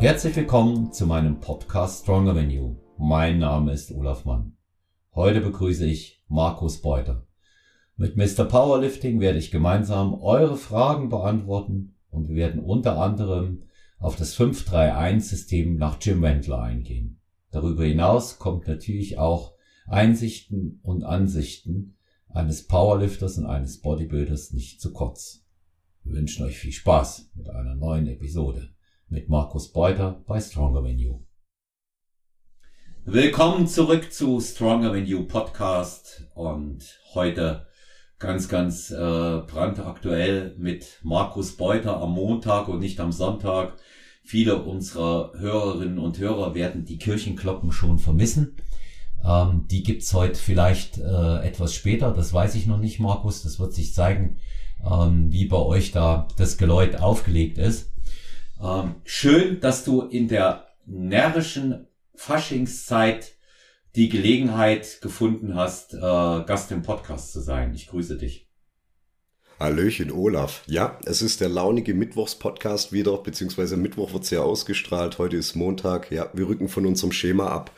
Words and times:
Herzlich 0.00 0.36
willkommen 0.36 0.92
zu 0.92 1.06
meinem 1.06 1.40
Podcast 1.40 2.04
Stronger 2.04 2.32
Than 2.32 2.50
You. 2.50 2.76
Mein 2.98 3.40
Name 3.40 3.72
ist 3.72 3.90
Olaf 3.90 4.24
Mann. 4.24 4.56
Heute 5.12 5.40
begrüße 5.40 5.84
ich 5.86 6.22
Markus 6.28 6.80
Beuter. 6.80 7.26
Mit 7.96 8.16
Mr. 8.16 8.44
Powerlifting 8.44 9.18
werde 9.18 9.40
ich 9.40 9.50
gemeinsam 9.50 10.14
eure 10.14 10.56
Fragen 10.56 11.08
beantworten 11.08 11.96
und 12.10 12.28
wir 12.28 12.36
werden 12.36 12.62
unter 12.62 12.96
anderem 12.98 13.64
auf 13.98 14.14
das 14.14 14.38
531-System 14.38 15.74
nach 15.74 15.98
Jim 16.00 16.22
Wendler 16.22 16.62
eingehen. 16.62 17.18
Darüber 17.50 17.82
hinaus 17.82 18.38
kommt 18.38 18.68
natürlich 18.68 19.18
auch 19.18 19.54
Einsichten 19.88 20.78
und 20.84 21.02
Ansichten 21.02 21.96
eines 22.28 22.68
Powerlifters 22.68 23.36
und 23.36 23.46
eines 23.46 23.80
Bodybuilders 23.80 24.52
nicht 24.52 24.80
zu 24.80 24.92
kurz. 24.92 25.44
Wir 26.04 26.14
wünschen 26.14 26.46
euch 26.46 26.56
viel 26.56 26.70
Spaß 26.70 27.32
mit 27.34 27.50
einer 27.50 27.74
neuen 27.74 28.06
Episode 28.06 28.70
mit 29.10 29.28
Markus 29.28 29.72
Beuter 29.72 30.22
bei 30.26 30.40
Stronger 30.40 30.82
Than 30.82 30.98
You. 30.98 31.20
Willkommen 33.04 33.66
zurück 33.66 34.12
zu 34.12 34.38
Stronger 34.40 34.92
Than 34.92 35.06
You 35.06 35.26
Podcast 35.26 36.26
und 36.34 36.84
heute 37.14 37.66
ganz, 38.18 38.48
ganz 38.48 38.90
äh, 38.90 38.94
brandaktuell 38.96 40.54
mit 40.58 41.00
Markus 41.02 41.56
Beuter 41.56 42.02
am 42.02 42.12
Montag 42.12 42.68
und 42.68 42.80
nicht 42.80 43.00
am 43.00 43.12
Sonntag. 43.12 43.78
Viele 44.24 44.62
unserer 44.62 45.32
Hörerinnen 45.38 45.98
und 45.98 46.18
Hörer 46.18 46.54
werden 46.54 46.84
die 46.84 46.98
Kirchenglocken 46.98 47.72
schon 47.72 47.98
vermissen. 47.98 48.56
Ähm, 49.24 49.66
die 49.70 49.82
gibt's 49.82 50.12
heute 50.12 50.38
vielleicht 50.38 50.98
äh, 50.98 51.46
etwas 51.46 51.72
später, 51.72 52.12
das 52.12 52.34
weiß 52.34 52.54
ich 52.56 52.66
noch 52.66 52.78
nicht, 52.78 53.00
Markus. 53.00 53.42
Das 53.42 53.58
wird 53.58 53.72
sich 53.72 53.94
zeigen, 53.94 54.36
ähm, 54.84 55.32
wie 55.32 55.46
bei 55.46 55.56
euch 55.56 55.92
da 55.92 56.28
das 56.36 56.58
Geläut 56.58 56.96
aufgelegt 56.96 57.56
ist. 57.56 57.90
Ähm, 58.60 58.96
schön, 59.04 59.60
dass 59.60 59.84
du 59.84 60.02
in 60.02 60.28
der 60.28 60.66
närrischen 60.86 61.86
Faschingszeit 62.14 63.32
die 63.94 64.08
Gelegenheit 64.08 65.00
gefunden 65.00 65.54
hast, 65.54 65.94
äh, 65.94 65.98
Gast 65.98 66.72
im 66.72 66.82
Podcast 66.82 67.32
zu 67.32 67.40
sein. 67.40 67.74
Ich 67.74 67.88
grüße 67.88 68.18
dich. 68.18 68.48
Hallöchen, 69.58 70.12
Olaf. 70.12 70.62
Ja, 70.66 70.98
es 71.04 71.20
ist 71.20 71.40
der 71.40 71.48
launige 71.48 71.92
Mittwochs-Podcast 71.94 72.92
wieder, 72.92 73.18
beziehungsweise 73.18 73.76
Mittwoch 73.76 74.12
wird's 74.12 74.30
ja 74.30 74.40
ausgestrahlt. 74.40 75.18
Heute 75.18 75.36
ist 75.36 75.56
Montag. 75.56 76.12
Ja, 76.12 76.30
wir 76.32 76.46
rücken 76.48 76.68
von 76.68 76.86
unserem 76.86 77.10
Schema 77.10 77.48
ab. 77.48 77.72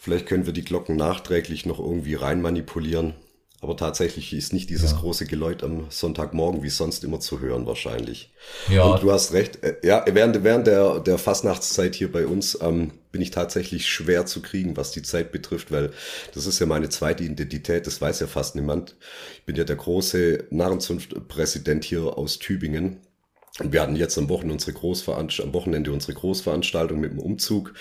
Vielleicht 0.00 0.26
können 0.26 0.46
wir 0.46 0.52
die 0.52 0.64
Glocken 0.64 0.96
nachträglich 0.96 1.66
noch 1.66 1.80
irgendwie 1.80 2.14
rein 2.14 2.40
manipulieren. 2.40 3.14
Aber 3.62 3.76
tatsächlich 3.76 4.32
ist 4.32 4.54
nicht 4.54 4.70
dieses 4.70 4.92
ja. 4.92 4.98
große 4.98 5.26
Geläut 5.26 5.62
am 5.62 5.90
Sonntagmorgen 5.90 6.62
wie 6.62 6.70
sonst 6.70 7.04
immer 7.04 7.20
zu 7.20 7.40
hören 7.40 7.66
wahrscheinlich. 7.66 8.32
Ja. 8.70 8.84
Und 8.84 9.02
du 9.02 9.12
hast 9.12 9.34
recht. 9.34 9.62
Äh, 9.62 9.76
ja, 9.82 10.02
während, 10.10 10.42
während 10.42 10.66
der, 10.66 11.00
der 11.00 11.18
Fastnachtszeit 11.18 11.94
hier 11.94 12.10
bei 12.10 12.26
uns 12.26 12.58
ähm, 12.62 12.92
bin 13.12 13.20
ich 13.20 13.30
tatsächlich 13.30 13.86
schwer 13.86 14.24
zu 14.24 14.40
kriegen, 14.40 14.78
was 14.78 14.92
die 14.92 15.02
Zeit 15.02 15.30
betrifft, 15.30 15.70
weil 15.70 15.90
das 16.32 16.46
ist 16.46 16.58
ja 16.58 16.66
meine 16.66 16.88
zweite 16.88 17.22
Identität, 17.22 17.86
das 17.86 18.00
weiß 18.00 18.20
ja 18.20 18.26
fast 18.26 18.54
niemand. 18.54 18.96
Ich 19.36 19.44
bin 19.44 19.56
ja 19.56 19.64
der 19.64 19.76
große 19.76 20.44
Narrenzunftpräsident 20.50 21.84
hier 21.84 22.16
aus 22.16 22.38
Tübingen 22.38 22.98
wir 23.58 23.82
hatten 23.82 23.96
jetzt 23.96 24.16
am 24.16 24.28
Wochenende 24.28 24.54
unsere, 24.54 24.72
Großveranst 24.72 25.40
am 25.40 25.52
Wochenende 25.52 25.92
unsere 25.92 26.14
Großveranstaltung 26.14 27.00
mit 27.00 27.12
dem 27.12 27.18
Umzug. 27.18 27.74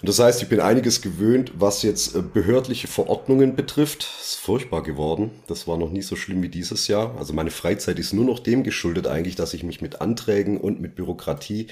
Und 0.00 0.08
das 0.08 0.18
heißt, 0.18 0.42
ich 0.42 0.48
bin 0.48 0.60
einiges 0.60 1.00
gewöhnt, 1.00 1.52
was 1.56 1.82
jetzt 1.82 2.14
äh, 2.14 2.22
behördliche 2.22 2.88
Verordnungen 2.88 3.56
betrifft. 3.56 4.08
Das 4.18 4.28
ist 4.28 4.36
furchtbar 4.36 4.82
geworden. 4.82 5.30
Das 5.46 5.66
war 5.66 5.78
noch 5.78 5.90
nie 5.90 6.02
so 6.02 6.16
schlimm 6.16 6.42
wie 6.42 6.48
dieses 6.48 6.88
Jahr. 6.88 7.16
Also 7.18 7.32
meine 7.32 7.50
Freizeit 7.50 7.98
ist 7.98 8.12
nur 8.12 8.24
noch 8.24 8.40
dem 8.40 8.62
geschuldet 8.62 9.06
eigentlich, 9.06 9.36
dass 9.36 9.54
ich 9.54 9.62
mich 9.62 9.80
mit 9.80 10.00
Anträgen 10.00 10.60
und 10.60 10.80
mit 10.80 10.96
Bürokratie 10.96 11.68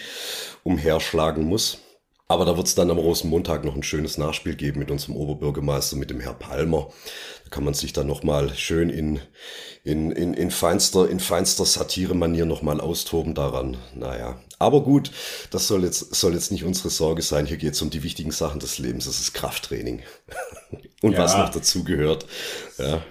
umherschlagen 0.62 1.44
muss. 1.44 1.78
Aber 2.26 2.46
da 2.46 2.56
wird 2.56 2.66
es 2.66 2.74
dann 2.74 2.90
am 2.90 2.98
Rosenmontag 2.98 3.64
noch 3.64 3.74
ein 3.74 3.82
schönes 3.82 4.16
Nachspiel 4.16 4.56
geben 4.56 4.78
mit 4.78 4.90
unserem 4.90 5.16
Oberbürgermeister, 5.16 5.96
mit 5.96 6.08
dem 6.08 6.20
Herr 6.20 6.32
Palmer. 6.32 6.88
Da 7.44 7.50
kann 7.50 7.64
man 7.64 7.74
sich 7.74 7.92
dann 7.92 8.06
nochmal 8.06 8.54
schön 8.54 8.88
in, 8.88 9.20
in, 9.84 10.10
in, 10.10 10.32
in 10.32 10.50
feinster, 10.50 11.08
in 11.08 11.20
feinster 11.20 11.66
Satire-Manier 11.66 12.46
nochmal 12.46 12.80
austoben 12.80 13.34
daran. 13.34 13.76
Naja, 13.94 14.38
aber 14.58 14.82
gut, 14.82 15.10
das 15.50 15.68
soll 15.68 15.84
jetzt, 15.84 16.14
soll 16.14 16.32
jetzt 16.32 16.50
nicht 16.50 16.64
unsere 16.64 16.88
Sorge 16.88 17.20
sein. 17.20 17.44
Hier 17.44 17.58
geht 17.58 17.74
es 17.74 17.82
um 17.82 17.90
die 17.90 18.02
wichtigen 18.02 18.30
Sachen 18.30 18.58
des 18.58 18.78
Lebens. 18.78 19.04
Das 19.04 19.20
ist 19.20 19.34
Krafttraining. 19.34 20.02
Und 21.02 21.12
ja. 21.12 21.18
was 21.18 21.36
noch 21.36 21.50
dazu 21.50 21.84
gehört. 21.84 22.24
Ja. 22.78 23.02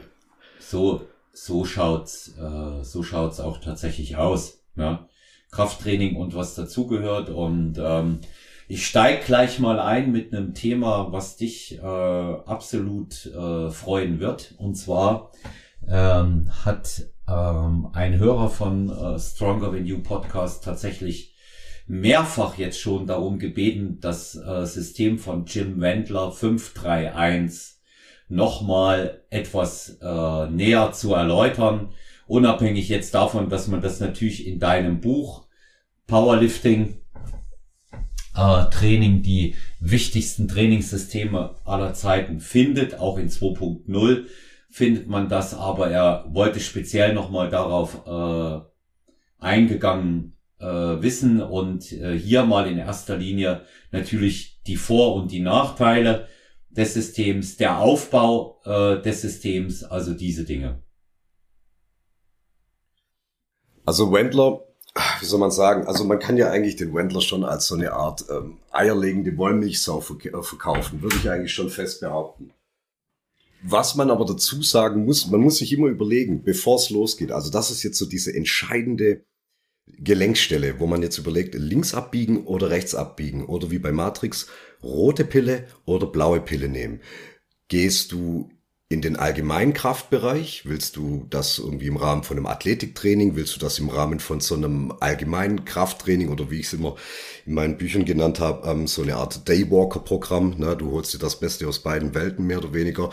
So, 0.60 1.02
so 1.34 1.66
schaut's, 1.66 2.34
äh, 2.40 2.84
so 2.84 3.04
schaut's 3.04 3.40
auch 3.40 3.60
tatsächlich 3.60 4.18
aus. 4.18 4.58
Ja? 4.76 5.08
Krafttraining 5.52 6.16
und 6.16 6.34
was 6.34 6.56
dazugehört 6.56 7.30
und 7.30 7.76
ähm, 7.78 8.22
ich 8.68 8.88
steig 8.88 9.26
gleich 9.26 9.60
mal 9.60 9.80
ein 9.80 10.12
mit 10.12 10.34
einem 10.34 10.54
Thema, 10.54 11.12
was 11.12 11.38
dich 11.38 11.78
äh, 11.78 11.82
absolut 11.86 13.26
äh, 13.26 13.70
freuen 13.70 14.20
wird. 14.20 14.56
Und 14.58 14.76
zwar 14.76 15.32
ähm, 15.88 16.50
hat 16.66 17.04
ähm, 17.28 17.90
ein 17.94 18.18
Hörer 18.18 18.50
von 18.50 18.90
äh, 18.90 19.20
Stronger 19.20 19.72
Than 19.72 19.86
You 19.86 20.02
Podcast 20.02 20.64
tatsächlich 20.64 21.36
mehrfach 21.86 22.58
jetzt 22.58 22.80
schon 22.80 23.08
darum 23.08 23.40
gebeten, 23.40 24.00
das 24.00 24.36
äh, 24.36 24.66
System 24.66 25.20
von 25.20 25.46
Jim 25.46 25.82
Wendler 25.82 26.32
531 26.32 27.78
nochmal 28.30 29.24
etwas 29.30 29.98
äh, 30.02 30.48
näher 30.48 30.92
zu 30.94 31.14
erläutern. 31.14 31.90
Unabhängig 32.26 32.88
jetzt 32.88 33.14
davon, 33.14 33.50
dass 33.50 33.68
man 33.68 33.82
das 33.82 34.00
natürlich 34.00 34.48
in 34.48 34.60
deinem 34.60 35.02
Buch 35.02 35.46
Powerlifting 36.08 37.03
äh, 38.36 38.66
Training 38.70 39.22
die 39.22 39.56
wichtigsten 39.80 40.48
Trainingssysteme 40.48 41.56
aller 41.66 41.94
Zeiten 41.94 42.40
findet, 42.40 43.00
auch 43.00 43.18
in 43.18 43.30
2.0 43.30 44.26
findet 44.70 45.08
man 45.08 45.30
das, 45.30 45.54
aber 45.54 45.92
er 45.92 46.26
wollte 46.30 46.60
speziell 46.60 47.14
nochmal 47.14 47.50
darauf 47.50 48.08
äh, 48.08 48.62
eingegangen 49.38 50.36
äh, 50.60 50.66
wissen 50.66 51.42
und 51.42 51.92
äh, 51.92 52.18
hier 52.18 52.44
mal 52.44 52.68
in 52.68 52.80
erster 52.80 53.18
Linie 53.18 53.62
natürlich 53.92 54.62
die 54.66 54.78
Vor- 54.78 55.16
und 55.16 55.32
die 55.32 55.42
Nachteile 55.42 56.28
des 56.70 56.96
Systems, 56.96 57.58
der 57.58 57.80
Aufbau 57.80 58.62
äh, 58.66 59.02
des 59.02 59.22
Systems, 59.22 59.84
also 59.84 60.14
diese 60.14 60.44
Dinge. 60.44 60.82
Also 63.86 64.12
Wendler 64.12 64.62
wie 65.20 65.26
soll 65.26 65.40
man 65.40 65.52
sagen, 65.52 65.88
also 65.88 66.04
man 66.04 66.20
kann 66.20 66.38
ja 66.38 66.52
eigentlich 66.52 66.76
den 66.76 66.94
Wendler 66.94 67.22
schon 67.22 67.44
als 67.44 67.68
so 67.68 67.76
eine 67.76 67.94
Art 67.94 68.26
ähm, 68.30 68.58
eierlegende 68.72 69.36
Wollmilchsau 69.38 70.00
äh, 70.00 70.44
verkaufen, 70.44 71.02
würde 71.02 71.16
ich 71.16 71.30
eigentlich 71.30 71.54
schon 71.54 71.70
fest 71.70 72.02
behaupten. 72.02 72.52
Was 73.64 73.96
man 73.96 74.12
aber 74.12 74.26
dazu 74.26 74.62
sagen 74.62 75.06
muss, 75.06 75.28
man 75.28 75.40
muss 75.40 75.58
sich 75.58 75.72
immer 75.72 75.88
überlegen, 75.88 76.44
bevor 76.44 76.76
es 76.76 76.90
losgeht. 76.90 77.32
Also 77.32 77.50
das 77.50 77.72
ist 77.72 77.82
jetzt 77.82 77.98
so 77.98 78.06
diese 78.06 78.36
entscheidende 78.36 79.24
Gelenkstelle, 79.88 80.80
wo 80.80 80.88
man 80.88 81.02
jetzt 81.02 81.18
überlegt, 81.18 81.56
links 81.56 81.94
abbiegen 81.94 82.46
oder 82.46 82.70
rechts 82.70 82.94
abbiegen 82.94 83.46
oder 83.46 83.72
wie 83.72 83.80
bei 83.80 83.92
Matrix, 83.92 84.48
rote 84.84 85.26
Pille 85.26 85.68
oder 85.86 86.08
blaue 86.08 86.42
Pille 86.42 86.68
nehmen. 86.68 87.02
Gehst 87.68 88.12
du 88.12 88.50
in 88.94 89.02
den 89.02 89.16
allgemeinen 89.16 89.74
Kraftbereich? 89.74 90.64
Willst 90.66 90.96
du 90.96 91.26
das 91.30 91.58
irgendwie 91.58 91.88
im 91.88 91.98
Rahmen 91.98 92.24
von 92.24 92.38
einem 92.38 92.46
Athletiktraining? 92.46 93.36
Willst 93.36 93.56
du 93.56 93.60
das 93.60 93.80
im 93.80 93.90
Rahmen 93.90 94.20
von 94.20 94.40
so 94.40 94.56
einem 94.56 94.94
allgemeinen 95.00 95.66
Krafttraining 95.66 96.30
oder 96.30 96.52
wie 96.52 96.60
ich 96.60 96.68
es 96.68 96.74
immer 96.74 96.96
in 97.46 97.56
meinen 97.56 97.78
Büchern 97.78 98.06
genannt 98.06 98.40
habe, 98.40 98.70
ähm, 98.70 98.88
so 98.88 99.02
eine 99.02 99.16
Art 99.16 99.50
Daywalker-Programm? 99.50 100.56
Ne? 100.58 100.78
Du 100.78 100.92
holst 100.92 101.14
dir 101.14 101.18
das 101.18 101.40
Beste 101.40 101.68
aus 101.68 101.80
beiden 101.80 102.14
Welten 102.14 102.46
mehr 102.46 102.60
oder 102.60 102.74
weniger. 102.74 103.10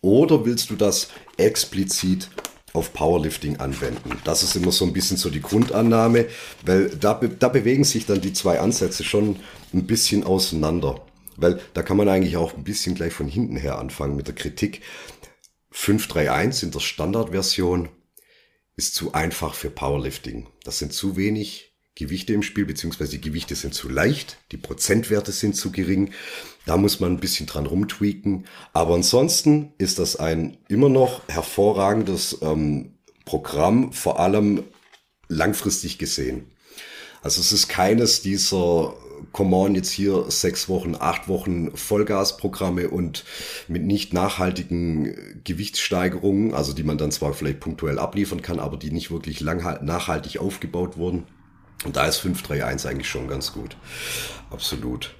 Oder 0.00 0.44
willst 0.44 0.70
du 0.70 0.76
das 0.76 1.08
explizit 1.36 2.28
auf 2.72 2.92
Powerlifting 2.92 3.56
anwenden. 3.56 4.10
Das 4.24 4.42
ist 4.42 4.54
immer 4.54 4.70
so 4.70 4.84
ein 4.84 4.92
bisschen 4.92 5.16
so 5.16 5.28
die 5.28 5.42
Grundannahme, 5.42 6.26
weil 6.64 6.88
da, 6.90 7.14
da 7.14 7.48
bewegen 7.48 7.84
sich 7.84 8.06
dann 8.06 8.20
die 8.20 8.32
zwei 8.32 8.60
Ansätze 8.60 9.02
schon 9.02 9.36
ein 9.72 9.86
bisschen 9.86 10.24
auseinander. 10.24 11.00
Weil 11.36 11.58
da 11.74 11.82
kann 11.82 11.96
man 11.96 12.08
eigentlich 12.08 12.36
auch 12.36 12.54
ein 12.54 12.64
bisschen 12.64 12.94
gleich 12.94 13.12
von 13.12 13.26
hinten 13.26 13.56
her 13.56 13.78
anfangen 13.78 14.14
mit 14.14 14.28
der 14.28 14.34
Kritik. 14.34 14.82
531 15.80 16.64
in 16.64 16.70
der 16.72 16.80
Standardversion 16.80 17.88
ist 18.76 18.94
zu 18.94 19.14
einfach 19.14 19.54
für 19.54 19.70
Powerlifting. 19.70 20.46
Das 20.62 20.78
sind 20.78 20.92
zu 20.92 21.16
wenig 21.16 21.74
Gewichte 21.94 22.34
im 22.34 22.42
Spiel, 22.42 22.66
beziehungsweise 22.66 23.12
die 23.12 23.22
Gewichte 23.22 23.54
sind 23.54 23.72
zu 23.72 23.88
leicht, 23.88 24.36
die 24.52 24.58
Prozentwerte 24.58 25.32
sind 25.32 25.56
zu 25.56 25.72
gering. 25.72 26.12
Da 26.66 26.76
muss 26.76 27.00
man 27.00 27.12
ein 27.12 27.20
bisschen 27.20 27.46
dran 27.46 27.64
rumtweaken. 27.64 28.46
Aber 28.74 28.94
ansonsten 28.94 29.72
ist 29.78 29.98
das 29.98 30.16
ein 30.16 30.58
immer 30.68 30.90
noch 30.90 31.26
hervorragendes 31.28 32.38
ähm, 32.42 32.98
Programm, 33.24 33.94
vor 33.94 34.20
allem 34.20 34.64
langfristig 35.28 35.96
gesehen. 35.96 36.50
Also 37.22 37.40
es 37.40 37.52
ist 37.52 37.68
keines 37.68 38.20
dieser 38.20 38.94
come 39.32 39.54
on, 39.56 39.74
jetzt 39.74 39.90
hier 39.90 40.24
sechs 40.28 40.68
Wochen, 40.68 40.94
acht 40.98 41.28
Wochen 41.28 41.76
Vollgasprogramme 41.76 42.88
und 42.88 43.24
mit 43.68 43.84
nicht 43.84 44.12
nachhaltigen 44.12 45.42
Gewichtssteigerungen, 45.44 46.54
also 46.54 46.72
die 46.72 46.82
man 46.82 46.98
dann 46.98 47.12
zwar 47.12 47.32
vielleicht 47.32 47.60
punktuell 47.60 47.98
abliefern 47.98 48.42
kann, 48.42 48.58
aber 48.58 48.76
die 48.76 48.90
nicht 48.90 49.10
wirklich 49.10 49.40
lang, 49.40 49.84
nachhaltig 49.84 50.38
aufgebaut 50.38 50.96
wurden. 50.96 51.26
Und 51.84 51.96
da 51.96 52.06
ist 52.06 52.18
531 52.18 52.90
eigentlich 52.90 53.08
schon 53.08 53.28
ganz 53.28 53.52
gut. 53.52 53.76
Absolut. 54.50 55.14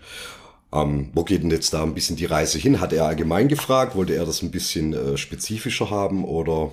Ähm, 0.73 1.11
wo 1.15 1.25
geht 1.25 1.43
denn 1.43 1.51
jetzt 1.51 1.73
da 1.73 1.83
ein 1.83 1.95
bisschen 1.95 2.17
die 2.17 2.27
Reise 2.27 2.59
hin? 2.59 2.81
Hat 2.81 2.93
er 2.93 3.07
allgemein 3.07 3.49
gefragt? 3.49 3.97
Wollte 3.97 4.15
er 4.15 4.27
das 4.27 4.43
ein 4.43 4.51
bisschen 4.51 4.93
äh, 4.93 5.17
spezifischer 5.17 5.91
haben 5.91 6.25
oder? 6.25 6.73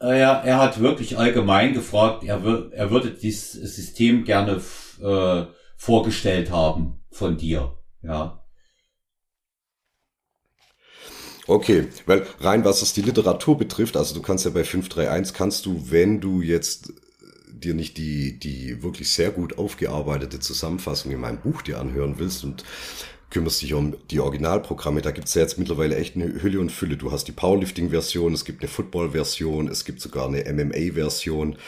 Äh, 0.00 0.20
ja, 0.20 0.40
er 0.40 0.58
hat 0.58 0.80
wirklich 0.80 1.16
allgemein 1.16 1.72
gefragt, 1.72 2.24
er, 2.24 2.42
er 2.72 2.90
würde 2.90 3.10
dieses 3.10 3.52
System 3.52 4.24
gerne 4.24 4.60
äh, 5.00 5.44
vorgestellt 5.84 6.50
haben 6.50 7.04
von 7.10 7.36
dir. 7.36 7.76
Ja. 8.02 8.42
Okay, 11.46 11.88
weil 12.06 12.26
rein 12.40 12.64
was 12.64 12.80
es 12.80 12.94
die 12.94 13.02
Literatur 13.02 13.58
betrifft, 13.58 13.98
also 13.98 14.14
du 14.14 14.22
kannst 14.22 14.46
ja 14.46 14.50
bei 14.50 14.64
531 14.64 15.36
kannst 15.36 15.66
du, 15.66 15.90
wenn 15.90 16.22
du 16.22 16.40
jetzt 16.40 16.94
dir 17.50 17.74
nicht 17.74 17.98
die, 17.98 18.38
die 18.38 18.82
wirklich 18.82 19.10
sehr 19.10 19.30
gut 19.30 19.58
aufgearbeitete 19.58 20.40
Zusammenfassung 20.40 21.12
in 21.12 21.20
meinem 21.20 21.40
Buch 21.42 21.60
dir 21.60 21.78
anhören 21.78 22.18
willst 22.18 22.44
und 22.44 22.64
kümmerst 23.28 23.60
dich 23.60 23.74
um 23.74 23.94
die 24.10 24.20
Originalprogramme, 24.20 25.02
da 25.02 25.10
gibt's 25.10 25.34
ja 25.34 25.42
jetzt 25.42 25.58
mittlerweile 25.58 25.96
echt 25.96 26.16
eine 26.16 26.42
Hülle 26.42 26.60
und 26.60 26.72
Fülle. 26.72 26.96
Du 26.96 27.12
hast 27.12 27.24
die 27.24 27.32
Powerlifting-Version, 27.32 28.32
es 28.32 28.46
gibt 28.46 28.62
eine 28.62 28.70
Football-Version, 28.70 29.68
es 29.68 29.84
gibt 29.84 30.00
sogar 30.00 30.28
eine 30.28 30.50
MMA-Version. 30.50 31.58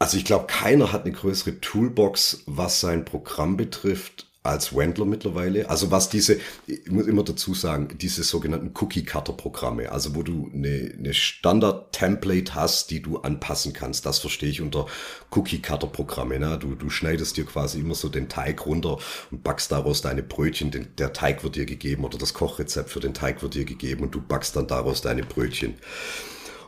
Also 0.00 0.16
ich 0.16 0.24
glaube, 0.24 0.46
keiner 0.46 0.92
hat 0.92 1.04
eine 1.04 1.12
größere 1.12 1.60
Toolbox, 1.60 2.44
was 2.46 2.80
sein 2.80 3.04
Programm 3.04 3.56
betrifft, 3.56 4.28
als 4.44 4.74
Wendler 4.74 5.04
mittlerweile. 5.04 5.68
Also 5.68 5.90
was 5.90 6.08
diese, 6.08 6.38
ich 6.66 6.90
muss 6.90 7.06
immer 7.06 7.24
dazu 7.24 7.52
sagen, 7.52 7.88
diese 7.98 8.22
sogenannten 8.22 8.72
Cookie-Cutter-Programme, 8.74 9.90
also 9.90 10.14
wo 10.14 10.22
du 10.22 10.50
eine, 10.54 10.94
eine 10.96 11.12
Standard-Template 11.12 12.54
hast, 12.54 12.90
die 12.90 13.02
du 13.02 13.18
anpassen 13.18 13.72
kannst. 13.72 14.06
Das 14.06 14.20
verstehe 14.20 14.48
ich 14.48 14.62
unter 14.62 14.86
Cookie-Cutter-Programme. 15.30 16.38
Ne? 16.38 16.58
Du, 16.58 16.76
du 16.76 16.88
schneidest 16.88 17.36
dir 17.36 17.44
quasi 17.44 17.80
immer 17.80 17.94
so 17.94 18.08
den 18.08 18.28
Teig 18.28 18.64
runter 18.64 18.98
und 19.30 19.42
backst 19.42 19.72
daraus 19.72 20.00
deine 20.00 20.22
Brötchen. 20.22 20.70
Den, 20.70 20.88
der 20.96 21.12
Teig 21.12 21.42
wird 21.42 21.56
dir 21.56 21.66
gegeben 21.66 22.04
oder 22.04 22.16
das 22.18 22.34
Kochrezept 22.34 22.90
für 22.90 23.00
den 23.00 23.14
Teig 23.14 23.42
wird 23.42 23.54
dir 23.54 23.64
gegeben 23.64 24.04
und 24.04 24.14
du 24.14 24.20
backst 24.22 24.54
dann 24.54 24.68
daraus 24.68 25.02
deine 25.02 25.24
Brötchen. 25.24 25.74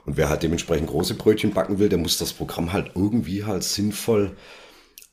Und 0.07 0.17
wer 0.17 0.29
halt 0.29 0.43
dementsprechend 0.43 0.89
große 0.89 1.15
Brötchen 1.15 1.53
backen 1.53 1.79
will, 1.79 1.89
der 1.89 1.99
muss 1.99 2.19
das 2.19 2.33
Programm 2.33 2.73
halt 2.73 2.93
irgendwie 2.95 3.45
halt 3.45 3.65
sinnvoll 3.65 4.37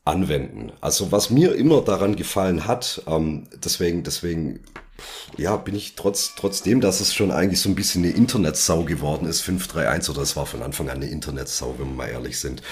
anwenden. 0.07 0.72
Also 0.81 1.12
was 1.12 1.30
mir 1.30 1.54
immer 1.56 1.81
daran 1.81 2.16
gefallen 2.16 2.66
hat, 2.66 3.04
ähm, 3.07 3.48
deswegen, 3.63 4.04
deswegen, 4.04 4.62
ja, 5.38 5.57
bin 5.57 5.75
ich 5.75 5.95
trotz, 5.95 6.34
trotzdem, 6.36 6.81
dass 6.81 7.01
es 7.01 7.13
schon 7.13 7.30
eigentlich 7.30 7.62
so 7.62 7.69
ein 7.69 7.75
bisschen 7.75 8.04
eine 8.04 8.13
Internetsau 8.13 8.84
geworden 8.84 9.28
ist, 9.28 9.42
531, 9.42 10.10
oder 10.10 10.22
es 10.24 10.36
war 10.36 10.45
von 10.45 10.63
Anfang 10.63 10.89
an 10.89 10.98
eine 10.98 11.10
Internetsau, 11.10 11.75
wenn 11.78 11.89
wir 11.89 11.95
mal 11.95 12.10
ehrlich 12.10 12.39
sind. 12.39 12.63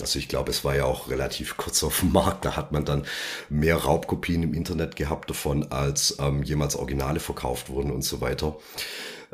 Also 0.00 0.18
ich 0.18 0.28
glaube, 0.28 0.50
es 0.50 0.64
war 0.64 0.74
ja 0.76 0.84
auch 0.84 1.08
relativ 1.08 1.56
kurz 1.56 1.82
auf 1.82 2.00
dem 2.00 2.12
Markt, 2.12 2.44
da 2.44 2.56
hat 2.56 2.72
man 2.72 2.84
dann 2.84 3.06
mehr 3.48 3.76
Raubkopien 3.76 4.42
im 4.42 4.52
Internet 4.52 4.96
gehabt 4.96 5.30
davon, 5.30 5.70
als 5.70 6.16
ähm, 6.20 6.42
jemals 6.42 6.76
Originale 6.76 7.20
verkauft 7.20 7.70
wurden 7.70 7.90
und 7.92 8.02
so 8.02 8.20
weiter. 8.20 8.56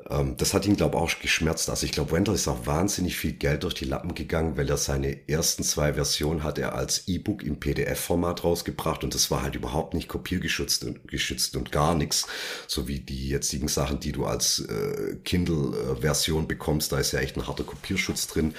Ähm, 0.08 0.36
das 0.36 0.54
hat 0.54 0.66
ihn, 0.66 0.76
glaube 0.76 0.96
ich, 0.96 1.02
auch 1.02 1.20
geschmerzt. 1.20 1.68
Also 1.70 1.86
ich 1.86 1.92
glaube, 1.92 2.12
Wendler 2.12 2.34
ist 2.34 2.48
auch 2.48 2.66
wahnsinnig 2.66 3.16
viel 3.16 3.32
Geld 3.32 3.64
durch 3.64 3.74
die 3.74 3.84
Lappen 3.84 4.14
gegangen, 4.14 4.56
weil 4.56 4.68
er 4.68 4.76
seine 4.76 5.28
ersten 5.28 5.62
zwei 5.62 5.94
Versionen 5.94 6.44
hat 6.44 6.58
er 6.58 6.74
als 6.74 7.08
E-Book 7.08 7.42
im 7.42 7.58
PDF-Format 7.58 8.44
rausgebracht 8.44 9.04
und 9.04 9.14
das 9.14 9.30
war 9.30 9.42
halt 9.42 9.54
überhaupt 9.54 9.94
nicht 9.94 10.08
kopiergeschützt 10.08 10.84
und 10.84 11.08
geschützt 11.08 11.56
und 11.56 11.72
gar 11.72 11.94
nichts. 11.94 12.26
So 12.66 12.88
wie 12.88 13.00
die 13.00 13.28
jetzigen 13.28 13.68
Sachen, 13.68 14.00
die 14.00 14.12
du 14.12 14.26
als 14.26 14.60
äh, 14.60 15.16
Kindle-Version 15.24 16.46
bekommst, 16.46 16.92
da 16.92 16.98
ist 16.98 17.12
ja 17.12 17.20
echt 17.20 17.36
ein 17.36 17.46
harter 17.46 17.64
Kopierschutz 17.64 18.26
drin. 18.26 18.54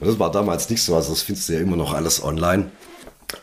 Und 0.00 0.06
das 0.06 0.18
war 0.18 0.30
damals 0.30 0.68
nicht 0.68 0.82
so, 0.82 0.94
also 0.94 1.10
das 1.10 1.22
findest 1.22 1.48
du 1.48 1.54
ja 1.54 1.60
immer 1.60 1.76
noch 1.76 1.92
alles 1.92 2.22
online. 2.22 2.70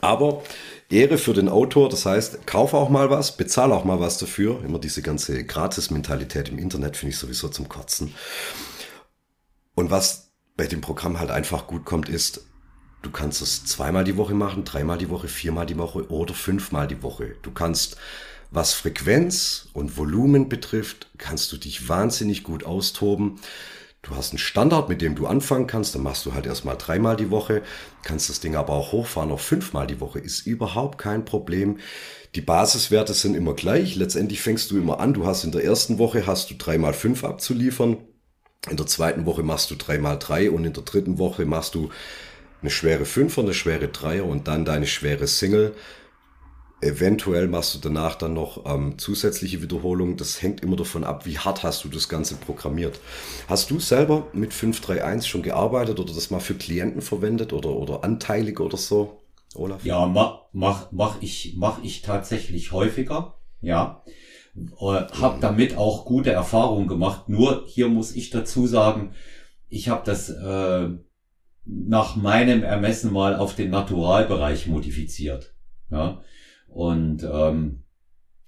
Aber 0.02 0.44
Ehre 0.90 1.20
für 1.20 1.34
den 1.34 1.50
Autor, 1.50 1.88
das 1.88 2.06
heißt, 2.06 2.48
kauf 2.48 2.74
auch 2.74 2.90
mal 2.90 3.12
was, 3.12 3.38
bezahl 3.38 3.72
auch 3.72 3.86
mal 3.86 4.00
was 4.00 4.18
dafür. 4.18 4.64
Immer 4.64 4.80
diese 4.80 5.04
ganze 5.04 5.44
Gratis-Mentalität 5.44 6.50
im 6.50 6.58
Internet 6.58 6.98
finde 6.98 7.14
ich 7.14 7.20
sowieso 7.20 7.50
zum 7.50 7.70
Kotzen. 7.70 8.14
Und 9.76 9.92
was 9.92 10.32
bei 10.58 10.66
dem 10.66 10.82
Programm 10.82 11.20
halt 11.20 11.30
einfach 11.30 11.68
gut 11.68 11.86
kommt, 11.86 12.10
ist, 12.10 12.42
du 13.04 13.12
kannst 13.12 13.42
es 13.42 13.66
zweimal 13.66 14.04
die 14.04 14.18
Woche 14.18 14.34
machen, 14.34 14.66
dreimal 14.66 14.98
die 14.98 15.10
Woche, 15.10 15.28
viermal 15.28 15.68
die 15.68 15.78
Woche 15.78 16.10
oder 16.10 16.34
fünfmal 16.34 16.88
die 16.88 17.04
Woche. 17.04 17.36
Du 17.44 17.52
kannst, 17.52 17.96
was 18.50 18.74
Frequenz 18.74 19.70
und 19.74 19.96
Volumen 19.96 20.50
betrifft, 20.50 21.12
kannst 21.20 21.52
du 21.52 21.58
dich 21.58 21.88
wahnsinnig 21.88 22.44
gut 22.44 22.64
austoben. 22.64 23.40
Du 24.02 24.16
hast 24.16 24.32
einen 24.32 24.40
Standard, 24.40 24.88
mit 24.88 25.02
dem 25.02 25.16
du 25.16 25.28
anfangen 25.28 25.68
kannst, 25.68 25.94
dann 25.94 26.04
machst 26.04 26.26
du 26.26 26.34
halt 26.34 26.46
erstmal 26.46 26.78
dreimal 26.78 27.18
die 27.18 27.32
Woche, 27.32 27.64
kannst 28.02 28.30
das 28.30 28.40
Ding 28.40 28.56
aber 28.56 28.74
auch 28.74 28.94
hochfahren 28.94 29.32
auf 29.32 29.42
fünfmal 29.42 29.88
die 29.88 30.00
Woche, 30.00 30.20
ist 30.20 30.48
überhaupt 30.48 30.98
kein 30.98 31.26
Problem. 31.26 31.80
Die 32.34 32.42
Basiswerte 32.42 33.14
sind 33.14 33.36
immer 33.36 33.54
gleich, 33.54 33.96
letztendlich 33.96 34.42
fängst 34.42 34.72
du 34.72 34.78
immer 34.78 35.02
an, 35.02 35.14
du 35.14 35.26
hast 35.26 35.44
in 35.44 35.52
der 35.52 35.66
ersten 35.66 35.98
Woche 35.98 36.28
hast 36.28 36.50
du 36.50 36.56
dreimal 36.56 36.94
fünf 36.94 37.26
abzuliefern, 37.26 37.98
in 38.70 38.78
der 38.78 38.88
zweiten 38.88 39.26
Woche 39.26 39.44
machst 39.44 39.70
du 39.72 39.76
dreimal 39.76 40.18
drei 40.18 40.50
und 40.50 40.64
in 40.64 40.74
der 40.74 40.84
dritten 40.84 41.18
Woche 41.18 41.46
machst 41.46 41.76
du 41.76 41.90
eine 42.62 42.72
schwere 42.72 43.06
Fünfer, 43.06 43.42
eine 43.42 43.54
schwere 43.54 43.88
Dreier 43.88 44.26
und 44.26 44.48
dann 44.48 44.66
deine 44.66 44.88
schwere 44.88 45.28
Single. 45.28 45.76
Eventuell 46.82 47.48
machst 47.48 47.76
du 47.76 47.80
danach 47.80 48.16
dann 48.16 48.34
noch 48.34 48.66
ähm, 48.66 48.98
zusätzliche 48.98 49.62
Wiederholungen. 49.62 50.16
Das 50.16 50.42
hängt 50.42 50.62
immer 50.62 50.78
davon 50.78 51.04
ab, 51.04 51.26
wie 51.26 51.38
hart 51.38 51.64
hast 51.64 51.84
du 51.84 51.90
das 51.90 52.08
Ganze 52.08 52.36
programmiert. 52.36 53.00
Hast 53.48 53.70
du 53.70 53.80
selber 53.80 54.28
mit 54.32 54.54
531 54.54 55.30
schon 55.30 55.42
gearbeitet 55.42 56.00
oder 56.00 56.14
das 56.14 56.32
mal 56.32 56.40
für 56.40 56.54
Klienten 56.54 57.02
verwendet 57.02 57.52
oder, 57.52 57.72
oder 57.72 58.06
anteilig 58.06 58.62
oder 58.62 58.78
so, 58.78 59.20
Olaf? 59.56 59.84
Ja, 59.84 60.06
mach, 60.06 60.44
mach, 60.54 60.92
mach, 60.92 61.22
ich, 61.22 61.56
mach 61.58 61.84
ich 61.84 62.02
tatsächlich 62.02 62.72
häufiger. 62.72 63.36
Ja. 63.60 64.04
Äh, 64.56 64.86
hab 65.20 65.38
mhm. 65.38 65.42
damit 65.42 65.78
auch 65.78 66.06
gute 66.06 66.32
Erfahrungen 66.32 66.88
gemacht. 66.88 67.28
Nur 67.28 67.66
hier 67.68 67.90
muss 67.90 68.16
ich 68.16 68.30
dazu 68.30 68.68
sagen, 68.68 69.12
ich 69.68 69.90
habe 69.90 70.04
das 70.06 70.30
äh, 70.30 70.90
nach 71.66 72.16
meinem 72.16 72.64
Ermessen 72.64 73.12
mal 73.12 73.36
auf 73.36 73.54
den 73.56 73.70
Naturalbereich 73.70 74.68
modifiziert. 74.68 75.54
Ja. 75.92 76.22
Und 76.70 77.24
ähm, 77.24 77.84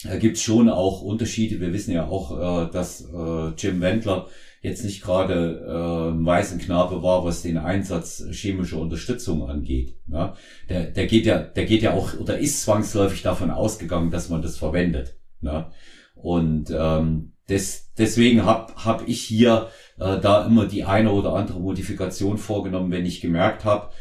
da 0.04 0.18
gibt's 0.18 0.42
schon 0.42 0.70
auch 0.70 1.02
Unterschiede. 1.02 1.60
Wir 1.60 1.74
wissen 1.74 1.92
ja 1.92 2.08
auch, 2.08 2.68
äh, 2.68 2.72
dass 2.72 3.02
äh, 3.02 3.50
Jim 3.58 3.82
Wendler 3.82 4.28
jetzt 4.62 4.84
nicht 4.84 5.02
gerade 5.02 5.64
äh, 5.68 6.12
ein 6.12 6.26
weißen 6.26 6.60
Knabe 6.60 7.02
war, 7.02 7.26
was 7.26 7.42
den 7.42 7.58
Einsatz 7.58 8.24
chemischer 8.32 8.78
Unterstützung 8.78 9.50
angeht. 9.50 9.98
Ja? 10.08 10.36
Der, 10.70 10.86
der 10.86 11.08
geht 11.08 11.26
ja, 11.26 11.40
der 11.40 11.66
geht 11.66 11.82
ja 11.82 11.94
auch 11.94 12.14
oder 12.20 12.38
ist 12.38 12.62
zwangsläufig 12.62 13.24
davon 13.24 13.50
ausgegangen, 13.52 14.12
dass 14.12 14.30
man 14.30 14.42
das 14.42 14.58
verwendet. 14.58 15.18
Ja? 15.42 15.72
Und 16.16 16.72
ähm, 16.76 17.34
des, 17.50 17.92
deswegen 17.98 18.46
habe 18.46 18.74
hab 18.76 19.08
ich 19.08 19.22
hier 19.22 19.70
äh, 20.00 20.20
da 20.20 20.46
immer 20.46 20.68
die 20.68 20.84
eine 20.84 21.12
oder 21.12 21.34
andere 21.34 21.60
Modifikation 21.60 22.38
vorgenommen, 22.38 22.92
wenn 22.92 23.06
ich 23.06 23.22
gemerkt 23.22 23.66
habe, 23.66 23.92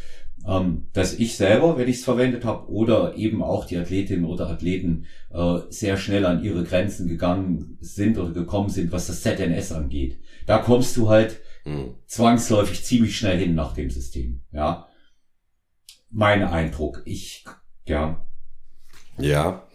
ähm, 0.47 0.89
dass 0.93 1.15
ich 1.15 1.37
selber, 1.37 1.77
wenn 1.77 1.89
ich 1.89 1.97
es 1.97 2.05
verwendet 2.05 2.45
habe, 2.45 2.71
oder 2.71 3.17
eben 3.17 3.43
auch 3.43 3.67
die 3.67 3.77
Athletinnen 3.77 4.25
oder 4.25 4.49
Athleten 4.49 5.07
äh, 5.31 5.59
sehr 5.69 5.97
schnell 5.97 6.25
an 6.27 6.43
ihre 6.43 6.65
Grenzen 6.65 7.09
gegangen 7.09 7.79
sind 7.81 8.19
oder 8.19 8.33
gekommen 8.33 8.71
sind, 8.71 8.93
was 8.93 9.07
das 9.07 9.23
ZNS 9.23 9.73
angeht. 9.73 10.19
Da 10.47 10.59
kommst 10.59 10.97
du 10.97 11.09
halt 11.09 11.41
mhm. 11.65 11.95
zwangsläufig 12.07 12.85
ziemlich 12.85 13.17
schnell 13.17 13.39
hin 13.39 13.55
nach 13.55 13.75
dem 13.75 13.91
System. 13.91 14.43
Ja, 14.53 14.89
mein 16.11 16.43
Eindruck. 16.43 17.03
Ich, 17.05 17.45
ja. 17.87 18.27
Ja, 19.19 19.69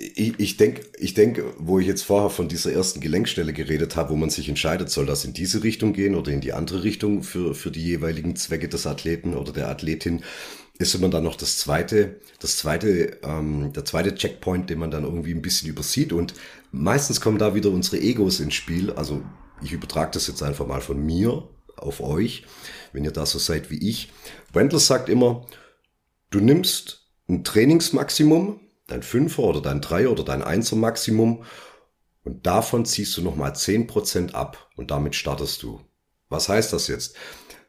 ich, 0.00 0.34
ich 0.38 0.56
denke, 0.56 0.82
ich 0.98 1.12
denk, 1.12 1.42
wo 1.58 1.78
ich 1.78 1.86
jetzt 1.86 2.02
vorher 2.02 2.30
von 2.30 2.48
dieser 2.48 2.72
ersten 2.72 3.00
Gelenkstelle 3.00 3.52
geredet 3.52 3.96
habe, 3.96 4.10
wo 4.10 4.16
man 4.16 4.30
sich 4.30 4.48
entscheidet, 4.48 4.88
soll 4.88 5.04
das 5.04 5.26
in 5.26 5.34
diese 5.34 5.62
Richtung 5.62 5.92
gehen 5.92 6.14
oder 6.14 6.32
in 6.32 6.40
die 6.40 6.54
andere 6.54 6.82
Richtung 6.84 7.22
für, 7.22 7.54
für 7.54 7.70
die 7.70 7.84
jeweiligen 7.84 8.34
Zwecke 8.34 8.68
des 8.68 8.86
Athleten 8.86 9.34
oder 9.34 9.52
der 9.52 9.68
Athletin, 9.68 10.22
ist 10.78 10.94
immer 10.94 11.10
dann 11.10 11.24
noch 11.24 11.36
das 11.36 11.58
zweite, 11.58 12.18
das 12.38 12.56
zweite, 12.56 13.18
ähm, 13.22 13.74
der 13.74 13.84
zweite 13.84 14.14
Checkpoint, 14.14 14.70
den 14.70 14.78
man 14.78 14.90
dann 14.90 15.04
irgendwie 15.04 15.34
ein 15.34 15.42
bisschen 15.42 15.68
übersieht. 15.68 16.14
Und 16.14 16.32
meistens 16.72 17.20
kommen 17.20 17.38
da 17.38 17.54
wieder 17.54 17.68
unsere 17.68 18.00
Egos 18.00 18.40
ins 18.40 18.54
Spiel. 18.54 18.90
Also 18.92 19.22
ich 19.62 19.72
übertrage 19.72 20.12
das 20.12 20.26
jetzt 20.28 20.42
einfach 20.42 20.66
mal 20.66 20.80
von 20.80 21.04
mir 21.04 21.46
auf 21.76 22.00
euch, 22.00 22.44
wenn 22.94 23.04
ihr 23.04 23.10
da 23.10 23.26
so 23.26 23.38
seid 23.38 23.70
wie 23.70 23.86
ich. 23.86 24.10
Wendler 24.54 24.78
sagt 24.78 25.10
immer, 25.10 25.44
du 26.30 26.40
nimmst 26.40 27.06
ein 27.28 27.44
Trainingsmaximum, 27.44 28.60
dein 28.90 29.02
Fünfer 29.02 29.42
oder 29.42 29.60
dein 29.60 29.80
Dreier 29.80 30.10
oder 30.10 30.24
dein 30.24 30.42
Einser 30.42 30.76
Maximum 30.76 31.44
und 32.24 32.46
davon 32.46 32.84
ziehst 32.84 33.16
du 33.16 33.22
nochmal 33.22 33.54
zehn 33.56 33.86
Prozent 33.86 34.34
ab 34.34 34.68
und 34.76 34.90
damit 34.90 35.14
startest 35.14 35.62
du. 35.62 35.80
Was 36.28 36.48
heißt 36.48 36.72
das 36.72 36.88
jetzt? 36.88 37.16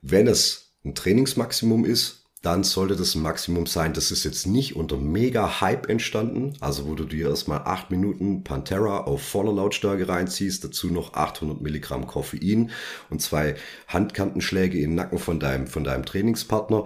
Wenn 0.02 0.28
es 0.28 0.74
ein 0.84 0.96
Trainingsmaximum 0.96 1.86
ist, 1.86 2.22
dann 2.42 2.64
sollte 2.64 2.96
das 2.96 3.14
ein 3.14 3.22
Maximum 3.22 3.68
sein. 3.68 3.94
Das 3.94 4.10
ist 4.10 4.24
jetzt 4.24 4.48
nicht 4.48 4.76
unter 4.76 4.98
mega 4.98 5.62
Hype 5.62 5.88
entstanden, 5.90 6.54
also 6.60 6.88
wo 6.88 6.96
du 6.96 7.06
dir 7.06 7.30
erstmal 7.30 7.60
acht 7.60 7.92
Minuten 7.92 8.44
Pantera 8.44 9.02
auf 9.02 9.22
voller 9.22 9.54
Lautstärke 9.54 10.08
reinziehst, 10.08 10.64
dazu 10.64 10.88
noch 10.88 11.14
800 11.14 11.62
Milligramm 11.62 12.08
Koffein 12.08 12.72
und 13.12 13.22
zwei 13.22 13.56
Handkantenschläge 13.88 14.80
im 14.80 14.96
Nacken 14.96 15.20
von 15.20 15.40
deinem, 15.40 15.68
von 15.68 15.84
deinem 15.84 16.04
Trainingspartner 16.04 16.86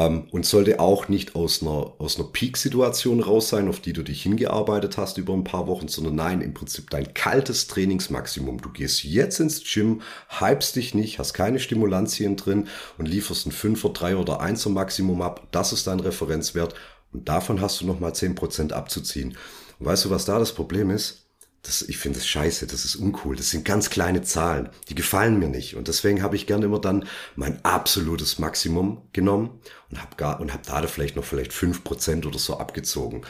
ähm, 0.00 0.28
und 0.30 0.46
sollte 0.46 0.80
auch 0.80 1.08
nicht 1.08 1.34
aus 1.34 1.60
einer, 1.60 1.92
aus 1.98 2.18
einer 2.18 2.28
Peak-Situation 2.28 3.20
raus 3.20 3.50
sein, 3.50 3.68
auf 3.68 3.80
die 3.80 3.92
du 3.92 4.02
dich 4.02 4.22
hingearbeitet 4.22 4.96
hast 4.96 5.18
über 5.18 5.34
ein 5.34 5.44
paar 5.44 5.66
Wochen, 5.66 5.88
sondern 5.88 6.14
nein, 6.14 6.40
im 6.40 6.54
Prinzip 6.54 6.88
dein 6.88 7.12
kaltes 7.12 7.66
Trainingsmaximum. 7.66 8.62
Du 8.62 8.70
gehst 8.70 9.04
jetzt 9.04 9.40
ins 9.40 9.62
Gym, 9.62 10.00
hypst 10.28 10.76
dich 10.76 10.94
nicht, 10.94 11.18
hast 11.18 11.34
keine 11.34 11.58
Stimulantien 11.58 12.36
drin 12.36 12.68
und 12.96 13.06
lieferst 13.06 13.46
ein 13.46 13.52
5er, 13.52 13.92
3 13.92 14.16
oder 14.16 14.40
1er 14.40 14.70
Maximum 14.70 15.20
ab. 15.20 15.46
Das 15.50 15.72
ist 15.72 15.86
dein 15.86 16.00
Referenzwert 16.00 16.74
und 17.12 17.28
davon 17.28 17.60
hast 17.60 17.80
du 17.80 17.86
nochmal 17.86 18.12
10% 18.12 18.72
abzuziehen. 18.72 19.36
Und 19.78 19.86
weißt 19.86 20.06
du, 20.06 20.10
was 20.10 20.24
da 20.24 20.38
das 20.38 20.54
Problem 20.54 20.90
ist? 20.90 21.19
Das, 21.62 21.82
ich 21.82 21.98
finde 21.98 22.18
das 22.18 22.26
scheiße, 22.26 22.66
das 22.66 22.84
ist 22.84 22.96
uncool. 22.96 23.36
Das 23.36 23.50
sind 23.50 23.64
ganz 23.64 23.90
kleine 23.90 24.22
Zahlen, 24.22 24.70
die 24.88 24.94
gefallen 24.94 25.38
mir 25.38 25.48
nicht. 25.48 25.76
Und 25.76 25.88
deswegen 25.88 26.22
habe 26.22 26.36
ich 26.36 26.46
gerne 26.46 26.64
immer 26.64 26.80
dann 26.80 27.06
mein 27.36 27.62
absolutes 27.64 28.38
Maximum 28.38 29.02
genommen 29.12 29.60
und 29.90 30.00
habe 30.00 30.16
habe 30.52 30.62
da 30.64 30.86
vielleicht 30.86 31.16
noch 31.16 31.24
vielleicht 31.24 31.52
fünf 31.52 31.84
Prozent 31.84 32.24
oder 32.24 32.38
so 32.38 32.58
abgezogen. 32.58 33.22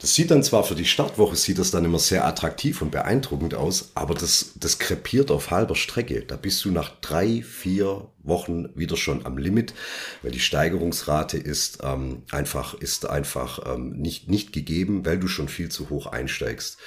Das 0.00 0.14
sieht 0.14 0.30
dann 0.30 0.42
zwar 0.42 0.64
für 0.64 0.74
die 0.74 0.84
Startwoche, 0.84 1.36
sieht 1.36 1.58
das 1.58 1.70
dann 1.70 1.84
immer 1.84 1.98
sehr 1.98 2.26
attraktiv 2.26 2.82
und 2.82 2.90
beeindruckend 2.90 3.54
aus, 3.54 3.92
aber 3.94 4.14
das, 4.14 4.52
das 4.56 4.78
krepiert 4.78 5.30
auf 5.30 5.50
halber 5.50 5.74
Strecke. 5.74 6.22
Da 6.22 6.36
bist 6.36 6.64
du 6.64 6.70
nach 6.70 6.90
drei, 7.00 7.42
vier 7.42 8.08
Wochen 8.26 8.68
wieder 8.74 8.96
schon 8.96 9.24
am 9.26 9.38
Limit, 9.38 9.74
weil 10.22 10.30
die 10.30 10.40
Steigerungsrate 10.40 11.38
ist 11.38 11.78
ähm, 11.82 12.22
einfach, 12.30 12.74
ist 12.74 13.08
einfach 13.08 13.74
ähm, 13.74 13.92
nicht, 13.92 14.28
nicht 14.28 14.52
gegeben, 14.52 15.04
weil 15.04 15.18
du 15.18 15.28
schon 15.28 15.48
viel 15.48 15.68
zu 15.68 15.90
hoch 15.90 16.06
einsteigst. 16.06 16.78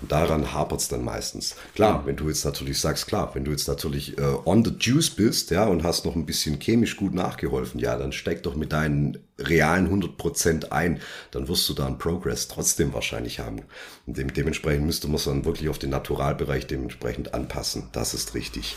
Und 0.00 0.12
daran 0.12 0.52
hapert 0.52 0.80
es 0.80 0.88
dann 0.88 1.04
meistens. 1.04 1.56
Klar, 1.74 2.04
wenn 2.06 2.16
du 2.16 2.28
jetzt 2.28 2.44
natürlich 2.44 2.80
sagst, 2.80 3.06
klar, 3.06 3.30
wenn 3.34 3.44
du 3.44 3.50
jetzt 3.50 3.68
natürlich 3.68 4.18
äh, 4.18 4.36
on 4.44 4.64
the 4.64 4.72
juice 4.78 5.10
bist, 5.10 5.50
ja, 5.50 5.66
und 5.66 5.82
hast 5.82 6.04
noch 6.04 6.16
ein 6.16 6.26
bisschen 6.26 6.58
chemisch 6.58 6.96
gut 6.96 7.14
nachgeholfen, 7.14 7.80
ja, 7.80 7.96
dann 7.96 8.12
steig 8.12 8.42
doch 8.42 8.56
mit 8.56 8.72
deinen 8.72 9.18
realen 9.38 9.88
100% 9.88 10.70
ein, 10.70 11.00
dann 11.30 11.48
wirst 11.48 11.68
du 11.68 11.74
da 11.74 11.86
einen 11.86 11.98
Progress 11.98 12.48
trotzdem 12.48 12.92
wahrscheinlich 12.92 13.38
haben. 13.40 13.62
Und 14.06 14.16
dem, 14.16 14.32
dementsprechend 14.32 14.86
müsste 14.86 15.06
man 15.06 15.16
es 15.16 15.24
dann 15.24 15.44
wirklich 15.44 15.68
auf 15.68 15.78
den 15.78 15.90
Naturalbereich 15.90 16.66
dementsprechend 16.66 17.34
anpassen. 17.34 17.88
Das 17.92 18.14
ist 18.14 18.34
richtig. 18.34 18.76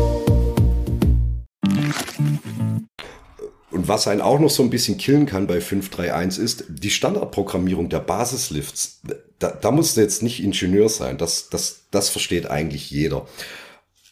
was 3.91 4.07
einen 4.07 4.21
auch 4.21 4.39
noch 4.39 4.49
so 4.49 4.63
ein 4.63 4.69
bisschen 4.69 4.97
killen 4.97 5.25
kann 5.25 5.47
bei 5.47 5.59
531 5.59 6.41
ist 6.41 6.63
die 6.69 6.89
Standardprogrammierung 6.89 7.89
der 7.89 7.99
Basislifts. 7.99 9.01
Da, 9.37 9.51
da 9.51 9.69
muss 9.69 9.97
jetzt 9.97 10.23
nicht 10.23 10.41
Ingenieur 10.41 10.87
sein, 10.87 11.17
das, 11.17 11.49
das, 11.49 11.81
das 11.91 12.07
versteht 12.07 12.49
eigentlich 12.49 12.89
jeder. 12.89 13.27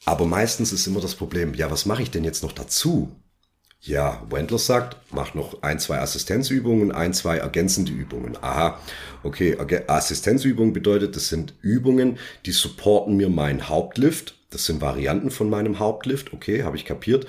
Aber 0.04 0.26
meistens 0.26 0.74
ist 0.74 0.86
immer 0.86 1.00
das 1.00 1.16
Problem, 1.16 1.54
ja, 1.54 1.72
was 1.72 1.86
mache 1.86 2.02
ich 2.02 2.12
denn 2.12 2.26
jetzt 2.26 2.44
noch 2.44 2.52
dazu? 2.52 3.16
Ja, 3.80 4.22
Wendler 4.30 4.60
sagt, 4.60 4.98
mach 5.12 5.34
noch 5.34 5.62
ein, 5.62 5.80
zwei 5.80 6.00
Assistenzübungen, 6.00 6.92
ein, 6.92 7.14
zwei 7.14 7.38
ergänzende 7.38 7.94
Übungen. 7.94 8.38
Aha, 8.42 8.78
okay, 9.24 9.56
Assistenzübungen 9.88 10.74
bedeutet, 10.74 11.16
das 11.16 11.30
sind 11.30 11.54
Übungen, 11.62 12.18
die 12.46 12.52
supporten 12.52 13.16
mir 13.16 13.30
meinen 13.30 13.70
Hauptlift. 13.70 14.36
Das 14.50 14.66
sind 14.66 14.82
Varianten 14.82 15.32
von 15.32 15.50
meinem 15.50 15.80
Hauptlift, 15.80 16.34
okay, 16.34 16.64
habe 16.64 16.76
ich 16.76 16.84
kapiert. 16.84 17.28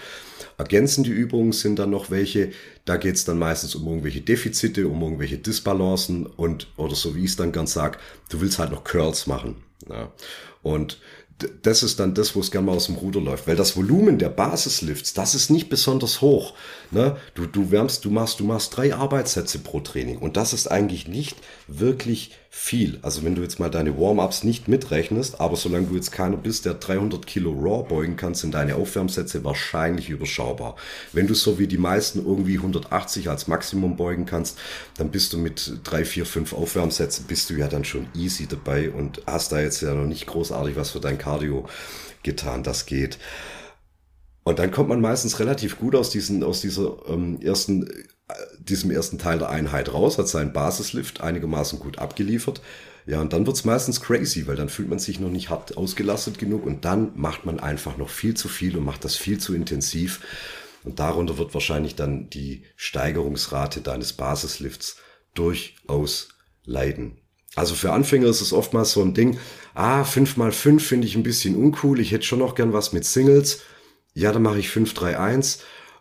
Ergänzende 0.61 1.09
Übungen 1.09 1.53
sind 1.53 1.79
dann 1.79 1.89
noch 1.89 2.11
welche, 2.11 2.51
da 2.85 2.99
geht 2.99 3.17
es 3.17 3.25
dann 3.25 3.39
meistens 3.39 3.75
um 3.75 3.87
irgendwelche 3.87 4.21
Defizite, 4.21 4.87
um 4.89 5.01
irgendwelche 5.01 5.39
Disbalancen 5.39 6.27
und, 6.27 6.67
oder 6.77 6.95
so 6.95 7.17
wie 7.17 7.25
ich 7.25 7.31
es 7.31 7.37
dann 7.37 7.51
ganz 7.51 7.73
sag, 7.73 7.99
du 8.29 8.43
willst 8.43 8.59
halt 8.59 8.71
noch 8.71 8.85
Curls 8.85 9.27
machen. 9.27 9.57
Ja. 9.89 10.13
Und 10.63 10.99
das 11.63 11.83
ist 11.83 11.99
dann 11.99 12.13
das, 12.13 12.37
wo 12.37 12.41
es 12.41 12.51
gerne 12.51 12.67
mal 12.67 12.77
aus 12.77 12.87
dem 12.87 12.97
Ruder 12.97 13.23
läuft. 13.23 13.47
Weil 13.47 13.57
das 13.57 13.75
Volumen 13.75 14.19
der 14.19 14.29
Basislifts, 14.29 15.15
das 15.15 15.35
ist 15.35 15.49
nicht 15.49 15.71
besonders 15.71 16.21
hoch. 16.21 16.53
Ne? 16.91 17.17
Du, 17.33 17.47
du 17.47 17.71
wärmst, 17.71 18.05
du 18.05 18.11
machst, 18.11 18.41
du 18.41 18.45
machst 18.45 18.77
drei 18.77 18.95
Arbeitssätze 18.95 19.61
pro 19.61 19.81
Training. 19.81 20.19
Und 20.19 20.37
das 20.37 20.53
ist 20.53 20.71
eigentlich 20.71 21.09
nicht 21.09 21.39
wirklich 21.69 22.33
viel. 22.53 22.99
Also 23.03 23.23
wenn 23.25 23.37
du 23.37 23.43
jetzt 23.43 23.61
mal 23.61 23.71
deine 23.71 23.97
Warm-ups 23.97 24.43
nicht 24.43 24.67
mitrechnest, 24.67 25.41
aber 25.41 25.55
solange 25.55 25.87
du 25.87 25.95
jetzt 25.95 26.11
keiner 26.11 26.37
bist, 26.37 26.67
der 26.67 26.75
300 26.75 27.25
Kilo 27.25 27.53
Raw 27.53 27.89
beugen 27.89 28.17
kann, 28.17 28.35
sind 28.35 28.55
deine 28.55 28.75
Aufwärmsätze 28.75 29.45
wahrscheinlich 29.45 30.11
überschaubar. 30.11 30.75
Wenn 31.13 31.29
du 31.29 31.35
so 31.35 31.61
wie 31.61 31.69
die 31.69 31.79
meisten 31.79 32.19
irgendwie 32.19 32.57
180 32.57 33.31
als 33.31 33.47
Maximum 33.47 33.97
beugen 33.97 34.27
kannst, 34.27 34.59
dann 34.99 35.13
bist 35.13 35.33
du 35.33 35.39
mit 35.39 35.79
drei, 35.85 36.05
vier, 36.05 36.27
fünf 36.27 36.53
Aufwärmsätzen 36.53 37.27
bist 37.27 37.51
du 37.51 37.55
ja 37.55 37.69
dann 37.69 37.85
schon 37.85 38.09
easy 38.15 38.49
dabei 38.49 38.91
und 38.91 39.23
hast 39.29 39.53
da 39.53 39.61
jetzt 39.61 39.81
ja 39.81 39.95
noch 39.95 40.07
nicht 40.07 40.27
großartig 40.27 40.75
was 40.75 40.91
für 40.91 41.01
dein 41.01 41.19
Cardio 41.19 41.69
getan. 42.25 42.65
Das 42.65 42.85
geht. 42.85 43.19
Und 44.43 44.59
dann 44.59 44.73
kommt 44.73 44.89
man 44.89 45.01
meistens 45.01 45.39
relativ 45.39 45.79
gut 45.79 45.95
aus 45.95 46.11
diesen, 46.11 46.43
aus 46.43 46.61
dieser 46.61 46.97
ähm, 47.09 47.41
ersten 47.41 47.89
diesem 48.59 48.91
ersten 48.91 49.19
Teil 49.19 49.39
der 49.39 49.51
Einheit 49.51 49.93
raus, 49.93 50.19
hat 50.19 50.29
seinen 50.29 50.53
Basislift 50.53 51.21
einigermaßen 51.21 51.79
gut 51.79 51.99
abgeliefert. 51.99 52.61
Ja, 53.07 53.21
und 53.21 53.33
dann 53.33 53.47
wird's 53.47 53.65
meistens 53.65 54.01
crazy, 54.01 54.47
weil 54.47 54.57
dann 54.57 54.69
fühlt 54.69 54.89
man 54.89 54.99
sich 54.99 55.21
noch 55.21 55.31
nicht 55.31 55.51
hart 55.51 55.77
ausgelastet 55.77 56.39
genug 56.39 56.67
und 56.67 56.85
dann 56.85 57.13
macht 57.17 57.45
man 57.45 57.59
einfach 57.59 57.97
noch 57.97 58.11
viel 58.11 58.35
zu 58.35 58.49
viel 58.49 58.77
und 58.77 58.85
macht 58.85 59.05
das 59.05 59.17
viel 59.17 59.39
zu 59.39 59.55
intensiv. 59.55 60.21
Und 60.85 60.99
darunter 60.99 61.37
wird 61.39 61.53
wahrscheinlich 61.53 61.95
dann 61.95 62.31
die 62.31 62.65
Steigerungsrate 62.77 63.81
deines 63.81 64.13
Basislifts 64.13 64.97
durchaus 65.35 66.29
leiden. 66.65 67.19
Also 67.57 67.75
für 67.75 67.93
Anfänger 67.93 68.29
ist 68.29 68.41
es 68.41 68.53
oftmals 68.53 68.93
so 68.93 69.03
ein 69.03 69.15
Ding, 69.15 69.39
ah, 69.75 70.05
5 70.05 70.37
mal 70.37 70.53
5 70.53 70.87
finde 70.87 71.07
ich 71.07 71.17
ein 71.17 71.23
bisschen 71.23 71.57
uncool, 71.57 72.01
ich 72.01 72.13
hätte 72.13 72.25
schon 72.25 72.39
noch 72.39 72.55
gern 72.55 72.73
was 72.73 72.93
mit 72.93 73.05
Singles. 73.05 73.61
Ja, 74.15 74.33
dann 74.33 74.43
mache 74.43 74.59
ich 74.59 74.69
5-3-1. 74.69 75.61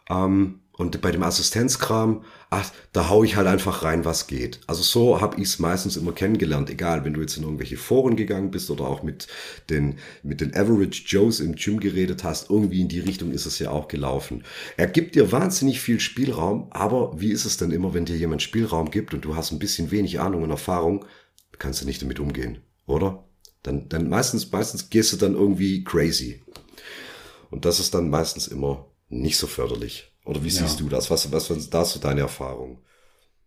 Ähm, 0.10 0.59
und 0.80 1.02
bei 1.02 1.12
dem 1.12 1.24
Assistenzkram, 1.24 2.24
ach, 2.50 2.72
da 2.94 3.10
hau 3.10 3.26
ich 3.26 3.36
halt 3.36 3.48
einfach 3.48 3.84
rein, 3.84 4.06
was 4.06 4.28
geht. 4.28 4.62
Also 4.66 4.82
so 4.82 5.20
habe 5.20 5.36
ich 5.36 5.50
es 5.50 5.60
meistens 5.60 5.98
immer 5.98 6.14
kennengelernt, 6.14 6.70
egal, 6.70 7.04
wenn 7.04 7.14
du 7.14 7.20
jetzt 7.20 7.36
in 7.36 7.44
irgendwelche 7.44 7.76
Foren 7.76 8.16
gegangen 8.16 8.50
bist 8.50 8.72
oder 8.72 8.86
auch 8.86 9.04
mit 9.04 9.28
den, 9.70 9.96
mit 10.24 10.40
den 10.40 10.56
Average 10.56 11.04
Joes 11.06 11.42
im 11.42 11.56
Gym 11.56 11.82
geredet 11.82 12.24
hast, 12.24 12.50
irgendwie 12.50 12.80
in 12.80 12.88
die 12.88 13.02
Richtung 13.02 13.32
ist 13.32 13.46
es 13.46 13.60
ja 13.60 13.72
auch 13.72 13.90
gelaufen. 13.90 14.46
Er 14.78 14.88
gibt 14.88 15.16
dir 15.16 15.34
wahnsinnig 15.34 15.82
viel 15.82 16.00
Spielraum, 16.00 16.68
aber 16.72 17.12
wie 17.20 17.34
ist 17.34 17.44
es 17.44 17.58
denn 17.58 17.72
immer, 17.72 17.94
wenn 17.94 18.06
dir 18.06 18.16
jemand 18.16 18.42
Spielraum 18.42 18.90
gibt 18.90 19.14
und 19.14 19.26
du 19.26 19.36
hast 19.36 19.52
ein 19.52 19.60
bisschen 19.60 19.92
wenig 19.92 20.22
Ahnung 20.22 20.44
und 20.44 20.50
Erfahrung, 20.50 21.04
kannst 21.58 21.82
du 21.82 21.86
nicht 21.86 22.02
damit 22.02 22.22
umgehen, 22.22 22.60
oder? 22.86 23.26
Dann, 23.64 23.90
dann 23.90 24.08
meistens, 24.08 24.50
meistens 24.50 24.90
gehst 24.90 25.12
du 25.12 25.18
dann 25.18 25.34
irgendwie 25.34 25.84
crazy. 25.84 26.42
Und 27.52 27.66
das 27.66 27.82
ist 27.82 27.94
dann 27.94 28.10
meistens 28.10 28.48
immer 28.48 28.86
nicht 29.10 29.36
so 29.36 29.46
förderlich. 29.46 30.10
Oder 30.26 30.44
wie 30.44 30.50
siehst 30.50 30.80
ja. 30.80 30.86
du 30.86 30.90
das? 30.90 31.10
Was, 31.10 31.32
was, 31.32 31.50
was 31.50 31.70
da 31.70 31.86
so 31.86 32.00
deine 32.00 32.22
Erfahrung? 32.22 32.80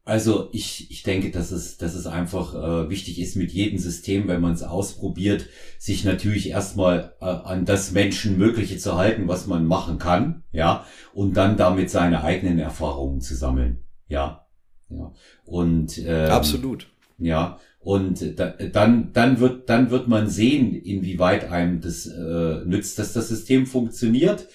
Also 0.05 0.49
ich, 0.53 0.91
ich 0.91 1.05
denke, 1.05 1.31
dass 1.31 1.53
es, 1.53 1.77
dass 1.77 1.95
es 1.95 2.07
einfach 2.07 2.55
äh, 2.55 2.91
wichtig 2.91 3.21
ist 3.21 3.37
mit 3.37 3.53
jedem 3.53 3.79
System, 3.79 4.27
wenn 4.27 4.41
man 4.41 4.53
es 4.53 4.65
ausprobiert, 4.65 5.47
sich 5.79 6.05
natürlich 6.05 6.49
erstmal 6.49 7.15
äh, 7.21 7.27
an 7.27 7.67
das 7.67 7.93
Menschenmögliche 7.93 8.79
zu 8.79 8.97
halten, 8.97 9.29
was 9.29 9.47
man 9.47 9.65
machen 9.65 9.99
kann, 9.99 10.43
ja, 10.51 10.85
und 11.15 11.37
dann 11.37 11.57
damit 11.57 11.89
seine 11.89 12.25
eigenen 12.25 12.59
Erfahrungen 12.59 13.21
zu 13.21 13.37
sammeln, 13.37 13.85
ja, 14.09 14.47
ja. 14.89 15.13
Und 15.45 15.99
ähm, 15.99 16.31
absolut, 16.31 16.89
ja. 17.19 17.61
Und 17.79 18.39
da, 18.39 18.51
dann, 18.51 19.13
dann 19.13 19.39
wird, 19.39 19.69
dann 19.69 19.91
wird 19.91 20.09
man 20.09 20.29
sehen, 20.29 20.75
inwieweit 20.75 21.51
einem 21.51 21.81
das 21.81 22.07
äh, 22.07 22.65
nützt, 22.65 22.99
dass 22.99 23.13
das 23.13 23.29
System 23.29 23.67
funktioniert 23.67 24.49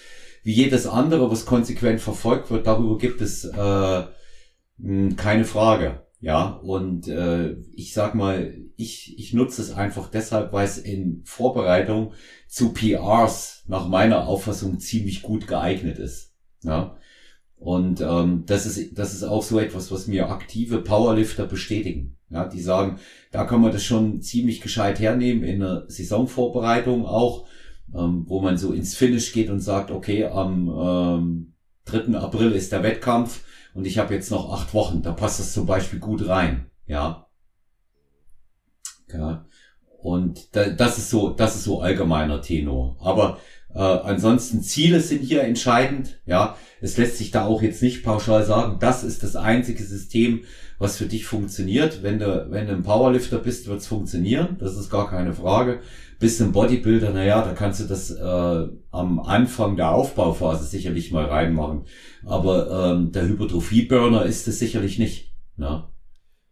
wie 0.47 0.53
jedes 0.53 0.87
andere, 0.87 1.29
was 1.29 1.45
konsequent 1.45 1.99
verfolgt 1.99 2.49
wird, 2.51 2.67
darüber 2.67 2.97
gibt 2.97 3.19
es 3.19 3.43
äh, 3.43 4.03
keine 5.17 5.43
Frage. 5.43 6.03
Ja, 6.21 6.45
und 6.63 7.09
äh, 7.09 7.57
ich 7.75 7.93
sag 7.93 8.15
mal, 8.15 8.55
ich, 8.77 9.19
ich 9.19 9.33
nutze 9.33 9.61
es 9.61 9.73
einfach 9.73 10.09
deshalb, 10.09 10.53
weil 10.53 10.63
es 10.65 10.77
in 10.77 11.21
Vorbereitung 11.25 12.13
zu 12.47 12.71
PRs 12.71 13.65
nach 13.67 13.89
meiner 13.89 14.25
Auffassung 14.25 14.79
ziemlich 14.79 15.21
gut 15.21 15.47
geeignet 15.47 15.99
ist. 15.99 16.33
Ja. 16.63 16.95
Und 17.57 17.99
ähm, 17.99 18.43
das 18.45 18.65
ist 18.65 18.97
das 18.97 19.13
ist 19.13 19.23
auch 19.23 19.43
so 19.43 19.59
etwas, 19.59 19.91
was 19.91 20.07
mir 20.07 20.29
aktive 20.29 20.77
Powerlifter 20.77 21.45
bestätigen. 21.45 22.15
Ja, 22.29 22.47
die 22.47 22.61
sagen, 22.61 22.99
da 23.33 23.43
kann 23.43 23.59
man 23.59 23.73
das 23.73 23.83
schon 23.83 24.21
ziemlich 24.21 24.61
gescheit 24.61 25.01
hernehmen 25.01 25.43
in 25.43 25.59
der 25.59 25.83
Saisonvorbereitung 25.89 27.05
auch, 27.05 27.49
ähm, 27.95 28.25
wo 28.27 28.41
man 28.41 28.57
so 28.57 28.73
ins 28.73 28.95
Finish 28.95 29.33
geht 29.33 29.49
und 29.49 29.59
sagt, 29.59 29.91
okay, 29.91 30.25
am 30.25 30.69
ähm, 30.69 31.53
3. 31.85 32.17
April 32.17 32.51
ist 32.51 32.71
der 32.71 32.83
Wettkampf 32.83 33.43
und 33.73 33.85
ich 33.85 33.97
habe 33.97 34.13
jetzt 34.13 34.31
noch 34.31 34.51
acht 34.51 34.73
Wochen, 34.73 35.01
da 35.01 35.11
passt 35.11 35.39
das 35.39 35.53
zum 35.53 35.65
Beispiel 35.65 35.99
gut 35.99 36.27
rein, 36.27 36.69
ja. 36.85 37.27
ja. 39.11 39.45
Und 39.99 40.55
da, 40.55 40.69
das 40.69 40.97
ist 40.97 41.09
so, 41.09 41.29
das 41.29 41.55
ist 41.55 41.63
so 41.63 41.81
allgemeiner 41.81 42.41
Tenor. 42.41 42.97
Aber 42.99 43.39
äh, 43.73 43.79
ansonsten 43.79 44.61
Ziele 44.61 44.99
sind 44.99 45.21
hier 45.21 45.43
entscheidend, 45.43 46.19
ja. 46.25 46.55
Es 46.81 46.97
lässt 46.97 47.17
sich 47.17 47.31
da 47.31 47.45
auch 47.45 47.61
jetzt 47.61 47.81
nicht 47.81 48.03
pauschal 48.03 48.43
sagen, 48.43 48.77
das 48.79 49.03
ist 49.03 49.23
das 49.23 49.35
einzige 49.35 49.83
System, 49.83 50.43
was 50.79 50.97
für 50.97 51.05
dich 51.05 51.25
funktioniert. 51.25 52.03
Wenn 52.03 52.19
du, 52.19 52.47
wenn 52.49 52.67
du 52.67 52.73
ein 52.73 52.83
Powerlifter 52.83 53.39
bist, 53.39 53.67
wird 53.67 53.79
es 53.79 53.87
funktionieren, 53.87 54.57
das 54.59 54.77
ist 54.77 54.89
gar 54.89 55.09
keine 55.09 55.33
Frage. 55.33 55.79
Bist 56.19 56.41
ein 56.41 56.51
Bodybuilder, 56.51 57.11
naja, 57.11 57.43
da 57.43 57.53
kannst 57.53 57.79
du 57.79 57.85
das 57.85 58.09
äh, 58.11 58.67
am 58.91 59.19
Anfang 59.19 59.75
der 59.75 59.91
Aufbauphase 59.91 60.65
sicherlich 60.65 61.11
mal 61.11 61.25
reinmachen. 61.25 61.83
Aber 62.25 62.91
ähm, 62.91 63.11
der 63.11 63.27
Hypertrophie-Burner 63.27 64.25
ist 64.25 64.47
es 64.47 64.59
sicherlich 64.59 64.97
nicht. 64.97 65.35
Ne? 65.57 65.83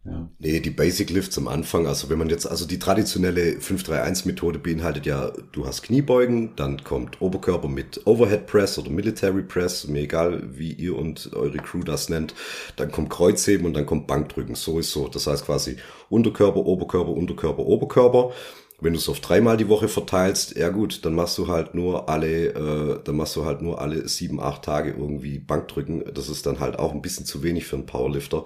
Ja. 0.06 0.30
Nee, 0.38 0.60
die 0.60 0.70
Basic 0.70 1.10
Lifts 1.10 1.36
am 1.36 1.48
Anfang, 1.48 1.88
also 1.88 2.08
wenn 2.08 2.18
man 2.18 2.28
jetzt, 2.28 2.46
also 2.46 2.64
die 2.64 2.78
traditionelle 2.78 3.58
531-Methode 3.58 4.60
beinhaltet 4.60 5.04
ja, 5.04 5.32
du 5.50 5.66
hast 5.66 5.82
Kniebeugen, 5.82 6.54
dann 6.54 6.84
kommt 6.84 7.20
Oberkörper 7.20 7.66
mit 7.66 8.06
Overhead 8.06 8.46
Press 8.46 8.78
oder 8.78 8.90
Military 8.90 9.42
Press, 9.42 9.88
mir 9.88 10.02
egal, 10.02 10.44
wie 10.56 10.72
ihr 10.72 10.96
und 10.96 11.32
eure 11.32 11.58
Crew 11.58 11.80
das 11.80 12.08
nennt, 12.08 12.34
dann 12.76 12.92
kommt 12.92 13.10
Kreuzheben 13.10 13.66
und 13.66 13.74
dann 13.74 13.86
kommt 13.86 14.06
Bankdrücken, 14.06 14.54
so 14.54 14.78
ist 14.78 14.92
so. 14.92 15.08
Das 15.08 15.26
heißt 15.26 15.44
quasi 15.44 15.76
Unterkörper, 16.08 16.64
Oberkörper, 16.64 17.10
Unterkörper, 17.10 17.66
Oberkörper. 17.66 18.32
Wenn 18.78 18.92
du 18.92 18.98
es 18.98 19.08
auf 19.08 19.20
dreimal 19.20 19.56
die 19.56 19.68
Woche 19.68 19.88
verteilst, 19.88 20.54
ja 20.56 20.68
gut, 20.68 21.04
dann 21.06 21.14
machst 21.14 21.38
du 21.38 21.48
halt 21.48 21.74
nur 21.74 22.10
alle, 22.10 22.48
äh, 22.48 23.00
dann 23.02 23.16
machst 23.16 23.34
du 23.34 23.46
halt 23.46 23.62
nur 23.62 23.80
alle 23.80 24.06
sieben, 24.06 24.38
acht 24.38 24.62
Tage 24.62 24.90
irgendwie 24.90 25.38
Bankdrücken. 25.38 26.04
Das 26.12 26.28
ist 26.28 26.44
dann 26.44 26.60
halt 26.60 26.78
auch 26.78 26.92
ein 26.92 27.00
bisschen 27.00 27.24
zu 27.24 27.42
wenig 27.42 27.64
für 27.64 27.76
einen 27.76 27.86
Powerlifter. 27.86 28.44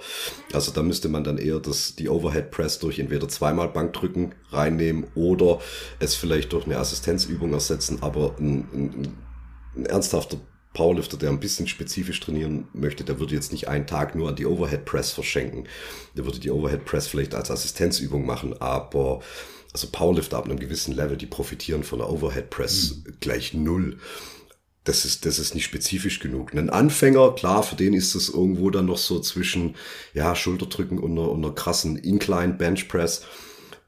Also 0.53 0.71
da 0.71 0.85
müsste 0.85 1.09
man 1.09 1.25
dann 1.25 1.37
eher 1.37 1.59
das, 1.59 1.97
die 1.97 2.09
Overhead 2.09 2.53
Press 2.53 2.79
durch 2.79 3.01
entweder 3.01 3.29
zweimal 3.29 3.69
Bankdrücken 3.69 4.37
reinnehmen 4.51 5.09
oder 5.17 5.59
es 5.99 6.15
vielleicht 6.15 6.53
durch 6.53 6.65
eine 6.65 6.79
Assistenzübung 6.79 7.53
ersetzen. 7.53 7.99
Aber 8.01 8.37
ein, 8.39 8.69
ein, 8.73 9.17
ein 9.75 9.87
ernsthafter 9.87 10.37
Powerlifter, 10.75 11.17
der 11.17 11.31
ein 11.31 11.41
bisschen 11.41 11.67
spezifisch 11.67 12.21
trainieren 12.21 12.69
möchte, 12.73 13.03
der 13.03 13.19
würde 13.19 13.35
jetzt 13.35 13.51
nicht 13.51 13.67
einen 13.67 13.89
Tag 13.89 14.15
nur 14.15 14.29
an 14.29 14.37
die 14.37 14.47
Overhead 14.47 14.85
Press 14.85 15.11
verschenken. 15.11 15.65
Der 16.17 16.25
würde 16.25 16.39
die 16.39 16.51
Overhead 16.51 16.85
Press 16.85 17.09
vielleicht 17.09 17.35
als 17.35 17.51
Assistenzübung 17.51 18.25
machen, 18.25 18.55
aber 18.61 19.21
also 19.73 19.89
Powerlifter 19.91 20.39
ab 20.39 20.47
einem 20.47 20.59
gewissen 20.59 20.95
Level, 20.95 21.17
die 21.17 21.27
profitieren 21.27 21.85
von 21.85 22.01
der 22.01 22.11
Overhead 22.11 22.51
Press 22.51 22.97
mhm. 22.97 23.15
gleich 23.21 23.55
null. 23.55 23.99
Das 24.85 25.05
ist, 25.05 25.27
das 25.27 25.39
ist 25.39 25.55
nicht 25.55 25.65
spezifisch 25.65 26.21
genug. 26.21 26.55
Ein 26.55 26.71
Anfänger, 26.71 27.35
klar, 27.35 27.63
für 27.63 27.77
den 27.77 27.93
ist 27.93 28.15
es 28.15 28.31
irgendwo 28.31 28.71
dann 28.71 28.87
noch 28.87 28.99
so 28.99 29.21
zwischen, 29.21 29.77
ja, 30.15 30.35
Schulterdrücken 30.35 30.99
und 30.99 31.13
einer, 31.13 31.31
und 31.31 31.45
einer 31.45 31.55
krassen 31.55 31.97
Incline 31.97 32.55
Bench 32.55 32.89
Press. 32.89 33.23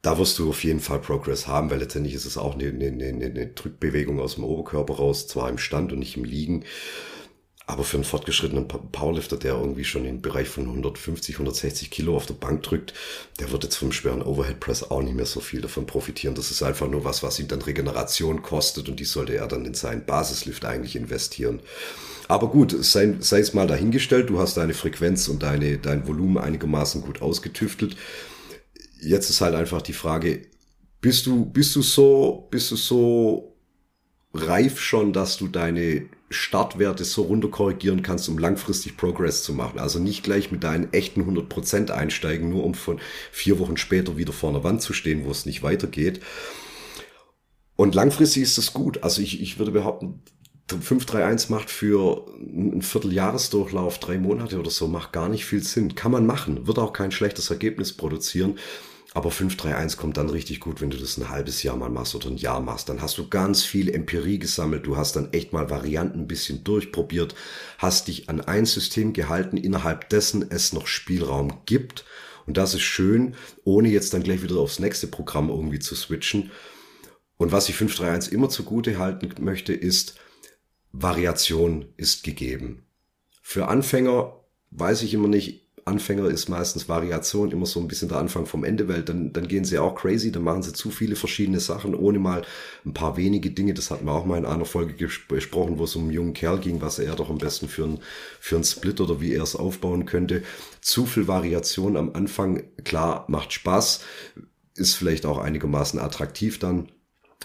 Da 0.03 0.19
wirst 0.19 0.39
du 0.39 0.51
auf 0.51 0.65
jeden 0.65 0.81
Fall 0.81 1.01
Progress 1.01 1.47
haben, 1.47 1.71
weil 1.71 1.79
letztendlich 1.79 2.15
ist 2.15 2.27
es 2.27 2.37
auch 2.37 2.55
eine, 2.55 2.69
eine, 2.69 2.89
eine, 2.89 3.25
eine 3.25 3.47
Drückbewegung 3.49 4.21
aus 4.21 4.35
dem 4.35 4.45
Oberkörper 4.45 4.95
raus, 4.95 5.29
zwar 5.29 5.49
im 5.49 5.59
Stand 5.59 5.93
und 5.93 6.01
nicht 6.01 6.17
im 6.17 6.25
Liegen. 6.25 6.65
Aber 7.67 7.85
für 7.85 7.97
einen 7.97 8.05
fortgeschrittenen 8.05 8.67
Powerlifter, 8.67 9.37
der 9.37 9.55
irgendwie 9.55 9.85
schon 9.85 10.05
im 10.05 10.21
Bereich 10.21 10.49
von 10.49 10.65
150, 10.65 11.37
160 11.37 11.91
Kilo 11.91 12.17
auf 12.17 12.27
der 12.27 12.35
Bank 12.35 12.65
drückt, 12.65 12.93
der 13.39 13.53
wird 13.53 13.63
jetzt 13.63 13.77
vom 13.77 13.93
schweren 13.93 14.23
Overhead 14.23 14.59
Press 14.59 14.83
auch 14.91 15.01
nicht 15.01 15.15
mehr 15.15 15.27
so 15.27 15.41
viel 15.41 15.61
davon 15.61 15.87
profitieren. 15.87 16.35
Das 16.35 16.51
ist 16.51 16.63
einfach 16.63 16.89
nur 16.89 17.05
was, 17.05 17.23
was 17.23 17.39
ihm 17.39 17.47
dann 17.47 17.63
Regeneration 17.63 18.43
kostet 18.43 18.89
und 18.89 18.99
die 18.99 19.05
sollte 19.05 19.37
er 19.37 19.47
dann 19.47 19.65
in 19.65 19.75
seinen 19.75 20.05
Basislift 20.05 20.65
eigentlich 20.65 20.97
investieren. 20.97 21.61
Aber 22.27 22.49
gut, 22.49 22.75
sei, 22.85 23.15
sei 23.21 23.41
es 23.41 23.55
mal 23.55 23.67
dahingestellt, 23.67 24.31
du 24.31 24.41
hast 24.41 24.57
deine 24.57 24.75
Frequenz 24.75 25.29
und 25.29 25.43
deine, 25.43 25.79
dein 25.79 26.07
Volumen 26.09 26.39
einigermaßen 26.39 27.03
gut 27.03 27.23
ausgetüftelt. 27.23 27.97
Jetzt 29.01 29.31
ist 29.31 29.41
halt 29.41 29.55
einfach 29.55 29.83
die 29.83 29.93
Frage, 29.93 30.43
bist 31.01 31.27
du, 31.27 31.45
bist 31.45 31.77
du 31.77 31.83
so, 31.83 32.49
bist 32.51 32.71
du 32.71 32.77
so 32.77 33.57
reif 34.35 34.81
schon, 34.81 35.13
dass 35.13 35.37
du 35.37 35.49
deine 35.49 36.09
Startwerte 36.33 37.05
so 37.05 37.23
runterkorrigieren 37.23 38.03
kannst, 38.03 38.29
um 38.29 38.39
langfristig 38.39 38.97
Progress 38.97 39.43
zu 39.43 39.53
machen. 39.53 39.79
Also 39.79 39.99
nicht 39.99 40.23
gleich 40.23 40.51
mit 40.51 40.65
deinen 40.65 40.93
echten 40.93 41.23
100% 41.23 41.91
einsteigen, 41.91 42.49
nur 42.49 42.65
um 42.65 42.75
von 42.75 43.01
vier 43.31 43.59
Wochen 43.59 43.77
später 43.77 44.17
wieder 44.17 44.33
vor 44.33 44.51
einer 44.51 44.65
Wand 44.65 44.83
zu 44.83 44.93
stehen, 44.93 45.25
wo 45.25 45.31
es 45.31 45.47
nicht 45.47 45.63
weitergeht. 45.63 46.21
Und 47.77 47.95
langfristig 47.95 48.43
ist 48.43 48.59
das 48.59 48.73
gut. 48.73 49.03
Also 49.03 49.23
ich, 49.23 49.41
ich 49.41 49.59
würde 49.59 49.73
behaupten, 49.73 50.23
531 50.69 51.51
macht 51.51 51.71
für 51.71 52.27
einen 52.39 52.83
Vierteljahresdurchlauf, 52.83 53.99
drei 53.99 54.19
Monate 54.19 54.59
oder 54.59 54.71
so, 54.71 54.89
macht 54.89 55.13
gar 55.13 55.29
nicht 55.29 55.45
viel 55.45 55.63
Sinn. 55.63 55.95
Kann 55.95 56.13
man 56.13 56.27
machen, 56.27 56.67
wird 56.67 56.79
auch 56.79 56.93
kein 56.93 57.13
schlechtes 57.13 57.51
Ergebnis 57.51 57.93
produzieren. 57.93 58.59
Aber 59.15 59.31
531 59.31 59.99
kommt 59.99 60.17
dann 60.17 60.31
richtig 60.31 60.61
gut, 60.61 60.81
wenn 60.81 60.89
du 60.89 60.97
das 60.97 61.19
ein 61.19 61.29
halbes 61.29 61.63
Jahr 61.63 61.77
mal 61.77 61.91
machst 61.91 62.15
oder 62.15 62.29
ein 62.29 62.39
Jahr 62.39 62.61
machst. 62.61 62.89
Dann 62.89 63.03
hast 63.03 63.19
du 63.19 63.29
ganz 63.29 63.63
viel 63.63 63.91
Empirie 63.95 64.39
gesammelt. 64.39 64.87
Du 64.87 64.97
hast 64.97 65.17
dann 65.17 65.33
echt 65.33 65.53
mal 65.53 65.69
Varianten 65.69 66.21
ein 66.21 66.29
bisschen 66.29 66.65
durchprobiert, 66.65 67.35
hast 67.77 68.09
dich 68.09 68.31
an 68.31 68.41
ein 68.41 68.65
System 68.65 69.13
gehalten, 69.13 69.59
innerhalb 69.59 70.09
dessen 70.09 70.51
es 70.51 70.73
noch 70.73 70.87
Spielraum 70.87 71.61
gibt. 71.67 72.07
Und 72.47 72.57
das 72.57 72.75
ist 72.75 72.83
schön, 72.83 73.35
ohne 73.65 73.89
jetzt 73.89 74.15
dann 74.15 74.23
gleich 74.23 74.43
wieder 74.43 74.57
aufs 74.57 74.79
nächste 74.79 75.07
Programm 75.07 75.51
irgendwie 75.51 75.79
zu 75.79 75.95
switchen. 75.95 76.51
Und 77.37 77.53
was 77.53 77.69
ich 77.69 77.77
531 77.77 78.33
immer 78.33 78.49
zugute 78.49 78.99
halten 78.99 79.31
möchte, 79.45 79.75
ist, 79.75 80.15
Variation 80.93 81.87
ist 81.97 82.25
gegeben. 82.25 82.87
Für 83.43 83.69
Anfänger 83.69 84.41
weiß 84.71 85.03
ich 85.03 85.13
immer 85.13 85.29
nicht, 85.29 85.62
Anfänger 85.85 86.27
ist 86.27 86.49
meistens 86.49 86.89
Variation 86.89 87.51
immer 87.51 87.67
so 87.67 87.81
ein 87.81 87.89
bisschen 87.89 88.09
der 88.09 88.19
Anfang 88.19 88.47
vom 88.47 88.65
Ende, 88.65 88.89
weil 88.89 89.03
dann, 89.03 89.33
dann 89.33 89.49
gehen 89.49 89.65
sie 89.65 89.79
auch 89.79 89.95
crazy, 89.95 90.31
dann 90.31 90.45
machen 90.45 90.63
sie 90.63 90.73
zu 90.73 90.91
viele 90.91 91.17
verschiedene 91.17 91.61
Sachen, 91.61 91.95
ohne 91.95 92.19
mal 92.19 92.43
ein 92.85 92.95
paar 92.95 93.17
wenige 93.17 93.51
Dinge. 93.51 93.75
Das 93.75 93.91
hatten 93.91 94.07
wir 94.07 94.13
auch 94.13 94.25
mal 94.25 94.39
in 94.39 94.47
einer 94.47 94.65
Folge 94.65 94.95
gesprochen, 94.95 95.79
wo 95.79 95.85
es 95.85 95.97
um 95.97 96.05
einen 96.05 96.13
jungen 96.13 96.35
Kerl 96.35 96.59
ging, 96.59 96.81
was 96.81 96.99
er 96.99 97.17
doch 97.17 97.31
am 97.31 97.39
besten 97.39 97.69
für 97.69 97.85
einen, 97.85 97.99
für 98.41 98.57
einen 98.57 98.65
Split 98.65 99.01
oder 99.01 99.21
wie 99.21 99.35
er 99.35 99.43
es 99.43 99.57
aufbauen 99.57 100.07
könnte. 100.07 100.43
Zu 100.81 101.07
viel 101.07 101.29
Variation 101.29 101.97
am 101.97 102.15
Anfang, 102.15 102.63
klar, 102.85 103.25
macht 103.29 103.53
Spaß, 103.53 104.01
ist 104.77 104.95
vielleicht 104.95 105.27
auch 105.27 105.39
einigermaßen 105.39 105.99
attraktiv 105.99 106.59
dann 106.59 106.89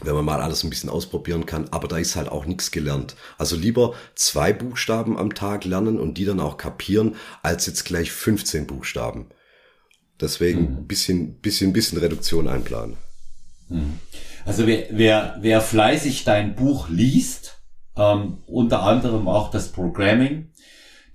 wenn 0.01 0.15
man 0.15 0.25
mal 0.25 0.41
alles 0.41 0.63
ein 0.63 0.69
bisschen 0.69 0.89
ausprobieren 0.89 1.45
kann, 1.45 1.69
aber 1.71 1.87
da 1.87 1.97
ist 1.97 2.15
halt 2.15 2.29
auch 2.29 2.45
nichts 2.45 2.71
gelernt. 2.71 3.15
Also 3.37 3.55
lieber 3.55 3.93
zwei 4.15 4.53
Buchstaben 4.53 5.17
am 5.17 5.33
Tag 5.33 5.65
lernen 5.65 5.99
und 5.99 6.17
die 6.17 6.25
dann 6.25 6.39
auch 6.39 6.57
kapieren, 6.57 7.15
als 7.41 7.65
jetzt 7.65 7.85
gleich 7.85 8.11
15 8.11 8.67
Buchstaben. 8.67 9.27
Deswegen 10.19 10.61
mhm. 10.61 10.87
bisschen, 10.87 11.39
bisschen, 11.39 11.73
bisschen 11.73 11.99
Reduktion 11.99 12.47
einplanen. 12.47 12.97
Mhm. 13.69 13.99
Also 14.45 14.65
wer, 14.65 14.87
wer, 14.91 15.37
wer 15.41 15.61
fleißig 15.61 16.23
dein 16.23 16.55
Buch 16.55 16.89
liest, 16.89 17.59
ähm, 17.95 18.37
unter 18.45 18.83
anderem 18.83 19.27
auch 19.27 19.51
das 19.51 19.69
Programming, 19.71 20.51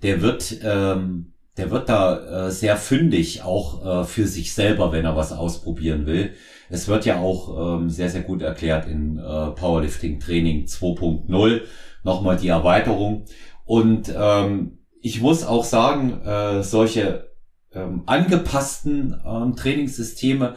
der 0.03 0.21
wird, 0.21 0.57
ähm, 0.61 1.33
der 1.57 1.71
wird 1.71 1.89
da 1.89 2.47
äh, 2.47 2.51
sehr 2.51 2.77
fündig, 2.77 3.43
auch 3.43 4.03
äh, 4.03 4.05
für 4.05 4.27
sich 4.27 4.53
selber, 4.53 4.91
wenn 4.91 5.05
er 5.05 5.15
was 5.15 5.31
ausprobieren 5.31 6.05
will. 6.05 6.33
Es 6.73 6.87
wird 6.87 7.05
ja 7.05 7.19
auch 7.19 7.77
ähm, 7.77 7.91
sehr, 7.91 8.09
sehr 8.09 8.23
gut 8.23 8.41
erklärt 8.41 8.87
in 8.87 9.19
äh, 9.19 9.51
Powerlifting 9.51 10.19
Training 10.19 10.65
2.0, 10.65 11.61
nochmal 12.03 12.35
die 12.35 12.47
Erweiterung. 12.47 13.25
Und 13.63 14.11
ähm, 14.17 14.79
ich 14.99 15.21
muss 15.21 15.45
auch 15.45 15.65
sagen, 15.65 16.19
äh, 16.21 16.63
solche 16.63 17.29
ähm, 17.73 18.01
angepassten 18.07 19.21
ähm, 19.23 19.55
Trainingssysteme, 19.55 20.55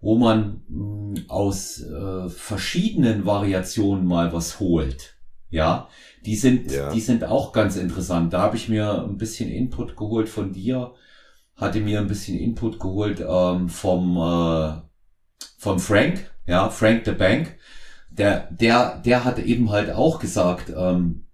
wo 0.00 0.16
man 0.16 0.62
mh, 0.68 1.22
aus 1.26 1.82
äh, 1.82 2.28
verschiedenen 2.28 3.26
Variationen 3.26 4.06
mal 4.06 4.32
was 4.32 4.60
holt, 4.60 5.16
ja, 5.50 5.88
die 6.24 6.36
sind, 6.36 6.70
ja. 6.70 6.92
die 6.92 7.00
sind 7.00 7.24
auch 7.24 7.50
ganz 7.50 7.74
interessant. 7.76 8.32
Da 8.32 8.40
habe 8.40 8.56
ich 8.56 8.68
mir 8.68 9.02
ein 9.02 9.16
bisschen 9.16 9.50
Input 9.50 9.96
geholt 9.96 10.28
von 10.28 10.52
dir, 10.52 10.92
hatte 11.56 11.80
mir 11.80 11.98
ein 11.98 12.06
bisschen 12.06 12.38
Input 12.38 12.78
geholt 12.78 13.20
ähm, 13.28 13.68
vom 13.68 14.16
äh, 14.16 14.85
von 15.56 15.78
Frank, 15.78 16.30
ja, 16.46 16.68
Frank 16.70 17.02
the 17.04 17.12
Bank, 17.12 17.56
der, 18.10 18.48
der, 18.50 19.00
der 19.04 19.24
hat 19.24 19.38
eben 19.38 19.70
halt 19.70 19.90
auch 19.90 20.18
gesagt, 20.18 20.72
ähm, 20.76 21.26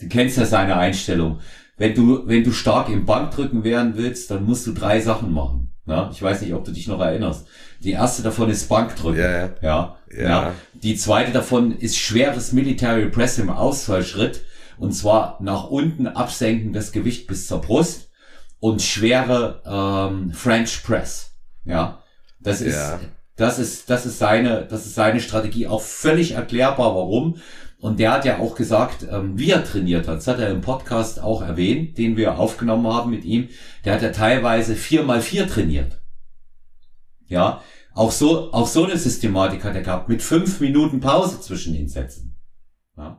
du 0.00 0.08
kennst 0.08 0.36
ja 0.38 0.44
seine 0.44 0.76
Einstellung. 0.76 1.40
Wenn 1.76 1.94
du, 1.94 2.26
wenn 2.26 2.42
du 2.42 2.52
stark 2.52 2.88
im 2.88 3.04
Bankdrücken 3.04 3.62
werden 3.64 3.96
willst, 3.96 4.30
dann 4.30 4.44
musst 4.44 4.66
du 4.66 4.72
drei 4.72 5.00
Sachen 5.00 5.32
machen. 5.32 5.72
Na, 5.84 6.10
ich 6.10 6.20
weiß 6.20 6.42
nicht, 6.42 6.52
ob 6.54 6.64
du 6.64 6.72
dich 6.72 6.88
noch 6.88 7.00
erinnerst. 7.00 7.46
Die 7.80 7.92
erste 7.92 8.22
davon 8.22 8.50
ist 8.50 8.68
Bankdrücken. 8.68 9.20
Ja, 9.20 9.30
ja. 9.30 9.50
Ja, 9.60 9.96
Ja. 10.10 10.22
ja. 10.28 10.52
Die 10.74 10.96
zweite 10.96 11.32
davon 11.32 11.76
ist 11.76 11.96
schweres 11.96 12.52
Military 12.52 13.08
Press 13.08 13.38
im 13.38 13.50
Ausfallschritt. 13.50 14.42
Und 14.78 14.92
zwar 14.92 15.38
nach 15.40 15.64
unten 15.64 16.06
absenken 16.06 16.72
das 16.72 16.92
Gewicht 16.92 17.26
bis 17.26 17.46
zur 17.46 17.60
Brust 17.60 18.10
und 18.58 18.82
schwere 18.82 19.62
ähm, 19.64 20.32
French 20.32 20.82
Press. 20.82 21.36
Ja, 21.64 22.02
das 22.40 22.60
ist, 22.60 22.74
Ja. 22.74 23.00
Das 23.36 23.58
ist, 23.58 23.90
das 23.90 24.06
ist 24.06 24.18
seine, 24.18 24.66
das 24.66 24.86
ist 24.86 24.94
seine 24.94 25.20
Strategie. 25.20 25.66
Auch 25.66 25.82
völlig 25.82 26.32
erklärbar, 26.32 26.94
warum. 26.94 27.36
Und 27.78 28.00
der 28.00 28.12
hat 28.12 28.24
ja 28.24 28.38
auch 28.38 28.54
gesagt, 28.54 29.06
ähm, 29.10 29.38
wie 29.38 29.50
er 29.50 29.62
trainiert 29.62 30.08
hat. 30.08 30.16
Das 30.16 30.26
hat 30.26 30.40
er 30.40 30.50
im 30.50 30.62
Podcast 30.62 31.22
auch 31.22 31.42
erwähnt, 31.42 31.98
den 31.98 32.16
wir 32.16 32.38
aufgenommen 32.38 32.86
haben 32.86 33.10
mit 33.10 33.24
ihm. 33.24 33.48
Der 33.84 33.94
hat 33.94 34.02
ja 34.02 34.10
teilweise 34.10 34.74
vier 34.74 35.02
mal 35.02 35.20
vier 35.20 35.46
trainiert. 35.46 36.00
Ja, 37.26 37.62
auch 37.94 38.12
so, 38.12 38.52
auch 38.52 38.66
so 38.66 38.84
eine 38.84 38.96
Systematik 38.96 39.64
hat 39.64 39.74
er 39.74 39.82
gehabt, 39.82 40.08
mit 40.08 40.22
fünf 40.22 40.60
Minuten 40.60 41.00
Pause 41.00 41.40
zwischen 41.40 41.74
den 41.74 41.88
Sätzen. 41.88 42.38
Ja, 42.96 43.18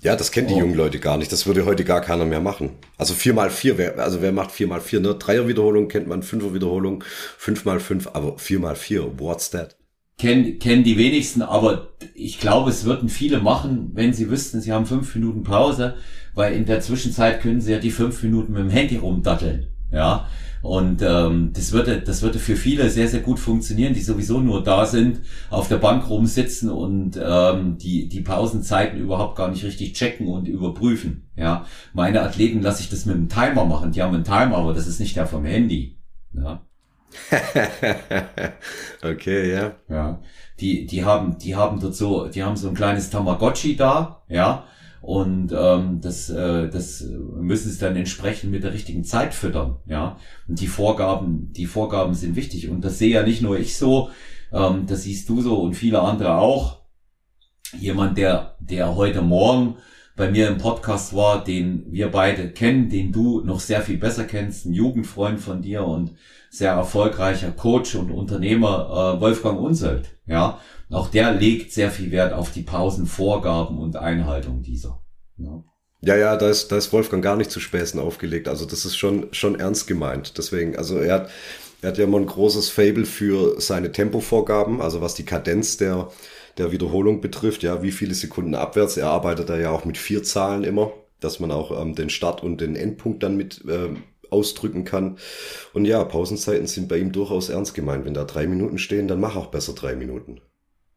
Ja, 0.00 0.14
das 0.14 0.30
kennen 0.30 0.48
die 0.48 0.54
Oh. 0.54 0.58
jungen 0.60 0.74
Leute 0.74 0.98
gar 1.00 1.16
nicht. 1.16 1.32
Das 1.32 1.46
würde 1.46 1.64
heute 1.64 1.84
gar 1.84 2.00
keiner 2.00 2.26
mehr 2.26 2.40
machen. 2.40 2.70
Also 2.98 3.14
vier 3.14 3.32
mal 3.34 3.50
vier, 3.50 3.78
wer, 3.78 3.98
also 3.98 4.20
wer 4.22 4.32
macht 4.32 4.52
vier 4.52 4.66
mal 4.66 4.80
vier? 4.80 5.00
Ne? 5.00 5.14
Dreier-Wiederholung 5.14 5.88
kennt 5.88 6.06
man, 6.06 6.22
Fünfer-Wiederholung, 6.22 7.02
fünf 7.38 7.64
mal 7.64 7.80
fünf, 7.80 8.08
aber 8.12 8.38
vier 8.38 8.60
mal 8.60 8.76
vier, 8.76 9.18
what's 9.18 9.50
that? 9.50 9.76
kennen, 10.18 10.58
kennen 10.58 10.82
die 10.84 10.96
wenigsten, 10.98 11.42
aber 11.42 11.90
ich 12.14 12.40
glaube, 12.40 12.70
es 12.70 12.84
würden 12.84 13.08
viele 13.08 13.38
machen, 13.40 13.90
wenn 13.94 14.12
sie 14.12 14.30
wüssten, 14.30 14.60
sie 14.60 14.72
haben 14.72 14.86
fünf 14.86 15.14
Minuten 15.14 15.42
Pause, 15.42 15.96
weil 16.34 16.54
in 16.54 16.64
der 16.64 16.80
Zwischenzeit 16.80 17.40
können 17.42 17.60
sie 17.60 17.72
ja 17.72 17.78
die 17.78 17.90
fünf 17.90 18.22
Minuten 18.22 18.52
mit 18.52 18.62
dem 18.62 18.70
Handy 18.70 18.96
rumdatteln. 18.96 19.66
Ja, 19.90 20.26
und 20.62 21.00
ähm, 21.00 21.52
das 21.54 21.70
würde, 21.70 22.00
das 22.00 22.22
würde 22.22 22.38
für 22.38 22.56
viele 22.56 22.90
sehr, 22.90 23.06
sehr 23.06 23.20
gut 23.20 23.38
funktionieren, 23.38 23.94
die 23.94 24.02
sowieso 24.02 24.40
nur 24.40 24.64
da 24.64 24.84
sind, 24.84 25.20
auf 25.48 25.68
der 25.68 25.76
Bank 25.76 26.10
rumsitzen 26.10 26.70
und 26.70 27.18
ähm, 27.22 27.78
die, 27.78 28.08
die 28.08 28.20
Pausenzeiten 28.20 28.98
überhaupt 28.98 29.36
gar 29.36 29.48
nicht 29.48 29.64
richtig 29.64 29.92
checken 29.92 30.26
und 30.26 30.48
überprüfen. 30.48 31.28
Ja, 31.36 31.66
meine 31.92 32.22
Athleten 32.22 32.62
lasse 32.62 32.82
ich 32.82 32.90
das 32.90 33.06
mit 33.06 33.14
dem 33.14 33.28
Timer 33.28 33.64
machen. 33.64 33.92
Die 33.92 34.02
haben 34.02 34.14
einen 34.14 34.24
Timer, 34.24 34.56
aber 34.56 34.74
das 34.74 34.88
ist 34.88 34.98
nicht 34.98 35.14
der 35.16 35.26
vom 35.26 35.44
Handy. 35.44 35.98
Ja. 36.32 36.62
okay, 39.02 39.52
ja. 39.52 39.72
Ja, 39.88 40.20
die, 40.60 40.86
die 40.86 41.04
haben, 41.04 41.38
die 41.38 41.54
haben 41.54 41.80
dort 41.80 41.94
so, 41.94 42.26
die 42.26 42.42
haben 42.42 42.56
so 42.56 42.68
ein 42.68 42.74
kleines 42.74 43.10
Tamagotchi 43.10 43.76
da, 43.76 44.22
ja, 44.28 44.64
und 45.06 45.54
ähm, 45.56 46.00
das, 46.00 46.30
äh, 46.30 46.68
das 46.68 47.08
müssen 47.36 47.70
sie 47.70 47.78
dann 47.78 47.94
entsprechend 47.94 48.50
mit 48.50 48.64
der 48.64 48.72
richtigen 48.72 49.04
Zeit 49.04 49.34
füttern, 49.34 49.76
ja. 49.86 50.18
Und 50.48 50.60
die 50.60 50.66
Vorgaben, 50.66 51.52
die 51.52 51.66
Vorgaben 51.66 52.12
sind 52.12 52.34
wichtig. 52.34 52.68
Und 52.68 52.84
das 52.84 52.98
sehe 52.98 53.14
ja 53.14 53.22
nicht 53.22 53.40
nur 53.40 53.56
ich 53.56 53.76
so, 53.76 54.10
ähm, 54.52 54.86
das 54.88 55.04
siehst 55.04 55.28
du 55.28 55.42
so 55.42 55.60
und 55.60 55.74
viele 55.74 56.00
andere 56.00 56.38
auch. 56.38 56.80
Jemand, 57.78 58.18
der, 58.18 58.56
der 58.58 58.96
heute 58.96 59.22
Morgen 59.22 59.76
bei 60.16 60.28
mir 60.28 60.48
im 60.48 60.58
Podcast 60.58 61.14
war, 61.14 61.44
den 61.44 61.84
wir 61.92 62.10
beide 62.10 62.50
kennen, 62.50 62.88
den 62.88 63.12
du 63.12 63.42
noch 63.42 63.60
sehr 63.60 63.82
viel 63.82 63.98
besser 63.98 64.24
kennst, 64.24 64.66
ein 64.66 64.72
Jugendfreund 64.72 65.38
von 65.38 65.62
dir 65.62 65.84
und 65.84 66.16
sehr 66.56 66.72
erfolgreicher 66.72 67.50
Coach 67.50 67.94
und 67.94 68.10
Unternehmer, 68.10 69.16
äh, 69.16 69.20
Wolfgang 69.20 69.60
Unselt, 69.60 70.10
ja. 70.26 70.60
Auch 70.90 71.08
der 71.08 71.32
legt 71.32 71.72
sehr 71.72 71.90
viel 71.90 72.12
Wert 72.12 72.32
auf 72.32 72.52
die 72.52 72.62
Pausenvorgaben 72.62 73.78
und 73.78 73.96
Einhaltung 73.96 74.62
dieser. 74.62 75.02
Ja. 75.36 75.64
Ja, 76.02 76.16
ja, 76.16 76.36
da 76.36 76.48
ist, 76.48 76.70
da 76.70 76.76
ist 76.76 76.92
Wolfgang 76.92 77.24
gar 77.24 77.36
nicht 77.36 77.50
zu 77.50 77.58
Späßen 77.58 77.98
aufgelegt. 77.98 78.48
Also 78.48 78.64
das 78.64 78.84
ist 78.84 78.96
schon, 78.96 79.26
schon 79.32 79.58
ernst 79.58 79.88
gemeint. 79.88 80.38
Deswegen, 80.38 80.76
also 80.76 80.98
er 80.98 81.14
hat, 81.14 81.30
er 81.82 81.88
hat 81.88 81.98
ja 81.98 82.04
immer 82.04 82.18
ein 82.18 82.26
großes 82.26 82.68
Fable 82.68 83.04
für 83.04 83.60
seine 83.60 83.90
Tempovorgaben, 83.90 84.80
also 84.80 85.00
was 85.00 85.14
die 85.14 85.24
Kadenz 85.24 85.78
der, 85.78 86.08
der 86.58 86.70
Wiederholung 86.70 87.20
betrifft, 87.20 87.62
ja, 87.62 87.82
wie 87.82 87.92
viele 87.92 88.14
Sekunden 88.14 88.54
abwärts. 88.54 88.96
Er 88.96 89.08
arbeitet 89.08 89.48
da 89.48 89.58
ja 89.58 89.70
auch 89.70 89.84
mit 89.84 89.98
vier 89.98 90.22
Zahlen 90.22 90.62
immer, 90.62 90.92
dass 91.18 91.40
man 91.40 91.50
auch 91.50 91.80
ähm, 91.80 91.94
den 91.94 92.10
Start 92.10 92.42
und 92.42 92.60
den 92.60 92.76
Endpunkt 92.76 93.22
dann 93.22 93.36
mit 93.36 93.64
ähm, 93.68 94.04
ausdrücken 94.30 94.84
kann. 94.84 95.18
Und 95.74 95.84
ja, 95.84 96.02
Pausenzeiten 96.04 96.66
sind 96.66 96.88
bei 96.88 96.98
ihm 96.98 97.12
durchaus 97.12 97.48
ernst 97.48 97.74
gemeint. 97.74 98.04
Wenn 98.04 98.14
da 98.14 98.24
drei 98.24 98.46
Minuten 98.46 98.78
stehen, 98.78 99.08
dann 99.08 99.20
mach 99.20 99.36
auch 99.36 99.46
besser 99.46 99.74
drei 99.74 99.94
Minuten. 99.96 100.40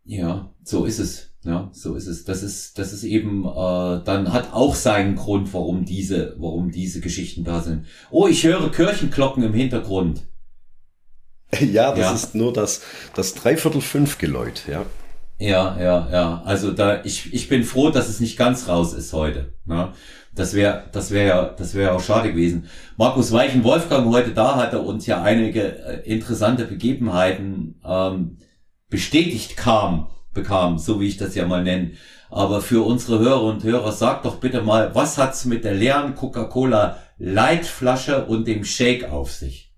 Ja, 0.05 0.53
so 0.63 0.85
ist 0.85 0.99
es. 0.99 1.27
Ja, 1.43 1.69
so 1.71 1.95
ist 1.95 2.07
es. 2.07 2.25
Das 2.25 2.43
ist, 2.43 2.77
das 2.79 2.91
ist 2.91 3.03
eben, 3.03 3.45
äh, 3.45 4.03
dann 4.03 4.33
hat 4.33 4.51
auch 4.53 4.75
seinen 4.75 5.15
Grund, 5.15 5.53
warum 5.53 5.85
diese, 5.85 6.35
warum 6.37 6.71
diese 6.71 6.99
Geschichten 6.99 7.43
da 7.45 7.61
sind. 7.61 7.85
Oh, 8.11 8.27
ich 8.27 8.43
höre 8.43 8.69
Kirchenglocken 8.71 9.43
im 9.43 9.53
Hintergrund. 9.53 10.21
Ja, 11.59 11.89
das 11.91 11.99
Ja. 11.99 12.13
ist 12.13 12.35
nur 12.35 12.53
das, 12.53 12.81
das 13.15 13.33
Dreiviertel 13.33 13.81
fünf 13.81 14.19
Geläut, 14.19 14.65
ja. 14.67 14.85
Ja, 15.39 15.79
ja, 15.79 16.09
ja. 16.11 16.41
Also 16.45 16.71
da, 16.71 17.03
ich, 17.05 17.33
ich 17.33 17.49
bin 17.49 17.63
froh, 17.63 17.89
dass 17.89 18.07
es 18.09 18.19
nicht 18.19 18.37
ganz 18.37 18.67
raus 18.67 18.93
ist 18.93 19.13
heute. 19.13 19.53
Ne? 19.65 19.93
Das 20.39 20.53
wäre, 20.53 20.85
das 20.93 21.11
wäre 21.11 21.27
ja, 21.27 21.45
das 21.57 21.75
wäre 21.75 21.91
auch 21.91 22.01
schade 22.01 22.31
gewesen. 22.31 22.69
Markus 22.95 23.33
Weichen 23.33 23.65
Wolfgang 23.65 24.07
heute 24.07 24.31
da 24.31 24.55
hatte 24.55 24.79
uns 24.79 25.05
ja 25.05 25.21
einige 25.21 25.83
äh, 25.83 26.09
interessante 26.09 26.63
Begebenheiten 26.63 27.81
ähm, 27.85 28.37
bestätigt 28.89 29.57
kam, 29.57 30.07
bekam, 30.33 30.77
so 30.77 31.01
wie 31.01 31.07
ich 31.07 31.17
das 31.17 31.35
ja 31.35 31.45
mal 31.45 31.61
nenne. 31.61 31.91
Aber 32.29 32.61
für 32.61 32.85
unsere 32.85 33.19
Hörer 33.19 33.43
und 33.43 33.65
Hörer, 33.65 33.91
sag 33.91 34.23
doch 34.23 34.37
bitte 34.37 34.61
mal, 34.61 34.95
was 34.95 35.17
hat's 35.17 35.43
mit 35.43 35.65
der 35.65 35.73
leeren 35.73 36.15
Coca-Cola 36.15 36.99
Lightflasche 37.17 38.23
und 38.23 38.47
dem 38.47 38.63
Shake 38.63 39.11
auf 39.11 39.33
sich? 39.33 39.73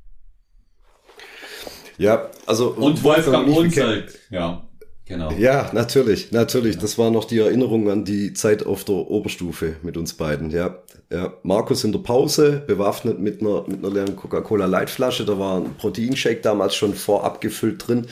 Ja, 1.98 2.30
also 2.46 2.70
Und 2.70 3.02
Wolfgang 3.04 3.48
Unselt. 3.48 4.20
Ja, 4.30 4.68
genau. 5.12 5.32
Ja, 5.34 5.70
natürlich, 5.74 6.32
natürlich. 6.32 6.78
Das 6.78 6.98
war 6.98 7.12
noch 7.12 7.26
die 7.26 7.40
Erinnerung 7.40 7.90
an 7.90 8.06
die 8.06 8.34
Zeit 8.34 8.66
auf 8.66 8.84
der 8.84 8.96
Oberstufe 8.96 9.76
mit 9.84 9.98
uns 9.98 10.14
beiden. 10.14 10.50
Ja, 10.50 10.80
ja. 11.12 11.34
Markus 11.44 11.84
in 11.84 11.92
der 11.92 12.00
Pause, 12.00 12.64
bewaffnet 12.66 13.20
mit 13.20 13.42
einer, 13.42 13.64
mit 13.68 13.84
einer 13.84 13.94
leeren 13.94 14.16
Coca-Cola 14.16 14.66
Lightflasche. 14.66 15.26
Da 15.26 15.38
war 15.38 15.58
ein 15.58 15.76
Proteinshake 15.78 16.42
damals 16.42 16.76
schon 16.76 16.96
vorab 16.96 17.42
gefüllt 17.42 17.88
drin 17.88 18.08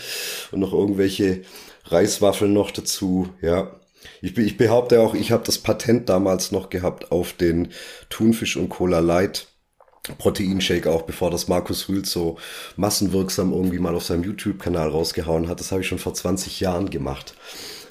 und 0.52 0.60
noch 0.60 0.74
irgendwelche 0.74 1.42
Reiswaffeln 1.86 2.54
noch 2.54 2.72
dazu. 2.72 3.30
Ja, 3.42 3.80
ich, 4.22 4.38
ich 4.38 4.58
behaupte 4.58 5.02
auch, 5.02 5.14
ich 5.14 5.32
habe 5.32 5.44
das 5.46 5.58
Patent 5.58 6.10
damals 6.10 6.52
noch 6.52 6.70
gehabt 6.70 7.12
auf 7.12 7.34
den 7.34 7.70
Thunfisch 8.10 8.58
und 8.58 8.70
Cola 8.70 9.00
Light. 9.00 9.48
Proteinshake 10.18 10.88
auch, 10.88 11.04
bevor 11.04 11.32
das 11.32 11.48
Markus 11.48 11.90
Rühl 11.90 12.06
so 12.06 12.38
massenwirksam 12.76 13.54
irgendwie 13.54 13.80
mal 13.80 13.96
auf 13.96 14.04
seinem 14.04 14.24
YouTube-Kanal 14.24 14.90
rausgehauen 14.90 15.48
hat. 15.48 15.60
Das 15.60 15.72
habe 15.72 15.82
ich 15.82 15.88
schon 15.88 16.00
vor 16.00 16.14
20 16.14 16.60
Jahren 16.60 16.90
gemacht. 16.90 17.34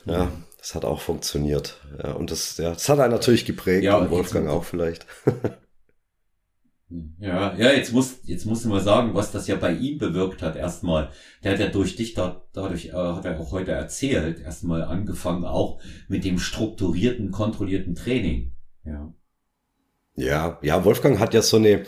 Ja, 0.05 0.31
das 0.59 0.75
hat 0.75 0.85
auch 0.85 1.01
funktioniert. 1.01 1.81
Ja, 2.03 2.13
und 2.13 2.31
das, 2.31 2.57
ja, 2.57 2.73
das 2.73 2.89
hat 2.89 2.99
einen 2.99 3.13
natürlich 3.13 3.45
geprägt 3.45 3.85
Ja, 3.85 3.97
und 3.97 4.11
Wolfgang 4.11 4.49
auch 4.49 4.65
vielleicht. 4.65 5.07
Ja, 7.19 7.55
ja, 7.55 7.73
jetzt 7.73 7.93
muss, 7.93 8.21
jetzt 8.25 8.47
musst 8.47 8.65
du 8.65 8.71
mal 8.71 8.81
sagen, 8.81 9.13
was 9.13 9.31
das 9.31 9.47
ja 9.47 9.57
bei 9.57 9.73
ihm 9.73 9.99
bewirkt 9.99 10.41
hat 10.41 10.57
erstmal. 10.57 11.11
Der 11.45 11.53
hat 11.53 11.61
ja 11.61 11.69
durch 11.69 11.97
dich 11.97 12.15
da, 12.15 12.47
dadurch, 12.55 12.87
äh, 12.87 12.93
hat 12.93 13.27
er 13.27 13.39
auch 13.39 13.53
heute 13.53 13.73
erzählt, 13.73 14.41
erstmal 14.41 14.85
angefangen 14.85 15.45
auch 15.45 15.81
mit 16.09 16.25
dem 16.25 16.39
strukturierten, 16.39 17.31
kontrollierten 17.31 17.95
Training. 17.95 18.53
Ja. 18.85 19.13
Ja, 20.19 20.59
ja, 20.63 20.85
Wolfgang 20.85 21.21
hat 21.21 21.33
ja 21.33 21.43
so 21.43 21.59
eine, 21.59 21.85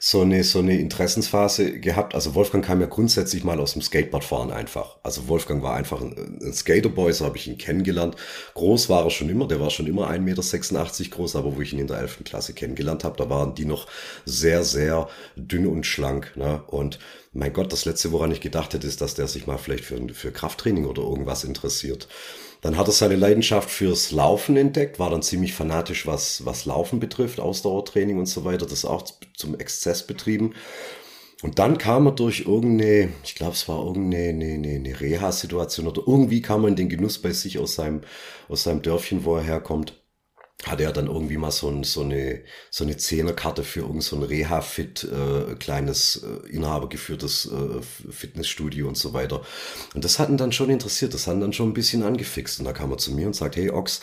so 0.00 0.22
eine, 0.22 0.42
so 0.42 0.60
eine 0.60 0.78
Interessensphase 0.78 1.80
gehabt. 1.80 2.14
Also 2.14 2.34
Wolfgang 2.34 2.64
kam 2.64 2.80
ja 2.80 2.86
grundsätzlich 2.86 3.44
mal 3.44 3.60
aus 3.60 3.74
dem 3.74 3.82
Skateboardfahren 3.82 4.50
einfach. 4.50 4.96
Also 5.02 5.28
Wolfgang 5.28 5.62
war 5.62 5.76
einfach 5.76 6.00
ein, 6.00 6.38
ein 6.42 6.54
Skaterboy, 6.54 7.12
so 7.12 7.26
habe 7.26 7.36
ich 7.36 7.46
ihn 7.46 7.58
kennengelernt. 7.58 8.16
Groß 8.54 8.88
war 8.88 9.04
er 9.04 9.10
schon 9.10 9.28
immer, 9.28 9.46
der 9.46 9.60
war 9.60 9.68
schon 9.68 9.86
immer 9.86 10.08
1,86 10.08 10.20
Meter 10.20 11.10
groß, 11.10 11.36
aber 11.36 11.56
wo 11.56 11.60
ich 11.60 11.74
ihn 11.74 11.78
in 11.78 11.86
der 11.86 11.98
11. 11.98 12.24
Klasse 12.24 12.54
kennengelernt 12.54 13.04
habe, 13.04 13.18
da 13.18 13.28
waren 13.28 13.54
die 13.54 13.66
noch 13.66 13.86
sehr, 14.24 14.64
sehr 14.64 15.06
dünn 15.36 15.66
und 15.66 15.84
schlank. 15.84 16.32
Ne? 16.36 16.62
Und 16.68 16.98
mein 17.34 17.52
Gott, 17.52 17.70
das 17.70 17.84
Letzte, 17.84 18.12
woran 18.12 18.32
ich 18.32 18.40
gedacht 18.40 18.72
hätte, 18.72 18.86
ist, 18.86 19.02
dass 19.02 19.14
der 19.14 19.28
sich 19.28 19.46
mal 19.46 19.58
vielleicht 19.58 19.84
für, 19.84 20.00
für 20.14 20.32
Krafttraining 20.32 20.86
oder 20.86 21.02
irgendwas 21.02 21.44
interessiert. 21.44 22.08
Dann 22.64 22.78
hat 22.78 22.88
er 22.88 22.92
seine 22.92 23.16
Leidenschaft 23.16 23.68
fürs 23.68 24.10
Laufen 24.10 24.56
entdeckt, 24.56 24.98
war 24.98 25.10
dann 25.10 25.20
ziemlich 25.20 25.52
fanatisch, 25.52 26.06
was, 26.06 26.46
was 26.46 26.64
Laufen 26.64 26.98
betrifft, 26.98 27.38
Ausdauertraining 27.38 28.18
und 28.18 28.24
so 28.24 28.46
weiter, 28.46 28.64
das 28.64 28.86
auch 28.86 29.04
zum 29.36 29.54
Exzess 29.54 30.06
betrieben. 30.06 30.54
Und 31.42 31.58
dann 31.58 31.76
kam 31.76 32.06
er 32.06 32.12
durch 32.12 32.46
irgendeine, 32.46 33.10
ich 33.22 33.34
glaube, 33.34 33.52
es 33.52 33.68
war 33.68 33.84
irgendeine 33.84 34.30
eine, 34.30 34.76
eine, 34.76 34.98
Reha-Situation 34.98 35.86
oder 35.86 36.04
irgendwie 36.06 36.40
kam 36.40 36.64
er 36.64 36.68
in 36.68 36.76
den 36.76 36.88
Genuss 36.88 37.20
bei 37.20 37.32
sich 37.32 37.58
aus 37.58 37.74
seinem, 37.74 38.00
aus 38.48 38.62
seinem 38.62 38.80
Dörfchen, 38.80 39.26
wo 39.26 39.36
er 39.36 39.42
herkommt, 39.42 40.02
hatte 40.62 40.84
er 40.84 40.92
dann 40.92 41.08
irgendwie 41.08 41.36
mal 41.36 41.50
so, 41.50 41.68
ein, 41.68 41.84
so 41.84 42.02
eine 42.02 42.42
so 42.70 42.84
eine 42.84 42.96
Zehnerkarte 42.96 43.64
für 43.64 43.80
irgendein 43.80 44.00
so 44.00 44.18
Reha-Fit, 44.18 45.04
äh, 45.04 45.54
kleines 45.56 46.24
äh, 46.24 46.48
inhabergeführtes 46.48 47.50
äh, 47.52 48.10
Fitnessstudio 48.10 48.88
und 48.88 48.96
so 48.96 49.12
weiter. 49.12 49.42
Und 49.94 50.04
das 50.04 50.18
hat 50.18 50.28
ihn 50.28 50.36
dann 50.36 50.52
schon 50.52 50.70
interessiert, 50.70 51.12
das 51.12 51.26
hat 51.26 51.34
ihn 51.34 51.40
dann 51.40 51.52
schon 51.52 51.70
ein 51.70 51.74
bisschen 51.74 52.02
angefixt. 52.02 52.60
Und 52.60 52.64
da 52.66 52.72
kam 52.72 52.90
er 52.92 52.98
zu 52.98 53.12
mir 53.12 53.26
und 53.26 53.36
sagt, 53.36 53.56
hey 53.56 53.70
Ox, 53.70 54.02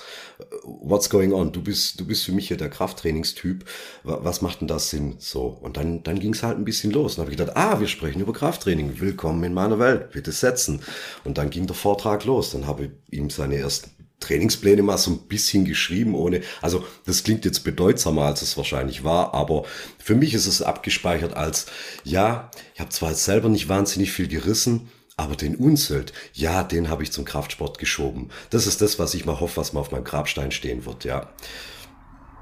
what's 0.63 1.09
going 1.09 1.33
on? 1.33 1.51
Du 1.51 1.61
bist, 1.63 1.99
du 1.99 2.05
bist 2.05 2.25
für 2.25 2.31
mich 2.31 2.49
ja 2.49 2.57
der 2.57 2.69
Krafttrainingstyp. 2.69 3.65
Was 4.03 4.41
macht 4.41 4.61
denn 4.61 4.67
das 4.67 4.89
Sinn? 4.89 5.15
So. 5.19 5.45
Und 5.61 5.77
dann, 5.77 6.03
dann 6.03 6.19
ging 6.19 6.33
es 6.33 6.43
halt 6.43 6.57
ein 6.57 6.65
bisschen 6.65 6.91
los. 6.91 7.15
Und 7.15 7.21
habe 7.21 7.31
ich 7.31 7.37
gedacht, 7.37 7.57
ah, 7.57 7.79
wir 7.79 7.87
sprechen 7.87 8.21
über 8.21 8.33
Krafttraining. 8.33 8.99
Willkommen 8.99 9.43
in 9.43 9.53
meiner 9.53 9.79
Welt. 9.79 10.11
Bitte 10.11 10.31
setzen. 10.31 10.81
Und 11.23 11.37
dann 11.37 11.49
ging 11.49 11.65
der 11.65 11.75
Vortrag 11.75 12.25
los. 12.25 12.51
Dann 12.51 12.67
habe 12.67 12.85
ich 12.85 13.17
ihm 13.17 13.29
seine 13.29 13.57
ersten 13.57 14.00
Trainingspläne 14.21 14.81
mal 14.81 14.97
so 14.97 15.11
ein 15.11 15.27
bisschen 15.27 15.65
geschrieben, 15.65 16.15
ohne, 16.15 16.41
also 16.61 16.85
das 17.05 17.23
klingt 17.23 17.43
jetzt 17.43 17.63
bedeutsamer, 17.65 18.23
als 18.23 18.41
es 18.41 18.55
wahrscheinlich 18.55 19.03
war, 19.03 19.33
aber 19.33 19.65
für 19.97 20.15
mich 20.15 20.33
ist 20.33 20.47
es 20.47 20.61
abgespeichert 20.61 21.33
als, 21.33 21.65
ja, 22.05 22.49
ich 22.73 22.79
habe 22.79 22.89
zwar 22.89 23.09
jetzt 23.09 23.25
selber 23.25 23.49
nicht 23.49 23.67
wahnsinnig 23.67 24.11
viel 24.13 24.27
gerissen, 24.27 24.89
aber 25.17 25.35
den 25.35 25.55
Unzelt, 25.55 26.13
ja, 26.33 26.63
den 26.63 26.89
habe 26.89 27.03
ich 27.03 27.11
zum 27.11 27.25
Kraftsport 27.25 27.77
geschoben. 27.77 28.29
Das 28.49 28.65
ist 28.65 28.81
das, 28.81 28.97
was 28.97 29.13
ich 29.13 29.25
mal 29.25 29.39
hoffe, 29.39 29.57
was 29.57 29.73
mal 29.73 29.81
auf 29.81 29.91
meinem 29.91 30.03
Grabstein 30.05 30.51
stehen 30.51 30.85
wird, 30.85 31.03
ja. 31.03 31.29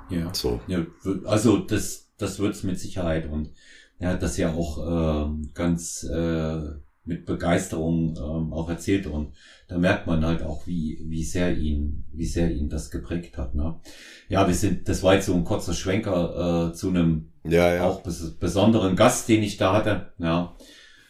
Ja. 0.09 0.33
So. 0.33 0.59
Ja, 0.67 0.85
also 1.25 1.57
das, 1.57 2.07
das 2.17 2.39
wird's 2.39 2.63
mit 2.63 2.79
Sicherheit 2.79 3.29
und 3.29 3.51
er 3.99 4.11
hat 4.11 4.23
das 4.23 4.37
ja 4.37 4.53
auch 4.53 4.77
äh, 4.77 5.49
ganz 5.53 6.03
äh, 6.03 6.61
mit 7.05 7.25
Begeisterung 7.25 8.15
ähm, 8.17 8.53
auch 8.53 8.69
erzählt 8.69 9.07
und 9.07 9.33
da 9.67 9.77
merkt 9.77 10.07
man 10.07 10.25
halt 10.25 10.43
auch, 10.43 10.67
wie, 10.67 10.99
wie 11.05 11.23
sehr 11.23 11.57
ihn, 11.57 12.05
wie 12.11 12.25
sehr 12.25 12.51
ihn 12.51 12.69
das 12.69 12.91
geprägt 12.91 13.37
hat. 13.37 13.55
Ne? 13.55 13.79
Ja, 14.27 14.47
wir 14.47 14.53
sind, 14.53 14.87
das 14.87 15.03
war 15.03 15.15
jetzt 15.15 15.25
so 15.25 15.33
ein 15.33 15.43
kurzer 15.43 15.73
Schwenker 15.73 16.69
äh, 16.69 16.73
zu 16.73 16.89
einem 16.89 17.29
ja, 17.43 17.73
ja. 17.73 17.85
auch 17.85 18.01
bes 18.01 18.37
besonderen 18.37 18.95
Gast, 18.95 19.29
den 19.29 19.43
ich 19.43 19.57
da 19.57 19.73
hatte. 19.73 20.11
Ja. 20.17 20.55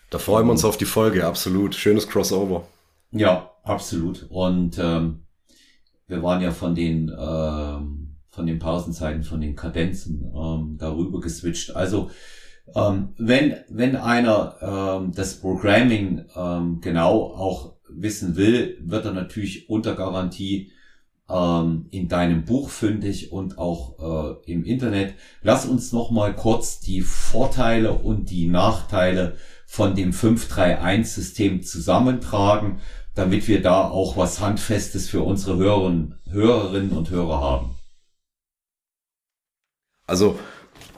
Da 0.10 0.18
freuen 0.20 0.46
wir 0.48 0.52
uns 0.52 0.66
auf 0.66 0.78
die 0.78 0.86
Folge, 0.86 1.26
absolut. 1.26 1.76
Schönes 1.76 2.08
Crossover. 2.08 2.66
Ja, 3.12 3.52
absolut. 3.64 4.28
Und 4.30 4.78
ähm, 4.80 5.24
wir 6.08 6.24
waren 6.24 6.42
ja 6.42 6.52
von 6.52 6.76
den 6.76 7.12
ähm, 7.18 8.10
von 8.30 8.46
den 8.46 8.60
Pausenzeiten, 8.60 9.24
von 9.24 9.42
den 9.42 9.56
Kadenzen 9.56 10.32
ähm, 10.34 10.78
darüber 10.80 11.20
geswitcht. 11.20 11.76
Also 11.76 12.10
ähm, 12.76 13.10
wenn, 13.18 13.56
wenn 13.70 13.96
einer 13.96 14.56
ähm, 14.62 15.12
das 15.14 15.40
Programming 15.40 16.26
ähm, 16.36 16.80
genau 16.82 17.24
auch 17.34 17.76
wissen 17.90 18.36
will, 18.36 18.78
wird 18.82 19.06
er 19.06 19.14
natürlich 19.14 19.70
unter 19.70 19.96
Garantie 19.96 20.72
ähm, 21.30 21.88
in 21.92 22.08
deinem 22.08 22.46
Buch 22.46 22.70
fündig 22.70 23.32
und 23.32 23.58
auch 23.58 24.40
äh, 24.46 24.52
im 24.52 24.64
Internet. 24.64 25.14
Lass 25.42 25.66
uns 25.66 25.92
noch 25.92 26.12
mal 26.12 26.36
kurz 26.36 26.80
die 26.80 27.02
Vorteile 27.02 27.94
und 27.94 28.30
die 28.30 28.48
Nachteile 28.48 29.38
von 29.66 29.96
dem 29.96 30.12
531-System 30.12 31.62
zusammentragen, 31.64 32.80
damit 33.16 33.48
wir 33.48 33.62
da 33.62 33.88
auch 33.88 34.18
was 34.18 34.40
Handfestes 34.40 35.10
für 35.10 35.22
unsere 35.22 35.58
Hörerinnen, 35.58 36.16
Hörerinnen 36.30 36.92
und 36.92 37.10
Hörer 37.10 37.42
haben. 37.42 37.76
Also 40.08 40.40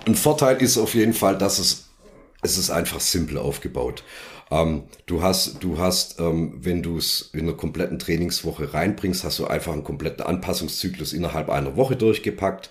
ein 0.06 0.16
Vorteil 0.16 0.62
ist 0.62 0.78
auf 0.78 0.96
jeden 0.96 1.14
Fall, 1.14 1.38
dass 1.38 1.60
es, 1.60 1.90
es 2.42 2.58
ist 2.58 2.70
einfach 2.70 3.00
simpel 3.00 3.38
aufgebaut. 3.38 4.04
Ähm, 4.50 4.84
du 5.06 5.22
hast, 5.22 5.64
du 5.64 5.78
hast, 5.78 6.20
ähm, 6.20 6.58
wenn 6.60 6.84
du 6.84 6.98
es 6.98 7.30
in 7.34 7.42
einer 7.42 7.54
kompletten 7.54 8.00
Trainingswoche 8.00 8.74
reinbringst, 8.74 9.24
hast 9.24 9.40
du 9.40 9.48
einfach 9.48 9.72
einen 9.72 9.84
kompletten 9.84 10.26
Anpassungszyklus 10.26 11.14
innerhalb 11.14 11.50
einer 11.50 11.78
Woche 11.78 11.96
durchgepackt. 11.96 12.70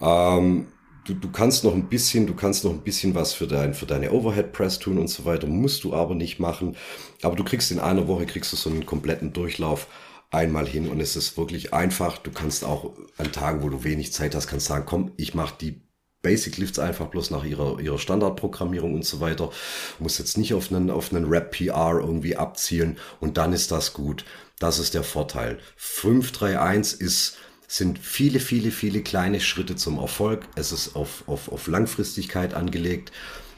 Ähm, 0.00 0.68
du, 1.04 1.14
du 1.14 1.30
kannst 1.30 1.64
noch 1.64 1.74
ein 1.74 1.88
bisschen, 1.88 2.26
du 2.26 2.34
kannst 2.34 2.64
noch 2.64 2.72
ein 2.72 2.80
bisschen 2.80 3.14
was 3.14 3.34
für 3.34 3.46
dein, 3.46 3.74
für 3.74 3.86
deine 3.86 4.12
Overhead 4.12 4.52
Press 4.52 4.78
tun 4.78 4.98
und 4.98 5.08
so 5.08 5.26
weiter, 5.26 5.46
musst 5.46 5.84
du 5.84 5.94
aber 5.94 6.14
nicht 6.14 6.38
machen. 6.38 6.76
Aber 7.22 7.36
du 7.36 7.44
kriegst 7.44 7.70
in 7.70 7.78
einer 7.78 8.08
Woche, 8.08 8.24
kriegst 8.24 8.52
du 8.52 8.56
so 8.56 8.70
einen 8.70 8.86
kompletten 8.86 9.34
Durchlauf 9.34 9.88
einmal 10.30 10.66
hin 10.66 10.88
und 10.88 11.00
es 11.00 11.14
ist 11.14 11.36
wirklich 11.36 11.74
einfach. 11.74 12.18
Du 12.18 12.30
kannst 12.30 12.64
auch 12.64 12.94
an 13.18 13.32
Tagen, 13.32 13.62
wo 13.62 13.68
du 13.68 13.84
wenig 13.84 14.12
Zeit 14.12 14.34
hast, 14.34 14.48
kannst 14.48 14.66
sagen, 14.66 14.84
komm, 14.86 15.12
ich 15.16 15.34
mache 15.34 15.54
die 15.60 15.85
Basic 16.26 16.56
Lifts 16.56 16.80
einfach 16.80 17.06
bloß 17.06 17.30
nach 17.30 17.44
ihrer, 17.44 17.78
ihrer 17.78 18.00
Standardprogrammierung 18.00 18.94
und 18.94 19.04
so 19.04 19.20
weiter. 19.20 19.52
Muss 20.00 20.18
jetzt 20.18 20.36
nicht 20.36 20.54
auf 20.54 20.72
einen, 20.72 20.90
auf 20.90 21.12
einen 21.12 21.26
Rap-PR 21.26 22.00
irgendwie 22.00 22.36
abzielen 22.36 22.98
und 23.20 23.36
dann 23.36 23.52
ist 23.52 23.70
das 23.70 23.92
gut. 23.92 24.24
Das 24.58 24.80
ist 24.80 24.94
der 24.94 25.04
Vorteil. 25.04 25.60
531 25.76 27.00
ist, 27.00 27.36
sind 27.68 28.00
viele, 28.00 28.40
viele, 28.40 28.72
viele 28.72 29.02
kleine 29.02 29.38
Schritte 29.38 29.76
zum 29.76 29.98
Erfolg. 29.98 30.48
Es 30.56 30.72
ist 30.72 30.96
auf, 30.96 31.22
auf, 31.28 31.48
auf 31.52 31.68
Langfristigkeit 31.68 32.54
angelegt 32.54 33.12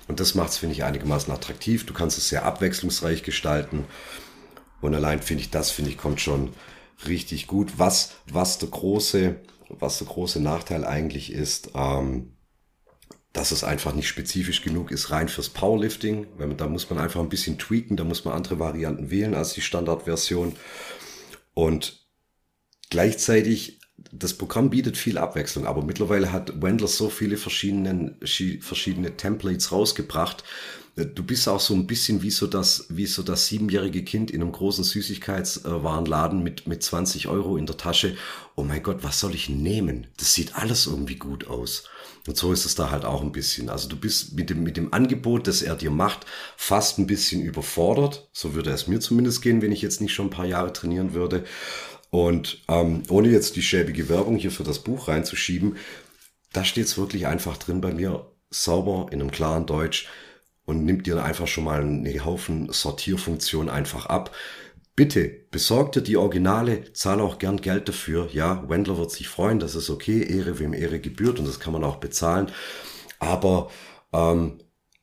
und 0.07 0.20
das 0.20 0.35
macht 0.35 0.50
es, 0.50 0.59
finde 0.59 0.74
ich, 0.74 0.85
einigermaßen 0.85 1.33
attraktiv. 1.33 1.87
Du 1.87 1.94
kannst 1.94 2.18
es 2.18 2.28
sehr 2.28 2.44
abwechslungsreich 2.44 3.22
gestalten 3.22 3.87
und 4.83 4.94
allein 4.94 5.22
finde 5.22 5.42
ich, 5.42 5.48
das 5.48 5.70
finde 5.70 5.90
ich, 5.90 5.96
kommt 5.96 6.20
schon 6.20 6.52
richtig 7.07 7.46
gut. 7.46 7.78
Was, 7.78 8.12
was 8.31 8.59
der 8.59 8.68
große, 8.68 9.37
was 9.70 9.96
der 9.96 10.09
große 10.09 10.42
Nachteil 10.42 10.85
eigentlich 10.85 11.33
ist, 11.33 11.70
ähm, 11.74 12.35
dass 13.33 13.53
es 13.53 13.64
einfach 13.64 13.95
nicht 13.95 14.09
spezifisch 14.09 14.62
genug 14.62 14.91
ist, 14.91 15.11
rein 15.11 15.29
fürs 15.29 15.51
Powerlifting. 15.51 16.27
Da 16.57 16.67
muss 16.67 16.88
man 16.91 16.99
einfach 16.99 17.21
ein 17.21 17.29
bisschen 17.29 17.59
tweaken, 17.59 17.97
da 17.97 18.05
muss 18.05 18.25
man 18.25 18.35
andere 18.35 18.59
Varianten 18.59 19.11
wählen 19.11 19.35
als 19.35 19.53
die 19.53 19.61
Standardversion. 19.61 20.57
Und 21.55 22.07
gleichzeitig, 22.91 23.81
das 24.12 24.35
Programm 24.35 24.71
bietet 24.71 24.97
viel 24.97 25.19
Abwechslung, 25.19 25.67
aber 25.67 25.83
mittlerweile 25.83 26.33
hat 26.33 26.62
Wendler 26.62 26.88
so 26.88 27.11
viele 27.11 27.37
verschiedene, 27.37 28.17
verschiedene 28.61 29.17
Templates 29.17 29.73
rausgebracht, 29.73 30.45
du 31.04 31.22
bist 31.22 31.48
auch 31.48 31.61
so 31.61 31.74
ein 31.74 31.87
bisschen 31.87 32.22
wie 32.22 32.30
so 32.30 32.46
das, 32.46 32.87
wie 32.88 33.06
so 33.06 33.22
das 33.22 33.46
siebenjährige 33.46 34.04
Kind 34.04 34.30
in 34.30 34.42
einem 34.42 34.52
großen 34.52 34.84
Süßigkeitswarenladen 34.84 36.42
mit, 36.42 36.66
mit 36.66 36.82
20 36.82 37.28
Euro 37.28 37.56
in 37.56 37.66
der 37.66 37.76
Tasche. 37.76 38.16
Oh 38.56 38.64
mein 38.64 38.82
Gott, 38.82 38.98
was 39.02 39.20
soll 39.20 39.34
ich 39.34 39.48
nehmen? 39.48 40.08
Das 40.16 40.34
sieht 40.34 40.56
alles 40.56 40.87
irgendwie 40.87 41.16
gut 41.16 41.46
aus. 41.46 41.84
Und 42.26 42.37
so 42.37 42.52
ist 42.52 42.64
es 42.64 42.74
da 42.74 42.90
halt 42.90 43.04
auch 43.04 43.22
ein 43.22 43.32
bisschen. 43.32 43.68
Also 43.68 43.88
du 43.88 43.96
bist 43.96 44.34
mit 44.34 44.50
dem, 44.50 44.62
mit 44.62 44.76
dem 44.76 44.92
Angebot, 44.92 45.46
das 45.46 45.62
er 45.62 45.76
dir 45.76 45.90
macht, 45.90 46.26
fast 46.56 46.98
ein 46.98 47.06
bisschen 47.06 47.42
überfordert. 47.42 48.28
So 48.32 48.54
würde 48.54 48.70
es 48.70 48.87
mir 48.87 49.00
zumindest 49.00 49.40
gehen, 49.40 49.62
wenn 49.62 49.72
ich 49.72 49.82
jetzt 49.82 50.00
nicht 50.00 50.12
schon 50.12 50.26
ein 50.26 50.30
paar 50.30 50.46
Jahre 50.46 50.72
trainieren 50.72 51.14
würde. 51.14 51.44
Und 52.11 52.62
ähm, 52.68 53.02
ohne 53.08 53.28
jetzt 53.28 53.56
die 53.56 53.62
schäbige 53.62 54.08
Werbung 54.08 54.37
hier 54.37 54.50
für 54.50 54.64
das 54.64 54.80
Buch 54.80 55.08
reinzuschieben, 55.08 55.76
da 56.52 56.64
steht 56.64 56.87
es 56.87 56.98
wirklich 56.98 57.26
einfach 57.26 57.56
drin 57.56 57.80
bei 57.80 57.92
mir, 57.92 58.26
sauber 58.50 59.08
in 59.11 59.20
einem 59.20 59.30
klaren 59.30 59.66
Deutsch 59.66 60.08
und 60.68 60.85
nimmt 60.85 61.07
dir 61.07 61.24
einfach 61.24 61.46
schon 61.46 61.64
mal 61.64 61.81
eine 61.81 62.24
Haufen 62.26 62.70
Sortierfunktion 62.70 63.70
einfach 63.70 64.04
ab. 64.04 64.37
Bitte 64.94 65.46
besorgt 65.50 65.96
dir 65.96 66.02
die 66.02 66.18
Originale, 66.18 66.92
zahl 66.92 67.22
auch 67.22 67.38
gern 67.38 67.62
Geld 67.62 67.88
dafür. 67.88 68.28
Ja, 68.35 68.68
Wendler 68.68 68.98
wird 68.98 69.11
sich 69.11 69.28
freuen, 69.28 69.61
das 69.61 69.74
ist 69.74 69.88
okay, 69.88 70.22
Ehre 70.22 70.59
wem 70.59 70.74
Ehre 70.74 71.00
gebührt 71.00 71.38
und 71.38 71.48
das 71.48 71.59
kann 71.59 71.72
man 71.72 71.85
auch 71.85 71.96
bezahlen. 71.96 72.52
Aber 73.18 73.70
ähm, 74.12 74.59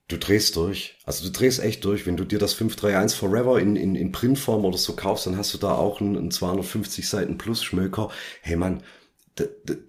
du 0.08 0.20
drehst 0.20 0.56
durch. 0.56 1.00
Also 1.04 1.26
du 1.26 1.32
drehst 1.32 1.60
echt 1.60 1.84
durch. 1.84 2.06
Wenn 2.06 2.16
du 2.16 2.26
dir 2.26 2.38
das 2.38 2.54
531 2.54 3.18
Forever 3.18 3.60
in, 3.60 3.76
in, 3.76 3.96
in 3.96 4.12
Printform 4.12 4.66
oder 4.66 4.78
so 4.78 4.94
kaufst, 4.94 5.26
dann 5.26 5.36
hast 5.36 5.52
du 5.56 5.58
da 5.58 5.74
auch 5.74 6.00
einen, 6.00 6.16
einen 6.16 6.30
250 6.30 7.10
Seiten 7.10 7.40
Plus 7.40 7.64
Schmöker. 7.64 8.12
Hey 8.42 8.56
Mann, 8.56 8.84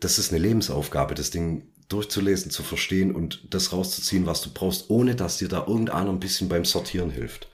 das 0.00 0.18
ist 0.18 0.32
eine 0.32 0.40
Lebensaufgabe. 0.40 1.14
Das 1.14 1.30
Ding 1.30 1.68
durchzulesen, 1.88 2.50
zu 2.50 2.62
verstehen 2.62 3.14
und 3.14 3.54
das 3.54 3.72
rauszuziehen, 3.72 4.26
was 4.26 4.42
du 4.42 4.50
brauchst, 4.52 4.90
ohne 4.90 5.14
dass 5.14 5.38
dir 5.38 5.48
da 5.48 5.66
irgendeiner 5.66 6.10
ein 6.10 6.20
bisschen 6.20 6.48
beim 6.48 6.64
Sortieren 6.64 7.10
hilft. 7.10 7.48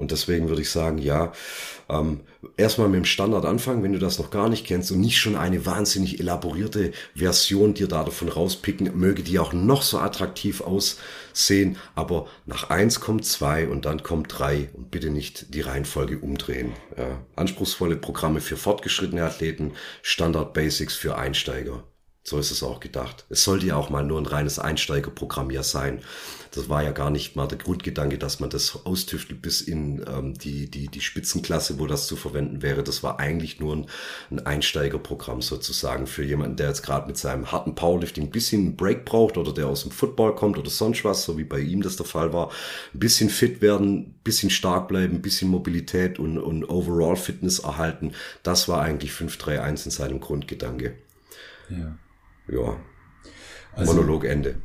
Und 0.00 0.12
deswegen 0.12 0.48
würde 0.48 0.62
ich 0.62 0.70
sagen, 0.70 0.96
ja, 0.96 1.32
ähm, 1.90 2.20
erstmal 2.56 2.88
mit 2.88 2.96
dem 2.96 3.04
Standard 3.04 3.44
anfangen, 3.44 3.82
wenn 3.82 3.92
du 3.92 3.98
das 3.98 4.18
noch 4.18 4.30
gar 4.30 4.48
nicht 4.48 4.66
kennst 4.66 4.90
und 4.90 5.00
nicht 5.00 5.18
schon 5.18 5.36
eine 5.36 5.66
wahnsinnig 5.66 6.18
elaborierte 6.20 6.92
Version 7.14 7.74
dir 7.74 7.86
da 7.86 8.02
davon 8.02 8.30
rauspicken, 8.30 8.98
möge 8.98 9.22
die 9.22 9.38
auch 9.38 9.52
noch 9.52 9.82
so 9.82 9.98
attraktiv 9.98 10.62
aussehen, 10.62 11.76
aber 11.94 12.28
nach 12.46 12.70
eins 12.70 13.00
kommt 13.00 13.26
zwei 13.26 13.68
und 13.68 13.84
dann 13.84 14.02
kommt 14.02 14.38
drei 14.38 14.70
und 14.72 14.90
bitte 14.90 15.10
nicht 15.10 15.52
die 15.54 15.60
Reihenfolge 15.60 16.18
umdrehen. 16.18 16.72
Ja, 16.96 17.20
anspruchsvolle 17.36 17.96
Programme 17.96 18.40
für 18.40 18.56
fortgeschrittene 18.56 19.22
Athleten, 19.22 19.72
Standard 20.00 20.54
Basics 20.54 20.94
für 20.94 21.18
Einsteiger. 21.18 21.84
So 22.30 22.38
ist 22.38 22.52
es 22.52 22.62
auch 22.62 22.78
gedacht. 22.78 23.24
Es 23.28 23.42
sollte 23.42 23.66
ja 23.66 23.74
auch 23.74 23.90
mal 23.90 24.04
nur 24.04 24.16
ein 24.20 24.26
reines 24.26 24.60
Einsteigerprogramm 24.60 25.50
ja 25.50 25.64
sein. 25.64 25.98
Das 26.52 26.68
war 26.68 26.80
ja 26.80 26.92
gar 26.92 27.10
nicht 27.10 27.34
mal 27.34 27.48
der 27.48 27.58
Grundgedanke, 27.58 28.18
dass 28.18 28.38
man 28.38 28.50
das 28.50 28.86
austüftelt 28.86 29.42
bis 29.42 29.60
in 29.60 30.04
ähm, 30.08 30.34
die, 30.34 30.70
die, 30.70 30.86
die 30.86 31.00
Spitzenklasse, 31.00 31.80
wo 31.80 31.88
das 31.88 32.06
zu 32.06 32.14
verwenden 32.14 32.62
wäre. 32.62 32.84
Das 32.84 33.02
war 33.02 33.18
eigentlich 33.18 33.58
nur 33.58 33.74
ein, 33.74 33.86
ein 34.30 34.46
Einsteigerprogramm 34.46 35.42
sozusagen 35.42 36.06
für 36.06 36.22
jemanden, 36.22 36.54
der 36.54 36.68
jetzt 36.68 36.84
gerade 36.84 37.08
mit 37.08 37.16
seinem 37.16 37.50
harten 37.50 37.74
Powerlifting 37.74 38.26
ein 38.26 38.30
bisschen 38.30 38.60
einen 38.60 38.76
Break 38.76 39.04
braucht 39.04 39.36
oder 39.36 39.52
der 39.52 39.66
aus 39.66 39.82
dem 39.82 39.90
Football 39.90 40.36
kommt 40.36 40.56
oder 40.56 40.70
sonst 40.70 41.04
was, 41.04 41.24
so 41.24 41.36
wie 41.36 41.42
bei 41.42 41.58
ihm 41.58 41.82
das 41.82 41.96
der 41.96 42.06
Fall 42.06 42.32
war. 42.32 42.52
Ein 42.94 43.00
bisschen 43.00 43.28
fit 43.28 43.60
werden, 43.60 44.02
ein 44.02 44.20
bisschen 44.22 44.50
stark 44.50 44.86
bleiben, 44.86 45.16
ein 45.16 45.22
bisschen 45.22 45.50
Mobilität 45.50 46.20
und, 46.20 46.38
und 46.38 46.62
Overall 46.70 47.16
Fitness 47.16 47.58
erhalten. 47.58 48.12
Das 48.44 48.68
war 48.68 48.82
eigentlich 48.82 49.10
531 49.10 49.86
in 49.86 49.90
seinem 49.90 50.20
Grundgedanke. 50.20 50.94
Ja. 51.70 51.96
Ja. 52.52 52.76
Also, 53.74 53.94
Monolog 53.94 54.24
Ende. 54.24 54.56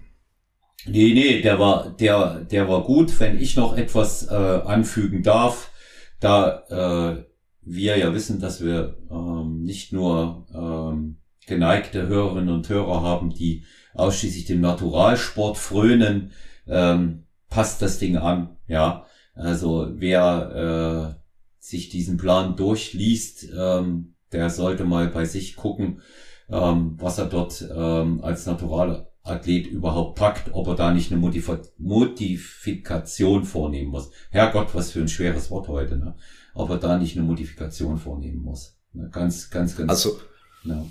Nee, 0.88 1.13
nee, 1.13 1.41
der 1.41 1.60
war, 1.60 1.95
der, 2.00 2.41
der 2.41 2.69
war 2.69 2.84
gut. 2.84 3.19
Wenn 3.19 3.39
ich 3.39 3.56
noch 3.56 3.76
etwas 3.76 4.28
äh, 4.30 4.34
anfügen 4.34 5.24
darf, 5.24 5.71
da 6.19 6.63
äh, 6.69 7.26
wir 7.62 7.98
ja 7.98 8.13
wissen, 8.13 8.39
dass 8.39 8.63
wir 8.63 8.98
ähm, 9.10 9.63
nicht 9.63 9.91
nur 9.91 10.45
ähm, 10.54 11.17
geneigte 11.48 12.08
Hörerinnen 12.08 12.54
und 12.54 12.69
Hörer 12.69 13.02
haben, 13.02 13.32
die 13.32 13.63
ausschließlich 13.95 14.45
dem 14.45 14.62
Naturalsport 14.62 15.58
frönen, 15.58 16.32
ähm, 16.67 17.24
passt 17.50 17.82
das 17.82 17.98
Ding 17.98 18.17
an. 18.17 18.58
Ja, 18.67 19.06
also 19.34 19.89
wer 19.95 21.17
äh, 21.17 21.21
sich 21.60 21.89
diesen 21.89 22.17
Plan 22.17 22.56
durchliest, 22.56 23.48
ähm, 23.58 24.15
der 24.32 24.50
sollte 24.50 24.86
mal 24.86 25.08
bei 25.08 25.26
sich 25.26 25.56
gucken, 25.56 26.02
ähm, 26.50 26.96
was 27.00 27.18
er 27.18 27.26
dort 27.26 27.68
ähm, 27.76 28.24
als 28.24 28.46
Naturalathlet 28.46 29.68
überhaupt 29.68 30.18
packt, 30.18 30.54
ob 30.54 30.68
er 30.68 30.76
da 30.76 30.94
nicht 30.94 31.12
eine 31.12 31.20
Modif 31.20 31.52
Modifikation 31.78 33.44
vornehmen 33.44 33.92
muss. 33.92 34.12
Herrgott, 34.30 34.76
was 34.76 34.92
für 34.92 35.00
ein 35.00 35.08
schweres 35.08 35.50
Wort 35.52 35.68
heute, 35.68 35.98
ne? 35.98 36.16
Ob 36.54 36.70
er 36.70 36.78
da 36.78 36.98
nicht 36.98 37.18
eine 37.18 37.26
Modifikation 37.26 37.98
vornehmen 37.98 38.42
muss. 38.44 38.78
Ne? 38.94 39.10
Ganz, 39.12 39.50
ganz, 39.50 39.76
ganz. 39.76 39.90
Also, 39.90 40.20
ja. 40.64 40.86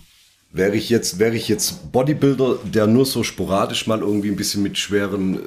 Wäre 0.56 0.76
ich 0.76 0.88
jetzt, 0.88 1.18
wäre 1.18 1.34
ich 1.34 1.48
jetzt 1.48 1.90
Bodybuilder, 1.90 2.58
der 2.62 2.86
nur 2.86 3.06
so 3.06 3.24
sporadisch 3.24 3.88
mal 3.88 3.98
irgendwie 3.98 4.28
ein 4.28 4.36
bisschen 4.36 4.62
mit 4.62 4.78
schweren 4.78 5.34
äh, 5.34 5.38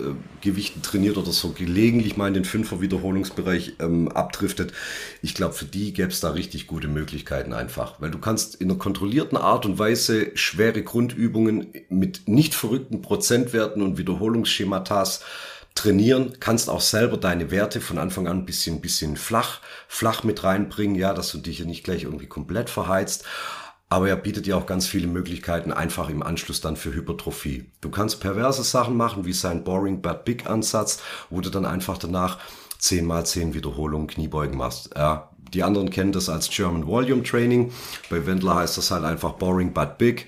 Gewichten 0.42 0.82
trainiert 0.82 1.16
oder 1.16 1.32
so 1.32 1.54
gelegentlich 1.54 2.18
mal 2.18 2.28
in 2.28 2.34
den 2.34 2.44
Fünfer 2.44 2.82
Wiederholungsbereich 2.82 3.76
ähm, 3.80 4.10
abdriftet, 4.10 4.74
ich 5.22 5.34
glaube, 5.34 5.54
für 5.54 5.64
die 5.64 5.94
gäbe 5.94 6.10
es 6.10 6.20
da 6.20 6.32
richtig 6.32 6.68
gute 6.68 6.90
Möglichkeiten 6.90 7.54
einfach. 7.54 8.02
Weil 8.02 8.12
du 8.12 8.18
kannst 8.18 8.56
in 8.56 8.70
einer 8.70 8.78
kontrollierten 8.78 9.38
Art 9.38 9.66
und 9.66 9.80
Weise 9.80 10.32
schwere 10.34 10.84
Grundübungen 10.84 11.68
mit 11.88 12.28
nicht 12.28 12.54
verrückten 12.54 13.02
Prozentwerten 13.02 13.82
und 13.82 13.98
Wiederholungsschematas 13.98 15.22
trainieren, 15.74 16.34
kannst 16.42 16.70
auch 16.70 16.82
selber 16.82 17.16
deine 17.16 17.50
Werte 17.50 17.80
von 17.80 17.98
Anfang 17.98 18.28
an 18.28 18.40
ein 18.40 18.46
bisschen, 18.46 18.82
bisschen 18.82 19.16
flach, 19.16 19.62
flach 19.88 20.26
mit 20.26 20.44
reinbringen, 20.44 20.98
ja, 20.98 21.14
dass 21.14 21.32
du 21.32 21.38
dich 21.38 21.56
hier 21.58 21.66
nicht 21.66 21.86
gleich 21.86 22.04
irgendwie 22.04 22.28
komplett 22.28 22.70
verheizt. 22.70 23.24
Aber 23.90 24.10
er 24.10 24.18
bietet 24.18 24.46
dir 24.46 24.58
auch 24.58 24.66
ganz 24.66 24.86
viele 24.86 25.08
Möglichkeiten 25.08 25.72
einfach 25.72 26.10
im 26.10 26.22
Anschluss 26.22 26.60
dann 26.60 26.76
für 26.76 26.94
Hypertrophie. 26.94 27.70
Du 27.80 27.90
kannst 27.90 28.20
perverse 28.20 28.64
Sachen 28.64 28.98
machen, 28.98 29.26
wie 29.26 29.34
sein 29.34 29.64
Boring 29.64 30.02
But 30.02 30.26
Big 30.26 30.46
Ansatz, 30.46 31.02
wo 31.30 31.40
du 31.40 31.50
dann 31.50 31.66
einfach 31.66 31.98
danach 31.98 32.38
10 32.80 33.06
mal 33.06 33.26
10 33.26 33.54
Wiederholungen 33.54 34.08
Kniebeugen 34.08 34.58
machst. 34.58 34.90
Ja, 34.96 35.30
die 35.54 35.64
anderen 35.64 35.90
kennen 35.90 36.12
das 36.12 36.28
als 36.28 36.50
German 36.50 36.86
Volume 36.86 37.24
Training. 37.24 37.72
Bei 38.10 38.26
Wendler 38.26 38.56
heißt 38.56 38.78
das 38.78 38.92
halt 38.92 39.06
einfach 39.06 39.34
Boring 39.34 39.74
But 39.74 39.98
Big. 39.98 40.28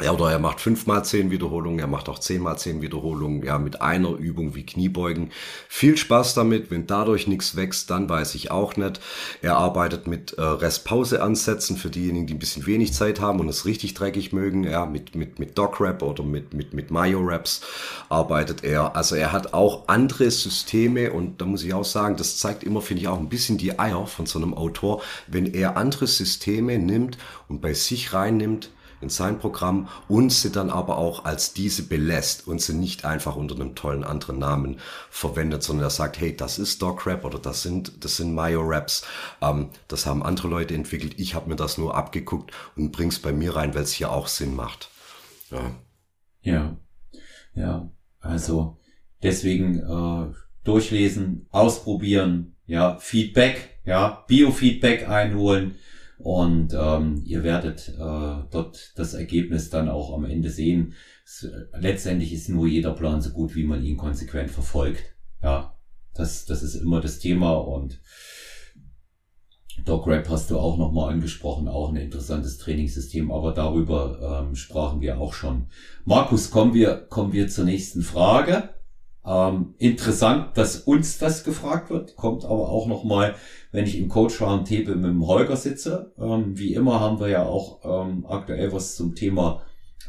Ja, 0.00 0.12
oder 0.12 0.30
er 0.30 0.38
macht 0.38 0.60
fünf 0.60 0.86
mal 0.86 1.02
zehn 1.02 1.32
Wiederholungen, 1.32 1.80
er 1.80 1.88
macht 1.88 2.08
auch 2.08 2.20
zehn 2.20 2.40
mal 2.40 2.56
zehn 2.56 2.82
Wiederholungen, 2.82 3.42
ja, 3.42 3.58
mit 3.58 3.82
einer 3.82 4.10
Übung 4.10 4.54
wie 4.54 4.64
Kniebeugen. 4.64 5.32
Viel 5.68 5.96
Spaß 5.96 6.34
damit, 6.34 6.70
wenn 6.70 6.86
dadurch 6.86 7.26
nichts 7.26 7.56
wächst, 7.56 7.90
dann 7.90 8.08
weiß 8.08 8.36
ich 8.36 8.52
auch 8.52 8.76
nicht. 8.76 9.00
Er 9.42 9.56
arbeitet 9.56 10.06
mit 10.06 10.34
äh, 10.34 10.42
Restpause-Ansätzen 10.42 11.76
für 11.76 11.90
diejenigen, 11.90 12.28
die 12.28 12.34
ein 12.34 12.38
bisschen 12.38 12.64
wenig 12.66 12.92
Zeit 12.92 13.20
haben 13.20 13.40
und 13.40 13.48
es 13.48 13.64
richtig 13.64 13.94
dreckig 13.94 14.32
mögen, 14.32 14.62
ja, 14.62 14.86
mit, 14.86 15.16
mit, 15.16 15.40
mit 15.40 15.58
Dog-Rap 15.58 16.02
oder 16.02 16.22
mit, 16.22 16.54
mit, 16.54 16.74
mit 16.74 16.92
Mayo-Raps 16.92 17.62
arbeitet 18.08 18.62
er. 18.62 18.94
Also 18.94 19.16
er 19.16 19.32
hat 19.32 19.52
auch 19.52 19.88
andere 19.88 20.30
Systeme 20.30 21.10
und 21.10 21.40
da 21.40 21.44
muss 21.44 21.64
ich 21.64 21.74
auch 21.74 21.84
sagen, 21.84 22.16
das 22.16 22.38
zeigt 22.38 22.62
immer, 22.62 22.82
finde 22.82 23.02
ich, 23.02 23.08
auch 23.08 23.18
ein 23.18 23.28
bisschen 23.28 23.58
die 23.58 23.76
Eier 23.80 24.06
von 24.06 24.26
so 24.26 24.38
einem 24.38 24.54
Autor, 24.54 25.02
wenn 25.26 25.52
er 25.52 25.76
andere 25.76 26.06
Systeme 26.06 26.78
nimmt 26.78 27.18
und 27.48 27.60
bei 27.60 27.74
sich 27.74 28.12
reinnimmt, 28.12 28.70
in 29.00 29.08
sein 29.08 29.38
Programm 29.38 29.88
und 30.08 30.32
sie 30.32 30.50
dann 30.50 30.70
aber 30.70 30.98
auch 30.98 31.24
als 31.24 31.52
diese 31.52 31.84
belässt 31.84 32.46
und 32.46 32.60
sie 32.60 32.74
nicht 32.74 33.04
einfach 33.04 33.36
unter 33.36 33.54
einem 33.54 33.74
tollen 33.74 34.04
anderen 34.04 34.38
Namen 34.38 34.78
verwendet, 35.10 35.62
sondern 35.62 35.86
er 35.86 35.90
sagt, 35.90 36.20
hey, 36.20 36.36
das 36.36 36.58
ist 36.58 36.82
Dog 36.82 37.06
Rap 37.06 37.24
oder 37.24 37.38
das 37.38 37.62
sind, 37.62 38.04
das 38.04 38.16
sind 38.16 38.34
Mayo 38.34 38.62
Raps, 38.62 39.04
ähm, 39.40 39.70
das 39.86 40.06
haben 40.06 40.22
andere 40.22 40.48
Leute 40.48 40.74
entwickelt, 40.74 41.14
ich 41.18 41.34
habe 41.34 41.48
mir 41.48 41.56
das 41.56 41.78
nur 41.78 41.94
abgeguckt 41.94 42.52
und 42.76 42.92
bring's 42.92 43.18
bei 43.18 43.32
mir 43.32 43.56
rein, 43.56 43.74
weil 43.74 43.82
es 43.82 43.92
hier 43.92 44.10
auch 44.10 44.28
Sinn 44.28 44.54
macht. 44.54 44.90
Ja, 45.50 45.70
ja, 46.42 46.76
ja. 47.54 47.90
also 48.20 48.78
deswegen 49.22 49.78
äh, 49.78 50.34
durchlesen, 50.64 51.46
ausprobieren, 51.50 52.56
ja, 52.66 52.96
Feedback, 52.96 53.80
ja, 53.84 54.24
Biofeedback 54.28 55.08
einholen, 55.08 55.76
und 56.18 56.74
ähm, 56.74 57.22
ihr 57.24 57.44
werdet 57.44 57.88
äh, 57.88 58.44
dort 58.50 58.92
das 58.96 59.14
Ergebnis 59.14 59.70
dann 59.70 59.88
auch 59.88 60.12
am 60.12 60.24
Ende 60.24 60.50
sehen. 60.50 60.94
Es, 61.24 61.48
letztendlich 61.78 62.32
ist 62.32 62.48
nur 62.48 62.66
jeder 62.66 62.92
Plan 62.92 63.20
so 63.20 63.30
gut, 63.30 63.54
wie 63.54 63.64
man 63.64 63.82
ihn 63.84 63.96
konsequent 63.96 64.50
verfolgt. 64.50 65.14
Ja, 65.42 65.76
das, 66.14 66.44
das 66.44 66.64
ist 66.64 66.74
immer 66.74 67.00
das 67.00 67.20
Thema 67.20 67.52
und 67.52 68.00
Dog 69.84 70.08
Rap 70.08 70.28
hast 70.28 70.50
du 70.50 70.58
auch 70.58 70.76
nochmal 70.76 71.12
angesprochen, 71.12 71.68
auch 71.68 71.90
ein 71.90 71.96
interessantes 71.96 72.58
Trainingssystem, 72.58 73.30
aber 73.30 73.54
darüber 73.54 74.42
ähm, 74.42 74.56
sprachen 74.56 75.00
wir 75.00 75.20
auch 75.20 75.32
schon. 75.32 75.68
Markus, 76.04 76.50
kommen 76.50 76.74
wir, 76.74 77.06
kommen 77.08 77.32
wir 77.32 77.48
zur 77.48 77.64
nächsten 77.64 78.02
Frage. 78.02 78.70
Ähm, 79.28 79.74
interessant, 79.78 80.56
dass 80.56 80.76
uns 80.76 81.18
das 81.18 81.44
gefragt 81.44 81.90
wird, 81.90 82.16
kommt 82.16 82.44
aber 82.44 82.70
auch 82.70 82.86
nochmal 82.86 83.34
wenn 83.70 83.84
ich 83.84 83.98
im 83.98 84.08
Coach 84.08 84.40
Roundtable 84.40 84.96
mit 84.96 85.10
dem 85.10 85.26
Holger 85.26 85.56
sitze. 85.56 86.12
Ähm, 86.18 86.58
wie 86.58 86.74
immer 86.74 87.00
haben 87.00 87.20
wir 87.20 87.28
ja 87.28 87.44
auch 87.44 87.80
ähm, 87.84 88.26
aktuell 88.26 88.72
was 88.72 88.96
zum 88.96 89.14
Thema 89.14 89.62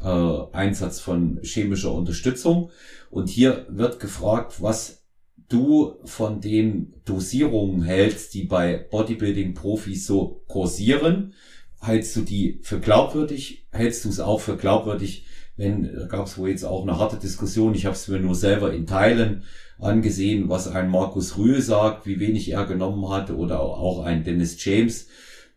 äh, 0.04 0.08
Einsatz 0.54 1.00
von 1.00 1.40
chemischer 1.44 1.94
Unterstützung. 1.94 2.70
Und 3.10 3.30
hier 3.30 3.66
wird 3.70 4.00
gefragt, 4.00 4.62
was 4.62 5.04
du 5.50 5.96
von 6.06 6.42
den 6.42 6.94
Dosierungen 7.06 7.82
hältst, 7.82 8.34
die 8.34 8.44
bei 8.44 8.88
Bodybuilding-Profis 8.92 10.06
so 10.06 10.44
kursieren. 10.48 11.34
Hältst 11.82 12.16
du 12.16 12.22
die 12.22 12.60
für 12.62 12.80
glaubwürdig? 12.80 13.68
Hältst 13.72 14.06
du 14.06 14.10
es 14.10 14.20
auch 14.20 14.42
für 14.42 14.58
glaubwürdig, 14.58 15.26
wenn, 15.60 15.94
da 15.94 16.06
gab 16.08 16.26
es 16.26 16.38
wohl 16.38 16.50
jetzt 16.50 16.64
auch 16.64 16.84
eine 16.84 16.98
harte 16.98 17.18
Diskussion, 17.18 17.76
ich 17.76 17.86
habe 17.86 17.96
es 17.96 18.08
mir 18.08 18.20
nur 18.20 18.34
selber 18.34 18.74
in 18.74 18.88
Teilen 18.88 19.44
angesehen, 19.78 20.48
was 20.48 20.70
ein 20.70 20.90
Markus 20.90 21.38
Rühl 21.38 21.62
sagt, 21.62 22.06
wie 22.06 22.20
wenig 22.20 22.50
er 22.52 22.66
genommen 22.66 23.10
hat 23.10 23.30
oder 23.30 23.60
auch 23.60 24.04
ein 24.04 24.24
Dennis 24.24 24.64
James, 24.64 25.08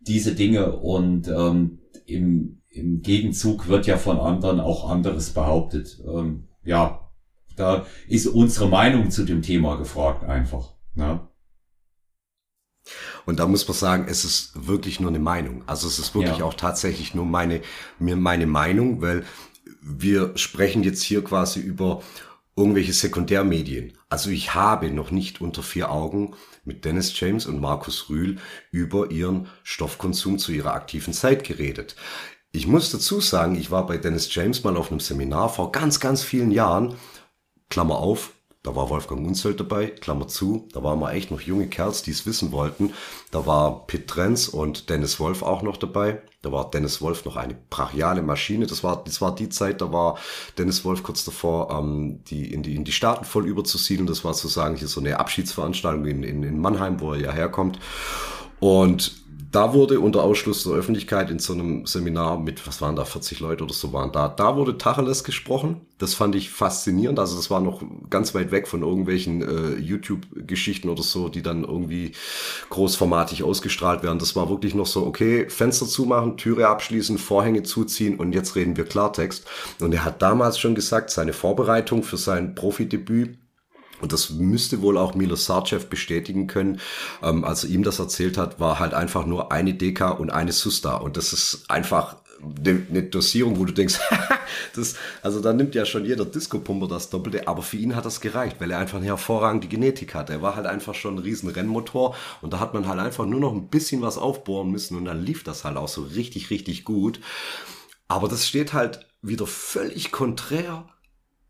diese 0.01 0.35
Dinge 0.35 0.73
und 0.77 1.29
ähm, 1.29 1.79
im, 2.05 2.63
im 2.69 3.03
Gegenzug 3.03 3.69
wird 3.69 3.87
ja 3.87 3.97
von 3.97 4.19
anderen 4.19 4.59
auch 4.59 4.91
anderes 4.91 5.31
behauptet. 5.31 6.03
Ähm, 6.05 6.49
ja, 6.65 7.09
da 7.55 7.87
ist 8.09 8.27
unsere 8.27 8.69
Meinung 8.69 9.13
zu 9.13 9.23
dem 9.25 9.41
Thema 9.41 9.77
gefragt 9.77 10.25
einfach. 10.25 10.75
Ne? 10.95 11.21
Und 13.25 13.39
da 13.39 13.47
muss 13.47 13.69
man 13.69 13.77
sagen, 13.77 14.07
es 14.09 14.25
ist 14.25 14.67
wirklich 14.67 14.99
nur 14.99 15.11
eine 15.11 15.21
Meinung. 15.21 15.63
Also 15.69 15.87
es 15.87 16.01
ist 16.01 16.13
wirklich 16.17 16.39
ja. 16.39 16.45
auch 16.45 16.55
tatsächlich 16.55 17.15
nur 17.15 17.25
meine, 17.25 17.61
mir 18.01 18.17
meine 18.17 18.47
Meinung, 18.47 19.01
weil 19.01 19.25
wir 19.83 20.33
sprechen 20.37 20.83
jetzt 20.83 21.03
hier 21.03 21.23
quasi 21.23 21.61
über 21.61 22.03
irgendwelche 22.55 22.93
Sekundärmedien. 22.93 23.95
Also 24.09 24.31
ich 24.31 24.55
habe 24.55 24.91
noch 24.91 25.11
nicht 25.11 25.41
unter 25.41 25.63
vier 25.63 25.91
Augen 25.91 26.35
mit 26.65 26.85
Dennis 26.85 27.19
James 27.19 27.47
und 27.47 27.61
Markus 27.61 28.09
Rühl 28.09 28.39
über 28.71 29.11
ihren 29.11 29.49
Stoffkonsum 29.65 30.39
zu 30.39 30.53
ihrer 30.53 30.75
aktiven 30.75 31.13
Zeit 31.13 31.45
geredet. 31.45 31.97
Ich 32.53 32.67
muss 32.67 32.93
dazu 32.93 33.21
sagen, 33.21 33.57
ich 33.57 33.71
war 33.71 33.87
bei 33.87 33.97
Dennis 33.97 34.33
James 34.35 34.63
mal 34.63 34.77
auf 34.77 34.91
einem 34.91 35.01
Seminar 35.01 35.49
vor 35.49 35.73
ganz, 35.73 35.99
ganz 35.99 36.23
vielen 36.23 36.51
Jahren. 36.51 36.95
Klammer 37.71 37.97
auf, 37.97 38.33
da 38.63 38.77
war 38.77 38.91
Wolfgang 38.91 39.27
Unzelt 39.27 39.59
dabei, 39.59 39.87
Klammer 39.87 40.29
zu, 40.29 40.69
da 40.73 40.83
waren 40.83 41.01
wir 41.01 41.13
echt 41.13 41.31
noch 41.31 41.41
junge 41.41 41.69
Kerls, 41.69 42.03
die 42.03 42.11
es 42.11 42.27
wissen 42.27 42.53
wollten. 42.53 42.93
Da 43.31 43.47
war 43.47 43.87
Pitt 43.87 44.09
Trenz 44.09 44.49
und 44.49 44.91
Dennis 44.91 45.19
Wolf 45.19 45.43
auch 45.43 45.63
noch 45.63 45.79
dabei. 45.79 46.21
Da 46.43 46.51
war 46.51 46.71
Dennis 46.71 47.01
Wolf 47.01 47.25
noch 47.25 47.37
eine 47.37 47.57
brachiale 47.71 48.21
Maschine. 48.21 48.67
Das 48.67 48.83
war, 48.83 49.03
das 49.05 49.21
war 49.21 49.35
die 49.35 49.49
Zeit, 49.49 49.81
da 49.81 49.93
war 49.93 50.19
Dennis 50.59 50.85
Wolf 50.85 51.05
kurz 51.05 51.25
davor, 51.25 51.71
ähm, 51.71 52.23
die, 52.25 52.53
in, 52.53 52.63
die, 52.65 52.75
in 52.75 52.85
die 52.85 52.93
Staaten 52.93 53.25
voll 53.25 53.47
überzusiedeln. 53.47 54.09
Das 54.09 54.25
war 54.25 54.35
sozusagen 54.35 54.77
hier 54.77 54.89
so 54.89 55.01
eine 55.01 55.21
Abschiedsveranstaltung 55.21 56.05
in, 56.07 56.23
in, 56.25 56.43
in 56.43 56.61
Mannheim, 56.61 57.01
wo 57.01 57.13
er 57.13 57.21
ja 57.21 57.33
herkommt. 57.33 57.79
Und 58.59 59.22
da 59.53 59.75
wurde 59.75 60.01
unter 60.01 60.25
Ausschluss 60.25 60.65
der 60.65 60.73
Öffentlichkeit 60.73 61.31
in 61.31 61.39
so 61.39 61.53
einem 61.53 61.85
Seminar 61.85 62.41
mit, 62.41 62.67
was 62.67 62.81
waren 62.81 62.97
da, 62.97 63.05
40 63.05 63.39
Leute 63.41 63.63
oder 63.65 63.75
so 63.75 63.93
waren 63.93 64.11
da, 64.11 64.29
da 64.29 64.57
wurde 64.57 64.79
Tacheles 64.79 65.25
gesprochen. 65.25 65.83
Das 65.99 66.15
fand 66.15 66.35
ich 66.35 66.51
faszinierend. 66.51 67.19
Also 67.19 67.37
das 67.37 67.51
war 67.51 67.61
noch 67.61 67.83
ganz 68.09 68.35
weit 68.35 68.51
weg 68.51 68.67
von 68.67 68.83
irgendwelchen 68.83 69.43
äh, 69.43 69.79
YouTube-Geschichten 69.79 70.89
oder 70.89 71.03
so, 71.03 71.29
die 71.29 71.43
dann 71.43 71.65
irgendwie 71.65 72.13
großformatig 72.71 73.43
ausgestrahlt 73.43 74.03
werden. 74.03 74.19
Das 74.19 74.35
war 74.35 74.49
wirklich 74.49 74.75
noch 74.75 74.87
so, 74.87 75.07
okay, 75.07 75.49
Fenster 75.51 75.87
zumachen, 75.87 76.39
Türe 76.39 76.69
abschließen, 76.69 77.19
Vorhänge 77.19 77.63
zuziehen 77.63 78.19
und 78.19 78.33
jetzt 78.33 78.57
reden 78.57 78.79
wir 78.79 78.85
Klartext. 78.85 79.47
Und 79.81 79.93
er 79.93 80.07
hat 80.07 80.23
damals 80.23 80.59
schon 80.59 80.75
gesagt, 80.75 81.11
seine 81.11 81.35
Vorbereitung 81.35 82.03
für 82.03 82.17
sein 82.17 82.55
Profidebüt 82.55 83.42
und 84.03 84.13
das 84.13 84.31
müsste 84.31 84.83
wohl 84.83 84.99
auch 84.99 85.15
Milo 85.15 85.37
Sarcev 85.37 85.87
bestätigen 85.87 86.49
können. 86.49 86.81
Ähm, 87.23 87.45
als 87.45 87.65
er 87.65 87.71
ihm 87.71 87.85
das 87.85 87.99
erzählt 87.99 88.37
hat, 88.37 88.61
war 88.61 88.81
halt 88.81 88.95
einfach 88.95 89.25
nur 89.25 89.53
eine 89.53 89.75
Deka 89.75 90.11
und 90.11 90.31
eine 90.31 90.53
Susta. 90.53 90.97
Und 90.97 91.17
das 91.17 91.33
ist 91.33 91.65
einfach 91.69 92.17
eine 92.43 93.05
Dosierung, 93.05 93.59
wo 93.59 93.65
du 93.65 93.73
denkst, 93.73 94.01
das, 94.75 94.97
also 95.23 95.41
da 95.41 95.53
nimmt 95.53 95.77
ja 95.77 95.85
schon 95.85 96.05
jeder 96.05 96.25
Disco-Pumper 96.25 96.89
das 96.89 97.11
Doppelte, 97.11 97.47
aber 97.47 97.63
für 97.63 97.77
ihn 97.77 97.95
hat 97.95 98.05
das 98.05 98.21
gereicht, 98.21 98.57
weil 98.59 98.73
er 98.73 98.79
einfach 98.79 98.99
eine 98.99 99.07
hervorragende 99.07 99.69
Genetik 99.69 100.15
hat. 100.15 100.29
Er 100.29 100.43
war 100.43 100.57
halt 100.57 100.67
einfach 100.67 100.95
schon 100.95 101.15
ein 101.15 101.19
riesen 101.19 101.49
Rennmotor 101.49 102.17
und 102.41 102.53
da 102.53 102.59
hat 102.59 102.75
man 102.75 102.89
halt 102.89 102.99
einfach 102.99 103.27
nur 103.27 103.39
noch 103.39 103.53
ein 103.53 103.69
bisschen 103.69 104.03
was 104.03 104.19
aufbohren 104.19 104.73
müssen 104.73 104.97
und 104.97 105.05
dann 105.05 105.23
lief 105.23 105.45
das 105.45 105.65
halt 105.65 105.77
auch 105.77 105.87
so 105.87 106.03
richtig, 106.03 106.51
richtig 106.51 106.85
gut. 106.85 107.21
Aber 108.09 108.27
das 108.27 108.49
steht 108.49 108.73
halt 108.73 109.07
wieder 109.23 109.47
völlig 109.47 110.11
konträr 110.11 110.85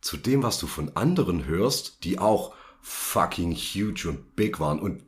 zu 0.02 0.18
dem, 0.18 0.42
was 0.42 0.58
du 0.58 0.66
von 0.66 0.94
anderen 0.96 1.46
hörst, 1.46 2.04
die 2.04 2.18
auch 2.18 2.52
fucking 2.82 3.54
huge 3.54 4.08
und 4.08 4.36
big 4.36 4.60
waren. 4.60 4.80
Und 4.80 5.02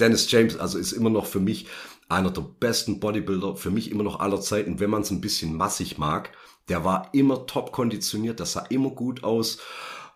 Dennis 0.00 0.30
James, 0.30 0.56
also 0.56 0.78
ist 0.78 0.92
immer 0.92 1.10
noch 1.10 1.26
für 1.26 1.40
mich 1.40 1.66
einer 2.08 2.30
der 2.30 2.42
besten 2.42 3.00
Bodybuilder, 3.00 3.56
für 3.56 3.70
mich 3.70 3.90
immer 3.90 4.04
noch 4.04 4.20
aller 4.20 4.40
Zeiten, 4.40 4.78
wenn 4.78 4.90
man 4.90 5.02
es 5.02 5.10
ein 5.10 5.20
bisschen 5.20 5.54
massig 5.54 5.98
mag. 5.98 6.30
Der 6.68 6.84
war 6.84 7.10
immer 7.12 7.46
top 7.46 7.72
konditioniert, 7.72 8.40
das 8.40 8.52
sah 8.52 8.64
immer 8.70 8.90
gut 8.90 9.24
aus. 9.24 9.58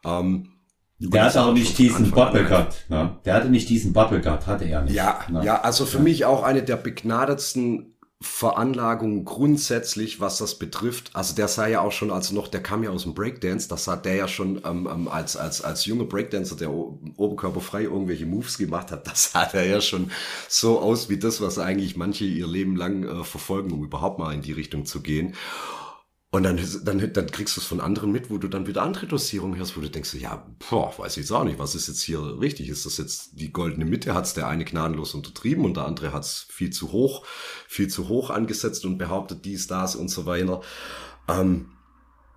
Ähm, 0.05 0.53
der 1.01 1.25
hatte 1.25 1.43
auch 1.43 1.53
nicht 1.53 1.79
diesen 1.79 2.11
Bubble 2.11 2.45
Gut, 2.45 2.85
ne? 2.89 3.17
Der 3.25 3.35
hatte 3.35 3.49
nicht 3.49 3.69
diesen 3.69 3.93
Bubble 3.93 4.21
Gut, 4.21 4.47
hatte 4.47 4.67
er 4.67 4.83
nicht. 4.83 4.95
Ja, 4.95 5.21
ne? 5.31 5.45
ja, 5.45 5.61
also 5.63 5.87
für 5.87 5.97
ja. 5.97 6.03
mich 6.05 6.25
auch 6.27 6.43
eine 6.43 6.63
der 6.63 6.77
begnadetsten 6.77 7.90
Veranlagung 8.23 9.25
grundsätzlich, 9.25 10.21
was 10.21 10.37
das 10.37 10.59
betrifft. 10.59 11.11
Also 11.15 11.35
der 11.35 11.49
sah 11.49 11.67
ja 11.67 11.81
auch 11.81 11.93
schon, 11.93 12.11
also 12.11 12.35
noch, 12.35 12.49
der 12.49 12.63
kam 12.63 12.83
ja 12.83 12.91
aus 12.91 13.05
dem 13.05 13.15
Breakdance, 13.15 13.67
das 13.67 13.85
sah 13.85 13.97
der 13.97 14.15
ja 14.15 14.29
schon 14.29 14.61
ähm, 14.65 14.87
ähm, 14.93 15.09
als, 15.09 15.39
als, 15.39 15.63
als 15.63 15.87
junger 15.87 16.05
Breakdancer, 16.05 16.57
der 16.57 16.71
oberkörperfrei 16.71 17.85
irgendwelche 17.85 18.27
Moves 18.27 18.59
gemacht 18.59 18.91
hat, 18.91 19.07
das 19.11 19.33
sah 19.33 19.47
der 19.47 19.65
ja 19.65 19.81
schon 19.81 20.11
so 20.49 20.81
aus 20.81 21.09
wie 21.09 21.19
das, 21.19 21.41
was 21.41 21.59
eigentlich 21.59 21.97
manche 21.97 22.27
ihr 22.27 22.47
Leben 22.47 22.77
lang 22.77 23.05
äh, 23.05 23.25
verfolgen, 23.25 23.73
um 23.73 23.85
überhaupt 23.85 24.19
mal 24.19 24.35
in 24.35 24.43
die 24.43 24.53
Richtung 24.53 24.85
zu 24.85 25.01
gehen. 25.01 25.35
Und 26.33 26.45
dann, 26.45 26.61
dann, 26.85 27.13
dann 27.13 27.27
kriegst 27.33 27.57
du 27.57 27.61
es 27.61 27.67
von 27.67 27.81
anderen 27.81 28.13
mit, 28.13 28.31
wo 28.31 28.39
du 28.39 28.47
dann 28.47 28.69
wieder 28.69 28.83
andere 28.83 29.07
Dosierungen 29.07 29.59
hörst, 29.59 29.77
wo 29.77 29.81
du 29.81 29.91
denkst, 29.91 30.15
ja, 30.15 30.47
boah, 30.71 30.97
weiß 30.97 31.17
ich 31.17 31.25
jetzt 31.25 31.33
auch 31.33 31.43
nicht, 31.43 31.59
was 31.59 31.75
ist 31.75 31.89
jetzt 31.89 32.03
hier 32.03 32.39
richtig? 32.41 32.69
Ist 32.69 32.87
das 32.87 32.99
jetzt 32.99 33.41
die 33.41 33.53
goldene 33.53 33.85
Mitte? 33.85 34.15
Hat's 34.15 34.35
der 34.35 34.47
eine 34.47 34.65
gnadenlos 34.65 35.15
untertrieben 35.15 35.65
und 35.65 35.77
der 35.77 35.87
andere 35.87 36.13
hat's 36.13 36.47
viel 36.49 36.71
zu 36.71 36.93
hoch, 36.93 37.27
viel 37.67 37.89
zu 37.89 38.09
hoch 38.09 38.31
angesetzt 38.31 38.85
und 38.85 38.97
behauptet 38.97 39.45
dies, 39.45 39.67
das 39.67 39.97
und 39.97 40.09
so 40.09 40.25
weiter. 40.25 40.61
Ähm, 41.27 41.67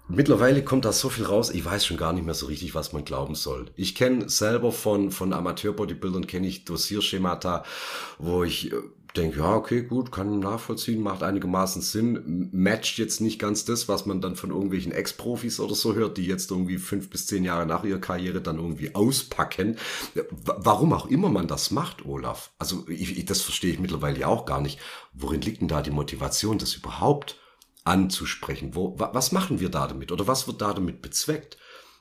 Mittlerweile 0.10 0.66
kommt 0.66 0.84
da 0.84 0.92
so 0.92 1.08
viel 1.08 1.24
raus, 1.24 1.50
ich 1.50 1.64
weiß 1.64 1.86
schon 1.86 1.96
gar 1.96 2.12
nicht 2.12 2.26
mehr 2.26 2.34
so 2.34 2.48
richtig, 2.48 2.76
was 2.76 2.92
man 2.92 3.06
glauben 3.06 3.36
soll. 3.36 3.72
Ich 3.78 3.96
kenne 3.96 4.28
selber 4.28 4.74
von, 4.74 5.12
von 5.12 5.32
Amateur-Bodybuildern, 5.32 6.28
kenne 6.28 6.48
ich 6.48 6.66
Dosierschemata, 6.66 7.64
wo 8.18 8.44
ich 8.44 8.74
äh, 8.74 8.76
denke, 9.14 9.40
ja, 9.40 9.56
okay, 9.56 9.84
gut, 9.84 10.12
kann 10.12 10.40
nachvollziehen, 10.40 11.02
macht 11.02 11.24
einigermaßen 11.24 11.82
Sinn, 11.82 12.50
matcht 12.52 12.98
jetzt 12.98 13.22
nicht 13.22 13.40
ganz 13.40 13.64
das, 13.66 13.88
was 13.88 14.06
man 14.06 14.22
dann 14.22 14.36
von 14.36 14.50
irgendwelchen 14.50 14.92
Ex-Profis 14.92 15.60
oder 15.60 15.76
so 15.76 15.94
hört, 15.94 16.18
die 16.18 16.26
jetzt 16.26 16.50
irgendwie 16.50 16.78
fünf 16.78 17.10
bis 17.10 17.28
zehn 17.28 17.44
Jahre 17.44 17.66
nach 17.66 17.84
ihrer 17.84 18.00
Karriere 18.00 18.42
dann 18.42 18.58
irgendwie 18.58 18.96
auspacken. 18.96 19.78
Warum 20.44 20.94
auch 20.94 21.06
immer 21.06 21.30
man 21.30 21.48
das 21.48 21.72
macht, 21.72 22.06
Olaf. 22.06 22.52
Also 22.58 22.86
ich, 22.88 23.18
ich, 23.18 23.26
das 23.26 23.42
verstehe 23.42 23.74
ich 23.74 23.80
mittlerweile 23.80 24.28
auch 24.28 24.46
gar 24.46 24.62
nicht. 24.62 24.80
Worin 25.14 25.42
liegt 25.42 25.62
denn 25.62 25.68
da 25.68 25.82
die 25.82 25.92
Motivation, 25.92 26.58
das 26.58 26.76
überhaupt 26.76 27.38
anzusprechen? 27.84 28.76
Wo, 28.76 28.96
was 28.98 29.32
machen 29.32 29.60
wir 29.60 29.70
da 29.70 29.88
damit? 29.88 30.12
Oder 30.12 30.28
was 30.28 30.48
wird 30.48 30.62
da 30.62 30.74
damit 30.74 31.02
bezweckt? 31.02 31.58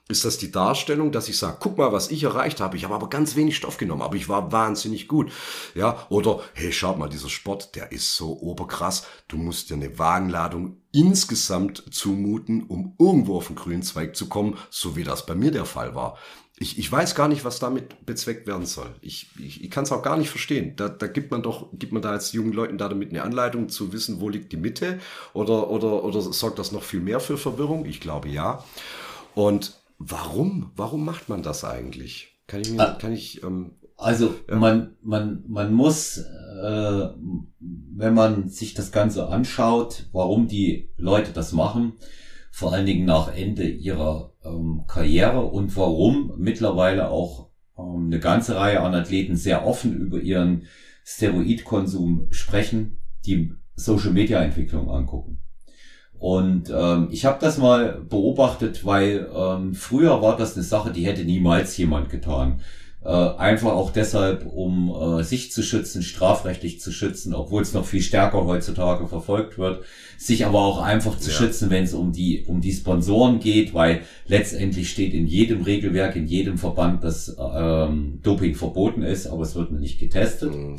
Ist 0.09 0.25
das 0.25 0.37
die 0.39 0.51
Darstellung, 0.51 1.13
dass 1.13 1.29
ich 1.29 1.39
sage, 1.39 1.57
guck 1.61 1.79
mal, 1.79 1.93
was 1.93 2.11
ich 2.11 2.25
erreicht 2.25 2.61
habe. 2.61 2.77
Ich 2.77 2.85
habe 2.85 2.95
aber 2.95 3.09
ganz 3.09 3.37
wenig 3.37 3.57
Stoff 3.57 3.77
genommen, 3.77 4.03
aber 4.03 4.17
ich 4.17 4.29
war 4.29 4.53
wahnsinnig 4.53 5.09
gut. 5.09 5.33
Ja, 5.75 6.07
oder 6.09 6.41
hey, 6.55 6.73
schau 6.73 6.97
mal, 6.97 7.09
dieser 7.09 7.29
Sport, 7.29 7.75
der 7.77 7.93
ist 7.93 8.15
so 8.17 8.39
oberkrass. 8.41 9.07
Du 9.29 9.37
musst 9.37 9.71
dir 9.71 9.75
eine 9.75 9.99
Wagenladung 9.99 10.77
insgesamt 10.93 11.85
zumuten, 11.91 12.65
um 12.65 12.95
irgendwo 12.99 13.37
auf 13.37 13.47
den 13.47 13.57
grünen 13.57 13.83
Zweig 13.83 14.17
zu 14.17 14.29
kommen, 14.29 14.59
so 14.71 14.97
wie 14.97 15.05
das 15.05 15.25
bei 15.25 15.35
mir 15.35 15.51
der 15.51 15.65
Fall 15.65 15.95
war. 15.95 16.19
Ich, 16.59 16.79
ich 16.79 16.93
weiß 16.93 17.15
gar 17.15 17.29
nicht, 17.29 17.45
was 17.45 17.59
damit 17.59 18.05
bezweckt 18.05 18.47
werden 18.47 18.67
soll. 18.67 18.95
Ich, 19.01 19.31
ich, 19.39 19.65
ich 19.65 19.71
kann 19.71 19.85
es 19.85 19.93
auch 19.93 20.03
gar 20.03 20.17
nicht 20.17 20.31
verstehen. 20.31 20.77
Da, 20.77 20.89
da 20.89 21.07
gibt 21.07 21.31
man 21.31 21.43
doch, 21.43 21.69
gibt 21.73 21.93
man 21.93 22.03
da 22.03 22.11
als 22.11 22.33
jungen 22.33 22.53
Leuten 22.53 22.79
da 22.79 22.89
damit 22.89 23.11
eine 23.11 23.23
Anleitung 23.23 23.69
zu 23.69 23.93
wissen, 23.93 24.21
wo 24.21 24.29
liegt 24.29 24.53
die 24.53 24.59
Mitte? 24.59 25.01
Oder, 25.33 25.71
oder, 25.71 26.05
oder 26.05 26.21
sorgt 26.21 26.59
das 26.59 26.71
noch 26.71 26.83
viel 26.83 27.01
mehr 27.01 27.21
für 27.21 27.39
Verwirrung? 27.39 27.87
Ich 27.87 28.01
glaube 28.01 28.29
ja. 28.29 28.63
Und 29.35 29.82
Warum? 30.05 30.73
Warum 30.75 31.05
macht 31.05 31.29
man 31.29 31.43
das 31.43 31.65
eigentlich? 31.65 32.39
Kann 32.47 32.61
ich 32.61 32.71
mir, 32.73 32.81
ah, 32.81 32.95
kann 32.99 33.13
ich, 33.13 33.43
ähm, 33.45 33.77
also 33.97 34.35
ja. 34.49 34.57
man, 34.57 34.97
man, 35.01 35.45
man 35.47 35.73
muss, 35.73 36.19
äh, 36.19 37.09
wenn 37.61 38.15
man 38.15 38.49
sich 38.49 38.75
das 38.75 38.91
Ganze 38.91 39.29
anschaut, 39.29 40.09
warum 40.13 40.49
die 40.49 40.91
Leute 40.97 41.33
das 41.33 41.53
machen, 41.53 41.95
vor 42.51 42.73
allen 42.73 42.87
Dingen 42.87 43.07
nach 43.07 43.35
Ende 43.35 43.69
ihrer 43.69 44.33
ähm, 44.45 44.85
Karriere 44.89 45.43
und 45.43 45.77
warum 45.77 46.35
mittlerweile 46.37 47.09
auch 47.09 47.51
ähm, 47.79 48.07
eine 48.07 48.19
ganze 48.19 48.57
Reihe 48.57 48.81
an 48.81 48.95
Athleten 48.95 49.37
sehr 49.37 49.67
offen 49.67 49.95
über 49.97 50.21
ihren 50.21 50.67
Steroidkonsum 51.05 52.27
sprechen, 52.31 52.99
die 53.25 53.53
Social 53.77 54.13
Media 54.13 54.43
Entwicklung 54.43 54.91
angucken. 54.91 55.43
Und 56.23 56.73
ähm, 56.73 57.09
ich 57.11 57.25
habe 57.25 57.39
das 57.41 57.59
mal 57.59 58.01
beobachtet, 58.09 58.87
weil 58.87 59.29
ähm, 59.35 59.75
früher 59.75 60.23
war 60.23 60.37
das 60.37 60.55
eine 60.55 60.63
Sache, 60.63 60.93
die 60.93 61.05
hätte 61.05 61.25
niemals 61.25 61.77
jemand 61.77 62.11
getan. 62.11 62.61
Äh, 63.05 63.09
einfach 63.09 63.73
auch 63.73 63.91
deshalb, 63.91 64.47
um 64.47 65.19
äh, 65.19 65.25
sich 65.25 65.51
zu 65.51 65.65
schützen, 65.65 66.01
strafrechtlich 66.01 66.81
zu 66.81 66.93
schützen, 66.93 67.35
obwohl 67.35 67.63
es 67.63 67.75
noch 67.75 67.85
viel 67.85 68.03
stärker 68.03 68.47
heutzutage 68.47 69.09
verfolgt 69.09 69.59
wird, 69.59 69.83
sich 70.17 70.47
aber 70.47 70.61
auch 70.61 70.81
einfach 70.81 71.19
zu 71.19 71.31
ja. 71.31 71.37
schützen, 71.37 71.71
wenn 71.71 71.83
es 71.83 71.93
um 71.93 72.13
die 72.13 72.45
um 72.47 72.61
die 72.61 72.73
Sponsoren 72.73 73.41
geht, 73.41 73.75
weil 73.75 74.03
letztendlich 74.29 74.91
steht 74.91 75.15
in 75.15 75.27
jedem 75.27 75.63
Regelwerk, 75.63 76.15
in 76.15 76.29
jedem 76.29 76.57
Verband, 76.57 77.03
dass 77.03 77.37
ähm, 77.37 78.21
Doping 78.23 78.55
verboten 78.55 79.03
ist, 79.03 79.27
aber 79.27 79.43
es 79.43 79.57
wird 79.57 79.73
nicht 79.73 79.99
getestet. 79.99 80.55
Mhm. 80.55 80.77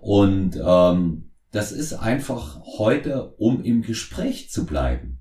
Und 0.00 0.58
ähm, 0.66 1.27
das 1.50 1.72
ist 1.72 1.94
einfach 1.94 2.60
heute, 2.78 3.34
um 3.38 3.62
im 3.64 3.82
Gespräch 3.82 4.50
zu 4.50 4.66
bleiben. 4.66 5.20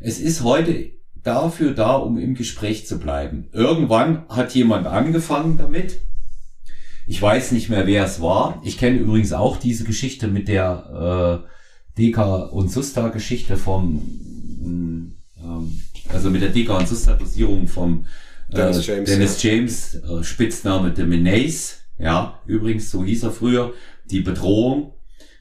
Es 0.00 0.18
ist 0.20 0.42
heute 0.42 0.92
dafür 1.22 1.74
da, 1.74 1.96
um 1.96 2.18
im 2.18 2.34
Gespräch 2.34 2.86
zu 2.86 2.98
bleiben. 2.98 3.48
Irgendwann 3.52 4.28
hat 4.28 4.54
jemand 4.54 4.86
angefangen 4.86 5.58
damit. 5.58 5.98
Ich 7.06 7.20
weiß 7.20 7.52
nicht 7.52 7.68
mehr, 7.68 7.86
wer 7.86 8.04
es 8.04 8.20
war. 8.20 8.60
Ich 8.64 8.78
kenne 8.78 8.98
übrigens 8.98 9.32
auch 9.32 9.56
diese 9.56 9.84
Geschichte 9.84 10.28
mit 10.28 10.48
der 10.48 11.44
äh, 11.44 11.48
Deka 11.98 12.42
und 12.44 12.70
Susta 12.70 13.08
Geschichte 13.08 13.56
vom, 13.56 14.02
ähm, 14.62 15.82
also 16.08 16.30
mit 16.30 16.42
der 16.42 16.50
Deka 16.50 16.76
und 16.76 16.88
Susta 16.88 17.14
Dosierung 17.14 17.66
vom 17.66 18.06
äh, 18.50 18.56
Dennis 18.56 18.86
James, 18.86 19.10
Dennis 19.10 19.42
James 19.42 19.94
äh, 19.94 20.22
Spitzname 20.22 20.92
The 20.94 21.04
Menace. 21.04 21.80
Ja, 21.98 22.40
übrigens, 22.46 22.90
so 22.90 23.04
hieß 23.04 23.24
er 23.24 23.32
früher. 23.32 23.72
Die 24.10 24.20
Bedrohung 24.20 24.92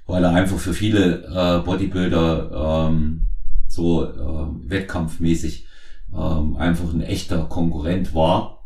weil 0.08 0.24
er 0.24 0.34
einfach 0.34 0.58
für 0.58 0.74
viele 0.74 1.26
äh, 1.26 1.64
Bodybuilder 1.64 2.88
ähm, 2.90 3.28
so 3.68 4.06
äh, 4.06 4.70
wettkampfmäßig 4.70 5.68
ähm, 6.14 6.56
einfach 6.56 6.92
ein 6.94 7.02
echter 7.02 7.44
Konkurrent 7.46 8.16
war. 8.16 8.64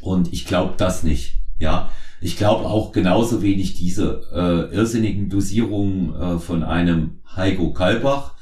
Und 0.00 0.32
ich 0.32 0.46
glaube 0.46 0.74
das 0.76 1.02
nicht. 1.02 1.40
Ja, 1.58 1.90
ich 2.20 2.36
glaube 2.36 2.64
auch 2.66 2.92
genauso 2.92 3.42
wenig 3.42 3.74
diese 3.74 4.22
äh, 4.32 4.74
irrsinnigen 4.74 5.28
Dosierungen 5.28 6.14
äh, 6.14 6.38
von 6.38 6.62
einem 6.62 7.20
Heiko 7.36 7.72
Kalbach, 7.72 8.33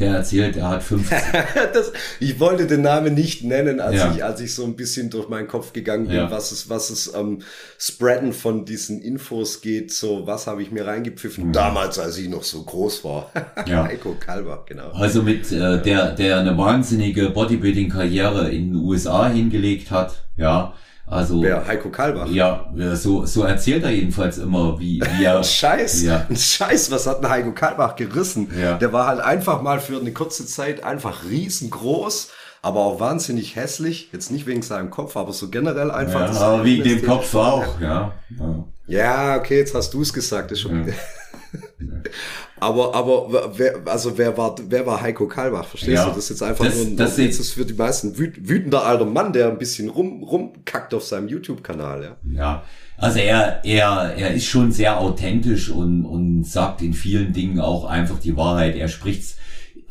der 0.00 0.14
erzählt, 0.14 0.56
er 0.56 0.68
hat 0.68 0.82
50. 0.82 1.18
das, 1.72 1.92
ich 2.18 2.40
wollte 2.40 2.66
den 2.66 2.82
Namen 2.82 3.14
nicht 3.14 3.44
nennen, 3.44 3.80
als 3.80 3.96
ja. 3.96 4.12
ich, 4.12 4.24
als 4.24 4.40
ich 4.40 4.54
so 4.54 4.64
ein 4.64 4.74
bisschen 4.74 5.10
durch 5.10 5.28
meinen 5.28 5.46
Kopf 5.46 5.72
gegangen 5.72 6.08
bin, 6.08 6.16
ja. 6.16 6.30
was 6.30 6.50
es, 6.52 6.68
was 6.68 6.90
es 6.90 7.12
ähm, 7.14 7.42
Spreaden 7.78 8.32
von 8.32 8.64
diesen 8.64 9.00
Infos 9.00 9.60
geht, 9.60 9.92
so 9.92 10.26
was 10.26 10.46
habe 10.46 10.62
ich 10.62 10.70
mir 10.70 10.86
reingepfiffen. 10.86 11.48
Mhm. 11.48 11.52
Damals, 11.52 11.98
als 11.98 12.18
ich 12.18 12.28
noch 12.28 12.42
so 12.42 12.62
groß 12.62 13.04
war. 13.04 13.30
ja. 13.66 13.84
Heiko 13.84 14.16
Kalber, 14.18 14.64
genau. 14.66 14.90
Also 14.92 15.22
mit 15.22 15.52
äh, 15.52 15.80
der, 15.80 16.12
der 16.12 16.38
eine 16.38 16.56
wahnsinnige 16.56 17.30
Bodybuilding-Karriere 17.30 18.50
in 18.50 18.72
den 18.72 18.82
USA 18.82 19.28
hingelegt 19.28 19.90
hat, 19.90 20.24
ja 20.36 20.74
also 21.10 21.42
Wer? 21.42 21.66
Heiko 21.66 21.90
Kalbach? 21.90 22.28
Ja, 22.28 22.70
so, 22.94 23.26
so 23.26 23.42
erzählt 23.42 23.82
er 23.82 23.90
jedenfalls 23.90 24.38
immer, 24.38 24.78
wie, 24.78 25.00
wie 25.18 25.24
er. 25.24 25.38
ein 25.38 25.44
Scheiß, 25.44 26.02
ja. 26.02 26.26
ein 26.28 26.36
Scheiß, 26.36 26.90
was 26.92 27.06
hat 27.06 27.24
ein 27.24 27.28
Heiko 27.28 27.52
Kalbach 27.52 27.96
gerissen? 27.96 28.48
Ja. 28.58 28.78
Der 28.78 28.92
war 28.92 29.08
halt 29.08 29.20
einfach 29.20 29.60
mal 29.60 29.80
für 29.80 29.98
eine 29.98 30.12
kurze 30.12 30.46
Zeit 30.46 30.84
einfach 30.84 31.24
riesengroß, 31.28 32.30
aber 32.62 32.80
auch 32.80 33.00
wahnsinnig 33.00 33.56
hässlich. 33.56 34.10
Jetzt 34.12 34.30
nicht 34.30 34.46
wegen 34.46 34.62
seinem 34.62 34.90
Kopf, 34.90 35.16
aber 35.16 35.32
so 35.32 35.48
generell 35.48 35.90
einfach. 35.90 36.32
Ja, 36.32 36.40
aber 36.40 36.64
wegen 36.64 36.84
dem 36.84 37.04
Kopf 37.04 37.34
auch, 37.34 37.80
ja. 37.80 38.12
ja. 38.38 38.64
Ja, 38.86 39.36
okay, 39.36 39.58
jetzt 39.58 39.74
hast 39.74 39.92
du 39.94 40.02
es 40.02 40.12
gesagt, 40.12 40.52
ist 40.52 40.60
schon. 40.60 40.86
Ja. 40.86 40.94
aber, 42.60 42.94
aber 42.94 43.52
wer, 43.56 43.80
also 43.86 44.16
wer 44.16 44.36
war, 44.36 44.54
wer 44.68 44.86
war 44.86 45.00
Heiko 45.00 45.26
Kalbach? 45.26 45.66
Verstehst 45.66 45.94
ja. 45.94 46.04
du? 46.04 46.10
Das 46.10 46.24
ist 46.24 46.30
jetzt 46.30 46.42
einfach 46.42 46.64
das, 46.64 46.76
nur 46.76 46.86
ein, 46.86 46.96
das 46.96 47.16
jetzt 47.16 47.40
ist 47.40 47.52
für 47.52 47.64
die 47.64 47.74
meisten 47.74 48.16
wüt, 48.18 48.48
wütender 48.48 48.84
alter 48.84 49.06
Mann, 49.06 49.32
der 49.32 49.48
ein 49.48 49.58
bisschen 49.58 49.88
rum, 49.88 50.22
rumkackt 50.22 50.94
auf 50.94 51.04
seinem 51.04 51.28
YouTube-Kanal, 51.28 52.02
ja. 52.02 52.16
Ja. 52.32 52.62
Also 52.96 53.18
er, 53.18 53.64
er, 53.64 54.14
er 54.16 54.34
ist 54.34 54.46
schon 54.46 54.72
sehr 54.72 55.00
authentisch 55.00 55.70
und, 55.70 56.04
und 56.04 56.44
sagt 56.44 56.82
in 56.82 56.92
vielen 56.92 57.32
Dingen 57.32 57.58
auch 57.58 57.84
einfach 57.84 58.18
die 58.18 58.36
Wahrheit. 58.36 58.76
Er 58.76 58.88
spricht's 58.88 59.36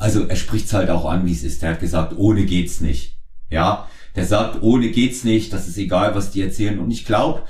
also 0.00 0.26
er 0.26 0.36
spricht's 0.36 0.72
halt 0.72 0.88
auch 0.88 1.04
an, 1.04 1.26
wie 1.26 1.32
es 1.32 1.44
ist. 1.44 1.62
Er 1.62 1.72
hat 1.72 1.80
gesagt, 1.80 2.14
ohne 2.16 2.46
geht's 2.46 2.80
nicht. 2.80 3.18
Ja, 3.50 3.86
der 4.16 4.24
sagt, 4.24 4.62
ohne 4.62 4.90
geht's 4.90 5.24
nicht, 5.24 5.52
das 5.52 5.68
ist 5.68 5.78
egal, 5.78 6.14
was 6.14 6.30
die 6.30 6.42
erzählen. 6.42 6.78
Und 6.78 6.90
ich 6.90 7.04
glaube, 7.04 7.42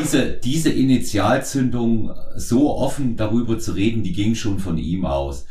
diese, 0.00 0.32
diese 0.32 0.70
Initialzündung, 0.70 2.12
so 2.36 2.74
offen 2.74 3.16
darüber 3.16 3.58
zu 3.58 3.72
reden, 3.72 4.02
die 4.02 4.12
ging 4.12 4.34
schon 4.34 4.58
von 4.58 4.78
ihm 4.78 5.04
aus. 5.04 5.46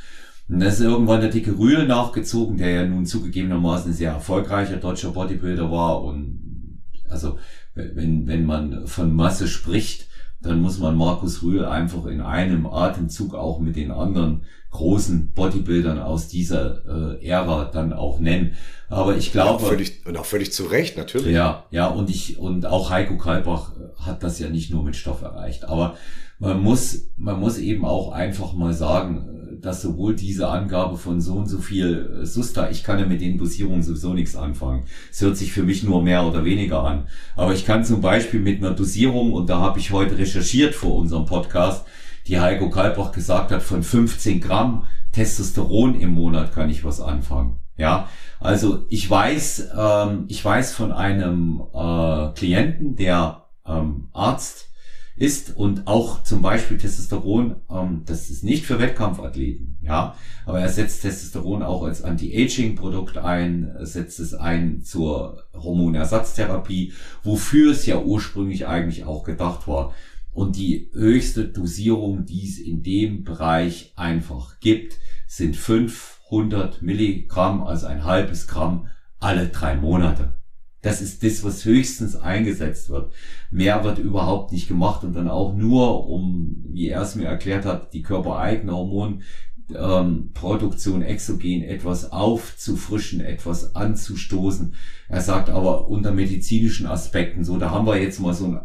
Und 0.48 0.62
das 0.62 0.80
ist 0.80 0.86
irgendwann 0.86 1.22
der 1.22 1.30
dicke 1.30 1.58
Rühl 1.58 1.86
nachgezogen, 1.86 2.58
der 2.58 2.72
ja 2.72 2.86
nun 2.86 3.06
zugegebenermaßen 3.06 3.92
ein 3.92 3.96
sehr 3.96 4.12
erfolgreicher 4.12 4.78
deutscher 4.78 5.12
Bodybuilder 5.12 5.72
war. 5.72 6.04
Und 6.04 6.82
also, 7.08 7.38
wenn, 7.76 8.28
wenn 8.28 8.46
man 8.46 8.88
von 8.88 9.16
Masse 9.16 9.48
spricht, 9.48 10.08
dann 10.42 10.62
muss 10.62 10.80
man 10.80 10.98
Markus 10.98 11.44
Rühl 11.44 11.66
einfach 11.66 12.06
in 12.06 12.22
einem 12.22 12.66
Atemzug 12.66 13.36
auch 13.36 13.60
mit 13.60 13.76
den 13.76 13.92
anderen 13.92 14.44
großen 14.72 15.32
Bodybuildern 15.34 16.00
aus 16.00 16.28
dieser 16.28 17.18
äh, 17.20 17.26
Ära 17.28 17.66
dann 17.66 17.94
auch 17.94 18.20
nennen. 18.20 18.56
Aber 18.88 19.18
ich 19.18 19.32
glaube. 19.32 19.64
Ja, 19.64 19.70
völlig, 19.70 20.06
und 20.06 20.18
auch 20.18 20.26
völlig 20.26 20.52
zu 20.52 20.66
Recht, 20.66 20.98
natürlich. 20.98 21.34
Ja, 21.34 21.66
ja, 21.72 21.88
und 21.88 22.10
ich, 22.10 22.38
und 22.38 22.66
auch 22.66 22.90
Heiko 22.90 23.18
Kalbach 23.18 23.74
hat 23.98 24.24
das 24.24 24.40
ja 24.40 24.50
nicht 24.50 24.72
nur 24.72 24.84
mit 24.84 24.96
Stoff 24.96 25.22
erreicht. 25.22 25.66
Aber 25.66 25.96
man 26.40 26.62
muss, 26.62 27.10
man 27.18 27.40
muss 27.40 27.58
eben 27.58 27.86
auch 27.86 28.12
einfach 28.12 28.54
mal 28.54 28.74
sagen, 28.74 29.58
dass 29.62 29.82
sowohl 29.82 30.16
diese 30.16 30.48
Angabe 30.48 30.98
von 30.98 31.20
so 31.20 31.34
und 31.34 31.48
so 31.48 31.58
viel 31.58 32.22
Susta, 32.24 32.70
ich 32.70 32.84
kann 32.84 33.00
ja 33.00 33.06
mit 33.06 33.20
den 33.20 33.38
Dosierungen 33.38 33.84
sowieso 33.84 34.14
nichts 34.14 34.36
anfangen. 34.36 34.86
Es 35.12 35.22
hört 35.22 35.36
sich 35.36 35.52
für 35.52 35.64
mich 35.64 35.84
nur 35.84 36.02
mehr 36.02 36.26
oder 36.26 36.46
weniger 36.46 36.84
an. 36.84 37.08
Aber 37.36 37.54
ich 37.54 37.66
kann 37.66 37.84
zum 37.84 38.00
Beispiel 38.00 38.40
mit 38.40 38.60
einer 38.60 38.74
Dosierung, 38.74 39.34
und 39.34 39.50
da 39.50 39.60
habe 39.60 39.80
ich 39.80 39.92
heute 39.92 40.18
recherchiert 40.18 40.76
vor 40.76 40.96
unserem 40.96 41.26
Podcast, 41.26 41.86
die 42.30 42.40
Heiko 42.40 42.70
Kalbach 42.70 43.12
gesagt 43.12 43.52
hat, 43.52 43.64
von 43.64 43.84
15 43.84 44.40
Gramm 44.40 44.86
Testosteron 45.12 46.00
im 46.00 46.12
Monat 46.12 46.54
kann 46.54 46.70
ich 46.70 46.84
was 46.84 47.02
anfangen. 47.02 47.60
Ja, 47.78 48.10
also 48.40 48.86
ich 48.90 49.10
weiß, 49.10 49.70
ähm, 49.78 50.26
ich 50.28 50.44
weiß 50.44 50.74
von 50.74 50.92
einem 50.92 51.64
äh, 51.74 52.30
Klienten, 52.36 52.96
der 52.96 53.46
ähm, 53.66 54.10
Arzt 54.14 54.70
ist 55.16 55.56
und 55.56 55.88
auch 55.88 56.24
zum 56.24 56.42
Beispiel 56.42 56.78
Testosteron, 56.78 57.56
ähm, 57.70 58.04
das 58.06 58.30
ist 58.30 58.44
nicht 58.44 58.66
für 58.66 58.80
Wettkampfathleten, 58.80 59.78
ja, 59.82 60.16
aber 60.46 60.60
er 60.60 60.70
setzt 60.70 61.02
Testosteron 61.02 61.64
auch 61.64 61.84
als 61.84 62.04
Anti-Aging-Produkt 62.04 63.18
ein, 63.18 63.72
setzt 63.80 64.20
es 64.20 64.34
ein 64.34 64.84
zur 64.84 65.44
Hormonersatztherapie, 65.54 66.94
wofür 67.24 67.72
es 67.72 67.86
ja 67.86 67.98
ursprünglich 68.00 68.68
eigentlich 68.68 69.06
auch 69.06 69.24
gedacht 69.24 69.68
war. 69.68 69.94
Und 70.40 70.56
die 70.56 70.90
höchste 70.94 71.50
Dosierung, 71.50 72.26
die 72.26 72.48
es 72.48 72.60
in 72.60 72.82
dem 72.82 73.26
Bereich 73.26 73.92
einfach 73.98 74.62
gibt, 74.62 74.98
sind 75.28 75.58
500 75.58 76.82
Milligramm, 76.82 77.62
also 77.62 77.88
ein 77.88 78.06
halbes 78.06 78.48
Gramm 78.48 78.88
alle 79.20 79.50
drei 79.50 79.76
Monate. 79.76 80.38
Das 80.82 81.02
ist 81.02 81.24
das, 81.24 81.44
was 81.44 81.66
höchstens 81.66 82.16
eingesetzt 82.16 82.90
wird. 82.90 83.12
Mehr 83.52 83.84
wird 83.84 83.98
überhaupt 83.98 84.54
nicht 84.54 84.70
gemacht 84.70 85.04
und 85.04 85.14
dann 85.14 85.28
auch 85.28 85.54
nur, 85.54 86.08
um, 86.08 86.64
wie 86.70 86.88
er 86.88 87.02
es 87.02 87.16
mir 87.16 87.28
erklärt 87.28 87.66
hat, 87.66 87.94
die 87.94 88.02
körpereigene 88.02 88.72
Hormonproduktion 88.72 91.02
ähm, 91.02 91.08
exogen 91.10 91.64
etwas 91.64 92.14
aufzufrischen, 92.14 93.20
etwas 93.20 93.76
anzustoßen. 93.76 94.74
Er 95.10 95.20
sagt 95.20 95.50
aber 95.50 95.90
unter 95.90 96.14
medizinischen 96.14 96.88
Aspekten 96.88 97.44
so, 97.44 97.58
da 97.58 97.72
haben 97.72 97.86
wir 97.86 98.02
jetzt 98.02 98.22
mal 98.22 98.34
so 98.34 98.46
einen 98.46 98.62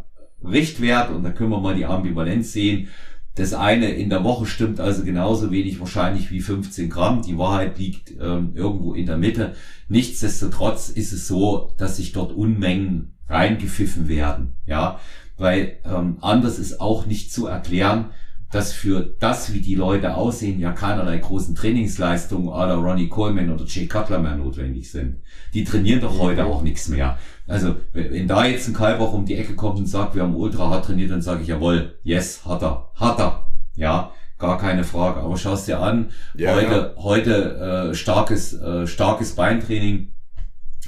Richtwert 0.46 1.10
und 1.10 1.22
da 1.22 1.30
können 1.30 1.50
wir 1.50 1.60
mal 1.60 1.74
die 1.74 1.86
Ambivalenz 1.86 2.52
sehen. 2.52 2.88
Das 3.34 3.52
eine 3.52 3.90
in 3.90 4.10
der 4.10 4.22
Woche 4.22 4.46
stimmt 4.46 4.78
also 4.78 5.02
genauso 5.02 5.50
wenig 5.50 5.80
wahrscheinlich 5.80 6.30
wie 6.30 6.40
15 6.40 6.88
Gramm. 6.88 7.22
Die 7.22 7.36
Wahrheit 7.36 7.78
liegt 7.78 8.12
ähm, 8.12 8.52
irgendwo 8.54 8.94
in 8.94 9.06
der 9.06 9.16
Mitte. 9.16 9.54
Nichtsdestotrotz 9.88 10.88
ist 10.88 11.12
es 11.12 11.26
so, 11.26 11.72
dass 11.76 11.96
sich 11.96 12.12
dort 12.12 12.32
Unmengen 12.32 13.14
reingepfiffen 13.28 14.08
werden. 14.08 14.52
Ja, 14.66 15.00
weil 15.36 15.78
ähm, 15.84 16.18
anders 16.20 16.60
ist 16.60 16.80
auch 16.80 17.06
nicht 17.06 17.32
zu 17.32 17.46
erklären, 17.46 18.10
dass 18.54 18.72
für 18.72 19.16
das, 19.18 19.52
wie 19.52 19.60
die 19.60 19.74
Leute 19.74 20.14
aussehen, 20.14 20.60
ja 20.60 20.70
keinerlei 20.70 21.18
großen 21.18 21.56
Trainingsleistungen 21.56 22.48
oder 22.48 22.76
Ronnie 22.76 23.08
Coleman 23.08 23.50
oder 23.50 23.64
Jay 23.64 23.86
Cutler 23.86 24.20
mehr 24.20 24.36
notwendig 24.36 24.92
sind. 24.92 25.16
Die 25.54 25.64
trainieren 25.64 26.00
doch 26.00 26.20
heute 26.20 26.44
auch 26.44 26.62
nichts 26.62 26.88
mehr. 26.88 27.18
Also, 27.46 27.76
wenn 27.92 28.26
da 28.26 28.46
jetzt 28.46 28.68
ein 28.68 28.74
Kalber 28.74 29.12
um 29.12 29.26
die 29.26 29.36
Ecke 29.36 29.54
kommt 29.54 29.78
und 29.78 29.86
sagt, 29.86 30.14
wir 30.14 30.22
haben 30.22 30.34
ultra 30.34 30.70
hart 30.70 30.86
trainiert, 30.86 31.10
dann 31.10 31.20
sage 31.20 31.42
ich, 31.42 31.48
jawohl, 31.48 31.98
yes, 32.02 32.44
hat 32.46 32.62
er, 32.62 32.90
hat 32.94 33.18
er. 33.18 33.46
Ja, 33.76 34.12
gar 34.38 34.58
keine 34.58 34.84
Frage. 34.84 35.20
Aber 35.20 35.36
schaust 35.36 35.68
dir 35.68 35.80
an, 35.80 36.10
ja, 36.34 36.54
heute, 36.54 36.94
ja. 36.96 37.02
heute 37.02 37.90
äh, 37.90 37.94
starkes, 37.94 38.54
äh, 38.54 38.86
starkes 38.86 39.34
Beintraining. 39.34 40.12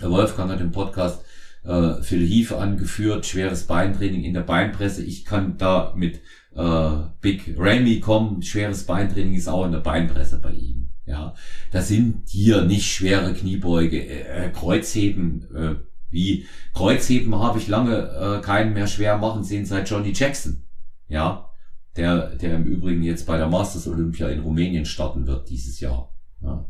Wolfgang 0.00 0.50
hat 0.50 0.60
im 0.60 0.72
Podcast 0.72 1.22
äh, 1.64 2.02
Phil 2.02 2.26
Heath 2.26 2.52
angeführt, 2.52 3.26
schweres 3.26 3.64
Beintraining 3.64 4.24
in 4.24 4.34
der 4.34 4.42
Beinpresse. 4.42 5.02
Ich 5.02 5.24
kann 5.24 5.58
da 5.58 5.92
mit 5.96 6.20
äh, 6.54 6.90
Big 7.20 7.54
Ramy 7.58 8.00
kommen, 8.00 8.42
schweres 8.42 8.84
Beintraining 8.84 9.34
ist 9.34 9.48
auch 9.48 9.66
in 9.66 9.72
der 9.72 9.80
Beinpresse 9.80 10.40
bei 10.40 10.52
ihm. 10.52 10.88
Ja, 11.06 11.34
das 11.70 11.88
sind 11.88 12.22
hier 12.28 12.62
nicht 12.62 12.90
schwere 12.90 13.32
Kniebeuge, 13.32 14.06
äh, 14.06 14.50
Kreuzheben, 14.50 15.46
äh, 15.54 15.74
wie 16.10 16.46
Kreuzheben 16.74 17.34
habe 17.34 17.58
ich 17.58 17.68
lange 17.68 17.96
äh, 17.96 18.40
keinen 18.42 18.72
mehr 18.72 18.86
schwer 18.86 19.18
machen 19.18 19.44
sehen 19.44 19.66
seit 19.66 19.88
Johnny 19.88 20.12
Jackson. 20.14 20.64
Ja, 21.08 21.50
der, 21.96 22.36
der 22.36 22.56
im 22.56 22.64
Übrigen 22.64 23.02
jetzt 23.02 23.26
bei 23.26 23.36
der 23.36 23.48
Masters 23.48 23.86
Olympia 23.88 24.28
in 24.28 24.40
Rumänien 24.40 24.84
starten 24.84 25.26
wird 25.26 25.48
dieses 25.48 25.80
Jahr. 25.80 26.14
Ja, 26.42 26.66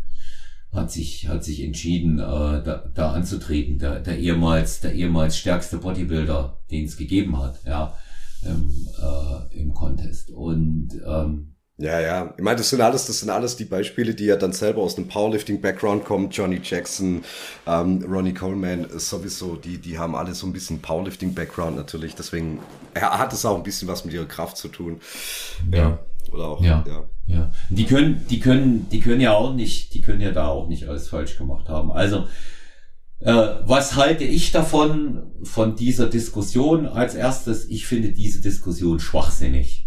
hat 0.72 0.90
sich, 0.92 1.28
hat 1.28 1.42
sich 1.44 1.64
entschieden, 1.64 2.18
äh, 2.18 2.22
da, 2.62 2.84
da 2.94 3.12
anzutreten. 3.12 3.78
Der, 3.78 4.00
der 4.00 4.18
ehemals, 4.18 4.80
der 4.80 4.92
ehemals 4.92 5.36
stärkste 5.36 5.78
Bodybuilder, 5.78 6.60
den 6.70 6.84
es 6.84 6.96
gegeben 6.96 7.38
hat. 7.38 7.64
Ja, 7.64 7.94
im, 8.42 8.88
äh, 9.02 9.58
im 9.58 9.74
Contest. 9.74 10.30
Und 10.30 10.90
ähm, 11.06 11.55
ja, 11.78 12.00
ja. 12.00 12.34
Ich 12.36 12.42
meine, 12.42 12.56
das 12.56 12.70
sind 12.70 12.80
alles, 12.80 13.06
das 13.06 13.20
sind 13.20 13.30
alles 13.30 13.56
die 13.56 13.66
Beispiele, 13.66 14.14
die 14.14 14.24
ja 14.24 14.36
dann 14.36 14.52
selber 14.52 14.82
aus 14.82 14.96
einem 14.96 15.08
Powerlifting-Background 15.08 16.04
kommen. 16.04 16.30
Johnny 16.30 16.60
Jackson, 16.62 17.22
ähm, 17.66 18.04
Ronnie 18.08 18.32
Coleman, 18.32 18.86
sowieso, 18.98 19.56
die, 19.56 19.78
die 19.78 19.98
haben 19.98 20.14
alle 20.14 20.34
so 20.34 20.46
ein 20.46 20.52
bisschen 20.52 20.80
Powerlifting-Background 20.80 21.76
natürlich. 21.76 22.14
Deswegen 22.14 22.60
er 22.94 23.18
hat 23.18 23.32
es 23.32 23.44
auch 23.44 23.56
ein 23.56 23.62
bisschen 23.62 23.88
was 23.88 24.04
mit 24.04 24.14
ihrer 24.14 24.26
Kraft 24.26 24.56
zu 24.56 24.68
tun. 24.68 25.00
Ja. 25.70 25.78
ja. 25.78 25.98
Oder 26.32 26.44
auch, 26.48 26.62
ja. 26.62 26.84
ja. 26.86 27.04
Ja. 27.26 27.50
Die 27.70 27.86
können, 27.86 28.24
die 28.30 28.40
können, 28.40 28.88
die 28.90 29.00
können 29.00 29.20
ja 29.20 29.34
auch 29.34 29.52
nicht, 29.52 29.94
die 29.94 30.00
können 30.00 30.20
ja 30.20 30.30
da 30.30 30.48
auch 30.48 30.68
nicht 30.68 30.88
alles 30.88 31.08
falsch 31.08 31.36
gemacht 31.36 31.68
haben. 31.68 31.90
Also, 31.90 32.28
äh, 33.20 33.32
was 33.64 33.96
halte 33.96 34.24
ich 34.24 34.52
davon, 34.52 35.32
von 35.42 35.74
dieser 35.74 36.06
Diskussion? 36.06 36.86
Als 36.86 37.14
erstes, 37.14 37.68
ich 37.68 37.86
finde 37.86 38.12
diese 38.12 38.40
Diskussion 38.40 39.00
schwachsinnig. 39.00 39.85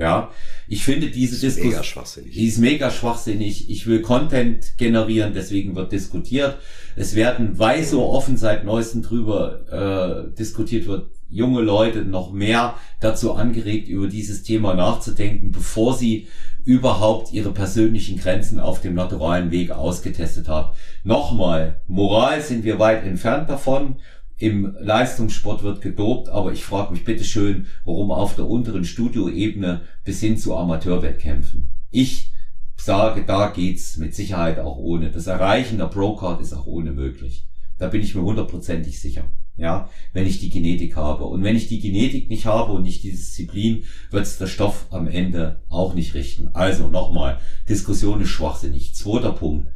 Ja, 0.00 0.30
ich 0.66 0.82
finde 0.82 1.08
diese 1.10 1.38
Diskussion 1.38 1.72
mega 1.72 1.82
schwachsinnig. 1.82 2.32
Die 2.32 2.46
ist 2.46 2.58
mega 2.58 2.90
schwachsinnig. 2.90 3.68
Ich 3.68 3.86
will 3.86 4.00
Content 4.00 4.78
generieren, 4.78 5.34
deswegen 5.34 5.76
wird 5.76 5.92
diskutiert. 5.92 6.56
Es 6.96 7.14
werden, 7.14 7.58
weil 7.58 7.84
so 7.84 8.08
offen 8.08 8.38
seit 8.38 8.64
neuestem 8.64 9.02
drüber 9.02 10.30
äh, 10.32 10.34
diskutiert 10.36 10.86
wird, 10.86 11.10
junge 11.28 11.60
Leute 11.60 12.06
noch 12.06 12.32
mehr 12.32 12.76
dazu 13.00 13.34
angeregt, 13.34 13.88
über 13.88 14.08
dieses 14.08 14.42
Thema 14.42 14.72
nachzudenken, 14.72 15.52
bevor 15.52 15.94
sie 15.94 16.28
überhaupt 16.64 17.32
ihre 17.32 17.52
persönlichen 17.52 18.18
Grenzen 18.18 18.58
auf 18.58 18.80
dem 18.80 18.94
naturalen 18.94 19.50
Weg 19.50 19.70
ausgetestet 19.70 20.48
haben. 20.48 20.72
Nochmal, 21.04 21.82
Moral 21.86 22.40
sind 22.40 22.64
wir 22.64 22.78
weit 22.78 23.04
entfernt 23.04 23.50
davon. 23.50 23.96
Im 24.40 24.74
Leistungssport 24.80 25.62
wird 25.62 25.80
gedopt, 25.80 26.28
aber 26.28 26.52
ich 26.52 26.64
frage 26.64 26.92
mich 26.92 27.04
bitteschön, 27.04 27.66
warum 27.84 28.10
auf 28.10 28.34
der 28.34 28.48
unteren 28.48 28.84
Studioebene 28.84 29.82
bis 30.04 30.20
hin 30.20 30.36
zu 30.36 30.56
Amateurwettkämpfen. 30.56 31.68
Ich 31.90 32.32
sage, 32.76 33.24
da 33.24 33.50
geht's 33.50 33.98
mit 33.98 34.14
Sicherheit 34.14 34.58
auch 34.58 34.78
ohne. 34.78 35.10
Das 35.10 35.26
Erreichen 35.26 35.78
der 35.78 35.86
Pro-Card 35.86 36.40
ist 36.40 36.54
auch 36.54 36.66
ohne 36.66 36.92
möglich. 36.92 37.46
Da 37.78 37.88
bin 37.88 38.00
ich 38.00 38.14
mir 38.14 38.22
hundertprozentig 38.22 38.98
sicher 38.98 39.28
ja, 39.60 39.90
wenn 40.14 40.26
ich 40.26 40.40
die 40.40 40.50
Genetik 40.50 40.96
habe. 40.96 41.24
Und 41.24 41.44
wenn 41.44 41.54
ich 41.54 41.68
die 41.68 41.80
Genetik 41.80 42.30
nicht 42.30 42.46
habe 42.46 42.72
und 42.72 42.82
nicht 42.82 43.02
die 43.02 43.10
Disziplin, 43.10 43.84
wird 44.10 44.24
es 44.24 44.38
der 44.38 44.46
Stoff 44.46 44.86
am 44.90 45.06
Ende 45.06 45.60
auch 45.68 45.94
nicht 45.94 46.14
richten. 46.14 46.48
Also 46.54 46.88
nochmal, 46.88 47.38
Diskussion 47.68 48.22
ist 48.22 48.30
schwachsinnig. 48.30 48.94
Zweiter 48.94 49.32
Punkt, 49.32 49.68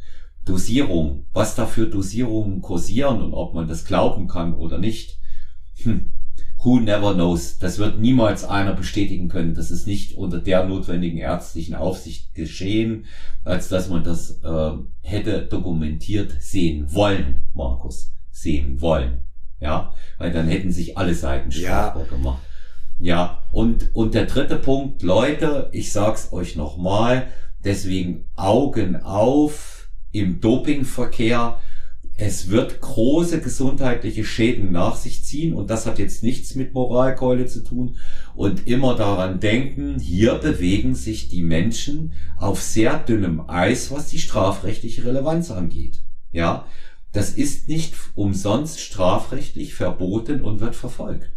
Dosierung. 0.44 1.26
Was 1.32 1.54
da 1.54 1.66
für 1.66 1.86
Dosierungen 1.86 2.60
kursieren 2.60 3.22
und 3.22 3.34
ob 3.34 3.54
man 3.54 3.68
das 3.68 3.84
glauben 3.84 4.28
kann 4.28 4.54
oder 4.54 4.78
nicht. 4.78 5.18
Hm. 5.82 6.12
Who 6.62 6.80
never 6.80 7.12
knows. 7.12 7.58
Das 7.58 7.78
wird 7.78 8.00
niemals 8.00 8.44
einer 8.44 8.72
bestätigen 8.72 9.28
können. 9.28 9.54
Das 9.54 9.70
ist 9.70 9.86
nicht 9.86 10.16
unter 10.16 10.38
der 10.38 10.64
notwendigen 10.64 11.18
ärztlichen 11.18 11.74
Aufsicht 11.74 12.34
geschehen, 12.34 13.04
als 13.44 13.68
dass 13.68 13.90
man 13.90 14.02
das 14.02 14.42
äh, 14.42 14.72
hätte 15.02 15.42
dokumentiert 15.42 16.36
sehen 16.40 16.92
wollen, 16.92 17.42
Markus. 17.52 18.14
Sehen 18.30 18.80
wollen. 18.80 19.24
Ja, 19.60 19.92
weil 20.18 20.32
dann 20.32 20.48
hätten 20.48 20.72
sich 20.72 20.96
alle 20.96 21.14
Seiten 21.14 21.52
strafbar 21.52 22.04
ja. 22.04 22.08
gemacht. 22.08 22.42
Ja, 22.98 23.42
und, 23.52 23.94
und 23.94 24.14
der 24.14 24.26
dritte 24.26 24.56
Punkt, 24.56 25.02
Leute, 25.02 25.68
ich 25.72 25.92
sag's 25.92 26.32
euch 26.32 26.56
nochmal, 26.56 27.26
deswegen 27.64 28.26
Augen 28.36 28.96
auf, 28.96 29.73
im 30.14 30.40
Dopingverkehr. 30.40 31.60
Es 32.16 32.48
wird 32.48 32.80
große 32.80 33.40
gesundheitliche 33.40 34.24
Schäden 34.24 34.70
nach 34.70 34.94
sich 34.94 35.24
ziehen 35.24 35.52
und 35.52 35.68
das 35.68 35.84
hat 35.84 35.98
jetzt 35.98 36.22
nichts 36.22 36.54
mit 36.54 36.72
Moralkeule 36.72 37.46
zu 37.46 37.64
tun. 37.64 37.96
Und 38.36 38.68
immer 38.68 38.94
daran 38.94 39.40
denken, 39.40 39.98
hier 39.98 40.36
bewegen 40.36 40.94
sich 40.94 41.28
die 41.28 41.42
Menschen 41.42 42.12
auf 42.38 42.62
sehr 42.62 42.98
dünnem 42.98 43.48
Eis, 43.48 43.90
was 43.90 44.08
die 44.08 44.20
strafrechtliche 44.20 45.04
Relevanz 45.04 45.50
angeht. 45.50 46.02
Ja, 46.30 46.66
das 47.10 47.30
ist 47.30 47.68
nicht 47.68 47.94
umsonst 48.14 48.80
strafrechtlich 48.80 49.74
verboten 49.74 50.40
und 50.42 50.60
wird 50.60 50.76
verfolgt. 50.76 51.32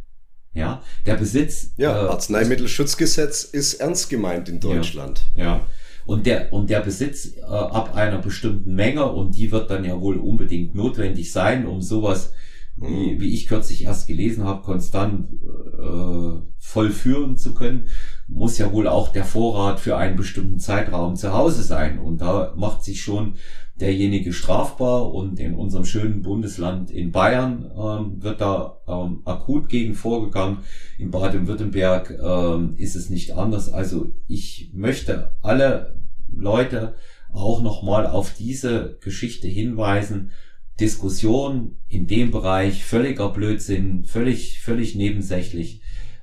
Ja, 0.54 0.82
der 1.06 1.16
Besitz. 1.16 1.72
Ja, 1.78 2.06
äh, 2.06 2.10
Arzneimittelschutzgesetz 2.10 3.44
ist 3.44 3.76
ernst 3.76 4.10
gemeint 4.10 4.50
in 4.50 4.60
Deutschland. 4.60 5.24
Ja. 5.36 5.44
ja. 5.44 5.68
Und 6.08 6.26
der, 6.26 6.54
und 6.54 6.70
der 6.70 6.80
Besitz 6.80 7.36
äh, 7.36 7.42
ab 7.42 7.94
einer 7.94 8.20
bestimmten 8.20 8.74
Menge, 8.74 9.12
und 9.12 9.36
die 9.36 9.52
wird 9.52 9.70
dann 9.70 9.84
ja 9.84 10.00
wohl 10.00 10.16
unbedingt 10.16 10.74
notwendig 10.74 11.34
sein, 11.34 11.68
um 11.68 11.82
sowas, 11.82 12.32
mhm. 12.78 12.88
wie, 12.88 13.20
wie 13.20 13.34
ich 13.34 13.46
kürzlich 13.46 13.84
erst 13.84 14.08
gelesen 14.08 14.46
habe, 14.46 14.62
konstant 14.62 15.34
äh, 15.34 16.42
vollführen 16.60 17.36
zu 17.36 17.54
können, 17.54 17.88
muss 18.30 18.58
ja 18.58 18.72
wohl 18.72 18.88
auch 18.88 19.12
der 19.12 19.26
Vorrat 19.26 19.82
für 19.82 19.98
einen 19.98 20.16
bestimmten 20.16 20.60
Zeitraum 20.60 21.18
zu 21.18 21.34
Hause 21.34 21.62
sein. 21.62 22.00
Und 22.00 22.22
da 22.22 22.54
macht 22.56 22.86
sich 22.86 23.02
schon 23.02 23.34
derjenige 23.82 24.32
strafbar 24.32 25.14
und 25.14 25.42
in 25.42 25.56
unserem 25.56 25.84
schönen 25.84 26.22
Bundesland 26.22 26.90
in 26.90 27.12
Bayern 27.12 27.70
ähm, 27.78 28.24
wird 28.24 28.40
da 28.40 28.78
ähm, 28.88 29.24
akut 29.26 29.68
gegen 29.68 29.94
vorgegangen. 29.94 30.60
In 30.98 31.12
Baden-Württemberg 31.12 32.18
ähm, 32.18 32.76
ist 32.78 32.96
es 32.96 33.10
nicht 33.10 33.36
anders. 33.36 33.72
Also 33.72 34.08
ich 34.28 34.72
möchte 34.74 35.34
alle 35.42 35.97
Leute 36.32 36.96
auch 37.32 37.62
nochmal 37.62 38.08
auf 38.08 38.34
diese 38.34 38.98
Geschichte 39.02 39.48
hinweisen. 39.48 40.32
Diskussion 40.80 41.78
in 41.88 42.08
dem 42.08 42.32
Bereich 42.32 42.84
völliger 42.86 43.30
Blödsinn, 43.30 44.06
völlig, 44.06 44.62
völlig 44.62 44.96
nebensächlich, 44.96 45.82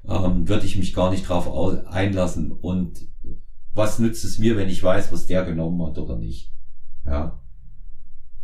ähm, 0.09 0.49
würde 0.49 0.67
ich 0.67 0.77
mich 0.77 0.95
gar 0.95 1.11
nicht 1.11 1.29
drauf 1.29 1.49
einlassen. 1.87 2.53
Und 2.53 3.09
was 3.75 3.99
nützt 3.99 4.25
es 4.25 4.39
mir, 4.39 4.57
wenn 4.57 4.69
ich 4.69 4.83
weiß, 4.83 5.11
was 5.13 5.27
der 5.27 5.45
genommen 5.45 5.85
hat 5.85 5.99
oder 5.99 6.17
nicht? 6.17 6.53
Ja 7.05 7.41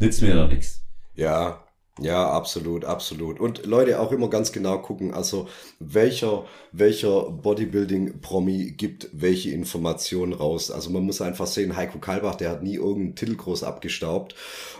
nützt 0.00 0.22
mir 0.22 0.34
doch 0.34 0.48
nichts. 0.48 0.84
Ja, 1.14 1.62
ja, 2.00 2.30
absolut, 2.30 2.84
absolut. 2.84 3.40
Und 3.40 3.66
Leute 3.66 4.00
auch 4.00 4.10
immer 4.12 4.30
ganz 4.30 4.52
genau 4.52 4.78
gucken, 4.78 5.12
also 5.12 5.48
welcher, 5.78 6.46
welcher 6.72 7.30
Bodybuilding-Promi 7.30 8.72
gibt 8.72 9.10
welche 9.12 9.50
Informationen 9.50 10.32
raus. 10.32 10.70
Also 10.70 10.90
man 10.90 11.04
muss 11.04 11.20
einfach 11.20 11.46
sehen, 11.46 11.76
Heiko 11.76 11.98
Kalbach, 11.98 12.36
der 12.36 12.50
hat 12.50 12.62
nie 12.62 12.76
irgendeinen 12.76 13.16
Titel 13.16 13.36
groß 13.36 13.64
abgestaubt. 13.64 14.34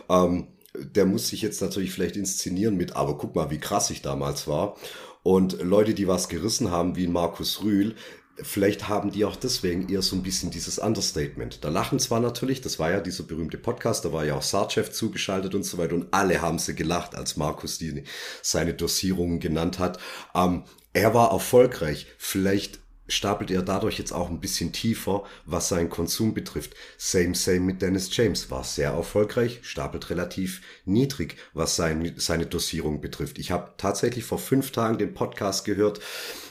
Ähm, 0.09 0.49
der 0.75 1.05
muss 1.05 1.29
sich 1.29 1.43
jetzt 1.43 1.61
natürlich 1.61 1.93
vielleicht 1.93 2.17
inszenieren 2.17 2.77
mit, 2.77 2.97
aber 2.97 3.19
guck 3.19 3.35
mal, 3.35 3.51
wie 3.51 3.59
krass 3.59 3.91
ich 3.91 4.03
damals 4.03 4.47
war. 4.49 4.77
Und 5.23 5.61
Leute, 5.63 5.93
die 5.93 6.09
was 6.09 6.29
gerissen 6.29 6.71
haben, 6.71 6.97
wie 6.97 7.07
Markus 7.07 7.63
Rühl, 7.63 7.95
vielleicht 8.43 8.89
haben 8.89 9.11
die 9.11 9.25
auch 9.25 9.37
deswegen 9.37 9.89
eher 9.89 10.03
so 10.03 10.17
ein 10.17 10.23
bisschen 10.23 10.51
dieses 10.51 10.79
Understatement. 10.79 11.65
Da 11.65 11.69
lachen 11.69 11.99
zwar 11.99 12.21
natürlich, 12.21 12.61
das 12.61 12.79
war 12.79 12.91
ja 12.91 13.01
dieser 13.01 13.25
berühmte 13.25 13.59
Podcast, 13.59 14.05
da 14.05 14.13
war 14.13 14.25
ja 14.25 14.35
auch 14.35 14.43
Sarchev 14.43 14.91
zugeschaltet 14.91 15.55
und 15.55 15.65
so 15.65 15.79
weiter 15.79 15.95
und 15.95 16.07
alle 16.11 16.41
haben 16.41 16.59
sie 16.59 16.75
gelacht, 16.75 17.15
als 17.15 17.37
Markus 17.37 17.79
die, 17.79 18.05
seine 18.43 18.75
Dosierungen 18.75 19.41
genannt 19.41 19.79
hat. 19.79 19.99
Ähm, 20.35 20.65
er 20.93 21.15
war 21.15 21.31
erfolgreich. 21.31 22.07
Vielleicht 22.19 22.80
stapelt 23.11 23.51
er 23.51 23.63
dadurch 23.63 23.99
jetzt 23.99 24.13
auch 24.13 24.31
ein 24.31 24.41
bisschen 24.41 24.73
tiefer, 24.73 25.25
was 25.45 25.69
seinen 25.69 25.91
Konsum 25.91 26.35
betrifft. 26.35 26.75
Same, 26.97 27.35
same 27.35 27.61
mit 27.61 27.83
Dennis 27.83 28.15
James. 28.17 28.51
War 28.51 28.65
sehr 28.65 28.91
erfolgreich, 28.91 29.61
stapelt 29.63 30.11
relativ 30.11 30.63
niedrig, 30.85 31.37
was 31.53 31.77
sein, 31.77 32.15
seine 32.17 32.47
Dosierung 32.47 33.01
betrifft. 33.01 33.39
Ich 33.39 33.51
habe 33.51 33.73
tatsächlich 33.77 34.25
vor 34.25 34.39
fünf 34.39 34.71
Tagen 34.71 34.99
den 34.99 35.15
Podcast 35.15 35.65
gehört, 35.65 36.01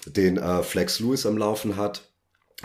den 0.05 0.37
äh, 0.37 0.63
Flex 0.63 0.99
Lewis 0.99 1.25
am 1.25 1.37
Laufen 1.37 1.77
hat. 1.77 2.08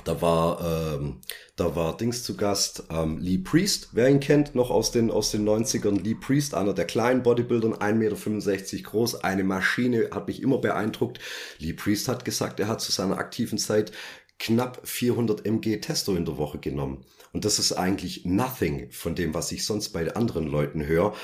Da 0.02 0.20
war, 0.20 0.96
ähm, 0.96 1.20
da 1.54 1.76
war 1.76 1.96
Dings 1.96 2.24
zu 2.24 2.36
Gast, 2.36 2.84
ähm, 2.90 3.18
Lee 3.18 3.38
Priest, 3.38 3.90
wer 3.92 4.08
ihn 4.08 4.18
kennt, 4.18 4.56
noch 4.56 4.70
aus 4.70 4.90
den, 4.90 5.10
aus 5.10 5.30
den 5.30 5.48
90ern. 5.48 6.02
Lee 6.02 6.16
Priest, 6.16 6.54
einer 6.54 6.74
der 6.74 6.84
kleinen 6.84 7.22
Bodybuilder, 7.22 7.80
1,65 7.80 8.76
Meter 8.76 8.90
groß, 8.90 9.22
eine 9.22 9.44
Maschine, 9.44 10.10
hat 10.10 10.26
mich 10.26 10.42
immer 10.42 10.58
beeindruckt. 10.58 11.20
Lee 11.58 11.74
Priest 11.74 12.08
hat 12.08 12.24
gesagt, 12.24 12.58
er 12.58 12.66
hat 12.66 12.80
zu 12.80 12.90
seiner 12.90 13.18
aktiven 13.18 13.56
Zeit 13.56 13.92
knapp 14.40 14.80
400 14.82 15.46
mg 15.46 15.80
Testo 15.80 16.16
in 16.16 16.24
der 16.24 16.38
Woche 16.38 16.58
genommen. 16.58 17.04
Und 17.32 17.44
das 17.44 17.60
ist 17.60 17.72
eigentlich 17.72 18.24
nothing 18.24 18.90
von 18.90 19.14
dem, 19.14 19.32
was 19.32 19.52
ich 19.52 19.64
sonst 19.64 19.90
bei 19.90 20.12
anderen 20.14 20.48
Leuten 20.48 20.84
höre. 20.86 21.14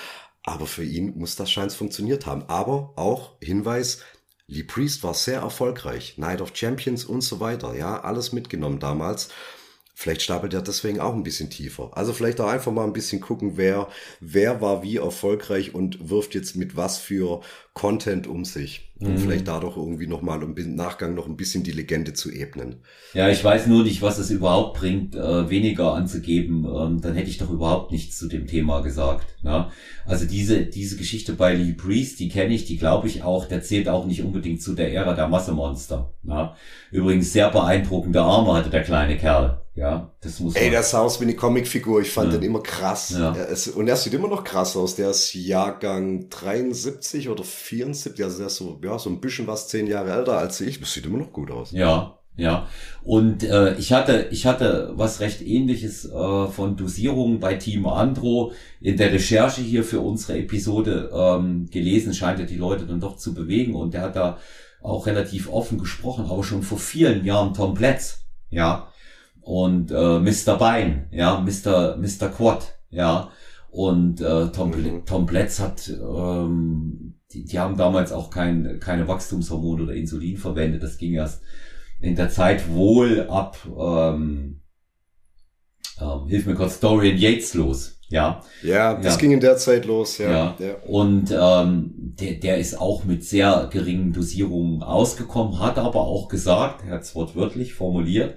Aber 0.43 0.67
für 0.67 0.85
ihn 0.85 1.19
muss 1.19 1.37
das 1.37 1.51
scheins 1.51 1.75
funktioniert 1.75 2.27
haben. 2.27 2.45
Aber 2.49 2.93
auch 2.97 3.37
Hinweis, 3.41 4.03
Lee 4.51 4.65
Priest 4.65 5.05
war 5.05 5.15
sehr 5.15 5.43
erfolgreich. 5.43 6.15
Night 6.19 6.41
of 6.41 6.51
Champions 6.55 7.05
und 7.05 7.21
so 7.21 7.39
weiter. 7.39 7.77
Ja, 7.77 8.01
alles 8.01 8.33
mitgenommen 8.33 8.81
damals. 8.81 9.29
Vielleicht 10.01 10.23
stapelt 10.23 10.55
er 10.55 10.63
deswegen 10.63 10.99
auch 10.99 11.13
ein 11.13 11.25
bisschen 11.25 11.51
tiefer. 11.51 11.91
Also 11.93 12.15
vielleicht 12.15 12.41
auch 12.41 12.49
einfach 12.49 12.73
mal 12.73 12.87
ein 12.87 12.95
bisschen 12.95 13.21
gucken, 13.21 13.59
wer, 13.59 13.87
wer 14.19 14.63
war 14.63 14.83
wie 14.83 14.97
erfolgreich 14.97 15.75
und 15.75 16.09
wirft 16.09 16.35
jetzt 16.35 16.57
mit 16.57 16.75
was 16.75 16.97
für 16.97 17.43
Content 17.75 18.27
um 18.27 18.47
sich. 18.47 18.95
Und 18.99 19.13
mhm. 19.13 19.19
vielleicht 19.19 19.49
dadurch 19.49 19.77
irgendwie 19.77 20.07
nochmal 20.07 20.43
im 20.43 20.75
Nachgang 20.75 21.15
noch 21.15 21.27
ein 21.27 21.37
bisschen 21.37 21.65
die 21.65 21.73
Legende 21.73 22.15
zu 22.15 22.31
ebnen. 22.31 22.77
Ja, 23.13 23.29
ich 23.29 23.45
weiß 23.45 23.67
nur 23.67 23.83
nicht, 23.83 24.01
was 24.01 24.19
es 24.19 24.31
überhaupt 24.31 24.79
bringt, 24.79 25.15
äh, 25.17 25.51
weniger 25.51 25.93
anzugeben. 25.93 26.65
Ähm, 26.65 27.03
dann 27.03 27.15
hätte 27.15 27.29
ich 27.29 27.37
doch 27.37 27.51
überhaupt 27.51 27.93
nichts 27.93 28.19
zu 28.19 28.27
dem 28.27 28.47
Thema 28.47 28.81
gesagt. 28.81 29.43
Ne? 29.43 29.71
Also 30.07 30.25
diese, 30.25 30.65
diese 30.65 30.97
Geschichte 30.97 31.35
bei 31.35 31.55
Lee 31.55 31.75
Priest, 31.75 32.21
die 32.21 32.31
kenne 32.31 32.55
ich, 32.55 32.65
die 32.65 32.79
glaube 32.79 33.07
ich 33.07 33.23
auch, 33.23 33.47
der 33.47 33.63
zählt 33.63 33.89
auch 33.89 34.07
nicht 34.07 34.23
unbedingt 34.23 34.63
zu 34.63 34.75
der 34.75 34.95
Ära 34.95 35.13
der 35.13 35.29
Massemonster. 35.29 36.15
Ne? 36.23 36.53
Übrigens 36.91 37.33
sehr 37.35 37.51
beeindruckende 37.51 38.23
Arme 38.23 38.55
hatte 38.55 38.71
der 38.71 38.83
kleine 38.83 39.19
Kerl. 39.19 39.61
Ja, 39.81 40.11
das 40.21 40.41
muss 40.41 40.57
Ey, 40.57 40.69
der 40.69 40.83
sah 40.83 41.01
aus 41.01 41.21
wie 41.21 41.25
eine 41.25 41.35
Comicfigur. 41.35 42.03
Ich 42.03 42.11
fand 42.11 42.35
ja. 42.35 42.39
den 42.39 42.51
immer 42.51 42.63
krass. 42.63 43.15
Ja. 43.19 43.35
Er 43.35 43.49
ist, 43.49 43.69
und 43.69 43.89
er 43.89 43.97
sieht 43.97 44.13
immer 44.13 44.29
noch 44.29 44.45
krass 44.45 44.77
aus. 44.77 44.95
Der 44.95 45.09
ist 45.09 45.33
Jahrgang 45.33 46.29
73 46.29 47.31
oder 47.31 47.43
74. 47.43 48.23
Also 48.23 48.39
der 48.39 48.49
ist 48.49 48.57
so, 48.57 48.79
ja, 48.85 48.99
so 48.99 49.09
ein 49.09 49.23
bisschen 49.23 49.47
was 49.47 49.69
zehn 49.69 49.87
Jahre 49.87 50.13
älter 50.13 50.37
als 50.37 50.61
ich. 50.61 50.81
Das 50.81 50.93
sieht 50.93 51.07
immer 51.07 51.17
noch 51.17 51.33
gut 51.33 51.51
aus. 51.51 51.71
Ja, 51.71 52.19
ja. 52.37 52.69
Und 53.03 53.43
äh, 53.43 53.75
ich 53.79 53.95
hatte, 53.95 54.29
ich 54.31 54.45
hatte 54.45 54.93
was 54.97 55.21
recht 55.21 55.41
ähnliches 55.41 56.05
äh, 56.05 56.47
von 56.49 56.77
Dosierungen 56.77 57.41
bei 57.41 57.55
Team 57.55 57.87
Andro 57.87 58.53
in 58.83 58.99
der 58.99 59.15
Recherche 59.15 59.63
hier 59.63 59.83
für 59.83 60.01
unsere 60.01 60.37
Episode 60.39 61.11
ähm, 61.11 61.71
gelesen. 61.71 62.13
Scheint 62.13 62.39
ja 62.39 62.45
die 62.45 62.57
Leute 62.57 62.85
dann 62.85 63.01
doch 63.01 63.17
zu 63.17 63.33
bewegen. 63.33 63.75
Und 63.75 63.95
der 63.95 64.03
hat 64.03 64.17
da 64.17 64.37
auch 64.83 65.07
relativ 65.07 65.51
offen 65.51 65.79
gesprochen, 65.79 66.27
aber 66.29 66.45
schon 66.45 66.63
vor 66.63 66.79
vielen 66.79 67.25
Jahren 67.25 67.55
Tom 67.55 67.73
Pletz. 67.73 68.27
Ja 68.51 68.90
und 69.51 69.91
äh, 69.91 70.21
Mr. 70.21 70.57
Bein, 70.59 71.09
ja, 71.11 71.41
Mr. 71.41 71.97
Mr. 71.97 72.29
Quad, 72.29 72.79
ja. 72.89 73.33
Und 73.69 74.21
äh, 74.21 74.47
Tom, 74.53 74.71
mhm. 74.71 75.05
Tom 75.05 75.27
Bletz 75.27 75.59
hat, 75.59 75.89
ähm, 75.89 77.17
die, 77.33 77.47
die 77.47 77.59
haben 77.59 77.77
damals 77.77 78.13
auch 78.13 78.31
kein, 78.31 78.79
keine 78.79 79.09
Wachstumshormone 79.09 79.83
oder 79.83 79.95
Insulin 79.95 80.37
verwendet. 80.37 80.85
Das 80.85 80.99
ging 80.99 81.15
erst 81.15 81.43
in 82.01 82.15
der 82.15 82.29
Zeit 82.29 82.73
wohl 82.73 83.27
ab, 83.29 83.59
ähm, 83.77 84.61
ähm, 86.01 86.29
hilf 86.29 86.47
mir 86.47 86.55
kurz, 86.55 86.79
Dorian 86.79 87.19
Yates 87.19 87.55
los. 87.55 87.99
Ja, 88.09 88.45
ja, 88.63 88.95
das 88.95 89.15
ja. 89.15 89.21
ging 89.21 89.33
in 89.33 89.41
der 89.41 89.57
Zeit 89.57 89.85
los, 89.85 90.19
ja. 90.19 90.31
ja. 90.31 90.57
ja. 90.61 90.75
Und 90.87 91.33
ähm, 91.37 92.15
der, 92.21 92.35
der 92.35 92.59
ist 92.59 92.81
auch 92.81 93.03
mit 93.03 93.25
sehr 93.25 93.69
geringen 93.73 94.13
Dosierungen 94.13 94.85
ausgekommen, 94.85 95.59
hat 95.59 95.77
aber 95.77 96.03
auch 96.03 96.29
gesagt, 96.29 96.85
er 96.87 96.95
hat 96.95 97.03
es 97.03 97.17
wortwörtlich 97.17 97.75
formuliert, 97.75 98.37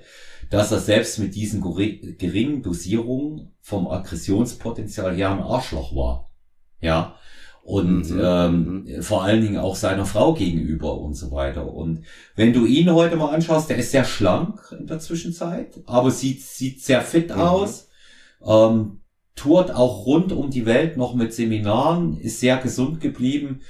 dass 0.53 0.71
er 0.71 0.79
selbst 0.79 1.17
mit 1.17 1.33
diesen 1.33 1.63
geringen 1.63 2.61
Dosierungen 2.61 3.55
vom 3.59 3.87
Aggressionspotenzial 3.87 5.15
her 5.15 5.31
ein 5.31 5.41
Arschloch 5.41 5.95
war. 5.95 6.29
Ja. 6.79 7.15
Und 7.63 8.11
mhm. 8.11 8.21
ähm, 8.23 8.83
mhm. 8.83 9.01
vor 9.01 9.23
allen 9.23 9.41
Dingen 9.41 9.57
auch 9.57 9.75
seiner 9.75 10.05
Frau 10.05 10.35
gegenüber 10.35 10.99
und 10.99 11.15
so 11.15 11.31
weiter. 11.31 11.73
Und 11.73 12.03
wenn 12.35 12.53
du 12.53 12.67
ihn 12.67 12.93
heute 12.93 13.15
mal 13.15 13.33
anschaust, 13.33 13.67
der 13.67 13.77
ist 13.77 13.89
sehr 13.89 14.05
schlank 14.05 14.59
in 14.77 14.85
der 14.85 14.99
Zwischenzeit, 14.99 15.81
aber 15.87 16.11
sieht, 16.11 16.43
sieht 16.43 16.83
sehr 16.83 17.01
fit 17.01 17.33
mhm. 17.33 17.41
aus. 17.41 17.87
Ähm, 18.45 18.99
tourt 19.35 19.73
auch 19.73 20.05
rund 20.05 20.31
um 20.33 20.51
die 20.51 20.67
Welt 20.67 20.97
noch 20.97 21.15
mit 21.15 21.33
Seminaren, 21.33 22.15
ist 22.19 22.39
sehr 22.39 22.57
gesund 22.57 23.01
geblieben. 23.01 23.61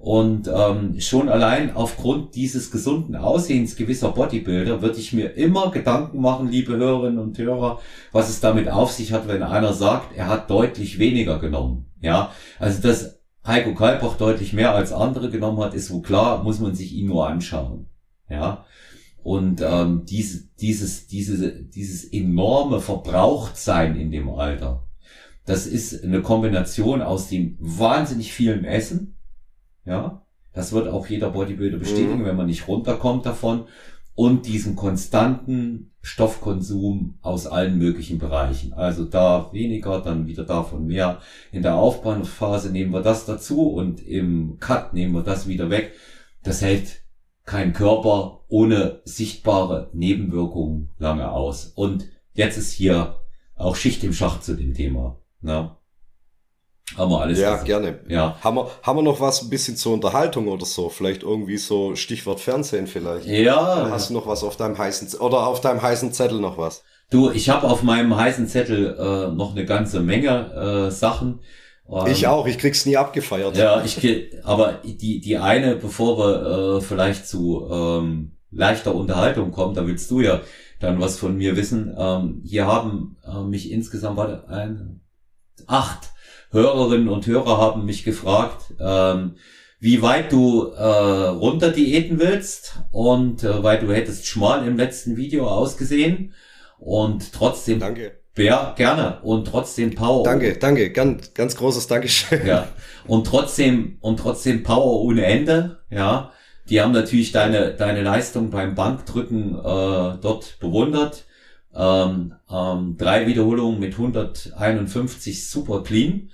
Und 0.00 0.48
ähm, 0.48 0.98
schon 0.98 1.28
allein 1.28 1.76
aufgrund 1.76 2.34
dieses 2.34 2.70
gesunden 2.70 3.16
Aussehens 3.16 3.76
gewisser 3.76 4.12
Bodybuilder 4.12 4.80
würde 4.80 4.98
ich 4.98 5.12
mir 5.12 5.34
immer 5.36 5.70
Gedanken 5.70 6.22
machen, 6.22 6.48
liebe 6.48 6.74
Hörerinnen 6.74 7.18
und 7.18 7.36
Hörer, 7.36 7.80
was 8.10 8.30
es 8.30 8.40
damit 8.40 8.70
auf 8.70 8.92
sich 8.92 9.12
hat, 9.12 9.28
wenn 9.28 9.42
einer 9.42 9.74
sagt, 9.74 10.16
er 10.16 10.28
hat 10.28 10.48
deutlich 10.48 10.98
weniger 10.98 11.38
genommen. 11.38 11.90
Ja, 12.00 12.32
also 12.58 12.80
dass 12.80 13.20
Heiko 13.46 13.74
Kalbach 13.74 14.16
deutlich 14.16 14.54
mehr 14.54 14.74
als 14.74 14.90
andere 14.90 15.28
genommen 15.28 15.60
hat, 15.60 15.74
ist 15.74 15.90
wohl 15.90 16.00
klar, 16.00 16.42
muss 16.42 16.60
man 16.60 16.74
sich 16.74 16.94
ihn 16.94 17.08
nur 17.08 17.28
anschauen. 17.28 17.84
Ja, 18.30 18.64
und 19.22 19.60
ähm, 19.60 20.06
diese, 20.06 20.48
dieses, 20.62 21.08
dieses, 21.08 21.68
dieses 21.74 22.10
enorme 22.10 22.80
Verbrauchtsein 22.80 23.96
in 23.96 24.10
dem 24.10 24.30
Alter, 24.30 24.86
Das 25.44 25.66
ist 25.66 26.04
eine 26.04 26.22
Kombination 26.22 27.02
aus 27.02 27.28
dem 27.28 27.56
wahnsinnig 27.58 28.32
vielen 28.32 28.64
Essen. 28.64 29.19
Ja, 29.84 30.22
das 30.52 30.72
wird 30.72 30.88
auch 30.88 31.06
jeder 31.06 31.30
Bodybuilder 31.30 31.78
bestätigen, 31.78 32.20
mhm. 32.20 32.24
wenn 32.24 32.36
man 32.36 32.46
nicht 32.46 32.68
runterkommt 32.68 33.26
davon. 33.26 33.66
Und 34.14 34.46
diesen 34.46 34.76
konstanten 34.76 35.92
Stoffkonsum 36.02 37.18
aus 37.22 37.46
allen 37.46 37.78
möglichen 37.78 38.18
Bereichen. 38.18 38.72
Also 38.72 39.04
da 39.04 39.50
weniger, 39.52 40.00
dann 40.00 40.26
wieder 40.26 40.44
davon 40.44 40.86
mehr. 40.86 41.20
In 41.52 41.62
der 41.62 41.76
Aufbauphase 41.76 42.70
nehmen 42.70 42.92
wir 42.92 43.02
das 43.02 43.26
dazu 43.26 43.68
und 43.70 44.06
im 44.06 44.58
Cut 44.58 44.94
nehmen 44.94 45.14
wir 45.14 45.22
das 45.22 45.46
wieder 45.46 45.70
weg. 45.70 45.92
Das 46.42 46.62
hält 46.62 47.02
kein 47.44 47.72
Körper 47.72 48.40
ohne 48.48 49.00
sichtbare 49.04 49.90
Nebenwirkungen 49.92 50.90
lange 50.98 51.30
aus. 51.30 51.66
Und 51.66 52.08
jetzt 52.32 52.56
ist 52.56 52.72
hier 52.72 53.20
auch 53.54 53.76
Schicht 53.76 54.02
im 54.04 54.12
Schacht 54.12 54.42
zu 54.42 54.54
dem 54.54 54.74
Thema. 54.74 55.18
Ne? 55.40 55.70
Haben 56.96 57.10
wir 57.10 57.20
alles. 57.20 57.38
Ja, 57.38 57.50
gesagt. 57.50 57.66
gerne. 57.66 58.00
Ja. 58.08 58.36
Haben 58.42 58.56
wir, 58.56 58.70
haben 58.82 58.98
wir 58.98 59.02
noch 59.02 59.20
was 59.20 59.42
ein 59.42 59.50
bisschen 59.50 59.76
zur 59.76 59.94
Unterhaltung 59.94 60.48
oder 60.48 60.66
so? 60.66 60.88
Vielleicht 60.88 61.22
irgendwie 61.22 61.56
so 61.56 61.94
Stichwort 61.94 62.40
Fernsehen 62.40 62.86
vielleicht. 62.86 63.26
Ja. 63.26 63.82
Oder 63.82 63.90
hast 63.90 64.10
du 64.10 64.14
noch 64.14 64.26
was 64.26 64.42
auf 64.42 64.56
deinem 64.56 64.76
heißen 64.76 65.20
oder 65.20 65.46
auf 65.46 65.60
deinem 65.60 65.82
heißen 65.82 66.12
Zettel 66.12 66.40
noch 66.40 66.58
was? 66.58 66.82
Du, 67.10 67.30
ich 67.30 67.48
habe 67.48 67.68
auf 67.68 67.82
meinem 67.82 68.16
heißen 68.16 68.46
Zettel 68.46 68.96
äh, 68.98 69.34
noch 69.34 69.52
eine 69.52 69.64
ganze 69.64 70.00
Menge 70.00 70.86
äh, 70.88 70.90
Sachen. 70.90 71.40
Ähm, 71.90 72.06
ich 72.06 72.26
auch, 72.26 72.46
ich 72.46 72.58
krieg's 72.58 72.86
nie 72.86 72.96
abgefeiert. 72.96 73.56
Ja, 73.56 73.82
ich 73.84 73.98
aber 74.44 74.80
die 74.84 75.20
die 75.20 75.38
eine, 75.38 75.76
bevor 75.76 76.18
wir 76.18 76.76
äh, 76.76 76.80
vielleicht 76.80 77.26
zu 77.26 77.68
ähm, 77.70 78.32
leichter 78.50 78.94
Unterhaltung 78.94 79.52
kommen, 79.52 79.74
da 79.74 79.86
willst 79.86 80.10
du 80.10 80.20
ja 80.20 80.40
dann 80.80 81.00
was 81.00 81.18
von 81.18 81.36
mir 81.36 81.56
wissen. 81.56 81.94
Ähm, 81.96 82.42
hier 82.44 82.66
haben 82.66 83.16
äh, 83.24 83.42
mich 83.42 83.70
insgesamt 83.70 84.16
warte, 84.16 84.48
ein, 84.48 85.00
acht 85.66 86.10
Hörerinnen 86.50 87.08
und 87.08 87.26
Hörer 87.26 87.58
haben 87.58 87.84
mich 87.84 88.04
gefragt, 88.04 88.74
ähm, 88.80 89.36
wie 89.78 90.02
weit 90.02 90.32
du 90.32 90.66
äh, 90.66 90.82
runter 90.82 91.70
diäten 91.70 92.18
willst 92.18 92.80
und 92.90 93.44
äh, 93.44 93.62
weil 93.62 93.78
du 93.78 93.92
hättest 93.92 94.26
schmal 94.26 94.66
im 94.66 94.76
letzten 94.76 95.16
Video 95.16 95.48
ausgesehen 95.48 96.34
und 96.78 97.32
trotzdem 97.32 97.80
Danke. 97.80 98.20
Ja, 98.36 98.74
gerne. 98.76 99.20
Und 99.22 99.46
trotzdem 99.46 99.94
Power. 99.94 100.22
Danke, 100.22 100.56
danke. 100.56 100.90
Ganz, 100.92 101.34
ganz 101.34 101.56
großes 101.56 101.86
Dankeschön. 101.88 102.46
Ja. 102.46 102.68
Und 103.06 103.26
trotzdem, 103.26 103.98
und 104.00 104.18
trotzdem 104.18 104.62
Power 104.62 105.02
ohne 105.02 105.24
Ende. 105.24 105.80
Ja. 105.90 106.32
Die 106.68 106.80
haben 106.80 106.92
natürlich 106.92 107.32
deine, 107.32 107.72
deine 107.74 108.02
Leistung 108.02 108.50
beim 108.50 108.74
Bankdrücken 108.74 109.54
äh, 109.58 110.18
dort 110.20 110.58
bewundert. 110.60 111.24
Ähm, 111.74 112.34
ähm, 112.50 112.96
drei 112.98 113.26
Wiederholungen 113.26 113.78
mit 113.80 113.92
151 113.92 115.48
super 115.48 115.82
clean. 115.82 116.30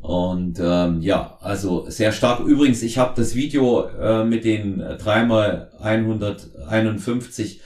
Und 0.00 0.60
ähm, 0.60 1.00
ja, 1.00 1.38
also 1.40 1.90
sehr 1.90 2.12
stark. 2.12 2.40
Übrigens, 2.40 2.82
ich 2.82 2.98
habe 2.98 3.14
das 3.16 3.34
Video 3.34 3.84
äh, 3.88 4.24
mit 4.24 4.44
den 4.44 4.78
dreimal 4.98 5.72
151 5.80 7.60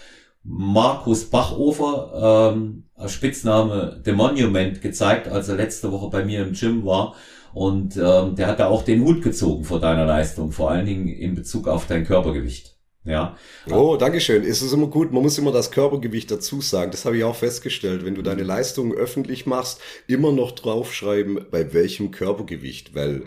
Markus 0.44 1.26
Bachofer, 1.26 2.54
ähm, 2.54 2.84
Spitzname 3.06 4.00
The 4.04 4.12
Monument, 4.12 4.80
gezeigt, 4.80 5.28
als 5.28 5.48
er 5.48 5.56
letzte 5.56 5.92
Woche 5.92 6.08
bei 6.10 6.24
mir 6.24 6.42
im 6.42 6.54
Gym 6.54 6.84
war. 6.84 7.14
Und 7.52 7.96
ähm, 7.96 8.34
der 8.34 8.46
hat 8.46 8.60
da 8.60 8.68
auch 8.68 8.82
den 8.82 9.02
Hut 9.02 9.22
gezogen 9.22 9.64
vor 9.64 9.78
deiner 9.78 10.06
Leistung, 10.06 10.52
vor 10.52 10.70
allen 10.70 10.86
Dingen 10.86 11.08
in 11.08 11.34
Bezug 11.34 11.68
auf 11.68 11.86
dein 11.86 12.06
Körpergewicht. 12.06 12.71
Ja. 13.04 13.36
Oh, 13.70 13.96
Dankeschön. 13.96 14.44
Ist 14.44 14.62
es 14.62 14.72
immer 14.72 14.86
gut. 14.86 15.12
Man 15.12 15.22
muss 15.22 15.36
immer 15.38 15.50
das 15.50 15.70
Körpergewicht 15.70 16.30
dazu 16.30 16.60
sagen. 16.60 16.92
Das 16.92 17.04
habe 17.04 17.16
ich 17.16 17.24
auch 17.24 17.34
festgestellt. 17.34 18.04
Wenn 18.04 18.14
du 18.14 18.22
deine 18.22 18.44
Leistungen 18.44 18.92
öffentlich 18.92 19.44
machst, 19.44 19.80
immer 20.06 20.30
noch 20.30 20.52
draufschreiben, 20.52 21.46
bei 21.50 21.72
welchem 21.72 22.12
Körpergewicht, 22.12 22.94
weil, 22.94 23.24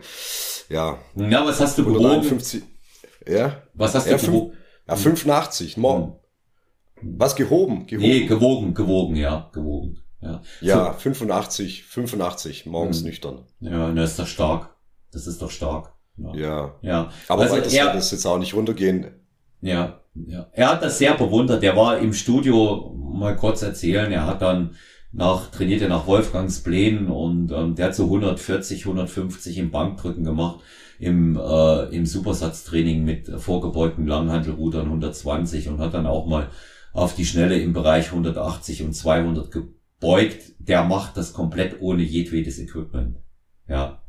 ja. 0.70 1.00
Ja, 1.16 1.46
was 1.46 1.60
hast 1.60 1.78
du 1.78 1.84
gewogen? 1.84 2.42
Ja. 3.28 3.64
Was 3.74 3.96
hast 3.96 4.08
du 4.08 4.12
ja, 4.12 4.18
gewogen? 4.18 4.54
Ja, 4.88 4.96
85, 4.96 5.78
morgen. 5.78 6.16
Hm. 7.00 7.16
Was 7.18 7.36
gehoben? 7.36 7.86
Gehoben? 7.88 8.08
Nee, 8.08 8.26
gewogen, 8.26 8.74
gewogen, 8.74 9.16
ja, 9.16 9.50
gewogen. 9.54 9.98
Ja, 10.22 10.42
ja 10.62 10.94
so. 10.94 11.00
85, 11.00 11.84
85, 11.84 12.66
morgens 12.66 13.00
hm. 13.00 13.06
nüchtern. 13.06 13.46
Ja, 13.60 13.92
das 13.92 14.12
ist 14.12 14.20
doch 14.20 14.28
stark. 14.28 14.76
Das 15.12 15.28
ist 15.28 15.42
doch 15.42 15.52
stark. 15.52 15.94
Ja. 16.18 16.36
Ja. 16.36 16.76
ja. 16.82 17.12
Aber 17.28 17.44
also 17.44 17.58
das 17.58 17.74
er, 17.74 17.94
das 17.94 18.12
jetzt 18.12 18.26
auch 18.26 18.40
nicht 18.40 18.54
runtergehen. 18.54 19.25
Ja, 19.66 20.02
ja. 20.28 20.48
Er 20.54 20.70
hat 20.70 20.84
das 20.84 21.00
sehr 21.00 21.16
bewundert. 21.16 21.64
Der 21.64 21.76
war 21.76 21.98
im 21.98 22.14
Studio, 22.14 22.96
mal 22.96 23.36
kurz 23.36 23.64
erzählen, 23.64 24.12
er 24.12 24.28
hat 24.28 24.42
dann 24.44 24.76
nach, 25.12 25.50
trainierte 25.50 25.90
nach 25.90 26.06
Wolfgangs 26.06 26.62
Plänen 26.62 27.08
und 27.08 27.52
ähm, 27.52 27.74
der 27.74 27.88
hat 27.88 27.96
so 27.96 28.04
140, 28.04 28.86
150 28.86 29.58
im 29.58 29.72
Bankdrücken 29.72 30.24
gemacht, 30.24 30.60
im, 31.00 31.36
äh, 31.36 31.84
im 31.96 32.06
Supersatztraining 32.06 33.04
mit 33.04 33.28
vorgebeugten 33.28 34.06
Langhantelrudern 34.06 34.86
120 34.86 35.70
und 35.70 35.80
hat 35.80 35.96
dann 35.96 36.06
auch 36.06 36.28
mal 36.28 36.50
auf 36.94 37.16
die 37.16 37.26
Schnelle 37.26 37.58
im 37.60 37.74
Bereich 37.74 38.12
180 38.12 38.84
und 38.84 38.94
200 38.94 39.50
gebeugt. 39.52 40.54
Der 40.60 40.84
macht 40.84 41.18
das 41.18 41.34
komplett 41.34 41.82
ohne 41.82 42.04
jedwedes 42.04 42.60
Equipment. 42.60 43.18
Ja. 43.68 44.04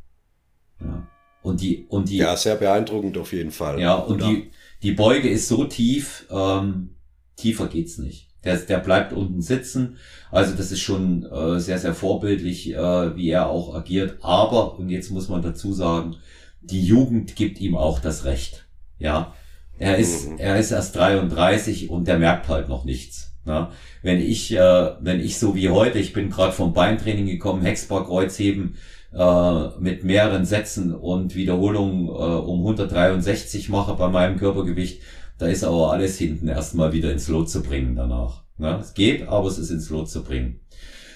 Ja. 0.80 1.08
Und 1.42 1.62
die, 1.62 1.86
und 1.88 2.10
die. 2.10 2.18
Ja, 2.18 2.36
sehr 2.36 2.56
beeindruckend 2.56 3.16
auf 3.16 3.32
jeden 3.32 3.52
Fall. 3.52 3.80
Ja, 3.80 3.94
und 3.94 4.20
ja. 4.20 4.28
die, 4.28 4.50
die 4.86 4.92
Beuge 4.92 5.28
ist 5.28 5.48
so 5.48 5.64
tief, 5.64 6.26
ähm, 6.30 6.90
tiefer 7.34 7.66
geht's 7.66 7.98
nicht. 7.98 8.28
Der, 8.44 8.56
der 8.56 8.78
bleibt 8.78 9.12
unten 9.12 9.42
sitzen. 9.42 9.96
Also 10.30 10.54
das 10.54 10.70
ist 10.70 10.78
schon 10.78 11.24
äh, 11.24 11.58
sehr, 11.58 11.80
sehr 11.80 11.92
vorbildlich, 11.92 12.72
äh, 12.72 13.16
wie 13.16 13.30
er 13.30 13.48
auch 13.48 13.74
agiert. 13.74 14.18
Aber, 14.22 14.78
und 14.78 14.88
jetzt 14.88 15.10
muss 15.10 15.28
man 15.28 15.42
dazu 15.42 15.72
sagen, 15.72 16.14
die 16.60 16.86
Jugend 16.86 17.34
gibt 17.34 17.60
ihm 17.60 17.76
auch 17.76 17.98
das 17.98 18.24
Recht. 18.26 18.68
Ja, 19.00 19.34
er 19.76 19.96
ist, 19.96 20.30
mhm. 20.30 20.38
er 20.38 20.56
ist 20.56 20.70
erst 20.70 20.94
33 20.94 21.90
und 21.90 22.06
der 22.06 22.20
merkt 22.20 22.46
halt 22.48 22.68
noch 22.68 22.84
nichts. 22.84 23.32
Ne? 23.44 23.66
Wenn 24.02 24.20
ich, 24.20 24.52
äh, 24.52 24.90
wenn 25.00 25.18
ich 25.18 25.40
so 25.40 25.56
wie 25.56 25.70
heute, 25.70 25.98
ich 25.98 26.12
bin 26.12 26.30
gerade 26.30 26.52
vom 26.52 26.72
Beintraining 26.72 27.26
gekommen, 27.26 27.62
Hexbar 27.62 28.06
Kreuzheben, 28.06 28.76
äh, 29.16 29.68
mit 29.80 30.04
mehreren 30.04 30.44
Sätzen 30.44 30.94
und 30.94 31.34
Wiederholungen 31.34 32.08
äh, 32.08 32.10
um 32.10 32.60
163 32.60 33.68
mache 33.68 33.94
bei 33.94 34.08
meinem 34.08 34.38
Körpergewicht, 34.38 35.02
da 35.38 35.46
ist 35.46 35.64
aber 35.64 35.92
alles 35.92 36.18
hinten 36.18 36.48
erstmal 36.48 36.92
wieder 36.92 37.10
ins 37.12 37.28
Lot 37.28 37.48
zu 37.48 37.62
bringen 37.62 37.96
danach. 37.96 38.44
Ne? 38.58 38.78
Es 38.80 38.94
geht, 38.94 39.26
aber 39.28 39.48
es 39.48 39.58
ist 39.58 39.70
ins 39.70 39.90
Lot 39.90 40.10
zu 40.10 40.22
bringen. 40.22 40.60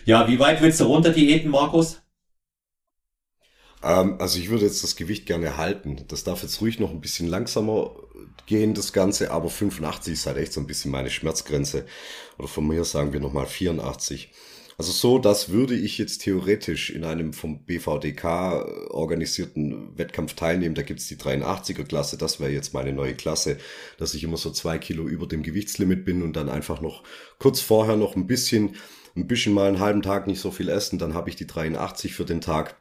Ja, 0.04 0.26
wie 0.28 0.38
weit 0.38 0.62
willst 0.62 0.80
du 0.80 0.84
runter 0.84 1.10
diäten, 1.10 1.50
Markus? 1.50 2.00
Ähm, 3.82 4.16
also 4.18 4.38
ich 4.38 4.48
würde 4.48 4.64
jetzt 4.64 4.82
das 4.82 4.96
Gewicht 4.96 5.26
gerne 5.26 5.56
halten. 5.56 6.04
Das 6.08 6.24
darf 6.24 6.42
jetzt 6.42 6.60
ruhig 6.60 6.78
noch 6.80 6.90
ein 6.90 7.00
bisschen 7.00 7.28
langsamer 7.28 7.94
gehen, 8.46 8.74
das 8.74 8.92
Ganze, 8.92 9.30
aber 9.30 9.50
85 9.50 10.14
ist 10.14 10.26
halt 10.26 10.38
echt 10.38 10.52
so 10.52 10.60
ein 10.60 10.66
bisschen 10.66 10.90
meine 10.90 11.10
Schmerzgrenze. 11.10 11.86
Oder 12.38 12.48
von 12.48 12.66
mir 12.66 12.84
sagen 12.84 13.12
wir 13.12 13.20
nochmal 13.20 13.46
84. 13.46 14.32
Also 14.80 14.92
so, 14.92 15.18
das 15.18 15.50
würde 15.50 15.74
ich 15.74 15.98
jetzt 15.98 16.22
theoretisch 16.22 16.88
in 16.88 17.04
einem 17.04 17.34
vom 17.34 17.66
BVDK 17.66 18.24
äh, 18.24 18.86
organisierten 18.88 19.98
Wettkampf 19.98 20.32
teilnehmen. 20.32 20.74
Da 20.74 20.80
gibt's 20.80 21.06
die 21.06 21.16
83er 21.16 21.84
Klasse, 21.84 22.16
das 22.16 22.40
wäre 22.40 22.50
jetzt 22.50 22.72
meine 22.72 22.94
neue 22.94 23.14
Klasse, 23.14 23.58
dass 23.98 24.14
ich 24.14 24.24
immer 24.24 24.38
so 24.38 24.50
zwei 24.50 24.78
Kilo 24.78 25.06
über 25.06 25.26
dem 25.26 25.42
Gewichtslimit 25.42 26.06
bin 26.06 26.22
und 26.22 26.34
dann 26.34 26.48
einfach 26.48 26.80
noch 26.80 27.02
kurz 27.38 27.60
vorher 27.60 27.98
noch 27.98 28.16
ein 28.16 28.26
bisschen, 28.26 28.74
ein 29.14 29.26
bisschen 29.26 29.52
mal 29.52 29.68
einen 29.68 29.80
halben 29.80 30.00
Tag 30.00 30.26
nicht 30.26 30.40
so 30.40 30.50
viel 30.50 30.70
essen. 30.70 30.98
Dann 30.98 31.12
habe 31.12 31.28
ich 31.28 31.36
die 31.36 31.46
83 31.46 32.14
für 32.14 32.24
den 32.24 32.40
Tag 32.40 32.80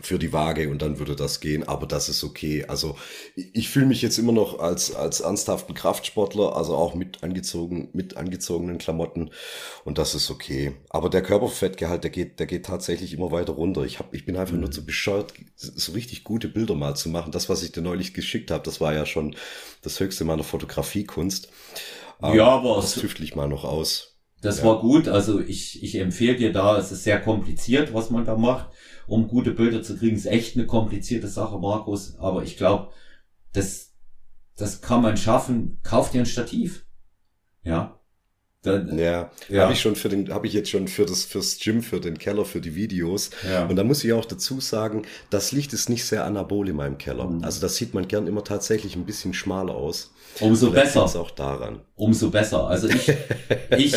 für 0.00 0.18
die 0.18 0.32
Waage 0.32 0.70
und 0.70 0.82
dann 0.82 0.98
würde 0.98 1.16
das 1.16 1.40
gehen, 1.40 1.66
aber 1.66 1.86
das 1.86 2.08
ist 2.08 2.24
okay. 2.24 2.64
Also 2.66 2.96
ich 3.34 3.68
fühle 3.68 3.86
mich 3.86 4.02
jetzt 4.02 4.18
immer 4.18 4.32
noch 4.32 4.58
als, 4.58 4.94
als 4.94 5.20
ernsthaften 5.20 5.74
Kraftsportler, 5.74 6.56
also 6.56 6.74
auch 6.74 6.94
mit 6.94 7.22
angezogen, 7.22 7.88
mit 7.92 8.16
angezogenen 8.16 8.78
Klamotten 8.78 9.30
und 9.84 9.98
das 9.98 10.14
ist 10.14 10.30
okay. 10.30 10.74
Aber 10.90 11.10
der 11.10 11.22
Körperfettgehalt, 11.22 12.04
der 12.04 12.10
geht, 12.10 12.38
der 12.38 12.46
geht 12.46 12.66
tatsächlich 12.66 13.12
immer 13.12 13.32
weiter 13.32 13.52
runter. 13.52 13.84
Ich 13.84 13.98
hab, 13.98 14.14
ich 14.14 14.24
bin 14.24 14.36
einfach 14.36 14.54
mhm. 14.54 14.60
nur 14.60 14.70
zu 14.70 14.84
bescheuert, 14.84 15.34
so 15.56 15.92
richtig 15.92 16.24
gute 16.24 16.48
Bilder 16.48 16.74
mal 16.74 16.94
zu 16.94 17.08
machen. 17.08 17.32
Das, 17.32 17.48
was 17.48 17.62
ich 17.62 17.72
dir 17.72 17.82
neulich 17.82 18.14
geschickt 18.14 18.50
habe, 18.50 18.64
das 18.64 18.80
war 18.80 18.94
ja 18.94 19.06
schon 19.06 19.34
das 19.82 20.00
höchste 20.00 20.24
meiner 20.24 20.44
Fotografiekunst. 20.44 21.48
Ja, 22.20 22.48
aber 22.48 22.76
das 22.76 22.94
tüftel 22.94 23.24
ich 23.24 23.36
mal 23.36 23.48
noch 23.48 23.64
aus. 23.64 24.16
Das 24.40 24.58
ja. 24.58 24.64
war 24.64 24.80
gut. 24.80 25.08
Also 25.08 25.40
ich, 25.40 25.82
ich 25.82 25.96
empfehle 25.96 26.36
dir 26.36 26.52
da, 26.52 26.78
es 26.78 26.92
ist 26.92 27.04
sehr 27.04 27.20
kompliziert, 27.20 27.94
was 27.94 28.10
man 28.10 28.24
da 28.24 28.36
macht 28.36 28.68
um 29.08 29.26
gute 29.26 29.52
Bilder 29.52 29.82
zu 29.82 29.96
kriegen, 29.96 30.16
ist 30.16 30.26
echt 30.26 30.56
eine 30.56 30.66
komplizierte 30.66 31.28
Sache, 31.28 31.58
Markus. 31.58 32.16
Aber 32.18 32.44
ich 32.44 32.56
glaube, 32.56 32.92
das, 33.52 33.94
das 34.56 34.82
kann 34.82 35.02
man 35.02 35.16
schaffen. 35.16 35.80
Kauf 35.82 36.10
dir 36.10 36.20
ein 36.20 36.26
Stativ. 36.26 36.86
Ja. 37.64 37.97
Dann, 38.62 38.98
ja, 38.98 39.30
ja. 39.48 39.62
habe 39.62 39.72
ich 39.72 39.80
schon 39.80 39.94
für 39.94 40.08
den, 40.08 40.32
habe 40.34 40.48
ich 40.48 40.52
jetzt 40.52 40.70
schon 40.70 40.88
für 40.88 41.06
das 41.06 41.24
fürs 41.24 41.58
Gym, 41.60 41.80
für 41.80 42.00
den 42.00 42.18
Keller, 42.18 42.44
für 42.44 42.60
die 42.60 42.74
Videos. 42.74 43.30
Ja. 43.48 43.66
Und 43.66 43.76
da 43.76 43.84
muss 43.84 44.02
ich 44.02 44.12
auch 44.12 44.24
dazu 44.24 44.60
sagen, 44.60 45.02
das 45.30 45.52
Licht 45.52 45.72
ist 45.72 45.88
nicht 45.88 46.04
sehr 46.04 46.24
anabol 46.24 46.68
in 46.68 46.74
meinem 46.74 46.98
Keller. 46.98 47.28
Mhm. 47.28 47.44
Also 47.44 47.60
das 47.60 47.76
sieht 47.76 47.94
man 47.94 48.08
gern 48.08 48.26
immer 48.26 48.42
tatsächlich 48.42 48.96
ein 48.96 49.06
bisschen 49.06 49.32
schmaler 49.32 49.76
aus. 49.76 50.12
Umso 50.40 50.72
besser. 50.72 51.04
Ist 51.04 51.14
auch 51.14 51.30
daran. 51.30 51.82
Umso 51.94 52.30
besser. 52.30 52.66
Also 52.66 52.88
ich, 52.88 53.12
ich, 53.76 53.94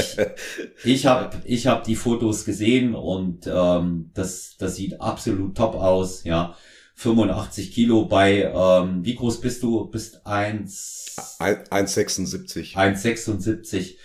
ich 0.83 1.05
habe, 1.07 1.37
ich 1.45 1.65
habe 1.65 1.83
die 1.83 1.95
Fotos 1.95 2.45
gesehen 2.45 2.93
und 2.93 3.47
ähm, 3.47 4.11
das, 4.13 4.57
das 4.59 4.75
sieht 4.75 5.01
absolut 5.01 5.57
top 5.57 5.73
aus. 5.73 6.23
Ja, 6.23 6.55
85 6.95 7.73
Kilo 7.73 8.05
bei, 8.05 8.43
ähm, 8.43 9.03
wie 9.03 9.15
groß 9.15 9.41
bist 9.41 9.63
du? 9.63 9.85
Bist 9.89 10.25
1 10.25 11.15
1,76. 11.39 12.75
1,76. 12.75 13.95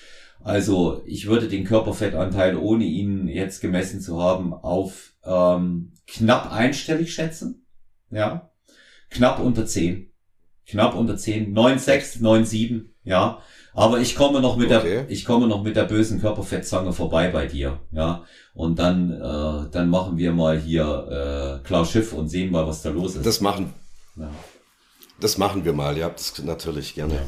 Also 0.46 1.02
ich 1.06 1.26
würde 1.26 1.48
den 1.48 1.64
Körperfettanteil, 1.64 2.56
ohne 2.56 2.84
ihn 2.84 3.26
jetzt 3.26 3.60
gemessen 3.60 4.00
zu 4.00 4.22
haben, 4.22 4.54
auf 4.54 5.12
ähm, 5.24 5.92
knapp 6.06 6.52
einstellig 6.52 7.12
schätzen. 7.12 7.66
Ja, 8.12 8.52
knapp 9.10 9.40
unter 9.40 9.66
10. 9.66 10.08
Knapp 10.68 10.94
unter 10.94 11.16
10. 11.16 11.52
9,6, 11.52 12.22
9,7. 12.22 12.84
Ja, 13.02 13.42
aber 13.74 13.98
ich 13.98 14.14
komme 14.14 14.40
noch 14.40 14.56
mit 14.56 14.70
okay. 14.70 14.88
der, 14.88 15.10
ich 15.10 15.24
komme 15.24 15.48
noch 15.48 15.64
mit 15.64 15.74
der 15.74 15.82
bösen 15.82 16.20
Körperfettzange 16.20 16.92
vorbei 16.92 17.28
bei 17.32 17.46
dir. 17.46 17.80
Ja, 17.90 18.22
und 18.54 18.78
dann, 18.78 19.10
äh, 19.10 19.68
dann 19.72 19.88
machen 19.90 20.16
wir 20.16 20.32
mal 20.32 20.60
hier 20.60 21.60
äh, 21.60 21.66
klar 21.66 21.84
Schiff 21.84 22.12
und 22.12 22.28
sehen 22.28 22.52
mal, 22.52 22.68
was 22.68 22.82
da 22.82 22.90
los 22.90 23.16
ist. 23.16 23.26
Das 23.26 23.40
machen. 23.40 23.74
Ja. 24.14 24.30
Das 25.20 25.38
machen 25.38 25.64
wir 25.64 25.72
mal. 25.72 25.98
Ja, 25.98 26.08
das 26.08 26.40
natürlich 26.44 26.94
gerne. 26.94 27.14
Ja. 27.14 27.20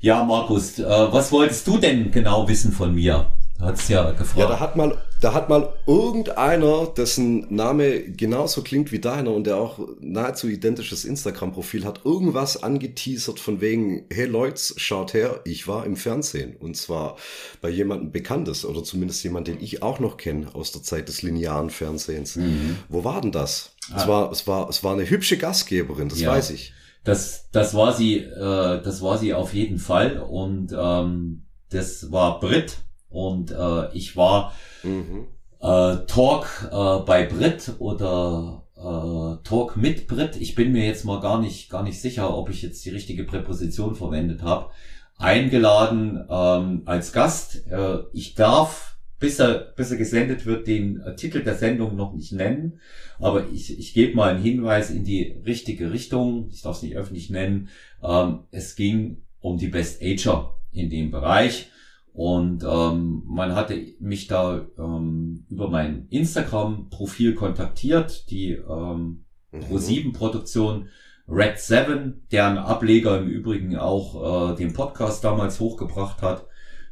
Ja, 0.00 0.24
Markus, 0.24 0.78
äh, 0.78 0.84
was 0.84 1.32
wolltest 1.32 1.66
du 1.66 1.78
denn 1.78 2.10
genau 2.10 2.48
wissen 2.48 2.72
von 2.72 2.94
mir? 2.94 3.30
Hat's 3.60 3.88
ja 3.88 4.10
gefragt. 4.10 4.36
Ja, 4.36 4.48
da 4.48 4.60
hat 4.60 4.76
mal, 4.76 4.98
da 5.20 5.32
hat 5.32 5.48
mal 5.48 5.72
irgendeiner, 5.86 6.86
dessen 6.86 7.46
Name 7.54 8.02
genauso 8.02 8.62
klingt 8.62 8.92
wie 8.92 8.98
deiner 8.98 9.32
und 9.32 9.46
der 9.46 9.56
auch 9.56 9.78
nahezu 10.00 10.48
identisches 10.48 11.04
Instagram-Profil 11.04 11.84
hat, 11.84 12.04
irgendwas 12.04 12.62
angeteasert 12.62 13.40
von 13.40 13.60
wegen, 13.60 14.04
hey 14.12 14.26
Leute, 14.26 14.60
schaut 14.76 15.14
her, 15.14 15.40
ich 15.44 15.66
war 15.68 15.86
im 15.86 15.96
Fernsehen 15.96 16.56
und 16.56 16.76
zwar 16.76 17.16
bei 17.62 17.70
jemandem 17.70 18.12
Bekanntes 18.12 18.64
oder 18.66 18.84
zumindest 18.84 19.24
jemand, 19.24 19.48
den 19.48 19.60
ich 19.60 19.82
auch 19.82 20.00
noch 20.00 20.18
kenne 20.18 20.54
aus 20.54 20.72
der 20.72 20.82
Zeit 20.82 21.08
des 21.08 21.22
linearen 21.22 21.70
Fernsehens. 21.70 22.36
Mhm. 22.36 22.78
Wo 22.90 23.04
war 23.04 23.22
denn 23.22 23.32
das? 23.32 23.72
Ah. 23.90 23.96
Es 23.96 24.08
war, 24.08 24.32
es 24.32 24.46
war, 24.46 24.68
es 24.68 24.84
war 24.84 24.92
eine 24.92 25.08
hübsche 25.08 25.38
Gastgeberin, 25.38 26.10
das 26.10 26.20
ja. 26.20 26.30
weiß 26.30 26.50
ich. 26.50 26.74
Das, 27.06 27.48
das 27.52 27.72
war 27.74 27.92
sie, 27.92 28.18
äh, 28.18 28.82
das 28.82 29.00
war 29.00 29.16
sie 29.16 29.32
auf 29.32 29.54
jeden 29.54 29.78
Fall 29.78 30.18
und 30.18 30.74
ähm, 30.76 31.44
das 31.70 32.10
war 32.10 32.40
Brit 32.40 32.78
und 33.08 33.52
äh, 33.52 33.92
ich 33.94 34.16
war 34.16 34.52
mhm. 34.82 35.28
äh, 35.60 35.98
Talk 36.08 36.68
äh, 36.68 37.04
bei 37.06 37.24
Brit 37.24 37.74
oder 37.78 38.64
äh, 38.76 39.48
Talk 39.48 39.76
mit 39.76 40.08
Brit. 40.08 40.34
Ich 40.34 40.56
bin 40.56 40.72
mir 40.72 40.84
jetzt 40.84 41.04
mal 41.04 41.20
gar 41.20 41.40
nicht 41.40 41.70
gar 41.70 41.84
nicht 41.84 42.00
sicher, 42.00 42.36
ob 42.36 42.50
ich 42.50 42.60
jetzt 42.62 42.84
die 42.84 42.90
richtige 42.90 43.22
Präposition 43.22 43.94
verwendet 43.94 44.42
habe. 44.42 44.70
Eingeladen 45.16 46.26
ähm, 46.28 46.82
als 46.86 47.12
Gast. 47.12 47.68
Äh, 47.68 47.98
ich 48.14 48.34
darf 48.34 48.95
bis 49.18 49.38
er, 49.38 49.72
bis 49.76 49.90
er 49.90 49.96
gesendet 49.96 50.46
wird, 50.46 50.66
den 50.66 51.00
äh, 51.00 51.16
Titel 51.16 51.42
der 51.42 51.54
Sendung 51.54 51.96
noch 51.96 52.12
nicht 52.12 52.32
nennen. 52.32 52.80
Aber 53.18 53.48
ich, 53.50 53.78
ich 53.78 53.94
gebe 53.94 54.14
mal 54.14 54.30
einen 54.30 54.42
Hinweis 54.42 54.90
in 54.90 55.04
die 55.04 55.40
richtige 55.46 55.92
Richtung. 55.92 56.48
Ich 56.50 56.62
darf 56.62 56.76
es 56.76 56.82
nicht 56.82 56.96
öffentlich 56.96 57.30
nennen. 57.30 57.68
Ähm, 58.02 58.40
es 58.50 58.76
ging 58.76 59.22
um 59.40 59.58
die 59.58 59.68
Best 59.68 60.02
Ager 60.02 60.54
in 60.72 60.90
dem 60.90 61.10
Bereich. 61.10 61.70
Und 62.12 62.64
ähm, 62.66 63.22
man 63.26 63.54
hatte 63.54 63.78
mich 64.00 64.26
da 64.26 64.66
ähm, 64.78 65.44
über 65.50 65.68
mein 65.68 66.06
Instagram-Profil 66.08 67.34
kontaktiert, 67.34 68.30
die 68.30 68.52
ähm, 68.52 69.24
mhm. 69.52 69.60
Pro7-Produktion 69.60 70.88
Red 71.28 71.58
7, 71.58 72.26
deren 72.30 72.56
Ableger 72.56 73.18
im 73.18 73.28
Übrigen 73.28 73.76
auch 73.76 74.52
äh, 74.52 74.56
den 74.56 74.72
Podcast 74.72 75.24
damals 75.24 75.60
hochgebracht 75.60 76.22
hat. 76.22 76.46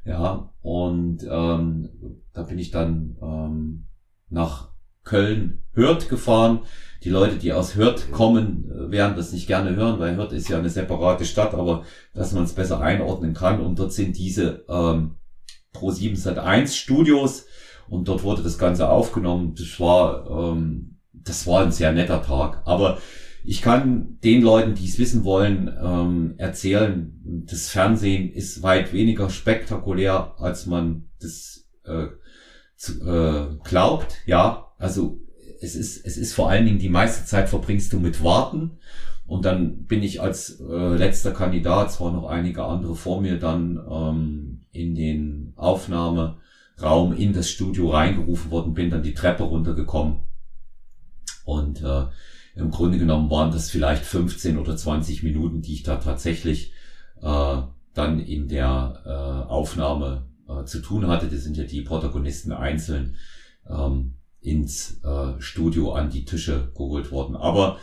Ja, 0.05 0.53
und 0.61 1.23
ähm, 1.29 1.89
da 2.33 2.43
bin 2.43 2.59
ich 2.59 2.71
dann 2.71 3.17
ähm, 3.23 3.87
nach 4.29 4.71
Köln 5.03 5.63
Hürth 5.73 6.09
gefahren. 6.09 6.61
Die 7.03 7.11
Leute, 7.11 7.37
die 7.37 7.53
aus 7.53 7.75
Hürth 7.75 8.11
kommen, 8.11 8.71
äh, 8.71 8.91
werden 8.91 9.17
das 9.17 9.33
nicht 9.33 9.47
gerne 9.47 9.77
hören, 9.77 9.99
weil 9.99 10.17
Hürth 10.17 10.33
ist 10.33 10.49
ja 10.49 10.59
eine 10.59 10.71
separate 10.71 11.25
Stadt, 11.25 11.55
aber 11.55 11.85
dass 12.15 12.33
man 12.33 12.45
es 12.45 12.53
besser 12.53 12.81
einordnen 12.81 13.35
kann. 13.35 13.61
Und 13.61 13.79
dort 13.79 13.93
sind 13.93 14.17
diese 14.19 14.65
ähm, 14.69 15.17
Pro7 15.75 16.17
Sat1 16.17 16.75
Studios 16.75 17.47
und 17.89 18.09
dort 18.09 18.23
wurde 18.23 18.43
das 18.43 18.59
Ganze 18.59 18.89
aufgenommen. 18.89 19.55
Das 19.57 19.79
war, 19.81 20.29
ähm, 20.31 20.99
das 21.13 21.47
war 21.47 21.63
ein 21.63 21.73
sehr 21.73 21.93
netter 21.93 22.23
Tag. 22.23 22.63
Aber 22.65 22.99
ich 23.47 23.61
kann 23.61 24.19
den 24.25 24.41
Leuten, 24.41 24.75
die 24.75 24.87
es 24.87 24.99
wissen 24.99 25.23
wollen, 25.23 25.71
ähm, 25.83 26.35
erzählen, 26.39 27.45
das 27.47 27.69
Fernsehen 27.69 28.33
ist 28.33 28.63
weit 28.63 28.95
weniger 28.95 29.29
spektakulär, 29.29 30.35
als 30.39 30.65
man 30.65 31.11
das 31.21 31.67
äh, 31.85 32.07
zu, 32.77 33.07
äh, 33.07 33.59
glaubt. 33.63 34.17
Ja, 34.25 34.73
also 34.79 35.21
es 35.61 35.77
ist, 35.77 36.07
es 36.07 36.17
ist 36.17 36.33
vor 36.33 36.49
allen 36.49 36.65
Dingen 36.65 36.79
die 36.79 36.89
meiste 36.89 37.27
Zeit 37.27 37.51
verbringst 37.51 37.93
du 37.93 38.01
mit 38.01 38.25
Warten. 38.25 38.79
Und 39.27 39.45
dann 39.45 39.85
bin 39.85 40.03
ich 40.03 40.23
als 40.23 40.61
äh, 40.61 40.97
letzter 40.97 41.33
Kandidat, 41.33 41.93
zwar 41.93 42.13
noch 42.13 42.27
einige 42.27 42.65
andere 42.65 42.95
vor 42.95 43.21
mir, 43.21 43.39
dann 43.39 43.79
ähm, 43.91 44.61
in 44.73 44.95
den 44.95 45.53
Aufnahmeraum 45.57 47.15
in 47.17 47.35
das 47.35 47.51
Studio 47.51 47.91
reingerufen 47.91 48.51
worden, 48.51 48.75
bin 48.75 48.91
dann 48.91 49.03
die 49.03 49.15
Treppe 49.15 49.45
runtergekommen. 49.45 50.21
Und 51.45 51.83
äh, 51.83 52.07
im 52.57 52.71
Grunde 52.71 52.99
genommen 52.99 53.31
waren 53.31 53.51
das 53.51 53.71
vielleicht 53.71 54.05
15 54.05 54.59
oder 54.59 54.77
20 54.77 55.23
Minuten, 55.23 55.63
die 55.63 55.75
ich 55.75 55.83
da 55.83 55.97
tatsächlich 55.97 56.73
äh, 57.21 57.57
dann 57.95 58.21
in 58.21 58.49
der 58.49 59.03
äh, 59.05 59.49
Aufnahme 59.51 60.27
äh, 60.49 60.65
zu 60.65 60.81
tun 60.81 61.07
hatte. 61.09 61.27
Das 61.27 61.43
sind 61.43 61.57
ja 61.57 61.65
die 61.65 61.83
Protagonisten 61.83 62.53
einzeln 62.53 63.17
ähm, 63.69 64.15
ins 64.41 65.01
äh, 65.03 65.41
Studio 65.41 65.93
an 65.95 66.11
die 66.11 66.25
Tische 66.25 66.71
geholt 66.75 67.11
worden. 67.11 67.35
Aber 67.35 67.79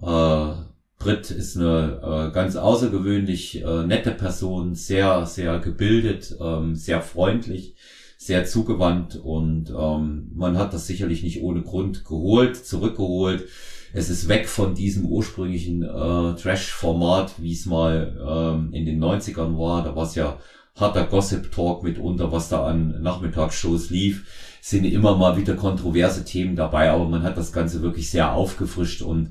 äh, 0.00 0.62
Britt 0.98 1.30
ist 1.30 1.56
eine 1.56 2.28
äh, 2.30 2.34
ganz 2.34 2.56
außergewöhnlich 2.56 3.62
äh, 3.62 3.86
nette 3.86 4.12
Person, 4.12 4.74
sehr, 4.74 5.26
sehr 5.26 5.58
gebildet, 5.58 6.36
ähm, 6.40 6.76
sehr 6.76 7.02
freundlich, 7.02 7.74
sehr 8.16 8.44
zugewandt 8.46 9.16
und 9.16 9.70
ähm, 9.76 10.30
man 10.34 10.56
hat 10.56 10.72
das 10.72 10.86
sicherlich 10.86 11.22
nicht 11.22 11.42
ohne 11.42 11.62
Grund 11.62 12.04
geholt, 12.04 12.56
zurückgeholt 12.56 13.48
es 13.94 14.10
ist 14.10 14.28
weg 14.28 14.48
von 14.48 14.74
diesem 14.74 15.06
ursprünglichen 15.06 15.82
äh, 15.82 16.34
Trash-Format, 16.34 17.34
wie 17.38 17.52
es 17.52 17.64
mal 17.64 18.20
ähm, 18.28 18.72
in 18.72 18.86
den 18.86 19.02
90ern 19.02 19.56
war. 19.56 19.84
Da 19.84 19.94
war 19.94 20.02
es 20.02 20.16
ja 20.16 20.38
harter 20.74 21.04
Gossip-Talk 21.04 21.84
mitunter, 21.84 22.32
was 22.32 22.48
da 22.48 22.66
an 22.66 23.00
Nachmittagsshows 23.02 23.90
lief. 23.90 24.58
Sind 24.60 24.84
immer 24.84 25.16
mal 25.16 25.36
wieder 25.36 25.54
kontroverse 25.54 26.24
Themen 26.24 26.56
dabei, 26.56 26.90
aber 26.90 27.08
man 27.08 27.22
hat 27.22 27.36
das 27.36 27.52
Ganze 27.52 27.82
wirklich 27.82 28.10
sehr 28.10 28.32
aufgefrischt 28.32 29.00
und 29.00 29.30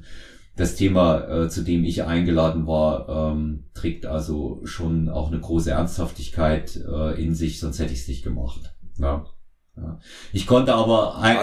das 0.56 0.76
Thema, 0.76 1.28
äh, 1.28 1.50
zu 1.50 1.64
dem 1.64 1.84
ich 1.84 2.04
eingeladen 2.04 2.66
war, 2.66 3.10
ähm, 3.10 3.66
trägt 3.74 4.06
also 4.06 4.62
schon 4.64 5.10
auch 5.10 5.28
eine 5.28 5.42
große 5.42 5.72
Ernsthaftigkeit 5.72 6.78
äh, 6.78 7.22
in 7.22 7.36
sich, 7.36 7.60
sonst 7.60 7.80
hätte 7.80 7.92
ich 7.92 8.02
es 8.02 8.08
nicht 8.08 8.24
gemacht. 8.24 8.74
Ja. 8.98 9.26
ja. 9.76 10.00
Ich 10.32 10.48
konnte 10.48 10.74
aber 10.74 11.18
ein, 11.18 11.36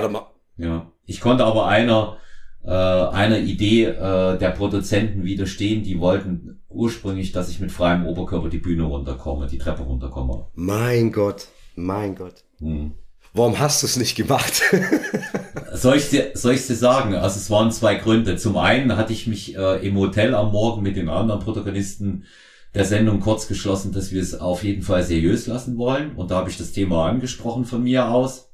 ja, 0.56 0.90
ich 1.04 1.20
konnte 1.20 1.44
aber 1.44 1.66
einer 1.66 2.16
äh, 2.64 2.70
einer 2.70 3.38
Idee 3.38 3.84
äh, 3.84 4.38
der 4.38 4.50
Produzenten 4.50 5.24
widerstehen. 5.24 5.82
Die 5.82 5.98
wollten 5.98 6.60
ursprünglich, 6.68 7.32
dass 7.32 7.50
ich 7.50 7.60
mit 7.60 7.72
freiem 7.72 8.06
Oberkörper 8.06 8.48
die 8.48 8.58
Bühne 8.58 8.84
runterkomme, 8.84 9.46
die 9.46 9.58
Treppe 9.58 9.82
runterkomme. 9.82 10.46
Mein 10.54 11.12
Gott, 11.12 11.48
mein 11.74 12.14
Gott. 12.14 12.44
Hm. 12.58 12.92
Warum 13.32 13.58
hast 13.58 13.82
du 13.82 13.86
es 13.86 13.96
nicht 13.96 14.16
gemacht? 14.16 14.62
soll 15.72 15.96
ich 15.96 16.10
dir, 16.10 16.32
soll 16.34 16.54
ich 16.54 16.66
dir 16.66 16.74
sagen? 16.74 17.14
Also 17.14 17.38
es 17.38 17.48
waren 17.48 17.70
zwei 17.70 17.94
Gründe. 17.94 18.36
Zum 18.36 18.56
einen 18.56 18.96
hatte 18.96 19.12
ich 19.12 19.26
mich 19.26 19.56
äh, 19.56 19.86
im 19.86 19.96
Hotel 19.96 20.34
am 20.34 20.50
Morgen 20.50 20.82
mit 20.82 20.96
den 20.96 21.08
anderen 21.08 21.40
Protagonisten 21.40 22.24
der 22.74 22.84
Sendung 22.84 23.20
kurz 23.20 23.48
geschlossen, 23.48 23.92
dass 23.92 24.12
wir 24.12 24.20
es 24.20 24.38
auf 24.38 24.64
jeden 24.64 24.82
Fall 24.82 25.02
seriös 25.02 25.46
lassen 25.46 25.76
wollen. 25.76 26.16
Und 26.16 26.30
da 26.30 26.36
habe 26.36 26.50
ich 26.50 26.58
das 26.58 26.72
Thema 26.72 27.08
angesprochen 27.08 27.64
von 27.64 27.82
mir 27.82 28.08
aus. 28.08 28.49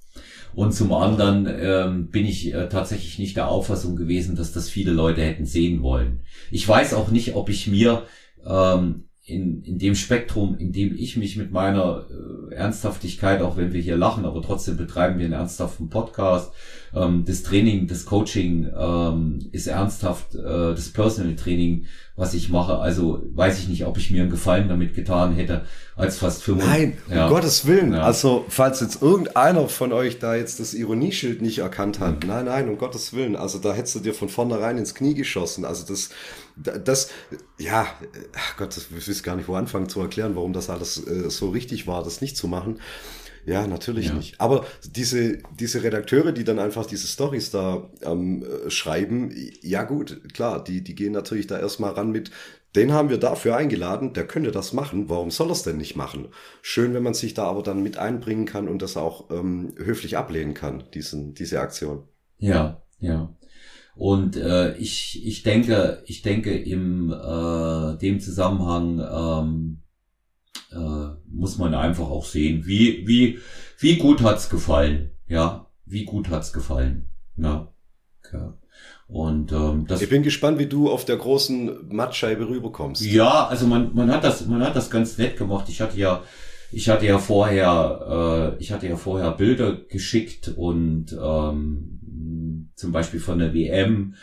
Und 0.57 0.72
zum 0.72 0.90
anderen 0.94 1.46
ähm, 1.46 2.09
bin 2.09 2.24
ich 2.24 2.54
äh, 2.54 2.70
tatsächlich 2.70 3.18
nicht 3.18 3.36
der 3.36 3.48
Auffassung 3.48 3.94
gewesen, 3.94 4.36
dass 4.36 4.52
das 4.52 4.70
viele 4.70 4.90
Leute 4.90 5.20
hätten 5.20 5.44
sehen 5.44 5.82
wollen. 5.82 6.20
Ich 6.50 6.66
weiß 6.66 6.94
auch 6.94 7.11
nicht, 7.11 7.34
ob 7.34 7.50
ich 7.50 7.66
mir 7.66 8.04
ähm, 8.42 9.04
in, 9.22 9.62
in 9.64 9.78
dem 9.78 9.94
Spektrum, 9.94 10.57
in 10.57 10.72
dem 10.72 10.96
ich 10.96 11.18
mich 11.18 11.36
mit 11.36 11.52
meiner 11.52 12.07
äh, 12.09 12.54
Ernsthaftigkeit, 12.54 13.42
auch 13.42 13.59
wenn 13.59 13.74
wir 13.74 13.82
hier 13.82 13.98
lachen, 13.98 14.24
aber 14.24 14.40
trotzdem 14.40 14.78
betreiben 14.78 15.18
wir 15.18 15.26
einen 15.26 15.34
ernsthaften 15.34 15.90
Podcast. 15.90 16.54
Ähm, 16.94 17.26
das 17.26 17.42
Training, 17.42 17.86
das 17.86 18.07
Coaching 18.07 18.66
ähm, 18.74 19.40
ist 19.52 19.66
ernsthaft, 19.66 20.36
äh, 20.36 20.40
das 20.74 20.88
Personal 20.90 21.36
Training 21.36 21.84
was 22.16 22.32
ich 22.32 22.48
mache. 22.48 22.78
Also 22.78 23.22
weiß 23.34 23.58
ich 23.58 23.68
nicht, 23.68 23.84
ob 23.84 23.98
ich 23.98 24.10
mir 24.10 24.22
einen 24.22 24.30
Gefallen 24.30 24.68
damit 24.68 24.94
getan 24.94 25.34
hätte, 25.34 25.66
als 25.96 26.18
fast 26.18 26.42
95. 26.42 26.68
Nein, 26.68 26.98
ja. 27.14 27.26
um 27.26 27.32
Gottes 27.32 27.66
Willen. 27.66 27.92
Ja. 27.92 28.02
Also, 28.02 28.44
falls 28.48 28.80
jetzt 28.80 29.02
irgendeiner 29.02 29.68
von 29.68 29.92
euch 29.92 30.18
da 30.18 30.34
jetzt 30.34 30.58
das 30.58 30.74
Ironieschild 30.74 31.42
nicht 31.42 31.58
erkannt 31.58 32.00
hat, 32.00 32.22
mhm. 32.22 32.28
nein, 32.28 32.44
nein, 32.46 32.68
um 32.68 32.78
Gottes 32.78 33.12
Willen. 33.12 33.36
Also, 33.36 33.58
da 33.58 33.74
hättest 33.74 33.96
du 33.96 34.00
dir 34.00 34.14
von 34.14 34.28
vornherein 34.28 34.78
ins 34.78 34.94
Knie 34.94 35.14
geschossen. 35.14 35.64
Also, 35.64 35.86
das, 35.86 36.10
das, 36.84 37.10
ja, 37.58 37.86
Gott, 38.56 38.76
ich 38.76 39.08
weiß 39.08 39.22
gar 39.22 39.36
nicht, 39.36 39.48
wo 39.48 39.54
anfangen 39.54 39.88
zu 39.88 40.00
erklären, 40.00 40.36
warum 40.36 40.54
das 40.54 40.70
alles 40.70 41.06
äh, 41.06 41.30
so 41.30 41.50
richtig 41.50 41.86
war, 41.86 42.02
das 42.02 42.22
nicht 42.22 42.36
zu 42.36 42.48
machen. 42.48 42.80
Ja, 43.47 43.66
natürlich 43.68 44.09
ja. 44.09 44.14
nicht. 44.14 44.40
Aber 44.40 44.66
diese, 44.84 45.38
diese 45.59 45.82
Redakteure, 45.82 46.32
die 46.32 46.42
dann 46.42 46.59
einfach 46.59 46.84
diese 46.84 47.07
Stories 47.07 47.53
da 47.53 47.88
ähm, 48.03 48.42
äh, 48.42 48.70
schreiben, 48.70 49.32
ja 49.62 49.84
gut, 49.84 50.34
klar, 50.34 50.62
die, 50.62 50.82
die 50.82 50.97
gehen 50.97 51.12
natürlich 51.12 51.47
da 51.47 51.59
erstmal 51.59 51.92
ran 51.92 52.11
mit, 52.11 52.32
den 52.74 52.92
haben 52.92 53.09
wir 53.09 53.18
dafür 53.18 53.57
eingeladen, 53.57 54.12
der 54.12 54.26
könnte 54.26 54.51
das 54.51 54.72
machen, 54.72 55.09
warum 55.09 55.30
soll 55.30 55.49
er 55.49 55.53
es 55.53 55.62
denn 55.62 55.78
nicht 55.78 55.94
machen? 55.94 56.28
Schön, 56.61 56.92
wenn 56.92 57.05
man 57.05 57.14
sich 57.14 57.34
da 57.34 57.44
aber 57.44 57.62
dann 57.62 57.84
mit 57.84 57.99
einbringen 57.99 58.47
kann 58.47 58.68
und 58.68 58.82
das 58.82 58.97
auch 58.97 59.30
ähm, 59.30 59.72
höflich 59.76 60.16
ablehnen 60.16 60.53
kann, 60.53 60.82
diesen, 60.92 61.34
diese 61.34 61.61
Aktion. 61.61 62.03
Ja, 62.38 62.82
ja. 62.99 63.32
Und 63.94 64.36
äh, 64.36 64.76
ich, 64.76 65.24
ich 65.26 65.42
denke, 65.42 66.03
ich 66.05 66.20
denke 66.20 66.55
im 66.55 67.12
äh, 67.12 67.97
dem 67.97 68.20
Zusammenhang 68.20 69.01
ähm, 69.01 69.78
äh, 70.72 71.09
muss 71.30 71.59
man 71.59 71.74
einfach 71.74 72.09
auch 72.09 72.24
sehen, 72.24 72.66
wie, 72.66 73.07
wie, 73.07 73.38
wie 73.78 73.96
gut 73.96 74.22
hat's 74.22 74.48
gefallen. 74.48 75.11
Ja, 75.28 75.66
wie 75.84 76.04
gut 76.04 76.30
hat's 76.30 76.52
gefallen. 76.52 77.09
Ja. 77.36 77.72
Okay. 78.24 78.50
Und 79.09 79.52
ähm, 79.52 79.86
das. 79.86 80.02
Ich 80.02 80.09
bin 80.09 80.22
gespannt, 80.22 80.59
wie 80.59 80.66
du 80.66 80.90
auf 80.90 81.04
der 81.04 81.16
großen 81.16 81.88
Mattscheibe 81.94 82.48
rüberkommst. 82.48 83.02
Ja, 83.02 83.46
also 83.46 83.66
man, 83.66 83.94
man 83.94 84.11
hat 84.11 84.24
das, 84.24 84.46
man 84.46 84.64
hat 84.64 84.74
das 84.74 84.90
ganz 84.90 85.16
nett 85.16 85.36
gemacht. 85.36 85.66
Ich 85.68 85.80
hatte 85.80 85.96
ja, 85.96 86.22
ich 86.72 86.88
hatte 86.88 87.07
ja 87.07 87.18
vorher, 87.18 88.57
äh, 88.59 88.62
ich 88.62 88.72
hatte 88.72 88.88
ja 88.88 88.96
vorher 88.96 89.30
Bilder 89.32 89.76
geschickt 89.76 90.52
und 90.57 91.12
ähm, 91.12 92.70
zum 92.74 92.92
Beispiel 92.92 93.20
von 93.20 93.38
der 93.38 93.54
WM 93.54 94.14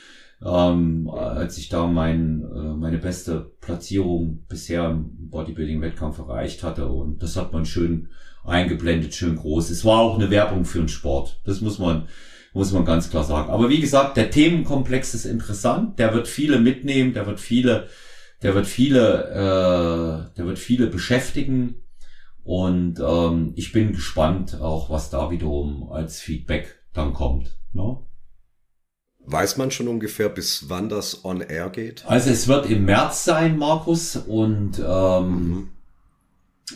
ähm, 0.45 1.09
als 1.09 1.57
ich 1.57 1.69
da 1.69 1.87
mein, 1.87 2.43
äh, 2.43 2.75
meine 2.75 2.97
beste 2.97 3.51
Platzierung 3.61 4.43
bisher 4.47 4.89
im 4.89 5.29
Bodybuilding-Wettkampf 5.29 6.19
erreicht 6.19 6.63
hatte. 6.63 6.87
Und 6.87 7.23
das 7.23 7.37
hat 7.37 7.53
man 7.53 7.65
schön 7.65 8.09
eingeblendet, 8.43 9.13
schön 9.13 9.37
groß. 9.37 9.69
Es 9.69 9.85
war 9.85 9.99
auch 9.99 10.15
eine 10.15 10.29
Werbung 10.29 10.65
für 10.65 10.79
den 10.79 10.89
Sport. 10.89 11.41
Das 11.45 11.61
muss 11.61 11.79
man, 11.79 12.07
muss 12.53 12.73
man 12.73 12.83
ganz 12.83 13.09
klar 13.09 13.23
sagen. 13.23 13.49
Aber 13.49 13.69
wie 13.69 13.79
gesagt, 13.79 14.17
der 14.17 14.31
Themenkomplex 14.31 15.13
ist 15.13 15.25
interessant. 15.25 15.97
Der 15.97 16.13
wird 16.13 16.27
viele 16.27 16.59
mitnehmen. 16.59 17.13
Der 17.13 17.25
wird 17.25 17.39
viele, 17.39 17.87
der 18.41 18.53
wird 18.53 18.67
viele, 18.67 19.23
äh, 19.29 20.35
der 20.37 20.45
wird 20.45 20.59
viele 20.59 20.87
beschäftigen. 20.87 21.75
Und 22.43 22.99
ähm, 22.99 23.53
ich 23.55 23.71
bin 23.71 23.93
gespannt 23.93 24.59
auch, 24.59 24.89
was 24.89 25.09
da 25.09 25.31
wiederum 25.31 25.89
als 25.89 26.19
Feedback 26.19 26.81
dann 26.91 27.13
kommt. 27.13 27.57
Ne? 27.71 27.97
Weiß 29.25 29.57
man 29.57 29.71
schon 29.71 29.87
ungefähr, 29.87 30.29
bis 30.29 30.69
wann 30.69 30.89
das 30.89 31.23
on 31.23 31.41
air 31.41 31.69
geht? 31.69 32.03
Also 32.05 32.29
es 32.29 32.47
wird 32.47 32.69
im 32.69 32.85
März 32.85 33.23
sein, 33.23 33.57
Markus, 33.57 34.17
und 34.17 34.79
ähm, 34.85 35.29
mhm. 35.29 35.69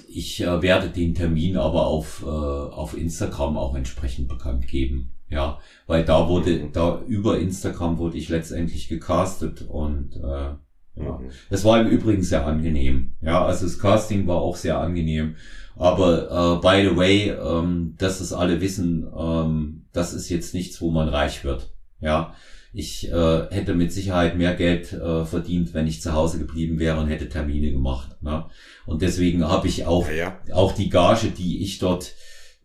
ich 0.08 0.41
äh, 0.41 0.62
werde 0.62 0.89
den 0.89 1.14
Termin 1.14 1.58
aber 1.58 1.88
auf, 1.88 2.24
äh, 2.26 2.30
auf 2.30 2.98
Instagram 2.98 3.58
auch 3.58 3.76
entsprechend 3.76 4.28
bekannt 4.30 4.68
geben. 4.68 5.12
Ja, 5.30 5.60
weil 5.88 6.06
da 6.06 6.30
wurde, 6.30 6.52
mhm. 6.52 6.72
da 6.72 7.02
über 7.06 7.38
Instagram 7.38 7.98
wurde 7.98 8.18
ich 8.18 8.30
letztendlich 8.30 8.88
gecastet 8.88 9.66
und 9.68 10.16
äh, 10.16 10.54
ja. 10.95 11.18
Mhm. 11.20 11.30
Es 11.50 11.64
war 11.64 11.80
im 11.80 11.88
Übrigen 11.88 12.24
sehr 12.24 12.45
angenehm. 12.45 13.14
Ja, 13.22 13.45
also 13.45 13.66
das 13.66 13.80
Casting 13.80 14.28
war 14.28 14.38
auch 14.38 14.56
sehr 14.56 14.80
angenehm. 14.80 15.36
Aber 15.76 16.58
äh, 16.58 16.62
by 16.62 16.89
the 16.89 16.98
way, 16.98 17.30
ähm, 17.30 17.95
dass 17.98 18.20
es 18.20 18.34
alle 18.34 18.62
wissen, 18.62 19.06
ähm, 19.16 19.86
das 19.93 20.14
ist 20.14 20.30
jetzt 20.30 20.54
nichts, 20.54 20.82
wo 20.82 20.89
man 20.89 21.08
reich 21.08 21.43
wird. 21.43 21.72
Ja, 22.00 22.36
ich 22.74 23.12
äh, 23.12 23.48
hätte 23.50 23.74
mit 23.74 23.91
Sicherheit 23.91 24.38
mehr 24.38 24.54
Geld 24.54 24.93
äh, 24.93 25.26
verdient, 25.26 25.74
wenn 25.74 25.88
ich 25.88 26.02
zu 26.02 26.14
Hause 26.14 26.38
geblieben 26.38 26.80
wäre 26.80 27.00
und 27.00 27.08
hätte 27.08 27.28
Termine 27.28 27.72
gemacht. 27.72 28.22
Ne? 28.22 28.45
Und 28.86 29.02
deswegen 29.02 29.48
habe 29.48 29.68
ich 29.68 29.86
auch, 29.86 30.08
ja, 30.10 30.39
ja. 30.48 30.54
auch 30.54 30.74
die 30.74 30.89
Gage, 30.89 31.32
die 31.32 31.64
ich 31.64 31.80
dort 31.80 32.14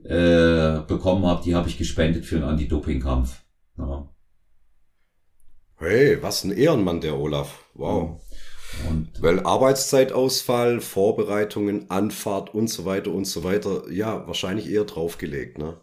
äh, 0.04 0.80
bekommen 0.86 1.24
habe, 1.24 1.42
die 1.44 1.54
habe 1.54 1.68
ich 1.68 1.78
gespendet 1.78 2.26
für 2.26 2.36
einen 2.36 2.44
Anti-Doping-Kampf. 2.44 3.42
Ja. 3.78 4.08
Hey, 5.78 6.22
was 6.22 6.44
ein 6.44 6.52
Ehrenmann, 6.52 7.00
der 7.00 7.18
Olaf. 7.18 7.64
Wow. 7.74 8.20
Und, 8.88 9.10
Weil 9.20 9.40
Arbeitszeitausfall, 9.40 10.80
Vorbereitungen, 10.80 11.90
Anfahrt 11.90 12.54
und 12.54 12.68
so 12.68 12.84
weiter 12.84 13.12
und 13.12 13.24
so 13.24 13.44
weiter, 13.44 13.90
ja, 13.90 14.26
wahrscheinlich 14.26 14.68
eher 14.70 14.84
draufgelegt, 14.84 15.58
ne? 15.58 15.78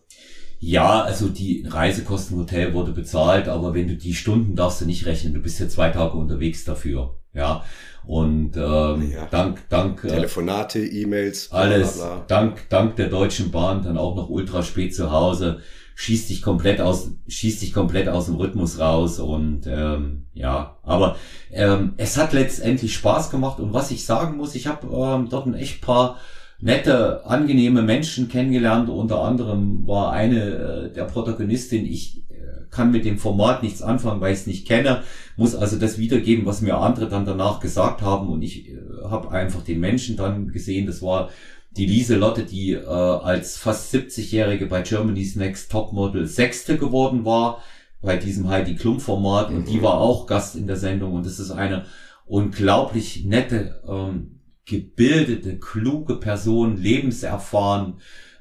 Ja, 0.59 1.03
also 1.03 1.29
die 1.29 1.65
Reisekostenhotel 1.67 2.73
wurde 2.73 2.91
bezahlt, 2.91 3.47
aber 3.47 3.73
wenn 3.73 3.87
du 3.87 3.95
die 3.95 4.13
Stunden 4.13 4.55
darfst 4.55 4.81
du 4.81 4.85
nicht 4.85 5.05
rechnen, 5.05 5.33
du 5.33 5.39
bist 5.39 5.59
ja 5.59 5.69
zwei 5.69 5.89
Tage 5.89 6.17
unterwegs 6.17 6.65
dafür. 6.65 7.15
Ja. 7.33 7.63
Und 8.05 8.57
ähm, 8.57 9.11
ja. 9.11 9.27
dank, 9.29 9.69
dank 9.69 10.03
äh, 10.03 10.07
Telefonate, 10.07 10.79
E-Mails, 10.79 11.51
alles, 11.51 11.97
bla 11.97 12.15
bla. 12.15 12.25
dank, 12.27 12.69
dank 12.69 12.95
der 12.95 13.07
Deutschen 13.07 13.51
Bahn 13.51 13.83
dann 13.83 13.97
auch 13.97 14.15
noch 14.15 14.29
ultra 14.29 14.63
spät 14.63 14.95
zu 14.95 15.11
Hause, 15.11 15.59
schießt 15.95 16.29
dich 16.29 16.41
komplett 16.41 16.81
aus, 16.81 17.11
schießt 17.27 17.61
dich 17.61 17.73
komplett 17.73 18.07
aus 18.07 18.25
dem 18.25 18.35
Rhythmus 18.35 18.79
raus 18.79 19.19
und 19.19 19.67
ähm, 19.67 20.25
ja, 20.33 20.77
aber 20.81 21.17
ähm, 21.51 21.93
es 21.97 22.17
hat 22.17 22.33
letztendlich 22.33 22.95
Spaß 22.95 23.29
gemacht 23.29 23.59
und 23.59 23.73
was 23.73 23.91
ich 23.91 24.05
sagen 24.05 24.37
muss, 24.37 24.55
ich 24.55 24.65
habe 24.65 24.87
ähm, 24.87 25.27
dort 25.29 25.45
ein 25.45 25.53
echt 25.53 25.81
paar 25.81 26.17
nette, 26.61 27.25
angenehme 27.25 27.81
Menschen 27.81 28.27
kennengelernt. 28.27 28.89
Unter 28.89 29.21
anderem 29.23 29.87
war 29.87 30.11
eine 30.11 30.89
äh, 30.89 30.93
der 30.93 31.05
Protagonistin, 31.05 31.85
ich 31.85 32.23
äh, 32.29 32.65
kann 32.69 32.91
mit 32.91 33.05
dem 33.05 33.17
Format 33.17 33.63
nichts 33.63 33.81
anfangen, 33.81 34.21
weil 34.21 34.33
ich 34.33 34.39
es 34.39 34.47
nicht 34.47 34.67
kenne, 34.67 35.03
muss 35.37 35.55
also 35.55 35.77
das 35.77 35.97
wiedergeben, 35.97 36.45
was 36.45 36.61
mir 36.61 36.77
andere 36.77 37.07
dann 37.07 37.25
danach 37.25 37.59
gesagt 37.59 38.01
haben 38.01 38.29
und 38.29 38.41
ich 38.41 38.69
äh, 38.69 38.77
habe 39.09 39.31
einfach 39.31 39.63
den 39.63 39.79
Menschen 39.79 40.17
dann 40.17 40.49
gesehen, 40.49 40.85
das 40.85 41.01
war 41.01 41.29
die 41.71 41.85
Lise 41.85 42.15
Lotte, 42.15 42.43
die 42.43 42.73
äh, 42.73 42.85
als 42.85 43.57
fast 43.57 43.93
70-Jährige 43.93 44.65
bei 44.65 44.81
Germany's 44.81 45.35
Next 45.35 45.71
Topmodel 45.71 46.25
Sechste 46.25 46.77
geworden 46.77 47.25
war, 47.25 47.63
bei 48.01 48.17
diesem 48.17 48.49
Heidi 48.49 48.75
Klum 48.75 48.99
Format 48.99 49.49
mhm. 49.49 49.57
und 49.57 49.69
die 49.69 49.77
mhm. 49.77 49.83
war 49.83 49.99
auch 49.99 50.25
Gast 50.25 50.55
in 50.55 50.67
der 50.67 50.77
Sendung 50.77 51.13
und 51.13 51.25
das 51.25 51.39
ist 51.39 51.51
eine 51.51 51.85
unglaublich 52.25 53.25
nette, 53.25 53.81
ähm, 53.87 54.38
gebildete, 54.69 55.57
kluge 55.57 56.15
Person, 56.15 56.77
lebenserfahren, 56.77 57.95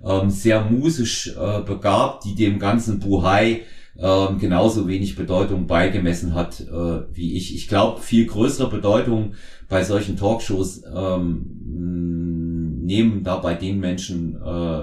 ähm, 0.05 0.31
sehr 0.31 0.65
musisch 0.65 1.29
äh, 1.37 1.63
begabt, 1.63 2.25
die 2.25 2.35
dem 2.35 2.59
ganzen 2.59 3.01
Buhai 3.01 3.63
ähm, 3.99 4.39
genauso 4.39 4.87
wenig 4.87 5.17
Bedeutung 5.17 5.67
beigemessen 5.67 6.35
hat 6.35 6.61
äh, 6.61 7.15
wie 7.15 7.37
ich. 7.37 7.55
Ich 7.55 7.67
glaube, 7.67 8.01
viel 8.01 8.27
größere 8.27 8.71
Bedeutung 8.71 9.35
bei 9.69 9.83
solchen 9.83 10.17
Talkshows 10.17 10.83
ähm, 10.95 12.85
nehmen 12.85 13.25
da 13.25 13.37
bei 13.37 13.55
den 13.55 13.81
Menschen 13.81 14.37
äh, 14.37 14.83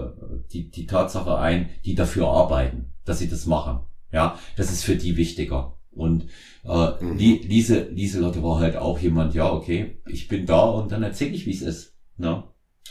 die, 0.51 0.69
die 0.69 0.85
Tatsache 0.85 1.37
ein, 1.37 1.69
die 1.85 1.95
dafür 1.95 2.27
arbeiten, 2.27 2.93
dass 3.05 3.19
sie 3.19 3.29
das 3.29 3.45
machen. 3.45 3.79
Ja, 4.11 4.37
das 4.57 4.71
ist 4.71 4.83
für 4.83 4.95
die 4.95 5.17
wichtiger. 5.17 5.77
Und 5.95 6.29
äh, 6.63 7.03
mhm. 7.03 7.17
Lise, 7.17 7.87
Lieselotte 7.91 8.43
war 8.43 8.59
halt 8.59 8.75
auch 8.75 8.99
jemand, 8.99 9.33
ja, 9.33 9.51
okay, 9.51 10.01
ich 10.07 10.27
bin 10.27 10.45
da 10.45 10.65
und 10.65 10.91
dann 10.91 11.03
erzähle 11.03 11.31
ich, 11.31 11.45
wie 11.45 11.53
es 11.53 11.61
ist. 11.61 11.95
Ne? 12.17 12.43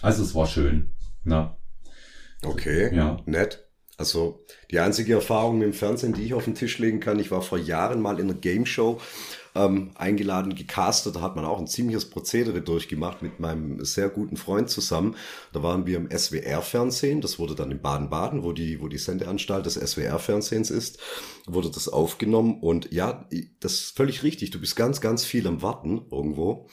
Also 0.02 0.22
es 0.22 0.34
war 0.34 0.46
schön. 0.46 0.92
Ne? 1.22 1.55
Okay, 2.44 2.94
ja. 2.94 3.18
nett. 3.26 3.63
Also 3.97 4.45
die 4.70 4.80
einzige 4.80 5.14
Erfahrung 5.14 5.62
im 5.62 5.72
Fernsehen, 5.72 6.14
die 6.14 6.24
ich 6.24 6.34
auf 6.34 6.45
den 6.45 6.57
Tisch 6.57 6.78
legen 6.78 7.01
kann, 7.01 7.20
ich 7.20 7.30
war 7.30 7.42
vor 7.42 7.59
Jahren 7.59 8.01
mal 8.01 8.18
in 8.18 8.28
einer 8.28 8.38
Game 8.38 8.66
Show 8.66 9.01
ähm, 9.55 9.92
eingeladen, 9.95 10.55
gecastet. 10.55 11.16
Da 11.16 11.20
hat 11.20 11.36
man 11.36 11.45
auch 11.45 11.59
ein 11.59 11.66
ziemliches 11.66 12.11
Prozedere 12.11 12.61
durchgemacht 12.61 13.22
mit 13.22 13.38
meinem 13.38 13.84
sehr 13.84 14.09
guten 14.09 14.36
Freund 14.36 14.68
zusammen. 14.68 15.16
Da 15.53 15.62
waren 15.62 15.86
wir 15.86 15.97
im 15.97 16.11
SWR-Fernsehen. 16.11 17.20
Das 17.20 17.38
wurde 17.38 17.55
dann 17.55 17.70
in 17.70 17.80
Baden-Baden, 17.80 18.42
wo 18.42 18.53
die, 18.53 18.80
wo 18.80 18.88
die 18.88 18.99
Sendeanstalt 18.99 19.66
des 19.66 19.74
SWR-Fernsehens 19.74 20.70
ist, 20.70 20.99
wurde 21.47 21.70
das 21.70 21.88
aufgenommen. 21.88 22.59
Und 22.61 22.92
ja, 22.92 23.28
das 23.61 23.74
ist 23.74 23.97
völlig 23.97 24.22
richtig. 24.22 24.51
Du 24.51 24.61
bist 24.61 24.74
ganz, 24.74 25.01
ganz 25.01 25.24
viel 25.24 25.47
am 25.47 25.62
Warten 25.62 26.03
irgendwo. 26.11 26.68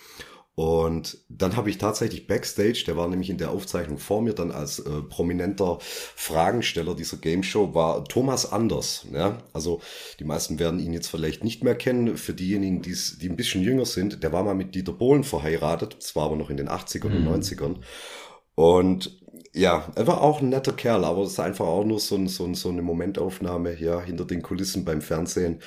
Und 0.54 1.18
dann 1.30 1.56
habe 1.56 1.70
ich 1.70 1.78
tatsächlich 1.78 2.28
Backstage, 2.28 2.84
der 2.86 2.98
war 2.98 3.08
nämlich 3.08 3.30
in 3.30 3.38
der 3.38 3.52
Aufzeichnung 3.52 3.98
vor 3.98 4.22
mir, 4.22 4.34
dann 4.34 4.52
als 4.52 4.80
äh, 4.80 5.02
prominenter 5.02 5.78
Fragensteller 5.80 6.94
dieser 6.94 7.18
Game 7.18 7.42
Show, 7.42 7.74
war 7.74 8.04
Thomas 8.04 8.52
Anders. 8.52 9.08
Ja? 9.14 9.42
Also 9.54 9.82
die 10.20 10.26
meisten 10.26 10.60
werden 10.60 10.80
ihn 10.80 10.92
jetzt 10.92 11.08
vielleicht 11.08 11.44
nicht 11.46 11.64
mehr 11.64 11.76
kennen. 11.76 12.18
Für 12.18 12.34
diejenigen, 12.34 12.82
die 12.82 13.30
ein 13.30 13.38
bisschen 13.38 13.64
jünger 13.64 13.86
sind, 13.86 14.24
der 14.24 14.34
war 14.34 14.44
mal 14.44 14.54
mit 14.54 14.76
Dieter 14.76 14.92
Bohlen 14.92 15.24
verheiratet. 15.24 15.96
Das 15.98 16.16
war 16.18 16.26
aber 16.26 16.36
noch 16.36 16.50
in 16.50 16.58
den 16.58 16.70
80ern 16.70 17.10
mhm. 17.10 17.28
und 17.28 17.44
90ern. 17.44 17.76
Und 18.56 19.22
ja, 19.54 19.90
er 19.96 20.08
war 20.08 20.22
auch 20.22 20.42
ein 20.42 20.50
netter 20.50 20.74
Kerl, 20.74 21.06
aber 21.06 21.24
es 21.24 21.32
ist 21.32 21.40
einfach 21.40 21.66
auch 21.66 21.86
nur 21.86 22.00
so, 22.00 22.16
ein, 22.16 22.28
so, 22.28 22.46
ein, 22.46 22.56
so 22.56 22.70
eine 22.70 22.82
Momentaufnahme 22.82 23.80
ja, 23.80 24.02
hinter 24.02 24.26
den 24.26 24.42
Kulissen 24.42 24.86
beim 24.86 25.02
Fernsehen. 25.02 25.62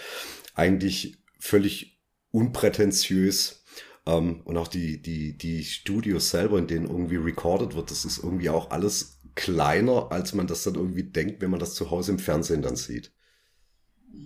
Eigentlich 0.55 1.17
völlig 1.39 2.01
unprätentiös 2.31 3.64
Ähm, 4.07 4.43
und 4.45 4.57
auch 4.57 4.69
die, 4.69 5.01
die, 5.01 5.37
die 5.37 5.65
Studios 5.65 6.31
selber, 6.31 6.59
in 6.59 6.67
denen 6.67 6.87
irgendwie 6.87 7.17
recorded 7.17 7.75
wird, 7.75 7.91
das 7.91 8.05
ist 8.05 8.19
irgendwie 8.19 8.51
auch 8.51 8.71
alles 8.71 9.21
kleiner, 9.35 10.13
als 10.13 10.35
man 10.35 10.47
das 10.47 10.65
dann 10.65 10.75
irgendwie 10.75 11.05
denkt, 11.05 11.41
wenn 11.41 11.51
man 11.51 11.61
das 11.61 11.75
zu 11.75 11.91
Hause 11.91 12.13
im 12.13 12.19
Fernsehen 12.19 12.63
dann 12.63 12.77
sieht. 12.77 13.13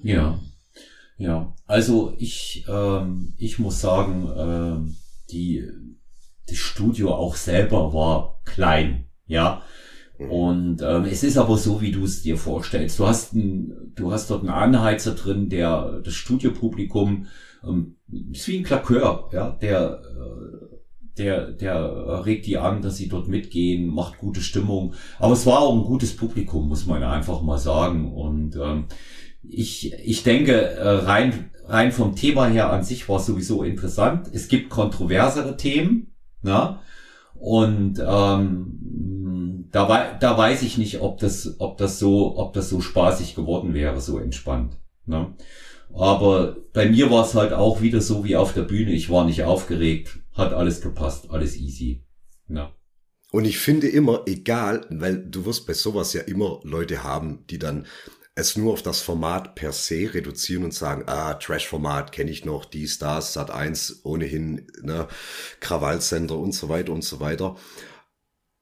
Ja, 0.02 0.38
ja. 1.16 1.54
Also 1.66 2.14
ich, 2.18 2.64
ähm, 2.68 3.34
ich 3.36 3.58
muss 3.58 3.80
sagen, 3.80 4.30
ähm, 4.36 4.96
die, 5.30 5.66
das 6.46 6.56
Studio 6.58 7.14
auch 7.14 7.36
selber 7.36 7.92
war 7.92 8.40
klein, 8.44 9.06
ja. 9.26 9.62
Mhm. 10.18 10.30
Und 10.30 10.82
ähm, 10.82 11.04
es 11.04 11.22
ist 11.22 11.38
aber 11.38 11.56
so, 11.56 11.80
wie 11.80 11.92
du 11.92 12.04
es 12.04 12.22
dir 12.22 12.36
vorstellst. 12.36 12.98
Du 12.98 13.06
hast, 13.06 13.34
ein, 13.34 13.92
du 13.94 14.12
hast 14.12 14.30
dort 14.30 14.40
einen 14.40 14.50
Anheizer 14.50 15.14
drin, 15.14 15.48
der 15.48 16.00
das 16.04 16.14
Studiopublikum 16.14 17.26
ähm, 17.64 17.96
ist 18.32 18.48
wie 18.48 18.58
ein 18.58 18.64
Klakör, 18.64 19.28
ja, 19.32 19.50
der, 19.50 20.00
äh, 20.02 20.76
der, 21.18 21.50
der 21.52 22.24
regt 22.24 22.46
die 22.46 22.58
an, 22.58 22.82
dass 22.82 22.96
sie 22.96 23.08
dort 23.08 23.28
mitgehen, 23.28 23.88
macht 23.88 24.18
gute 24.18 24.40
Stimmung. 24.40 24.94
Aber 25.18 25.32
es 25.32 25.46
war 25.46 25.60
auch 25.60 25.74
ein 25.74 25.84
gutes 25.84 26.16
Publikum, 26.16 26.68
muss 26.68 26.86
man 26.86 27.02
einfach 27.02 27.42
mal 27.42 27.58
sagen. 27.58 28.12
Und 28.12 28.56
ähm, 28.56 28.86
ich, 29.42 29.92
ich 29.92 30.22
denke, 30.22 30.52
äh, 30.52 30.88
rein, 30.88 31.50
rein 31.66 31.92
vom 31.92 32.14
Thema 32.14 32.46
her 32.46 32.72
an 32.72 32.84
sich 32.84 33.08
war 33.08 33.16
es 33.16 33.26
sowieso 33.26 33.62
interessant. 33.62 34.28
Es 34.32 34.48
gibt 34.48 34.70
kontroversere 34.70 35.56
Themen, 35.56 36.12
na? 36.42 36.80
Und 37.34 38.02
ähm, 38.04 39.68
da, 39.70 40.16
da 40.18 40.38
weiß 40.38 40.62
ich 40.62 40.78
nicht, 40.78 41.00
ob 41.00 41.18
das, 41.18 41.56
ob 41.58 41.78
das 41.78 41.98
so, 41.98 42.36
ob 42.36 42.52
das 42.52 42.68
so 42.68 42.80
spaßig 42.80 43.34
geworden 43.34 43.74
wäre, 43.74 44.00
so 44.00 44.18
entspannt. 44.18 44.76
Ne? 45.06 45.34
Aber 45.94 46.56
bei 46.72 46.88
mir 46.88 47.10
war 47.10 47.24
es 47.24 47.34
halt 47.34 47.52
auch 47.52 47.80
wieder 47.80 48.00
so 48.00 48.24
wie 48.24 48.36
auf 48.36 48.54
der 48.54 48.62
Bühne. 48.62 48.92
Ich 48.92 49.10
war 49.10 49.24
nicht 49.24 49.42
aufgeregt, 49.42 50.18
hat 50.34 50.52
alles 50.52 50.80
gepasst, 50.80 51.30
alles 51.30 51.56
easy. 51.56 52.04
Ja. 52.48 52.72
Und 53.30 53.44
ich 53.44 53.58
finde 53.58 53.88
immer, 53.88 54.22
egal, 54.26 54.86
weil 54.90 55.18
du 55.18 55.44
wirst 55.44 55.66
bei 55.66 55.74
sowas 55.74 56.12
ja 56.12 56.22
immer 56.22 56.60
Leute 56.62 57.02
haben, 57.02 57.46
die 57.48 57.58
dann 57.58 57.86
es 58.38 58.56
nur 58.56 58.72
auf 58.72 58.82
das 58.82 59.00
Format 59.00 59.56
per 59.56 59.72
se 59.72 60.14
reduzieren 60.14 60.64
und 60.64 60.72
sagen, 60.72 61.02
ah, 61.06 61.34
Trash-Format 61.34 62.12
kenne 62.12 62.30
ich 62.30 62.44
noch, 62.44 62.64
die 62.64 62.86
Stars, 62.86 63.32
Sat 63.32 63.50
1, 63.50 64.02
ohnehin, 64.04 64.70
ne, 64.80 65.08
Krawallcenter 65.58 66.38
und 66.38 66.52
so 66.52 66.68
weiter 66.68 66.92
und 66.92 67.02
so 67.02 67.18
weiter. 67.18 67.56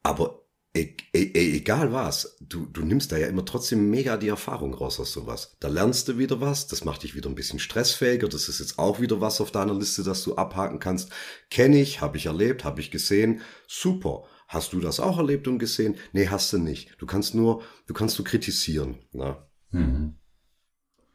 Aber 0.03 0.46
e 0.77 0.97
e 1.13 1.57
egal 1.57 1.93
was, 1.93 2.37
du, 2.41 2.67
du 2.67 2.85
nimmst 2.85 3.11
da 3.13 3.17
ja 3.17 3.27
immer 3.27 3.45
trotzdem 3.45 3.91
mega 3.91 4.17
die 4.17 4.29
Erfahrung 4.29 4.75
raus 4.75 5.01
aus 5.01 5.13
sowas. 5.13 5.57
Da 5.61 5.69
lernst 5.69 6.09
du 6.09 6.19
wieder 6.19 6.41
was, 6.41 6.67
das 6.67 6.85
macht 6.85 7.03
dich 7.03 7.15
wieder 7.15 7.29
ein 7.29 7.35
bisschen 7.35 7.59
stressfähiger, 7.59 8.29
das 8.29 8.49
ist 8.49 8.61
jetzt 8.61 8.79
auch 8.79 9.01
wieder 9.01 9.21
was 9.21 9.41
auf 9.41 9.51
deiner 9.51 9.75
Liste, 9.75 10.03
das 10.03 10.23
du 10.23 10.37
abhaken 10.37 10.79
kannst. 10.79 11.11
Kenne 11.51 11.81
ich, 11.81 12.01
habe 12.01 12.17
ich 12.17 12.27
erlebt, 12.27 12.65
habe 12.65 12.81
ich 12.81 12.91
gesehen, 12.91 13.41
super. 13.67 14.25
Hast 14.49 14.73
du 14.73 14.81
das 14.81 15.01
auch 15.01 15.19
erlebt 15.19 15.49
und 15.49 15.59
gesehen? 15.59 15.97
Nee, 16.13 16.29
hast 16.29 16.53
du 16.53 16.59
nicht. 16.59 16.95
Du 16.99 17.07
kannst 17.07 17.35
nur, 17.35 17.63
du 17.87 17.95
kannst 17.95 18.19
nur 18.19 18.25
kritisieren. 18.25 18.99
Na? 19.13 19.49
Mhm. 19.73 20.15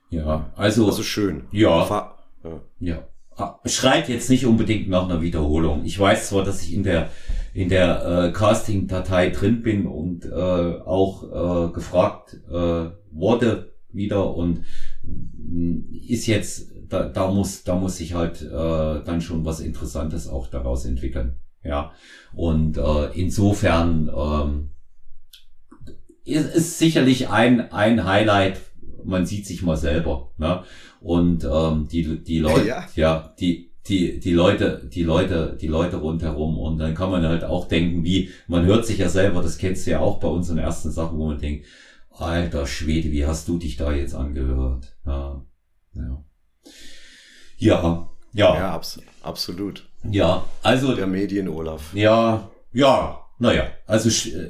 Ja, 0.09 0.51
also. 0.55 0.87
Also 0.87 1.03
schön. 1.03 1.47
Ja. 1.51 1.85
Fa 1.85 2.17
ja. 2.43 2.61
ja. 2.79 3.07
Ah, 3.37 3.59
schreit 3.65 4.09
jetzt 4.09 4.29
nicht 4.29 4.45
unbedingt 4.45 4.89
nach 4.89 5.05
einer 5.05 5.21
Wiederholung. 5.21 5.85
Ich 5.85 5.97
weiß 5.97 6.29
zwar, 6.29 6.43
dass 6.43 6.61
ich 6.61 6.73
in 6.73 6.83
der 6.83 7.09
in 7.53 7.69
der 7.69 8.05
äh, 8.05 8.31
Casting-Datei 8.31 9.29
drin 9.29 9.61
bin 9.61 9.85
und 9.85 10.25
äh, 10.25 10.29
auch 10.29 11.69
äh, 11.69 11.73
gefragt 11.73 12.39
äh, 12.49 12.89
wurde 13.11 13.73
wieder 13.91 14.35
und 14.35 14.63
mm, 15.03 15.93
ist 16.07 16.27
jetzt 16.27 16.71
da, 16.87 17.07
da 17.09 17.31
muss 17.31 17.63
da 17.63 17.75
muss 17.75 17.97
sich 17.97 18.13
halt 18.13 18.41
äh, 18.41 19.03
dann 19.03 19.21
schon 19.21 19.45
was 19.45 19.59
Interessantes 19.59 20.27
auch 20.27 20.47
daraus 20.47 20.85
entwickeln. 20.85 21.37
Ja 21.63 21.91
und 22.33 22.77
äh, 22.77 23.11
insofern 23.13 24.09
ähm, 24.15 24.69
ist, 26.23 26.55
ist 26.55 26.79
sicherlich 26.79 27.29
ein 27.29 27.71
ein 27.71 28.05
Highlight. 28.05 28.61
Man 29.03 29.25
sieht 29.25 29.47
sich 29.47 29.63
mal 29.63 29.77
selber. 29.77 30.31
Ne? 30.37 30.63
Und 31.01 31.43
ähm, 31.43 31.87
die 31.91 32.23
die 32.23 32.39
Leute 32.39 32.67
ja. 32.67 32.87
ja 32.95 33.33
die 33.39 33.70
die, 33.87 34.19
die 34.19 34.33
Leute, 34.33 34.87
die 34.91 35.03
Leute, 35.03 35.57
die 35.59 35.67
Leute 35.67 35.97
rundherum. 35.97 36.57
Und 36.57 36.77
dann 36.77 36.93
kann 36.93 37.11
man 37.11 37.25
halt 37.25 37.43
auch 37.43 37.67
denken, 37.67 38.03
wie, 38.03 38.29
man 38.47 38.65
hört 38.65 38.85
sich 38.85 38.99
ja 38.99 39.09
selber, 39.09 39.41
das 39.41 39.57
kennst 39.57 39.87
du 39.87 39.91
ja 39.91 39.99
auch 39.99 40.19
bei 40.19 40.27
unseren 40.27 40.59
ersten 40.59 40.91
Sachen, 40.91 41.17
wo 41.17 41.27
man 41.27 41.39
denkt, 41.39 41.65
alter 42.09 42.67
Schwede, 42.67 43.11
wie 43.11 43.25
hast 43.25 43.47
du 43.47 43.57
dich 43.57 43.77
da 43.77 43.91
jetzt 43.91 44.13
angehört? 44.13 44.95
Ja, 45.05 45.43
ja. 45.93 46.23
Ja, 47.57 48.09
ja. 48.33 48.55
Ja, 48.55 48.71
abs 48.71 48.99
absolut. 49.23 49.87
Ja, 50.09 50.45
also. 50.63 50.95
Der 50.95 51.07
Medien 51.07 51.47
Olaf. 51.47 51.93
Ja, 51.93 52.49
ja, 52.73 53.19
naja, 53.37 53.67
also 53.87 54.09
äh, 54.29 54.49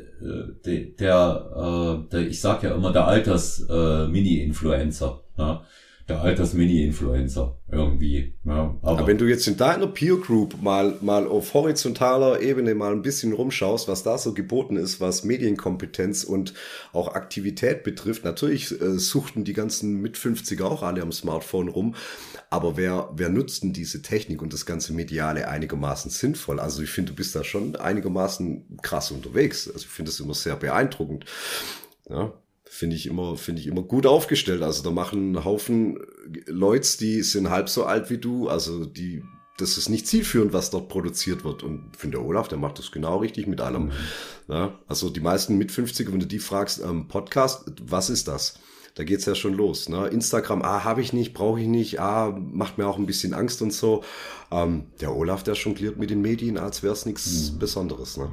der, 0.98 1.52
äh, 1.56 1.98
der, 2.10 2.28
ich 2.28 2.40
sag 2.40 2.64
ja 2.64 2.74
immer 2.76 2.94
der 2.94 3.08
Alters-Mini-Influencer. 3.08 5.24
Äh, 5.38 5.42
ja 5.42 5.66
der 6.12 6.22
Alters-Mini-Influencer 6.22 7.58
irgendwie. 7.72 8.34
Ja, 8.44 8.76
aber, 8.82 9.00
aber 9.00 9.08
wenn 9.08 9.18
du 9.18 9.26
jetzt 9.26 9.48
in 9.48 9.58
deiner 9.58 9.88
Peer 9.88 10.18
Group 10.18 10.62
mal, 10.62 10.98
mal 11.02 11.28
auf 11.28 11.54
horizontaler 11.54 12.42
Ebene 12.42 12.76
mal 12.76 12.92
ein 12.92 13.02
bisschen 13.02 13.34
rumschaust, 13.34 13.88
was 13.88 14.04
da 14.04 14.18
so 14.18 14.34
geboten 14.34 14.76
ist, 14.76 15.00
was 15.00 15.24
Medienkompetenz 15.24 16.24
und 16.24 16.54
auch 16.92 17.16
Aktivität 17.16 17.84
betrifft, 17.84 18.26
natürlich 18.26 18.72
äh, 18.82 19.00
suchten 19.00 19.44
die 19.44 19.54
ganzen 19.54 20.02
mit 20.02 20.18
50er 20.18 20.64
auch 20.66 20.84
alle 20.84 21.02
am 21.02 21.12
Smartphone 21.12 21.70
rum. 21.70 21.96
Aber 22.50 22.76
wer, 22.76 23.10
wer 23.16 23.30
nutzt 23.30 23.64
denn 23.64 23.72
diese 23.72 24.02
Technik 24.02 24.42
und 24.42 24.52
das 24.52 24.66
ganze 24.66 24.94
Mediale 24.94 25.48
einigermaßen 25.48 26.12
sinnvoll? 26.12 26.60
Also 26.60 26.82
ich 26.82 26.90
finde, 26.90 27.12
du 27.12 27.16
bist 27.16 27.36
da 27.36 27.44
schon 27.46 27.78
einigermaßen 27.78 28.80
krass 28.82 29.12
unterwegs. 29.12 29.68
Also 29.68 29.86
ich 29.86 29.88
finde 29.88 30.12
das 30.12 30.20
immer 30.20 30.34
sehr 30.34 30.58
beeindruckend. 30.58 31.26
Ja, 32.10 32.34
finde 32.74 32.96
ich 32.96 33.06
immer, 33.06 33.36
finde 33.36 33.60
ich 33.60 33.68
immer 33.68 33.82
gut 33.82 34.06
aufgestellt. 34.06 34.64
Also 34.64 34.82
da 34.82 34.92
machen 34.92 35.34
ein 35.34 35.44
Haufen 35.44 36.00
Leute, 36.48 36.98
die 37.00 37.22
sind 37.22 37.50
halb 37.50 37.68
so 37.68 37.84
alt 37.84 38.10
wie 38.10 38.18
du, 38.18 38.48
also 38.48 38.86
die, 38.86 39.24
das 39.58 39.78
ist 39.78 39.90
nicht 39.90 40.08
zielführend, 40.08 40.54
was 40.54 40.70
dort 40.70 40.88
produziert 40.88 41.44
wird. 41.44 41.64
Und 41.64 41.92
finde 41.98 42.18
der 42.18 42.26
Olaf, 42.26 42.48
der 42.48 42.58
macht 42.58 42.80
das 42.80 42.94
genau 42.94 43.18
richtig 43.18 43.46
mit 43.46 43.60
allem. 43.60 43.88
Mhm. 43.88 43.92
Ja, 44.48 44.80
also 44.88 45.10
die 45.10 45.20
meisten 45.20 45.58
mit 45.58 45.70
50 45.70 46.14
wenn 46.14 46.22
du 46.22 46.26
die 46.26 46.40
fragst, 46.40 46.82
ähm, 46.82 47.10
Podcast, 47.10 47.74
was 47.84 48.10
ist 48.10 48.30
das? 48.30 48.58
Da 48.96 49.04
geht's 49.04 49.26
ja 49.26 49.36
schon 49.36 49.54
los. 49.54 49.90
Ne? 49.90 50.08
Instagram, 50.08 50.62
ah, 50.62 50.86
habe 50.86 51.02
ich 51.02 51.12
nicht, 51.12 51.34
brauche 51.34 51.60
ich 51.60 51.68
nicht, 51.68 52.00
ah, 52.00 52.32
macht 52.40 52.78
mir 52.78 52.88
auch 52.88 52.98
ein 52.98 53.06
bisschen 53.06 53.34
Angst 53.34 53.62
und 53.62 53.74
so. 53.74 54.02
Ähm, 54.50 54.86
der 55.02 55.14
Olaf, 55.14 55.44
der 55.44 55.56
jongliert 55.56 55.98
mit 55.98 56.10
den 56.10 56.22
Medien, 56.22 56.58
als 56.58 56.84
wäre 56.84 56.94
es 56.94 57.06
nichts 57.06 57.52
mhm. 57.52 57.60
Besonderes. 57.60 58.16
Ne? 58.16 58.32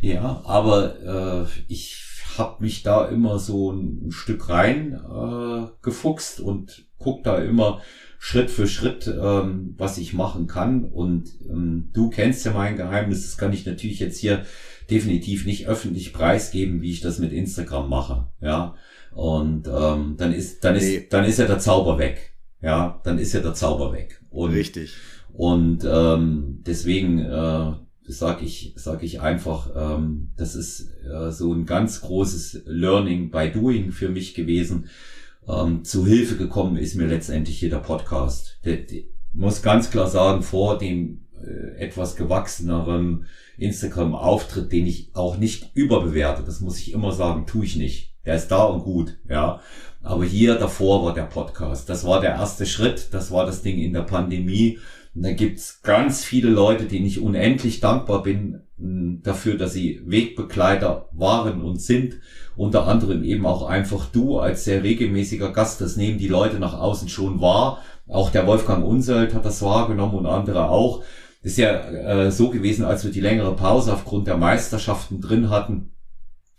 Ja, 0.00 0.40
aber 0.46 1.46
äh, 1.46 1.62
ich 1.68 2.09
habe 2.38 2.62
mich 2.62 2.82
da 2.82 3.06
immer 3.06 3.38
so 3.38 3.70
ein 3.72 4.10
Stück 4.10 4.48
rein 4.48 4.94
äh, 4.94 5.66
gefuchst 5.82 6.40
und 6.40 6.86
guck 6.98 7.24
da 7.24 7.38
immer 7.38 7.80
Schritt 8.18 8.50
für 8.50 8.68
Schritt, 8.68 9.06
ähm, 9.06 9.74
was 9.78 9.96
ich 9.96 10.12
machen 10.12 10.46
kann. 10.46 10.84
Und 10.84 11.30
ähm, 11.48 11.88
du 11.94 12.10
kennst 12.10 12.44
ja 12.44 12.52
mein 12.52 12.76
Geheimnis, 12.76 13.22
das 13.22 13.38
kann 13.38 13.52
ich 13.52 13.64
natürlich 13.64 13.98
jetzt 13.98 14.18
hier 14.18 14.44
definitiv 14.90 15.46
nicht 15.46 15.66
öffentlich 15.66 16.12
preisgeben, 16.12 16.82
wie 16.82 16.90
ich 16.90 17.00
das 17.00 17.18
mit 17.18 17.32
Instagram 17.32 17.88
mache. 17.88 18.26
Ja. 18.42 18.74
Und 19.12 19.66
ähm, 19.68 20.16
dann 20.18 20.34
ist, 20.34 20.64
dann 20.64 20.76
ist, 20.76 20.84
nee. 20.84 21.06
dann 21.08 21.24
ist 21.24 21.38
ja 21.38 21.46
der 21.46 21.58
Zauber 21.58 21.98
weg. 21.98 22.34
Ja, 22.62 23.00
dann 23.04 23.18
ist 23.18 23.32
ja 23.32 23.40
der 23.40 23.54
Zauber 23.54 23.92
weg. 23.92 24.20
Und, 24.28 24.52
Richtig. 24.52 24.94
Und 25.32 25.84
ähm, 25.90 26.60
deswegen 26.66 27.20
äh, 27.20 27.72
sag 28.10 28.42
ich, 28.42 28.74
sag 28.76 29.02
ich 29.02 29.20
einfach, 29.20 29.70
ähm, 29.74 30.30
das 30.36 30.54
ist 30.54 30.90
äh, 31.04 31.30
so 31.30 31.52
ein 31.52 31.66
ganz 31.66 32.00
großes 32.00 32.62
Learning 32.66 33.30
by 33.30 33.50
Doing 33.50 33.92
für 33.92 34.08
mich 34.08 34.34
gewesen. 34.34 34.88
Ähm, 35.48 35.84
zu 35.84 36.06
Hilfe 36.06 36.36
gekommen 36.36 36.76
ist 36.76 36.94
mir 36.94 37.06
letztendlich 37.06 37.58
hier 37.58 37.70
der 37.70 37.78
Podcast. 37.78 38.58
Der, 38.64 38.78
muss 39.32 39.62
ganz 39.62 39.90
klar 39.90 40.08
sagen, 40.08 40.42
vor 40.42 40.78
dem 40.78 41.26
äh, 41.42 41.78
etwas 41.78 42.16
gewachseneren 42.16 43.26
Instagram-Auftritt, 43.58 44.72
den 44.72 44.86
ich 44.86 45.10
auch 45.14 45.36
nicht 45.36 45.70
überbewerte, 45.74 46.42
das 46.42 46.60
muss 46.60 46.78
ich 46.78 46.92
immer 46.92 47.12
sagen, 47.12 47.46
tue 47.46 47.64
ich 47.64 47.76
nicht. 47.76 48.14
Der 48.24 48.34
ist 48.34 48.48
da 48.48 48.64
und 48.64 48.82
gut, 48.82 49.18
ja. 49.28 49.60
Aber 50.02 50.24
hier 50.24 50.54
davor 50.56 51.04
war 51.04 51.14
der 51.14 51.24
Podcast. 51.24 51.88
Das 51.88 52.04
war 52.04 52.20
der 52.20 52.30
erste 52.30 52.66
Schritt. 52.66 53.08
Das 53.12 53.30
war 53.30 53.46
das 53.46 53.62
Ding 53.62 53.78
in 53.78 53.92
der 53.92 54.02
Pandemie. 54.02 54.78
Und 55.14 55.22
da 55.24 55.32
gibt's 55.32 55.82
ganz 55.82 56.24
viele 56.24 56.50
Leute, 56.50 56.84
denen 56.84 57.06
ich 57.06 57.20
unendlich 57.20 57.80
dankbar 57.80 58.22
bin 58.22 58.62
hm, 58.78 59.22
dafür, 59.22 59.56
dass 59.56 59.72
sie 59.72 60.00
Wegbegleiter 60.04 61.08
waren 61.12 61.62
und 61.62 61.80
sind. 61.80 62.20
Unter 62.56 62.86
anderem 62.86 63.24
eben 63.24 63.46
auch 63.46 63.66
einfach 63.66 64.06
du 64.06 64.38
als 64.38 64.64
sehr 64.64 64.82
regelmäßiger 64.82 65.52
Gast. 65.52 65.80
Das 65.80 65.96
nehmen 65.96 66.18
die 66.18 66.28
Leute 66.28 66.58
nach 66.58 66.74
außen 66.74 67.08
schon 67.08 67.40
wahr. 67.40 67.82
Auch 68.06 68.30
der 68.30 68.46
Wolfgang 68.46 68.84
Unselt 68.84 69.34
hat 69.34 69.44
das 69.44 69.62
wahrgenommen 69.62 70.14
und 70.14 70.26
andere 70.26 70.68
auch. 70.68 71.02
ist 71.42 71.58
ja 71.58 71.70
äh, 71.90 72.30
so 72.30 72.50
gewesen, 72.50 72.84
als 72.84 73.04
wir 73.04 73.12
die 73.12 73.20
längere 73.20 73.54
Pause 73.56 73.92
aufgrund 73.92 74.26
der 74.26 74.36
Meisterschaften 74.36 75.20
drin 75.20 75.50
hatten, 75.50 75.92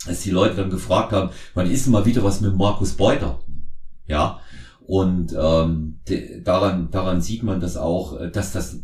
dass 0.07 0.21
die 0.21 0.31
Leute 0.31 0.55
dann 0.55 0.69
gefragt 0.69 1.11
haben, 1.11 1.29
wann 1.53 1.69
ist 1.69 1.85
denn 1.85 1.93
mal 1.93 2.05
wieder 2.05 2.23
was 2.23 2.41
mit 2.41 2.55
Markus 2.55 2.93
Beuter? 2.93 3.39
Ja, 4.07 4.39
und 4.91 5.33
ähm, 5.39 6.01
daran, 6.43 6.91
daran 6.91 7.21
sieht 7.21 7.43
man 7.43 7.61
das 7.61 7.77
auch, 7.77 8.19
äh, 8.19 8.29
dass 8.29 8.51
das 8.51 8.73
äh, 8.73 8.79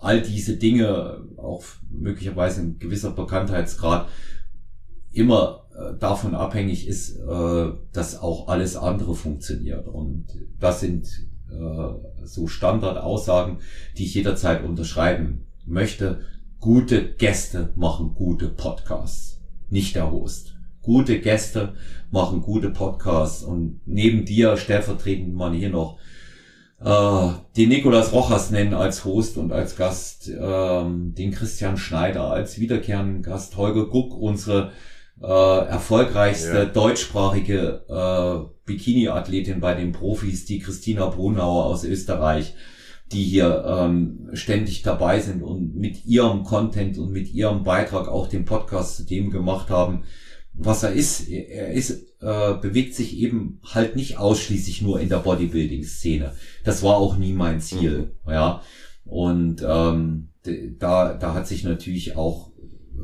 all 0.00 0.20
diese 0.20 0.56
Dinge, 0.56 1.28
auch 1.36 1.62
möglicherweise 1.92 2.62
ein 2.62 2.80
gewisser 2.80 3.12
Bekanntheitsgrad, 3.12 4.08
immer 5.12 5.68
äh, 5.70 5.96
davon 5.96 6.34
abhängig 6.34 6.88
ist, 6.88 7.20
äh, 7.20 7.70
dass 7.92 8.20
auch 8.20 8.48
alles 8.48 8.74
andere 8.74 9.14
funktioniert. 9.14 9.86
Und 9.86 10.26
das 10.58 10.80
sind 10.80 11.06
äh, 11.48 12.24
so 12.24 12.48
Standardaussagen, 12.48 13.58
die 13.96 14.06
ich 14.06 14.14
jederzeit 14.14 14.64
unterschreiben 14.64 15.46
möchte. 15.66 16.22
Gute 16.58 17.14
Gäste 17.14 17.72
machen 17.76 18.16
gute 18.16 18.48
Podcasts, 18.48 19.40
nicht 19.70 19.94
der 19.94 20.10
Host. 20.10 20.53
Gute 20.84 21.18
Gäste 21.18 21.74
machen 22.10 22.42
gute 22.42 22.70
Podcasts 22.70 23.42
und 23.42 23.80
neben 23.86 24.24
dir 24.24 24.56
stellvertretend 24.56 25.34
mal 25.34 25.52
hier 25.52 25.70
noch 25.70 25.98
äh, 26.80 27.28
den 27.56 27.70
Nikolas 27.70 28.12
Rochas 28.12 28.50
nennen 28.50 28.74
als 28.74 29.04
Host 29.04 29.38
und 29.38 29.52
als 29.52 29.76
Gast, 29.76 30.28
ähm, 30.28 31.14
den 31.14 31.32
Christian 31.32 31.76
Schneider 31.76 32.30
als 32.30 32.58
wiederkehrenden 32.60 33.22
Gast, 33.22 33.56
Holger 33.56 33.86
Guck, 33.86 34.14
unsere 34.14 34.72
äh, 35.22 35.26
erfolgreichste 35.26 36.56
ja. 36.58 36.64
deutschsprachige 36.66 37.84
äh, 37.88 38.54
Bikini-Athletin 38.66 39.60
bei 39.60 39.74
den 39.74 39.92
Profis, 39.92 40.44
die 40.44 40.58
Christina 40.58 41.06
Brunauer 41.06 41.64
aus 41.64 41.84
Österreich, 41.84 42.54
die 43.12 43.22
hier 43.22 43.64
ähm, 43.66 44.30
ständig 44.32 44.82
dabei 44.82 45.20
sind 45.20 45.42
und 45.42 45.76
mit 45.76 46.04
ihrem 46.04 46.42
Content 46.42 46.98
und 46.98 47.10
mit 47.12 47.32
ihrem 47.32 47.62
Beitrag 47.62 48.08
auch 48.08 48.28
den 48.28 48.44
Podcast 48.44 48.96
zu 48.96 49.04
dem 49.04 49.30
gemacht 49.30 49.70
haben, 49.70 50.04
was 50.54 50.82
er 50.82 50.92
ist. 50.92 51.28
Er 51.28 51.72
ist, 51.72 51.90
äh, 52.20 52.54
bewegt 52.54 52.94
sich 52.94 53.16
eben 53.18 53.60
halt 53.64 53.96
nicht 53.96 54.16
ausschließlich 54.18 54.82
nur 54.82 55.00
in 55.00 55.08
der 55.08 55.18
Bodybuilding-Szene. 55.18 56.32
Das 56.64 56.82
war 56.82 56.96
auch 56.96 57.16
nie 57.16 57.32
mein 57.32 57.60
Ziel, 57.60 58.14
mhm. 58.24 58.32
ja. 58.32 58.62
Und 59.04 59.62
ähm, 59.66 60.30
da, 60.78 61.14
da 61.14 61.34
hat 61.34 61.46
sich 61.46 61.64
natürlich 61.64 62.16
auch 62.16 62.54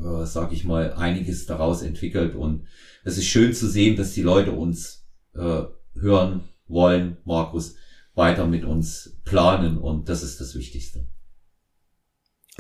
äh, 0.01 0.27
sag 0.27 0.53
ich 0.53 0.65
mal, 0.65 0.93
einiges 0.95 1.47
daraus 1.47 1.83
entwickelt. 1.83 2.35
Und 2.35 2.67
es 3.05 3.19
ist 3.19 3.27
schön 3.27 3.53
zu 3.53 3.69
sehen, 3.69 3.97
dass 3.97 4.13
die 4.13 4.23
Leute 4.23 4.53
uns 4.53 5.07
äh, 5.35 5.63
hören 5.95 6.49
wollen, 6.67 7.17
Markus, 7.25 7.75
weiter 8.15 8.47
mit 8.47 8.65
uns 8.65 9.19
planen. 9.25 9.79
Und 9.79 10.09
das 10.09 10.23
ist 10.23 10.41
das 10.41 10.55
Wichtigste. 10.55 11.07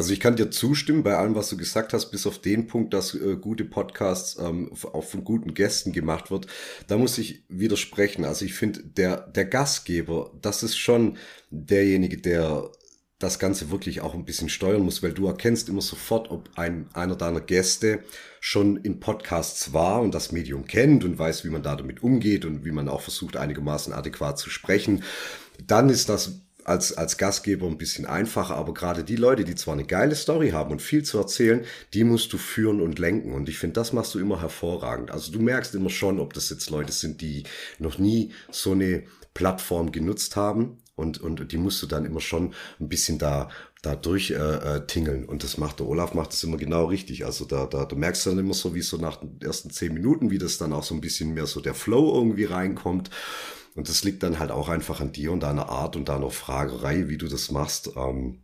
Also 0.01 0.15
ich 0.15 0.21
kann 0.21 0.35
dir 0.35 0.51
zustimmen 0.51 1.03
bei 1.03 1.15
allem, 1.15 1.35
was 1.35 1.51
du 1.51 1.59
gesagt 1.59 1.93
hast, 1.93 2.07
bis 2.07 2.27
auf 2.27 2.39
den 2.39 2.69
Punkt, 2.69 2.95
dass 2.95 3.15
äh, 3.15 3.37
gute 3.39 3.67
Podcasts 3.67 4.39
ähm, 4.41 4.73
auch 4.95 5.05
von 5.05 5.25
guten 5.25 5.53
Gästen 5.53 5.93
gemacht 5.93 6.31
wird. 6.31 6.47
Da 6.87 6.97
muss 6.97 7.19
ich 7.19 7.45
widersprechen. 7.51 8.25
Also 8.25 8.47
ich 8.47 8.55
finde, 8.55 8.83
der, 8.83 9.29
der 9.29 9.45
Gastgeber, 9.45 10.31
das 10.41 10.63
ist 10.63 10.79
schon 10.79 11.19
derjenige, 11.51 12.17
der 12.17 12.71
das 13.19 13.39
Ganze 13.39 13.71
wirklich 13.71 14.01
auch 14.01 14.15
ein 14.15 14.25
bisschen 14.25 14.49
steuern 14.49 14.81
muss, 14.81 15.03
weil 15.03 15.13
du 15.13 15.27
erkennst 15.27 15.69
immer 15.69 15.83
sofort, 15.83 16.31
ob 16.31 16.49
ein, 16.57 16.89
einer 16.95 17.15
deiner 17.15 17.43
Gäste 17.43 18.03
schon 18.41 18.79
in 18.79 19.01
Podcasts 19.01 19.75
war 19.75 20.01
und 20.01 20.15
das 20.15 20.33
Medium 20.33 20.65
kennt 20.65 21.05
und 21.05 21.19
weiß, 21.19 21.45
wie 21.45 21.51
man 21.51 21.63
da 21.63 21.77
damit 21.77 22.03
umgeht 22.03 22.47
und 22.47 22.65
wie 22.65 22.73
man 22.73 22.89
auch 22.89 23.03
versucht, 23.03 23.37
einigermaßen 23.37 23.93
adäquat 23.93 24.39
zu 24.39 24.49
sprechen. 24.49 25.03
Dann 25.67 25.91
ist 25.91 26.09
das 26.09 26.41
als, 26.71 26.97
als 26.97 27.19
Gastgeber 27.19 27.67
ein 27.67 27.79
bisschen 27.79 28.07
einfacher, 28.07 28.55
aber 28.55 28.73
gerade 28.73 29.03
die 29.03 29.17
Leute, 29.17 29.45
die 29.45 29.57
zwar 29.57 29.75
eine 29.75 29.85
geile 29.85 30.15
Story 30.15 30.51
haben 30.51 30.71
und 30.71 30.81
viel 30.81 31.03
zu 31.03 31.19
erzählen, 31.19 31.65
die 31.93 32.05
musst 32.05 32.33
du 32.33 32.39
führen 32.39 32.81
und 32.81 32.99
lenken. 32.99 33.33
Und 33.33 33.49
ich 33.49 33.59
finde, 33.59 33.75
das 33.75 33.93
machst 33.93 34.15
du 34.15 34.21
immer 34.21 34.41
hervorragend. 34.41 35.11
Also 35.11 35.33
du 35.33 35.41
merkst 35.41 35.75
immer 35.75 35.91
schon, 35.91 36.21
ob 36.21 36.33
das 36.33 36.49
jetzt 36.49 36.71
Leute 36.71 36.93
sind, 36.93 37.21
die 37.21 37.43
noch 37.79 37.99
nie 37.99 38.33
so 38.51 38.73
eine 38.73 39.03
Plattform 39.35 39.91
genutzt 39.91 40.37
haben 40.37 40.79
und, 40.95 41.21
und 41.21 41.51
die 41.51 41.59
musst 41.59 41.83
du 41.83 41.87
dann 41.87 42.05
immer 42.05 42.21
schon 42.21 42.55
ein 42.79 42.89
bisschen 42.89 43.19
da 43.19 43.49
da 43.83 43.95
durch 43.95 44.31
äh, 44.31 44.35
äh, 44.35 44.87
tingeln 44.87 45.25
und 45.25 45.43
das 45.43 45.57
macht 45.57 45.81
der 45.81 45.87
Olaf 45.87 46.13
macht 46.13 46.35
das 46.35 46.45
immer 46.45 46.59
genau 46.59 46.85
richtig 46.85 47.25
also 47.25 47.47
da 47.47 47.65
da 47.65 47.87
du 47.87 47.97
merkst 47.97 48.27
dann 48.27 48.39
immer 48.39 48.53
so 48.53 48.75
wie 48.75 48.83
so 48.83 48.99
nach 48.99 49.17
den 49.17 49.41
ersten 49.41 49.71
zehn 49.71 49.95
Minuten 49.95 50.31
wie 50.31 50.37
das 50.37 50.59
dann 50.59 50.75
auch 50.75 50.83
so 50.83 50.95
ein 50.95 51.01
bisschen 51.01 51.33
mehr 51.33 51.47
so 51.47 51.63
der 51.63 51.73
Flow 51.73 52.15
irgendwie 52.15 52.45
reinkommt 52.45 53.09
und 53.75 53.89
das 53.89 54.05
liegt 54.05 54.23
dann 54.23 54.39
halt 54.39 54.51
auch 54.51 54.69
einfach 54.69 55.01
an 55.01 55.13
dir 55.13 55.33
und 55.33 55.41
deiner 55.41 55.69
Art 55.69 55.97
und 55.97 56.09
deiner 56.09 56.31
Fragerei 56.31 57.09
wie 57.09 57.19
du 57.19 57.29
das 57.29 57.51
machst 57.51 57.91
ähm, 57.97 58.41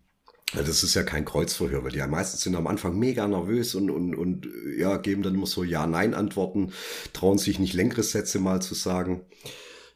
das 0.54 0.84
ist 0.84 0.94
ja 0.94 1.02
kein 1.02 1.24
Kreuzverhör, 1.24 1.82
weil 1.82 1.90
die 1.90 1.98
ja 1.98 2.06
meistens 2.06 2.42
sind 2.42 2.54
am 2.54 2.68
Anfang 2.68 2.96
mega 2.98 3.26
nervös 3.26 3.74
und, 3.74 3.90
und, 3.90 4.14
und 4.14 4.48
ja, 4.78 4.96
geben 4.96 5.22
dann 5.22 5.34
immer 5.34 5.46
so 5.46 5.64
Ja-Nein-Antworten, 5.64 6.72
trauen 7.12 7.38
sich 7.38 7.58
nicht 7.58 7.74
längere 7.74 8.04
Sätze 8.04 8.38
mal 8.38 8.62
zu 8.62 8.74
sagen. 8.74 9.22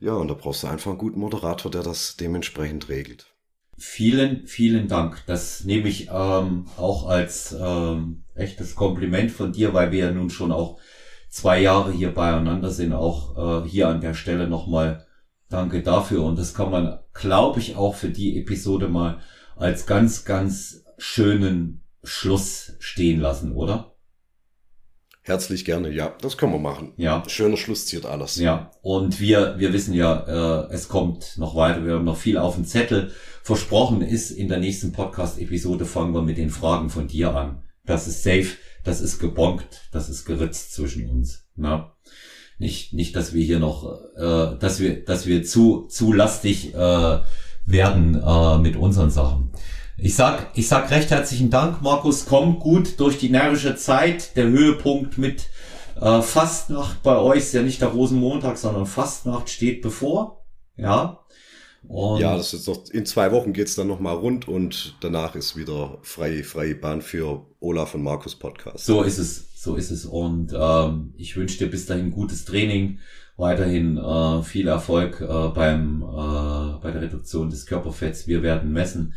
Ja, 0.01 0.15
und 0.15 0.29
da 0.29 0.35
brauchst 0.35 0.63
du 0.63 0.67
einfach 0.67 0.91
einen 0.91 0.99
guten 0.99 1.21
Moderator, 1.21 1.71
der 1.71 1.83
das 1.83 2.17
dementsprechend 2.17 2.89
regelt. 2.89 3.27
Vielen, 3.79 4.47
vielen 4.47 4.89
Dank. 4.89 5.23
Das 5.27 5.65
nehme 5.65 5.89
ich 5.89 6.09
ähm, 6.13 6.67
auch 6.77 7.07
als 7.09 7.57
ähm, 7.59 8.25
echtes 8.35 8.75
Kompliment 8.75 9.31
von 9.31 9.53
dir, 9.53 9.73
weil 9.73 9.93
wir 9.93 10.07
ja 10.07 10.11
nun 10.11 10.31
schon 10.31 10.53
auch 10.53 10.81
zwei 11.31 11.61
Jahre 11.61 11.93
hier 11.93 12.13
beieinander 12.13 12.71
sind. 12.71 12.93
Auch 12.93 13.65
äh, 13.65 13.69
hier 13.69 13.89
an 13.89 14.01
der 14.01 14.15
Stelle 14.15 14.49
nochmal 14.49 15.07
danke 15.51 15.83
dafür. 15.83 16.25
Und 16.25 16.39
das 16.39 16.55
kann 16.55 16.71
man, 16.71 16.99
glaube 17.13 17.61
ich, 17.61 17.77
auch 17.77 17.95
für 17.95 18.09
die 18.09 18.39
Episode 18.41 18.89
mal 18.89 19.21
als 19.57 19.85
ganz, 19.87 20.25
ganz 20.25 20.85
schönen 20.97 21.83
Schluss 22.03 22.73
stehen 22.79 23.21
lassen, 23.21 23.53
oder? 23.53 23.95
Herzlich 25.23 25.67
gerne, 25.67 25.91
ja, 25.91 26.15
das 26.23 26.39
können 26.39 26.53
wir 26.53 26.59
machen. 26.59 26.95
Ja. 26.97 27.23
Schöner 27.29 27.59
Schluss 27.59 27.87
ziert 27.87 28.07
alles. 28.07 28.37
Ja, 28.37 28.71
und 28.81 29.21
wir, 29.21 29.59
wir 29.59 29.73
wissen 29.75 29.93
ja, 29.93 30.65
äh, 30.67 30.73
es 30.73 30.89
kommt 30.89 31.37
noch 31.37 31.55
weiter, 31.55 31.85
wir 31.85 31.95
haben 31.95 32.05
noch 32.05 32.17
viel 32.17 32.39
auf 32.39 32.55
dem 32.55 32.65
Zettel. 32.65 33.13
Versprochen 33.43 34.01
ist, 34.01 34.31
in 34.31 34.49
der 34.49 34.59
nächsten 34.59 34.93
Podcast-Episode 34.93 35.85
fangen 35.85 36.15
wir 36.15 36.23
mit 36.23 36.39
den 36.39 36.51
Fragen 36.51 36.89
von 36.89 37.07
dir 37.07 37.37
an. 37.37 37.63
Das 37.85 38.09
ist 38.09 38.23
safe, 38.23 38.57
das 38.83 39.03
ist 39.03 39.19
gebonkt, 39.19 39.89
das 39.93 40.09
ist 40.09 40.25
geritzt 40.25 40.73
zwischen 40.73 41.09
uns. 41.11 41.47
Na? 41.55 41.95
Nicht, 42.61 42.93
nicht, 42.93 43.17
dass 43.17 43.33
wir 43.33 43.43
hier 43.43 43.59
noch, 43.59 43.91
äh, 44.17 44.59
dass 44.59 44.81
wir, 44.81 45.03
dass 45.03 45.27
wir 45.27 45.43
zu, 45.45 45.87
zu 45.89 46.13
lastig 46.13 46.75
äh, 46.75 47.19
werden 47.65 48.23
äh, 48.23 48.59
mit 48.59 48.77
unseren 48.77 49.09
Sachen. 49.09 49.51
Ich 49.97 50.15
sag, 50.15 50.51
ich 50.55 50.69
sag 50.69 50.91
recht 50.91 51.11
herzlichen 51.11 51.49
Dank, 51.49 51.81
Markus. 51.81 52.27
Komm 52.27 52.59
gut 52.59 53.01
durch 53.01 53.17
die 53.17 53.31
närrische 53.31 53.77
Zeit. 53.77 54.37
Der 54.37 54.47
Höhepunkt 54.49 55.17
mit 55.17 55.49
äh, 55.99 56.21
Fastnacht 56.21 57.03
bei 57.03 57.17
euch 57.17 57.39
ist 57.39 57.55
ja 57.55 57.63
nicht 57.63 57.81
der 57.81 57.89
Rosenmontag, 57.89 58.59
sondern 58.59 58.85
Fastnacht 58.85 59.49
steht 59.49 59.81
bevor. 59.81 60.45
Ja. 60.77 61.21
Und 61.89 62.21
ja, 62.21 62.37
das 62.37 62.53
ist 62.53 62.69
doch, 62.69 62.91
in 62.91 63.07
zwei 63.07 63.33
Wochen 63.33 63.55
geht's 63.55 63.75
dann 63.75 63.87
nochmal 63.87 64.17
rund 64.17 64.47
und 64.49 64.97
danach 65.01 65.35
ist 65.35 65.57
wieder 65.57 65.97
freie, 66.03 66.45
freie 66.45 66.75
Bahn 66.75 67.01
für 67.01 67.47
Olaf 67.59 67.95
und 67.95 68.03
Markus 68.03 68.39
Podcast. 68.39 68.85
So 68.85 69.03
ist 69.03 69.17
es, 69.17 69.50
so 69.61 69.77
ist 69.77 69.91
es. 69.91 70.07
Und 70.07 70.55
ähm, 70.59 71.13
ich 71.19 71.37
wünsche 71.37 71.59
dir 71.59 71.71
bis 71.71 71.85
dahin 71.85 72.11
gutes 72.11 72.47
Training, 72.47 72.99
weiterhin 73.37 73.99
äh, 73.99 74.43
viel 74.43 74.67
Erfolg 74.69 75.21
äh, 75.21 75.49
beim 75.49 76.03
äh, 76.03 76.81
bei 76.83 76.91
der 76.91 77.03
Reduktion 77.03 77.51
des 77.51 77.67
Körperfetts. 77.67 78.27
Wir 78.27 78.43
werden 78.43 78.73
messen. 78.73 79.13